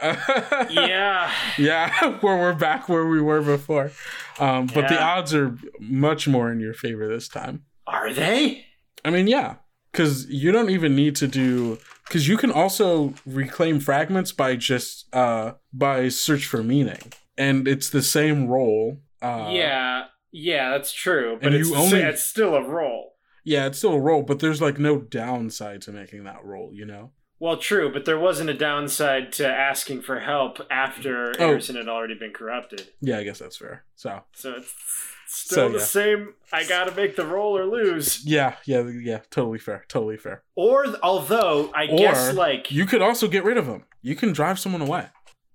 Yeah. 0.70 1.32
yeah, 1.58 2.18
where 2.20 2.36
we're 2.36 2.54
back 2.54 2.88
where 2.88 3.06
we 3.06 3.20
were 3.20 3.40
before. 3.40 3.90
Um, 4.38 4.66
but 4.66 4.88
the 4.88 5.02
odds 5.02 5.34
are 5.34 5.56
much 5.80 6.28
more 6.28 6.52
in 6.52 6.60
your 6.60 6.74
favor 6.74 7.08
this 7.08 7.26
time. 7.26 7.64
Are 7.86 8.12
they? 8.12 8.64
I 9.04 9.10
mean, 9.10 9.26
yeah, 9.26 9.56
because 9.94 10.26
you 10.28 10.52
don't 10.52 10.70
even 10.70 10.94
need 10.96 11.16
to 11.16 11.28
do 11.28 11.78
because 12.06 12.28
you 12.28 12.36
can 12.36 12.50
also 12.50 13.14
reclaim 13.24 13.80
fragments 13.80 14.32
by 14.32 14.56
just 14.56 15.06
uh 15.14 15.52
by 15.72 16.08
search 16.08 16.46
for 16.46 16.62
meaning, 16.62 17.12
and 17.38 17.68
it's 17.68 17.88
the 17.88 18.02
same 18.02 18.48
roll. 18.48 18.98
Uh, 19.22 19.50
yeah. 19.52 20.04
Yeah, 20.36 20.70
that's 20.70 20.92
true. 20.92 21.38
But 21.40 21.54
it's 21.54 21.68
you 21.68 21.76
only- 21.76 22.00
it's 22.00 22.24
still 22.24 22.56
a 22.56 22.62
roll 22.62 23.14
yeah, 23.44 23.66
it's 23.66 23.78
still 23.78 23.92
a 23.92 24.00
roll, 24.00 24.22
but 24.22 24.40
there's 24.40 24.62
like 24.62 24.78
no 24.78 24.98
downside 24.98 25.82
to 25.82 25.92
making 25.92 26.24
that 26.24 26.42
roll. 26.42 26.70
You 26.72 26.86
know? 26.86 27.12
Well, 27.44 27.58
true, 27.58 27.92
but 27.92 28.06
there 28.06 28.18
wasn't 28.18 28.48
a 28.48 28.54
downside 28.54 29.30
to 29.34 29.46
asking 29.46 30.00
for 30.00 30.20
help 30.20 30.60
after 30.70 31.34
Oh. 31.38 31.48
Harrison 31.48 31.76
had 31.76 31.88
already 31.88 32.14
been 32.14 32.32
corrupted. 32.32 32.88
Yeah, 33.02 33.18
I 33.18 33.22
guess 33.24 33.38
that's 33.38 33.58
fair. 33.58 33.84
So 33.96 34.22
So 34.32 34.54
it's 34.54 34.72
still 35.26 35.56
So, 35.56 35.68
the 35.68 35.78
yeah. 35.78 35.84
same. 35.84 36.34
I 36.54 36.64
gotta 36.64 36.94
make 36.94 37.16
the 37.16 37.26
roll 37.26 37.54
or 37.58 37.66
lose. 37.66 38.24
yeah, 38.24 38.54
yeah, 38.64 38.80
yeah, 38.88 39.18
totally 39.30 39.58
fair, 39.58 39.84
totally 39.88 40.16
fair. 40.16 40.42
Or 40.54 40.86
although 41.02 41.70
I 41.74 41.84
Or 41.86 41.98
guess 41.98 42.32
like 42.32 42.70
You 42.72 42.86
could 42.86 43.02
also 43.02 43.28
get 43.28 43.44
rid 43.44 43.58
of 43.58 43.66
him. 43.66 43.84
You 44.00 44.16
can 44.16 44.32
drive 44.32 44.58
someone 44.58 44.80
away. 44.80 45.08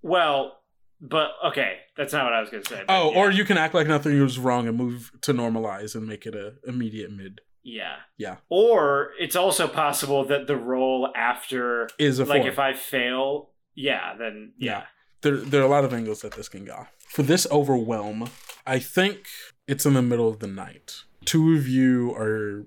well, 0.03 0.61
but 1.01 1.31
okay, 1.45 1.77
that's 1.97 2.13
not 2.13 2.25
what 2.25 2.33
I 2.33 2.41
was 2.41 2.51
gonna 2.51 2.65
say. 2.65 2.83
Oh, 2.87 3.11
yeah. 3.11 3.17
or 3.17 3.31
you 3.31 3.45
can 3.45 3.57
act 3.57 3.73
like 3.73 3.87
nothing 3.87 4.21
was 4.21 4.37
wrong 4.37 4.67
and 4.67 4.77
move 4.77 5.11
to 5.21 5.33
normalize 5.33 5.95
and 5.95 6.05
make 6.05 6.27
it 6.27 6.35
a 6.35 6.53
immediate 6.67 7.11
mid. 7.11 7.41
Yeah, 7.71 7.95
Yeah. 8.17 8.37
Or 8.49 9.11
it's 9.19 9.35
also 9.35 9.67
possible 9.67 10.25
that 10.25 10.47
the 10.47 10.55
roll 10.57 11.09
after, 11.15 11.87
Is 11.97 12.19
a 12.19 12.25
like, 12.25 12.41
four. 12.41 12.49
if 12.49 12.59
I 12.59 12.73
fail, 12.73 13.49
yeah, 13.75 14.15
then 14.17 14.53
yeah. 14.57 14.83
there, 15.21 15.37
there 15.37 15.61
are 15.61 15.65
a 15.65 15.69
lot 15.69 15.83
of 15.85 15.93
angles 15.93 16.21
that 16.21 16.33
this 16.33 16.49
can 16.49 16.65
go. 16.65 16.87
For 17.07 17.23
this 17.23 17.47
overwhelm, 17.51 18.29
I 18.65 18.79
think 18.79 19.27
it's 19.67 19.85
in 19.85 19.93
the 19.93 20.01
middle 20.01 20.27
of 20.27 20.39
the 20.39 20.47
night. 20.47 21.03
Two 21.25 21.55
of 21.55 21.67
you 21.67 22.13
are 22.15 22.65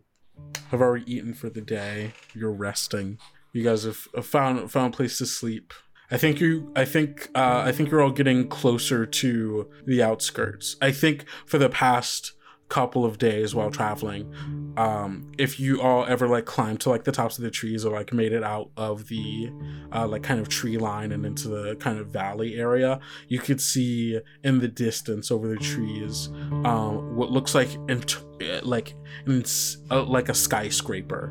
have 0.70 0.80
already 0.80 1.12
eaten 1.12 1.34
for 1.34 1.48
the 1.50 1.60
day. 1.60 2.12
You're 2.34 2.50
resting. 2.52 3.18
You 3.52 3.62
guys 3.62 3.84
have, 3.84 4.08
have 4.14 4.26
found 4.26 4.70
found 4.70 4.94
a 4.94 4.96
place 4.96 5.18
to 5.18 5.26
sleep. 5.26 5.72
I 6.10 6.16
think 6.16 6.40
you. 6.40 6.72
I 6.76 6.84
think. 6.84 7.30
Uh, 7.34 7.62
I 7.66 7.72
think 7.72 7.90
you're 7.90 8.02
all 8.02 8.10
getting 8.10 8.48
closer 8.48 9.06
to 9.06 9.70
the 9.86 10.02
outskirts. 10.02 10.76
I 10.80 10.92
think 10.92 11.24
for 11.46 11.58
the 11.58 11.68
past 11.68 12.32
couple 12.72 13.04
of 13.04 13.18
days 13.18 13.54
while 13.54 13.70
traveling, 13.70 14.32
um, 14.78 15.30
if 15.36 15.60
you 15.60 15.82
all 15.82 16.06
ever 16.06 16.26
like 16.26 16.46
climbed 16.46 16.80
to 16.80 16.88
like 16.88 17.04
the 17.04 17.12
tops 17.12 17.36
of 17.36 17.44
the 17.44 17.50
trees 17.50 17.84
or 17.84 17.92
like 17.92 18.14
made 18.14 18.32
it 18.32 18.42
out 18.42 18.70
of 18.78 19.08
the 19.08 19.52
uh, 19.94 20.08
like 20.08 20.22
kind 20.22 20.40
of 20.40 20.48
tree 20.48 20.78
line 20.78 21.12
and 21.12 21.26
into 21.26 21.48
the 21.48 21.76
kind 21.76 21.98
of 21.98 22.06
valley 22.06 22.54
area, 22.56 22.98
you 23.28 23.38
could 23.38 23.60
see 23.60 24.18
in 24.42 24.58
the 24.60 24.68
distance 24.68 25.30
over 25.30 25.48
the 25.48 25.58
trees 25.58 26.28
um, 26.64 27.14
what 27.14 27.30
looks 27.30 27.54
like 27.54 27.68
int- 27.90 28.64
like 28.64 28.94
ins- 29.26 29.76
uh, 29.90 30.02
like 30.04 30.30
a 30.30 30.34
skyscraper 30.34 31.30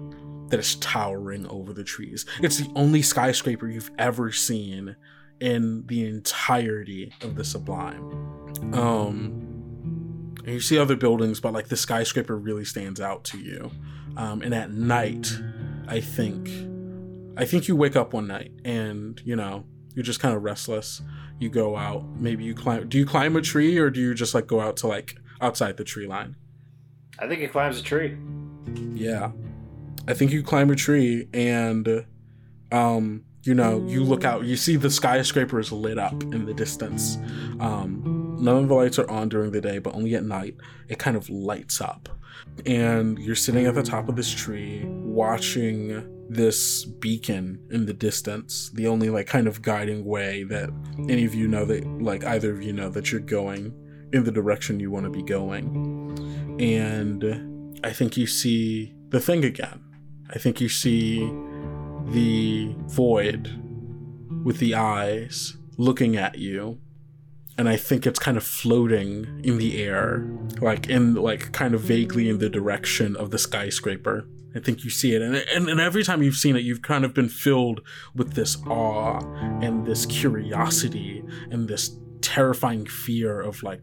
that 0.50 0.60
is 0.60 0.76
towering 0.76 1.48
over 1.48 1.74
the 1.74 1.84
trees. 1.84 2.24
It's 2.42 2.60
the 2.60 2.72
only 2.76 3.02
skyscraper 3.02 3.68
you've 3.68 3.90
ever 3.98 4.32
seen 4.32 4.96
in 5.40 5.88
the 5.88 6.06
entirety 6.06 7.12
of 7.24 7.34
the 7.34 7.44
Sublime. 7.44 8.04
Um, 8.76 9.51
and 10.46 10.54
you 10.54 10.60
see 10.60 10.78
other 10.78 10.96
buildings, 10.96 11.40
but 11.40 11.54
like 11.54 11.68
the 11.68 11.78
skyscraper 11.78 12.36
really 12.36 12.66
stands 12.66 13.00
out 13.00 13.24
to 13.26 13.38
you. 13.38 13.72
Um, 14.18 14.42
and 14.42 14.54
at 14.54 14.72
night, 14.72 15.32
I 15.88 16.00
think, 16.00 16.50
I 17.38 17.46
think 17.46 17.68
you 17.68 17.76
wake 17.76 17.96
up 17.96 18.14
one 18.14 18.28
night 18.28 18.52
and 18.66 19.22
you 19.24 19.36
know 19.36 19.66
you're 19.96 20.04
just 20.04 20.20
kind 20.20 20.36
of 20.36 20.44
restless. 20.44 21.02
You 21.40 21.50
go 21.50 21.76
out, 21.76 22.06
maybe 22.18 22.44
you 22.44 22.54
climb. 22.54 22.88
Do 22.88 22.98
you 22.98 23.06
climb 23.06 23.36
a 23.36 23.42
tree 23.42 23.78
or 23.78 23.90
do 23.90 24.00
you 24.00 24.14
just 24.14 24.34
like 24.34 24.48
go 24.48 24.62
out 24.62 24.78
to 24.78 24.88
like 24.88 25.16
outside 25.40 25.78
the 25.78 25.84
tree 25.84 26.08
line? 26.08 26.36
I 27.20 27.28
think 27.28 27.42
it 27.42 27.52
climbs 27.52 27.80
a 27.80 27.84
tree. 27.84 28.18
Yeah. 28.94 29.32
I 30.08 30.14
think 30.14 30.32
you 30.32 30.44
climb 30.44 30.70
a 30.72 30.76
tree 30.76 31.28
and 31.34 32.06
um 32.72 33.26
you 33.44 33.56
know, 33.56 33.84
you 33.88 34.04
look 34.04 34.24
out, 34.24 34.44
you 34.44 34.56
see 34.56 34.76
the 34.76 34.92
skyscraper 34.92 35.60
is 35.60 35.72
lit 35.72 35.98
up 35.98 36.22
in 36.22 36.46
the 36.46 36.54
distance. 36.54 37.18
Um 37.60 38.21
none 38.42 38.58
of 38.58 38.68
the 38.68 38.76
lights 38.76 39.00
are 39.00 39.10
on 39.10 39.30
during 39.30 39.52
the 39.52 39.62
day, 39.62 39.80
but 39.80 39.96
only 39.96 40.16
at 40.16 40.24
night 40.24 40.56
it 40.90 41.00
kind 41.00 41.16
of 41.16 41.30
lights 41.30 41.82
up. 41.82 42.10
And 42.66 43.20
you're 43.20 43.36
sitting 43.36 43.66
at 43.66 43.76
the 43.76 43.84
top 43.84 44.10
of 44.10 44.16
this 44.16 44.32
tree 44.32 44.84
watching 44.86 46.08
this 46.30 46.86
beacon 46.86 47.60
in 47.70 47.86
the 47.86 47.94
distance, 47.94 48.72
the 48.74 48.88
only 48.88 49.10
like 49.10 49.28
kind 49.28 49.48
of 49.48 49.62
guiding 49.62 50.06
way 50.06 50.44
that 50.44 50.70
any 51.10 51.26
of 51.26 51.36
you 51.36 51.48
know 51.48 51.66
that 51.66 51.86
like 52.02 52.24
either 52.24 52.52
of 52.52 52.62
you 52.62 52.74
know 52.74 52.90
that 52.90 53.12
you're 53.12 53.22
going 53.22 53.74
in 54.14 54.24
the 54.24 54.32
direction 54.32 54.80
you 54.80 54.92
want 54.92 55.06
to 55.06 55.10
be 55.10 55.24
going. 55.24 56.58
And 56.60 57.80
I 57.84 57.92
think 57.92 58.18
you 58.18 58.28
see 58.28 58.94
the 59.10 59.20
thing 59.20 59.44
again. 59.44 59.84
I 60.30 60.40
think 60.40 60.62
you 60.62 60.70
see 60.70 61.20
the 62.08 62.74
void 62.88 63.50
with 64.44 64.60
the 64.60 64.76
eyes 64.76 65.58
looking 65.78 66.16
at 66.16 66.38
you. 66.38 66.80
And 67.58 67.70
I 67.70 67.76
think 67.76 68.08
it's 68.08 68.20
kind 68.20 68.38
of 68.38 68.44
floating 68.44 69.42
in 69.44 69.58
the 69.58 69.84
air, 69.84 70.26
like 70.62 70.90
in 70.90 71.16
like 71.16 71.52
kind 71.52 71.74
of 71.74 71.82
vaguely 71.82 72.30
in 72.30 72.40
the 72.40 72.50
direction 72.50 73.16
of 73.16 73.32
the 73.32 73.38
skyscraper. 73.38 74.26
I 74.56 74.60
think 74.60 74.84
you 74.84 74.90
see 74.90 75.16
it, 75.16 75.22
and, 75.22 75.36
and 75.36 75.70
and 75.70 75.80
every 75.80 76.04
time 76.04 76.22
you've 76.22 76.36
seen 76.36 76.58
it, 76.58 76.64
you've 76.64 76.82
kind 76.82 77.06
of 77.06 77.14
been 77.14 77.30
filled 77.30 77.82
with 78.14 78.34
this 78.34 78.58
awe 78.68 79.20
and 79.62 79.86
this 79.86 80.06
curiosity 80.06 81.24
and 81.50 81.70
this 81.70 81.98
terrifying 82.22 82.86
fear 82.86 83.40
of 83.40 83.64
like 83.64 83.82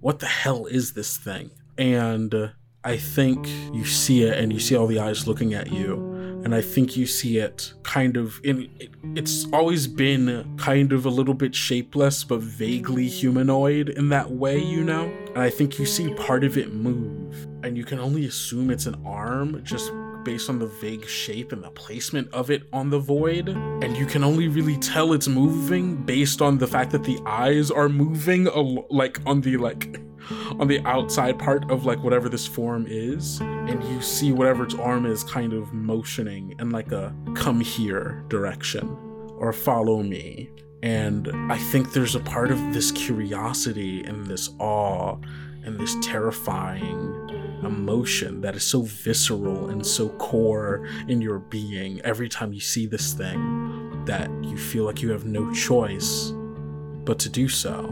what 0.00 0.18
the 0.18 0.26
hell 0.26 0.66
is 0.66 0.94
this 0.94 1.16
thing? 1.16 1.50
And 1.78 2.52
I 2.82 2.96
think 2.96 3.46
you 3.72 3.84
see 3.84 4.22
it 4.24 4.38
and 4.38 4.52
you 4.52 4.58
see 4.58 4.76
all 4.76 4.86
the 4.86 4.98
eyes 4.98 5.26
looking 5.26 5.54
at 5.54 5.70
you. 5.70 6.09
And 6.44 6.54
I 6.54 6.62
think 6.62 6.96
you 6.96 7.06
see 7.06 7.38
it 7.38 7.72
kind 7.82 8.16
of 8.16 8.40
in 8.42 8.70
it, 8.78 8.90
it's 9.14 9.46
always 9.52 9.86
been 9.86 10.56
kind 10.56 10.92
of 10.92 11.04
a 11.04 11.10
little 11.10 11.34
bit 11.34 11.54
shapeless 11.54 12.24
but 12.24 12.40
vaguely 12.40 13.08
humanoid 13.08 13.90
in 13.90 14.08
that 14.08 14.30
way, 14.30 14.58
you 14.58 14.82
know? 14.82 15.12
And 15.34 15.38
I 15.38 15.50
think 15.50 15.78
you 15.78 15.86
see 15.86 16.12
part 16.14 16.44
of 16.44 16.56
it 16.56 16.72
move. 16.72 17.46
And 17.62 17.76
you 17.76 17.84
can 17.84 17.98
only 17.98 18.24
assume 18.26 18.70
it's 18.70 18.86
an 18.86 19.00
arm 19.04 19.62
just 19.64 19.92
based 20.24 20.48
on 20.48 20.58
the 20.58 20.66
vague 20.66 21.06
shape 21.06 21.52
and 21.52 21.62
the 21.62 21.70
placement 21.70 22.32
of 22.32 22.50
it 22.50 22.62
on 22.72 22.90
the 22.90 22.98
void. 22.98 23.48
And 23.48 23.96
you 23.96 24.06
can 24.06 24.24
only 24.24 24.48
really 24.48 24.76
tell 24.76 25.12
it's 25.12 25.28
moving 25.28 25.96
based 25.96 26.42
on 26.42 26.58
the 26.58 26.66
fact 26.66 26.90
that 26.92 27.04
the 27.04 27.18
eyes 27.26 27.70
are 27.70 27.88
moving 27.88 28.46
al- 28.48 28.86
like 28.90 29.20
on 29.26 29.40
the 29.40 29.56
like 29.56 30.00
on 30.58 30.68
the 30.68 30.80
outside 30.86 31.38
part 31.38 31.70
of 31.70 31.86
like 31.86 32.02
whatever 32.02 32.28
this 32.28 32.46
form 32.46 32.86
is 32.88 33.40
and 33.40 33.82
you 33.84 34.00
see 34.00 34.32
whatever 34.32 34.64
its 34.64 34.74
arm 34.74 35.06
is 35.06 35.24
kind 35.24 35.52
of 35.52 35.72
motioning 35.72 36.54
in 36.58 36.70
like 36.70 36.92
a 36.92 37.14
come 37.34 37.60
here 37.60 38.24
direction 38.28 38.96
or 39.38 39.52
follow 39.52 40.02
me 40.02 40.50
and 40.82 41.30
i 41.50 41.56
think 41.56 41.92
there's 41.92 42.14
a 42.14 42.20
part 42.20 42.50
of 42.50 42.58
this 42.72 42.92
curiosity 42.92 44.02
and 44.04 44.26
this 44.26 44.50
awe 44.58 45.16
and 45.64 45.78
this 45.78 45.96
terrifying 46.02 47.30
emotion 47.64 48.40
that 48.40 48.56
is 48.56 48.62
so 48.62 48.82
visceral 48.82 49.68
and 49.70 49.84
so 49.86 50.08
core 50.10 50.86
in 51.08 51.20
your 51.20 51.38
being 51.38 52.00
every 52.02 52.28
time 52.28 52.52
you 52.52 52.60
see 52.60 52.86
this 52.86 53.12
thing 53.12 54.04
that 54.06 54.30
you 54.42 54.56
feel 54.56 54.84
like 54.84 55.02
you 55.02 55.10
have 55.10 55.26
no 55.26 55.52
choice 55.52 56.32
but 57.04 57.18
to 57.18 57.28
do 57.28 57.48
so. 57.48 57.84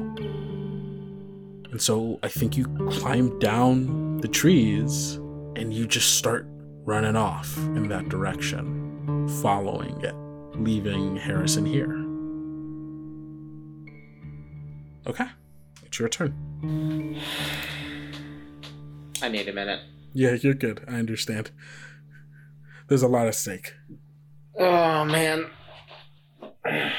And 1.70 1.80
so 1.80 2.18
I 2.22 2.28
think 2.28 2.56
you 2.56 2.64
climb 2.90 3.38
down 3.38 4.18
the 4.18 4.28
trees 4.28 5.16
and 5.56 5.72
you 5.72 5.86
just 5.86 6.16
start 6.16 6.46
running 6.84 7.16
off 7.16 7.56
in 7.58 7.88
that 7.88 8.08
direction, 8.08 9.28
following 9.42 10.00
it, 10.02 10.14
leaving 10.58 11.16
Harrison 11.16 11.66
here. 11.66 12.04
Okay, 15.06 15.26
it's 15.84 15.98
your 15.98 16.08
turn. 16.08 16.47
I 19.22 19.28
need 19.28 19.48
a 19.48 19.52
minute. 19.52 19.80
Yeah, 20.12 20.32
you're 20.40 20.54
good. 20.54 20.84
I 20.88 20.94
understand. 20.94 21.50
There's 22.88 23.02
a 23.02 23.08
lot 23.08 23.28
at 23.28 23.34
stake. 23.36 23.74
Oh 24.58 25.04
man. 25.04 25.46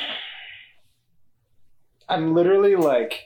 I'm 2.07 2.33
literally 2.33 2.75
like 2.77 3.25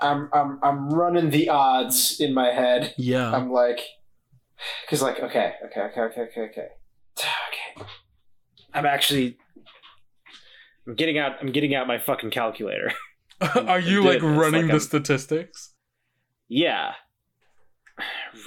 I'm 0.00 0.30
I'm 0.32 0.58
I'm 0.62 0.88
running 0.90 1.28
the 1.30 1.50
odds 1.50 2.18
in 2.18 2.32
my 2.32 2.50
head. 2.50 2.94
Yeah. 2.96 3.30
I'm 3.34 3.50
like 3.52 3.80
cuz 4.88 5.02
like 5.02 5.20
okay, 5.20 5.52
okay, 5.66 5.80
okay, 5.82 6.00
okay, 6.00 6.20
okay, 6.22 6.40
okay. 6.50 6.68
Okay. 7.76 7.86
I'm 8.72 8.86
actually 8.86 9.36
I'm 10.86 10.94
getting 10.94 11.18
out 11.18 11.32
I'm 11.42 11.52
getting 11.52 11.74
out 11.74 11.86
my 11.86 11.98
fucking 11.98 12.30
calculator. 12.30 12.90
Are 13.54 13.80
you 13.80 14.02
like 14.02 14.22
running 14.22 14.62
like 14.62 14.66
the 14.68 14.72
I'm- 14.74 14.80
statistics? 14.80 15.73
Yeah. 16.54 16.92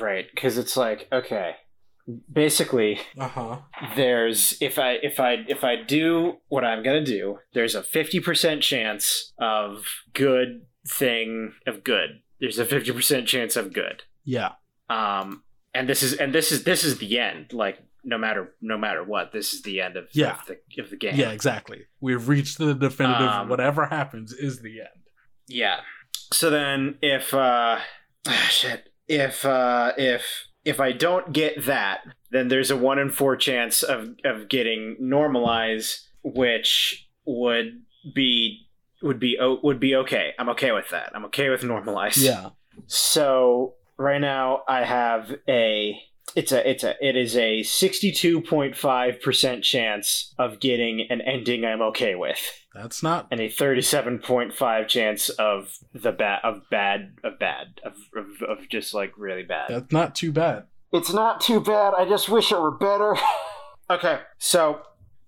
Right, 0.02 0.28
cuz 0.36 0.58
it's 0.58 0.76
like 0.76 1.08
okay. 1.12 1.56
Basically, 2.32 3.00
Uh 3.18 3.28
huh. 3.28 3.58
there's 3.96 4.56
if 4.62 4.80
I 4.80 4.94
if 5.04 5.20
I 5.20 5.44
if 5.48 5.64
I 5.64 5.76
do 5.76 6.38
what 6.48 6.64
I'm 6.64 6.84
gonna 6.84 7.04
do, 7.04 7.40
there's 7.54 7.76
a 7.76 7.84
fifty 7.84 8.20
percent 8.20 8.62
chance 8.64 9.34
of 9.38 9.86
good 10.14 10.66
thing 10.88 11.54
of 11.66 11.84
good. 11.84 12.22
There's 12.40 12.60
a 12.60 12.66
fifty 12.66 12.92
percent 12.92 13.28
chance 13.28 13.56
of 13.56 13.74
good. 13.74 14.04
Yeah. 14.24 14.54
Um, 14.90 15.44
and 15.74 15.88
this 15.90 16.02
is 16.04 16.14
and 16.14 16.34
this 16.34 16.52
is 16.52 16.64
this 16.64 16.84
is 16.84 16.98
the 17.00 17.20
end. 17.20 17.52
Like 17.54 17.80
no 18.04 18.18
matter 18.18 18.54
no 18.62 18.78
matter 18.78 19.04
what, 19.04 19.32
this 19.34 19.54
is 19.54 19.62
the 19.64 19.82
end 19.82 19.98
of, 19.98 20.08
Yeah. 20.14 20.32
of 20.40 20.46
the 20.48 20.82
of 20.82 20.90
the 20.90 20.98
game. 20.98 21.16
Yeah, 21.16 21.32
exactly. 21.32 21.88
We've 22.00 22.28
reached 22.28 22.58
the 22.58 22.74
definitive. 22.74 23.28
Um, 23.28 23.50
whatever 23.50 23.86
happens 23.88 24.32
is 24.34 24.62
the 24.62 24.80
end. 24.82 25.04
Yeah. 25.48 25.82
So 26.34 26.50
then 26.50 26.98
if 27.02 27.34
uh 27.34 27.80
ah, 28.28 28.48
shit. 28.50 28.90
If 29.08 29.46
uh 29.46 29.94
if 29.98 30.48
if 30.66 30.80
I 30.80 30.92
don't 30.92 31.32
get 31.32 31.66
that, 31.66 32.02
then 32.32 32.50
there's 32.50 32.72
a 32.72 32.78
one 32.78 33.00
in 33.00 33.10
four 33.10 33.36
chance 33.36 33.84
of 33.84 34.16
of 34.26 34.50
getting 34.50 34.98
normalize, 35.02 36.02
which 36.24 37.10
would 37.26 37.82
be 38.14 38.68
would 39.02 39.20
be 39.20 39.38
would 39.40 39.80
be 39.80 39.96
okay. 39.96 40.34
I'm 40.38 40.50
okay 40.50 40.72
with 40.72 40.90
that. 40.90 41.12
I'm 41.16 41.26
okay 41.26 41.50
with 41.50 41.62
normalize. 41.62 42.18
Yeah. 42.18 42.50
So 42.88 43.76
right 43.98 44.22
now 44.22 44.64
I 44.68 44.84
have 44.84 45.36
a 45.48 46.00
it's 46.36 46.52
a 46.52 46.70
it's 46.70 46.84
a 46.84 46.96
it 47.02 47.16
is 47.16 47.38
a 47.38 47.62
62.5% 47.62 49.64
chance 49.64 50.34
of 50.38 50.60
getting 50.60 51.08
an 51.10 51.22
ending 51.22 51.66
I'm 51.66 51.82
okay 51.82 52.16
with 52.16 52.40
That's 52.78 53.02
not. 53.04 53.28
and 53.32 53.40
a 53.42 53.50
37.5 53.50 54.88
chance 54.88 55.30
of 55.30 55.78
the 55.94 56.12
bad 56.12 56.40
of 56.44 56.62
bad 56.70 57.14
of 57.24 57.40
bad 57.40 57.80
of, 57.84 57.94
of, 58.16 58.42
of 58.60 58.70
just 58.70 58.94
like 58.94 59.14
really 59.18 59.44
bad 59.44 59.70
That's 59.70 59.92
not 59.92 60.16
too 60.16 60.32
bad. 60.32 60.66
it's 60.94 61.12
not 61.14 61.42
too 61.42 61.60
bad 61.60 61.94
i 61.98 62.08
just 62.08 62.30
wish 62.30 62.52
it 62.52 62.60
were 62.60 62.72
better 62.78 63.16
okay 63.90 64.20
so 64.38 64.82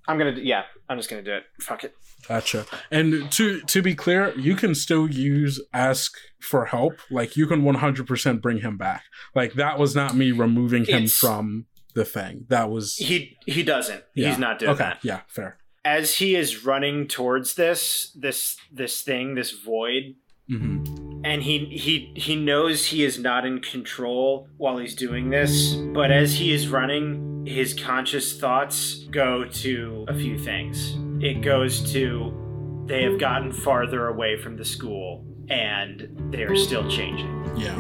i'm 0.08 0.18
gonna 0.18 0.36
do, 0.36 0.42
yeah 0.42 0.64
i'm 0.88 0.98
just 0.98 1.10
gonna 1.10 1.24
do 1.24 1.34
it 1.34 1.44
fuck 1.62 1.84
it 1.84 1.94
Gotcha. 2.28 2.66
And 2.92 3.32
to 3.32 3.62
to 3.62 3.82
be 3.82 3.96
clear, 3.96 4.38
you 4.38 4.54
can 4.54 4.76
still 4.76 5.10
use 5.10 5.60
ask 5.74 6.18
for 6.42 6.66
help. 6.66 6.96
Like 7.10 7.38
you 7.38 7.48
can 7.48 7.62
100% 7.64 8.42
bring 8.42 8.58
him 8.60 8.78
back. 8.78 9.04
Like 9.34 9.54
that 9.54 9.80
was 9.80 9.96
not 9.96 10.16
me 10.16 10.34
removing 10.34 10.84
him 10.84 11.04
It's- 11.06 11.18
from 11.18 11.66
the 11.96 12.04
thing. 12.04 12.46
That 12.50 12.70
was 12.70 12.98
he 12.98 13.38
he 13.48 13.64
doesn't 13.64 14.04
yeah. 14.16 14.30
he's 14.30 14.38
not 14.38 14.60
doing 14.60 14.72
okay. 14.72 14.84
that 14.84 15.00
Yeah, 15.02 15.22
fair. 15.30 15.60
As 15.96 16.16
he 16.16 16.36
is 16.36 16.66
running 16.66 17.08
towards 17.08 17.56
this 17.56 18.12
this 18.16 18.58
this 18.72 19.02
thing 19.02 19.36
this 19.36 19.52
void 19.52 20.04
hmm 20.48 20.78
and 21.24 21.44
he 21.44 21.58
he 21.66 22.14
he 22.16 22.34
knows 22.36 22.86
he 22.86 23.04
is 23.04 23.20
not 23.20 23.46
in 23.46 23.60
control 23.60 24.48
while 24.58 24.78
he's 24.78 24.96
doing 24.96 25.30
this 25.30 25.74
but 25.94 26.10
as 26.12 26.30
he 26.36 26.54
is 26.54 26.70
running 26.70 27.46
his 27.46 27.74
conscious 27.74 28.40
thoughts 28.40 29.06
go 29.12 29.46
to 29.46 30.06
a 30.08 30.14
few 30.14 30.38
things. 30.38 30.96
It 31.24 31.42
goes 31.42 31.92
to 31.94 32.84
they 32.86 33.04
have 33.04 33.20
gotten 33.20 33.52
farther 33.52 34.08
away 34.08 34.38
from 34.38 34.56
the 34.58 34.66
school 34.66 35.26
and 35.50 36.08
they 36.32 36.44
are 36.44 36.56
still 36.56 36.88
changing. 36.90 37.34
Yeah. 37.58 37.76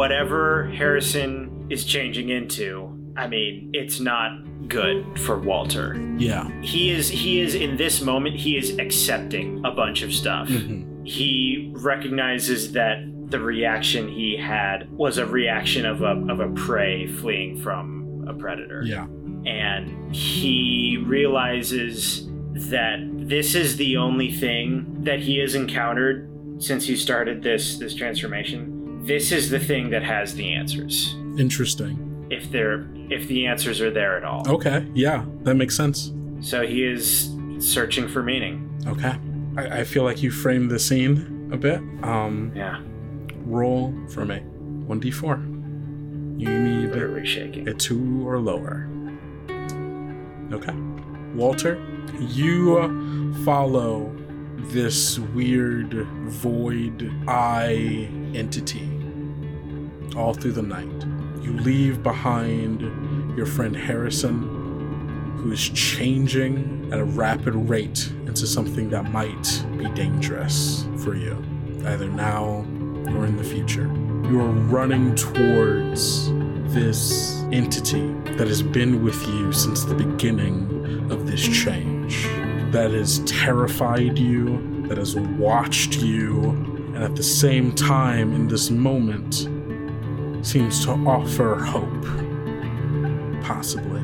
whatever 0.00 0.68
harrison 0.70 1.66
is 1.70 1.84
changing 1.84 2.28
into 2.30 2.68
i 3.20 3.26
mean 3.28 3.70
it's 3.72 4.00
not 4.00 4.30
good 4.68 5.04
for 5.18 5.38
walter 5.38 5.86
Yeah. 6.16 6.48
he 6.62 6.90
is 6.90 7.08
he 7.08 7.40
is 7.40 7.54
in 7.54 7.76
this 7.76 8.00
moment 8.00 8.36
he 8.36 8.56
is 8.56 8.78
accepting 8.78 9.62
a 9.64 9.70
bunch 9.70 10.02
of 10.02 10.12
stuff 10.12 10.48
hmm 10.48 10.82
he 11.02 11.72
recognizes 11.76 12.72
that 12.72 12.98
the 13.30 13.40
reaction 13.40 14.06
he 14.06 14.36
had 14.36 14.88
was 14.92 15.16
a 15.16 15.24
reaction 15.24 15.86
of 15.86 16.02
a, 16.02 16.12
of 16.30 16.40
a 16.40 16.48
prey 16.50 17.06
fleeing 17.06 17.56
from 17.58 18.26
a 18.28 18.34
predator. 18.34 18.82
Yeah. 18.84 19.06
And 19.46 20.14
he 20.14 21.02
realizes 21.06 22.28
that 22.70 22.98
this 23.12 23.54
is 23.54 23.76
the 23.76 23.96
only 23.96 24.30
thing 24.30 25.02
that 25.04 25.20
he 25.20 25.38
has 25.38 25.54
encountered 25.54 26.28
since 26.58 26.84
he 26.86 26.94
started 26.96 27.42
this 27.42 27.78
this 27.78 27.94
transformation. 27.94 29.02
This 29.06 29.32
is 29.32 29.48
the 29.48 29.58
thing 29.58 29.88
that 29.90 30.02
has 30.02 30.34
the 30.34 30.52
answers. 30.52 31.14
Interesting. 31.38 31.96
If 32.30 32.50
they're 32.50 32.86
if 33.10 33.26
the 33.28 33.46
answers 33.46 33.80
are 33.80 33.90
there 33.90 34.16
at 34.16 34.24
all. 34.24 34.48
Okay. 34.48 34.86
Yeah, 34.94 35.24
that 35.42 35.54
makes 35.56 35.76
sense. 35.76 36.12
So 36.40 36.66
he 36.66 36.84
is 36.84 37.30
searching 37.58 38.08
for 38.08 38.22
meaning. 38.22 38.66
Okay. 38.86 39.14
I, 39.56 39.80
I 39.80 39.84
feel 39.84 40.04
like 40.04 40.22
you 40.22 40.30
framed 40.30 40.70
the 40.70 40.78
scene 40.78 41.50
a 41.52 41.56
bit. 41.56 41.80
Um, 42.02 42.52
Yeah. 42.54 42.80
roll 43.44 43.92
for 44.10 44.24
me. 44.24 44.40
1d4. 44.86 46.40
You 46.40 46.58
need 46.58 46.90
Literally 46.92 47.26
shaking. 47.26 47.68
a 47.68 47.74
two 47.74 48.26
or 48.26 48.38
lower. 48.38 48.88
Okay. 50.52 50.72
Walter, 51.34 51.78
you 52.20 52.78
uh, 52.78 53.44
follow 53.44 54.10
this 54.72 55.18
weird 55.18 55.92
void 56.28 57.12
eye 57.28 58.08
entity 58.34 58.88
all 60.16 60.32
through 60.34 60.52
the 60.52 60.62
night. 60.62 61.04
You 61.40 61.52
leave 61.54 62.02
behind 62.02 62.80
your 63.36 63.46
friend 63.46 63.74
Harrison, 63.74 65.36
who 65.38 65.52
is 65.52 65.68
changing 65.70 66.90
at 66.92 66.98
a 66.98 67.04
rapid 67.04 67.54
rate 67.54 68.12
into 68.26 68.46
something 68.46 68.90
that 68.90 69.10
might 69.10 69.64
be 69.76 69.86
dangerous 69.90 70.86
for 70.98 71.14
you, 71.14 71.42
either 71.86 72.08
now 72.08 72.66
or 73.08 73.24
in 73.26 73.36
the 73.36 73.44
future. 73.44 73.86
You 74.28 74.40
are 74.42 74.50
running 74.50 75.14
towards 75.14 76.30
this 76.74 77.40
entity 77.52 78.12
that 78.36 78.46
has 78.46 78.62
been 78.62 79.02
with 79.02 79.20
you 79.26 79.52
since 79.52 79.84
the 79.84 79.94
beginning 79.94 81.10
of 81.10 81.26
this 81.26 81.42
change, 81.42 82.24
that 82.70 82.90
has 82.92 83.20
terrified 83.20 84.18
you, 84.18 84.84
that 84.88 84.98
has 84.98 85.16
watched 85.16 85.96
you, 85.96 86.50
and 86.94 86.98
at 86.98 87.16
the 87.16 87.22
same 87.22 87.72
time, 87.72 88.34
in 88.34 88.46
this 88.46 88.70
moment, 88.70 89.48
seems 90.42 90.84
to 90.84 90.92
offer 90.92 91.56
hope. 91.56 92.04
Possibly. 93.42 94.00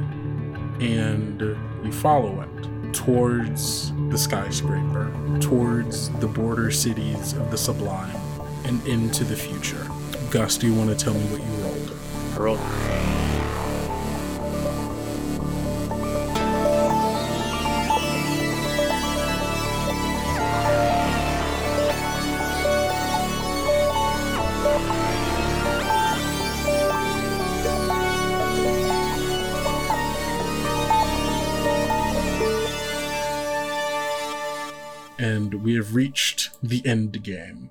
And 0.81 1.41
you 1.85 1.93
follow 1.93 2.41
it 2.43 2.93
towards 2.93 3.93
the 4.11 4.19
skyscraper, 4.19 5.13
towards 5.41 6.11
the 6.21 6.27
border 6.27 6.71
cities 6.71 7.33
of 7.35 7.51
the 7.51 7.59
sublime, 7.59 8.17
and 8.65 8.85
into 8.87 9.25
the 9.25 9.37
future. 9.37 9.87
Gus, 10.31 10.57
do 10.57 10.67
you 10.67 10.75
want 10.75 10.91
to 10.91 10.97
tell 10.97 11.15
me 11.15 11.25
what 11.27 11.41
you 11.41 11.65
rolled? 11.65 11.93
I 12.35 12.39
rolled. 12.39 13.26
And 35.27 35.63
we 35.65 35.75
have 35.75 35.95
reached 35.95 36.51
the 36.63 36.85
end 36.87 37.23
game. 37.23 37.71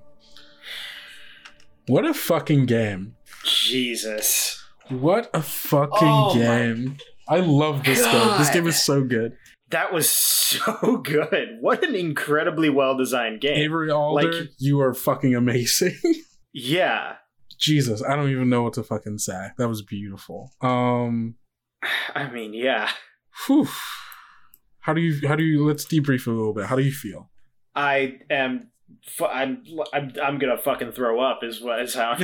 What 1.86 2.04
a 2.04 2.12
fucking 2.12 2.66
game. 2.66 3.16
Jesus. 3.44 4.62
What 4.88 5.30
a 5.32 5.42
fucking 5.42 6.08
Oh 6.08 6.34
game. 6.34 6.98
I 7.28 7.38
love 7.40 7.84
this 7.84 8.04
game. 8.04 8.38
This 8.38 8.50
game 8.50 8.66
is 8.66 8.82
so 8.82 9.02
good. 9.04 9.32
That 9.70 9.92
was 9.92 10.08
so 10.10 10.96
good. 11.02 11.58
What 11.60 11.82
an 11.82 11.94
incredibly 11.94 12.68
well 12.70 12.96
designed 12.96 13.40
game. 13.40 13.56
Avery 13.56 13.90
Alder, 13.90 14.30
Like- 14.32 14.50
you 14.58 14.80
are 14.80 14.94
fucking 14.94 15.34
amazing. 15.34 15.96
Yeah. 16.58 17.16
Jesus, 17.58 18.02
I 18.02 18.16
don't 18.16 18.30
even 18.30 18.48
know 18.48 18.62
what 18.62 18.72
to 18.74 18.82
fucking 18.82 19.18
say. 19.18 19.48
That 19.58 19.68
was 19.68 19.82
beautiful. 19.82 20.52
Um 20.62 21.34
I 22.14 22.30
mean, 22.30 22.54
yeah. 22.54 22.90
whew. 23.46 23.68
How 24.80 24.94
do 24.94 25.00
you 25.02 25.28
how 25.28 25.36
do 25.36 25.44
you 25.44 25.66
let's 25.66 25.84
debrief 25.84 26.26
a 26.26 26.30
little 26.30 26.54
bit. 26.54 26.66
How 26.66 26.76
do 26.76 26.82
you 26.82 26.92
feel? 26.92 27.28
I 27.76 28.18
am. 28.30 28.70
I'm. 29.20 29.62
I'm. 29.92 30.12
I'm 30.22 30.38
gonna 30.38 30.58
fucking 30.58 30.92
throw 30.92 31.20
up. 31.20 31.44
Is 31.44 31.60
what 31.60 31.80
is 31.80 31.94
how. 31.94 32.16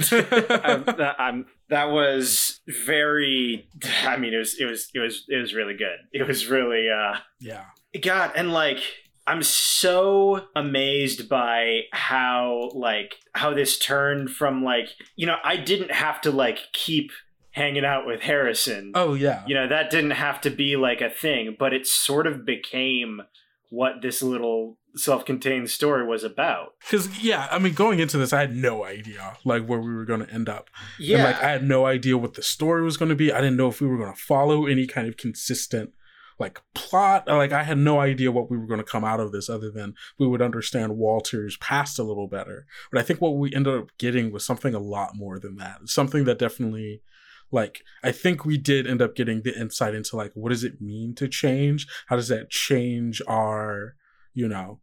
I'm, 0.64 0.84
I'm. 1.18 1.46
That 1.68 1.90
was 1.90 2.60
very. 2.86 3.68
I 4.04 4.16
mean, 4.16 4.34
it 4.34 4.38
was. 4.38 4.56
It 4.58 4.64
was. 4.64 4.90
It 4.94 4.98
was. 4.98 5.24
It 5.28 5.36
was 5.36 5.54
really 5.54 5.74
good. 5.74 5.98
It 6.12 6.26
was 6.26 6.46
really. 6.48 6.88
uh 6.90 7.18
Yeah. 7.40 7.64
God, 8.00 8.32
and 8.34 8.52
like 8.52 8.80
I'm 9.26 9.42
so 9.42 10.46
amazed 10.56 11.28
by 11.28 11.82
how 11.92 12.70
like 12.74 13.14
how 13.34 13.54
this 13.54 13.78
turned 13.78 14.30
from 14.30 14.64
like 14.64 14.88
you 15.14 15.26
know 15.26 15.36
I 15.44 15.56
didn't 15.56 15.92
have 15.92 16.20
to 16.22 16.30
like 16.30 16.58
keep 16.72 17.12
hanging 17.52 17.84
out 17.84 18.06
with 18.06 18.22
Harrison. 18.22 18.92
Oh 18.94 19.14
yeah. 19.14 19.44
You 19.46 19.54
know 19.54 19.68
that 19.68 19.90
didn't 19.90 20.12
have 20.12 20.40
to 20.42 20.50
be 20.50 20.76
like 20.76 21.00
a 21.00 21.10
thing, 21.10 21.56
but 21.58 21.72
it 21.72 21.86
sort 21.86 22.26
of 22.26 22.44
became 22.44 23.22
what 23.70 24.02
this 24.02 24.22
little 24.22 24.78
self-contained 24.94 25.70
story 25.70 26.06
was 26.06 26.24
about. 26.24 26.74
Because 26.80 27.22
yeah, 27.22 27.48
I 27.50 27.58
mean, 27.58 27.74
going 27.74 27.98
into 27.98 28.18
this, 28.18 28.32
I 28.32 28.40
had 28.40 28.54
no 28.54 28.84
idea 28.84 29.36
like 29.44 29.66
where 29.66 29.80
we 29.80 29.94
were 29.94 30.04
going 30.04 30.24
to 30.24 30.32
end 30.32 30.48
up. 30.48 30.70
Yeah, 30.98 31.16
And 31.16 31.24
like 31.24 31.42
I 31.42 31.50
had 31.50 31.64
no 31.64 31.86
idea 31.86 32.18
what 32.18 32.34
the 32.34 32.42
story 32.42 32.82
was 32.82 32.96
going 32.96 33.08
to 33.08 33.14
be. 33.14 33.32
I 33.32 33.40
didn't 33.40 33.56
know 33.56 33.68
if 33.68 33.80
we 33.80 33.86
were 33.86 33.98
going 33.98 34.12
to 34.12 34.20
follow 34.20 34.66
any 34.66 34.86
kind 34.86 35.08
of 35.08 35.16
consistent 35.16 35.92
like 36.38 36.60
plot. 36.74 37.26
Like 37.26 37.52
I 37.52 37.62
had 37.62 37.78
no 37.78 38.00
idea 38.00 38.32
what 38.32 38.50
we 38.50 38.58
were 38.58 38.66
going 38.66 38.80
to 38.80 38.84
come 38.84 39.04
out 39.04 39.20
of 39.20 39.32
this 39.32 39.48
other 39.48 39.70
than 39.70 39.94
we 40.18 40.26
would 40.26 40.42
understand 40.42 40.96
Walter's 40.96 41.56
past 41.58 41.98
a 41.98 42.02
little 42.02 42.28
better. 42.28 42.66
But 42.90 43.00
I 43.00 43.04
think 43.04 43.20
what 43.20 43.36
we 43.36 43.54
ended 43.54 43.74
up 43.74 43.90
getting 43.98 44.32
was 44.32 44.44
something 44.44 44.74
a 44.74 44.80
lot 44.80 45.14
more 45.14 45.38
than 45.38 45.56
that. 45.56 45.88
Something 45.88 46.24
that 46.24 46.38
definitely 46.38 47.02
like 47.50 47.82
I 48.02 48.12
think 48.12 48.44
we 48.44 48.58
did 48.58 48.86
end 48.86 49.02
up 49.02 49.14
getting 49.14 49.42
the 49.42 49.58
insight 49.58 49.94
into 49.94 50.16
like 50.16 50.32
what 50.34 50.50
does 50.50 50.64
it 50.64 50.80
mean 50.80 51.14
to 51.16 51.28
change? 51.28 51.86
How 52.08 52.16
does 52.16 52.28
that 52.28 52.50
change 52.50 53.22
our, 53.28 53.94
you 54.34 54.48
know, 54.48 54.80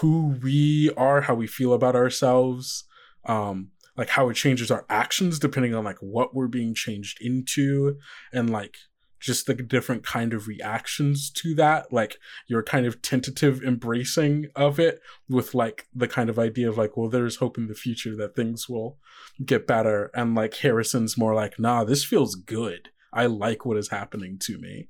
who 0.00 0.38
we 0.42 0.90
are, 0.96 1.22
how 1.22 1.34
we 1.34 1.46
feel 1.46 1.72
about 1.72 1.96
ourselves, 1.96 2.84
um, 3.24 3.70
like 3.96 4.10
how 4.10 4.28
it 4.28 4.34
changes 4.34 4.70
our 4.70 4.86
actions 4.88 5.38
depending 5.38 5.74
on 5.74 5.84
like 5.84 5.98
what 6.00 6.34
we're 6.34 6.48
being 6.48 6.74
changed 6.74 7.18
into, 7.20 7.96
and 8.32 8.50
like 8.50 8.76
just 9.20 9.46
the 9.46 9.54
different 9.54 10.02
kind 10.02 10.32
of 10.32 10.48
reactions 10.48 11.30
to 11.30 11.54
that, 11.54 11.92
like 11.92 12.16
your 12.46 12.62
kind 12.62 12.86
of 12.86 13.02
tentative 13.02 13.62
embracing 13.62 14.46
of 14.56 14.80
it 14.80 15.00
with 15.28 15.54
like 15.54 15.86
the 15.94 16.08
kind 16.08 16.30
of 16.30 16.38
idea 16.38 16.68
of 16.68 16.78
like, 16.78 16.96
well, 16.96 17.10
there's 17.10 17.36
hope 17.36 17.58
in 17.58 17.66
the 17.66 17.74
future 17.74 18.16
that 18.16 18.34
things 18.34 18.68
will 18.68 18.98
get 19.44 19.66
better, 19.66 20.10
and 20.14 20.34
like 20.34 20.54
Harrison's 20.54 21.18
more 21.18 21.34
like, 21.34 21.58
nah, 21.58 21.84
this 21.84 22.04
feels 22.04 22.34
good. 22.34 22.88
I 23.12 23.26
like 23.26 23.66
what 23.66 23.76
is 23.76 23.88
happening 23.88 24.38
to 24.42 24.58
me. 24.58 24.88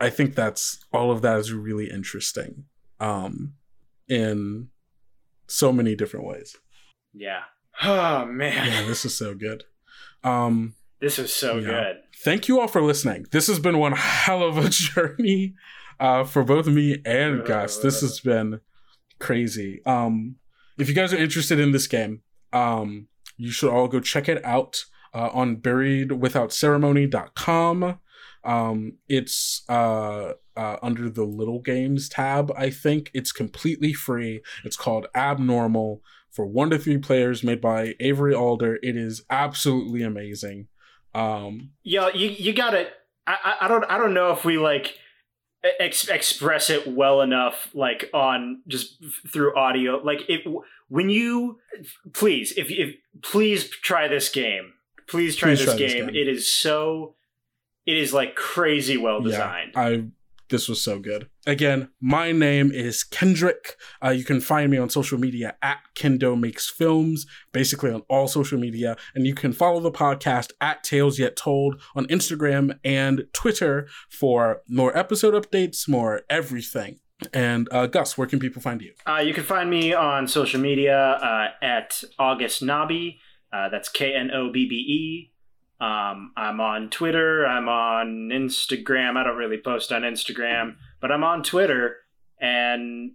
I 0.00 0.10
think 0.10 0.34
that's 0.34 0.84
all 0.92 1.10
of 1.10 1.22
that 1.22 1.38
is 1.38 1.52
really 1.52 1.90
interesting. 1.90 2.64
Um, 3.02 3.54
in 4.08 4.68
so 5.46 5.72
many 5.72 5.94
different 5.96 6.26
ways. 6.26 6.56
yeah. 7.12 7.42
Oh 7.82 8.24
man, 8.26 8.66
Yeah, 8.70 8.82
this 8.86 9.04
is 9.04 9.16
so 9.16 9.34
good. 9.34 9.64
Um, 10.22 10.74
this 11.00 11.18
was 11.18 11.32
so 11.32 11.56
Yeah. 11.58 11.66
good. 11.68 11.96
thank 12.22 12.46
you 12.48 12.60
all 12.60 12.68
for 12.68 12.82
listening. 12.82 13.26
This 13.32 13.46
has 13.48 13.58
been 13.58 13.78
one 13.78 13.92
hell 13.92 14.42
of 14.42 14.58
a 14.58 14.68
journey 14.70 15.54
uh, 15.98 16.24
for 16.24 16.44
both 16.44 16.66
me 16.66 17.00
and 17.04 17.44
Gus. 17.44 17.78
This 17.78 18.00
has 18.02 18.20
been 18.20 18.60
crazy. 19.18 19.80
Um, 19.86 20.36
if 20.78 20.88
you 20.88 20.94
guys 20.94 21.12
are 21.12 21.16
interested 21.18 21.58
in 21.58 21.72
this 21.72 21.86
game, 21.86 22.22
um, 22.52 23.08
you 23.36 23.50
should 23.50 23.70
all 23.72 23.88
go 23.88 24.00
check 24.00 24.28
it 24.28 24.44
out 24.44 24.84
uh, 25.14 25.30
on 25.32 25.56
buriedwithoutceremony.com. 25.56 27.98
Um, 28.44 28.94
it's 29.08 29.62
uh, 29.68 30.32
uh, 30.56 30.76
under 30.82 31.08
the 31.08 31.24
little 31.24 31.60
games 31.60 32.08
tab, 32.08 32.52
I 32.56 32.70
think. 32.70 33.10
It's 33.14 33.32
completely 33.32 33.92
free. 33.92 34.42
It's 34.64 34.76
called 34.76 35.06
Abnormal 35.14 36.02
for 36.30 36.46
one 36.46 36.70
to 36.70 36.78
three 36.78 36.98
players, 36.98 37.44
made 37.44 37.60
by 37.60 37.94
Avery 38.00 38.34
Alder. 38.34 38.78
It 38.82 38.96
is 38.96 39.22
absolutely 39.30 40.02
amazing. 40.02 40.68
Um, 41.14 41.70
Yeah, 41.82 42.08
you 42.14 42.28
you 42.30 42.52
gotta. 42.52 42.88
I, 43.26 43.36
I 43.44 43.64
I 43.66 43.68
don't 43.68 43.84
I 43.84 43.98
don't 43.98 44.14
know 44.14 44.32
if 44.32 44.44
we 44.44 44.58
like 44.58 44.96
ex- 45.78 46.08
express 46.08 46.70
it 46.70 46.88
well 46.88 47.20
enough, 47.20 47.68
like 47.74 48.08
on 48.14 48.62
just 48.66 48.96
f- 49.04 49.30
through 49.30 49.54
audio. 49.56 50.00
Like 50.02 50.22
it 50.28 50.40
when 50.88 51.10
you 51.10 51.58
please 52.12 52.52
if 52.56 52.70
if 52.70 52.96
please 53.22 53.68
try 53.68 54.08
this 54.08 54.28
game. 54.28 54.72
Please 55.08 55.36
try, 55.36 55.50
Please 55.50 55.58
this, 55.58 55.66
try 55.66 55.76
this 55.76 55.92
game. 55.92 56.06
game. 56.06 56.14
It 56.16 56.28
is 56.28 56.50
so. 56.50 57.14
It 57.86 57.96
is 57.96 58.12
like 58.12 58.34
crazy 58.36 58.96
well 58.96 59.20
designed. 59.20 59.72
Yeah, 59.74 59.80
I 59.80 60.04
this 60.52 60.68
was 60.68 60.82
so 60.82 60.98
good. 60.98 61.28
Again, 61.46 61.88
my 61.98 62.30
name 62.30 62.70
is 62.70 63.02
Kendrick. 63.02 63.76
Uh, 64.04 64.10
you 64.10 64.22
can 64.22 64.38
find 64.40 64.70
me 64.70 64.76
on 64.76 64.90
social 64.90 65.18
media 65.18 65.56
at 65.62 65.78
Kendo 65.96 66.38
Makes 66.38 66.68
Films, 66.68 67.26
basically 67.52 67.90
on 67.90 68.02
all 68.08 68.28
social 68.28 68.58
media, 68.58 68.96
and 69.14 69.26
you 69.26 69.34
can 69.34 69.52
follow 69.52 69.80
the 69.80 69.90
podcast 69.90 70.52
at 70.60 70.84
Tales 70.84 71.18
Yet 71.18 71.36
Told 71.36 71.80
on 71.96 72.04
Instagram 72.06 72.78
and 72.84 73.24
Twitter 73.32 73.88
for 74.10 74.60
more 74.68 74.96
episode 74.96 75.32
updates, 75.32 75.88
more 75.88 76.20
everything. 76.28 77.00
And 77.32 77.66
uh, 77.72 77.86
Gus, 77.86 78.18
where 78.18 78.26
can 78.26 78.38
people 78.38 78.60
find 78.60 78.82
you? 78.82 78.92
Uh, 79.08 79.22
you 79.24 79.32
can 79.32 79.44
find 79.44 79.70
me 79.70 79.94
on 79.94 80.28
social 80.28 80.60
media 80.60 80.98
uh, 80.98 81.48
at 81.62 82.04
August 82.18 82.62
Knobbe. 82.62 83.16
Uh, 83.52 83.70
that's 83.70 83.88
K 83.88 84.14
N 84.14 84.30
O 84.30 84.52
B 84.52 84.68
B 84.68 84.74
E. 84.74 85.31
Um, 85.82 86.32
I'm 86.36 86.60
on 86.60 86.90
Twitter. 86.90 87.44
I'm 87.44 87.68
on 87.68 88.28
Instagram. 88.32 89.16
I 89.16 89.24
don't 89.24 89.36
really 89.36 89.58
post 89.58 89.90
on 89.90 90.02
Instagram, 90.02 90.76
but 91.00 91.10
I'm 91.10 91.24
on 91.24 91.42
Twitter, 91.42 91.96
and 92.40 93.12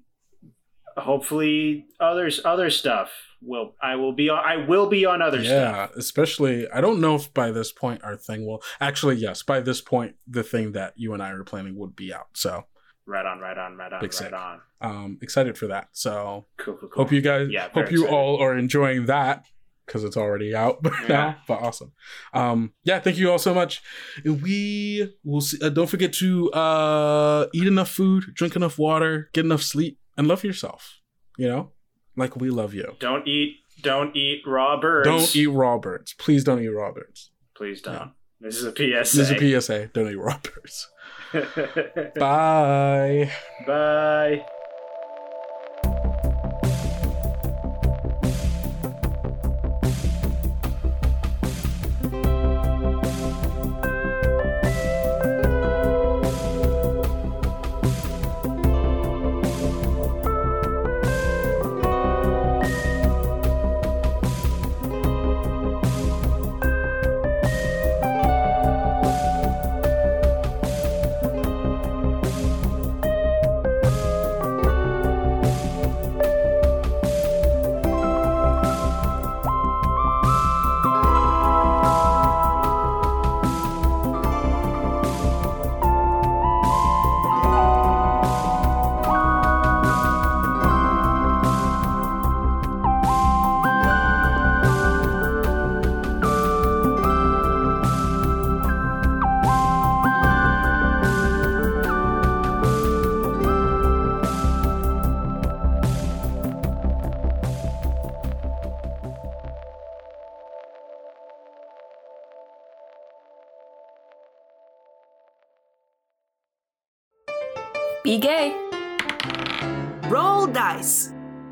hopefully 0.98 1.86
others 2.00 2.42
other 2.44 2.70
stuff 2.70 3.12
will 3.42 3.76
I 3.82 3.96
will 3.96 4.14
be 4.14 4.30
on. 4.30 4.44
I 4.44 4.66
will 4.68 4.88
be 4.88 5.06
on 5.06 5.22
other 5.22 5.38
yeah, 5.40 5.44
stuff. 5.44 5.92
Yeah, 5.94 6.00
especially 6.00 6.70
I 6.70 6.82
don't 6.82 7.00
know 7.00 7.16
if 7.16 7.34
by 7.34 7.52
this 7.52 7.72
point 7.72 8.04
our 8.04 8.18
thing 8.18 8.46
will 8.46 8.62
actually 8.82 9.16
yes, 9.16 9.44
by 9.44 9.60
this 9.62 9.80
point 9.80 10.16
the 10.28 10.44
thing 10.44 10.74
that 10.74 10.94
you 10.98 11.14
and 11.14 11.22
I 11.24 11.30
are 11.32 11.44
planning 11.44 11.78
would 11.78 11.96
be 11.96 12.14
out. 12.14 12.28
So 12.34 12.66
Right 13.06 13.26
on. 13.26 13.40
Right 13.40 13.58
on. 13.58 13.78
Right 13.78 13.94
on. 13.94 14.02
Big 14.02 14.12
right 14.12 14.14
sick. 14.14 14.34
on. 14.34 14.60
um 14.82 15.20
excited 15.22 15.58
for 15.58 15.68
that. 15.68 15.88
So 15.94 16.48
Cool. 16.58 16.76
Cool. 16.76 16.90
Cool. 16.90 17.04
Hope 17.04 17.14
you 17.14 17.22
guys, 17.22 17.48
Yeah, 17.50 17.70
hope 17.70 17.92
you 17.92 18.04
excited. 18.04 18.14
all 18.14 18.42
are 18.42 18.58
enjoying 18.58 19.06
that 19.06 19.46
because 19.88 20.04
it's 20.04 20.18
already 20.18 20.54
out 20.54 20.78
Yeah. 20.86 21.08
now. 21.08 21.36
But 21.48 21.62
awesome. 21.62 21.94
Um, 22.34 22.74
yeah, 22.84 23.00
thank 23.00 23.18
you 23.18 23.32
all 23.32 23.40
so 23.40 23.54
much. 23.56 23.82
We 24.24 25.12
will 25.24 25.42
see. 25.42 25.58
Uh, 25.60 25.70
don't 25.70 25.88
forget 25.90 26.14
to 26.14 26.52
uh, 26.52 27.48
eat 27.54 27.66
enough 27.68 27.90
food, 27.90 28.26
drink 28.36 28.56
enough 28.56 28.78
water, 28.78 29.30
get 29.34 29.46
enough 29.46 29.64
sleep, 29.64 29.98
and 30.18 30.28
love 30.28 30.44
yourself. 30.44 31.00
You 31.38 31.48
know, 31.48 31.72
like 32.16 32.36
we 32.36 32.50
love 32.50 32.74
you. 32.74 32.96
Don't 33.00 33.28
eat. 33.28 33.56
Don't 33.82 34.16
eat 34.16 34.42
raw 34.46 34.80
birds. 34.80 35.08
Don't 35.08 35.36
eat 35.36 35.48
raw 35.48 35.78
birds. 35.78 36.14
Please 36.18 36.44
don't 36.44 36.62
eat 36.62 36.68
raw 36.70 36.92
birds. 36.92 37.32
Please 37.56 37.82
don't. 37.82 37.94
Yeah. 37.94 38.08
This 38.40 38.58
is 38.58 38.66
a 38.66 38.72
PSA. 38.72 38.78
This 39.00 39.16
is 39.16 39.32
a 39.32 39.62
PSA. 39.62 39.88
Don't 39.94 40.12
eat 40.12 40.16
raw 40.16 40.40
birds. 40.44 40.90
Bye. 42.16 43.32
Bye. 43.66 44.46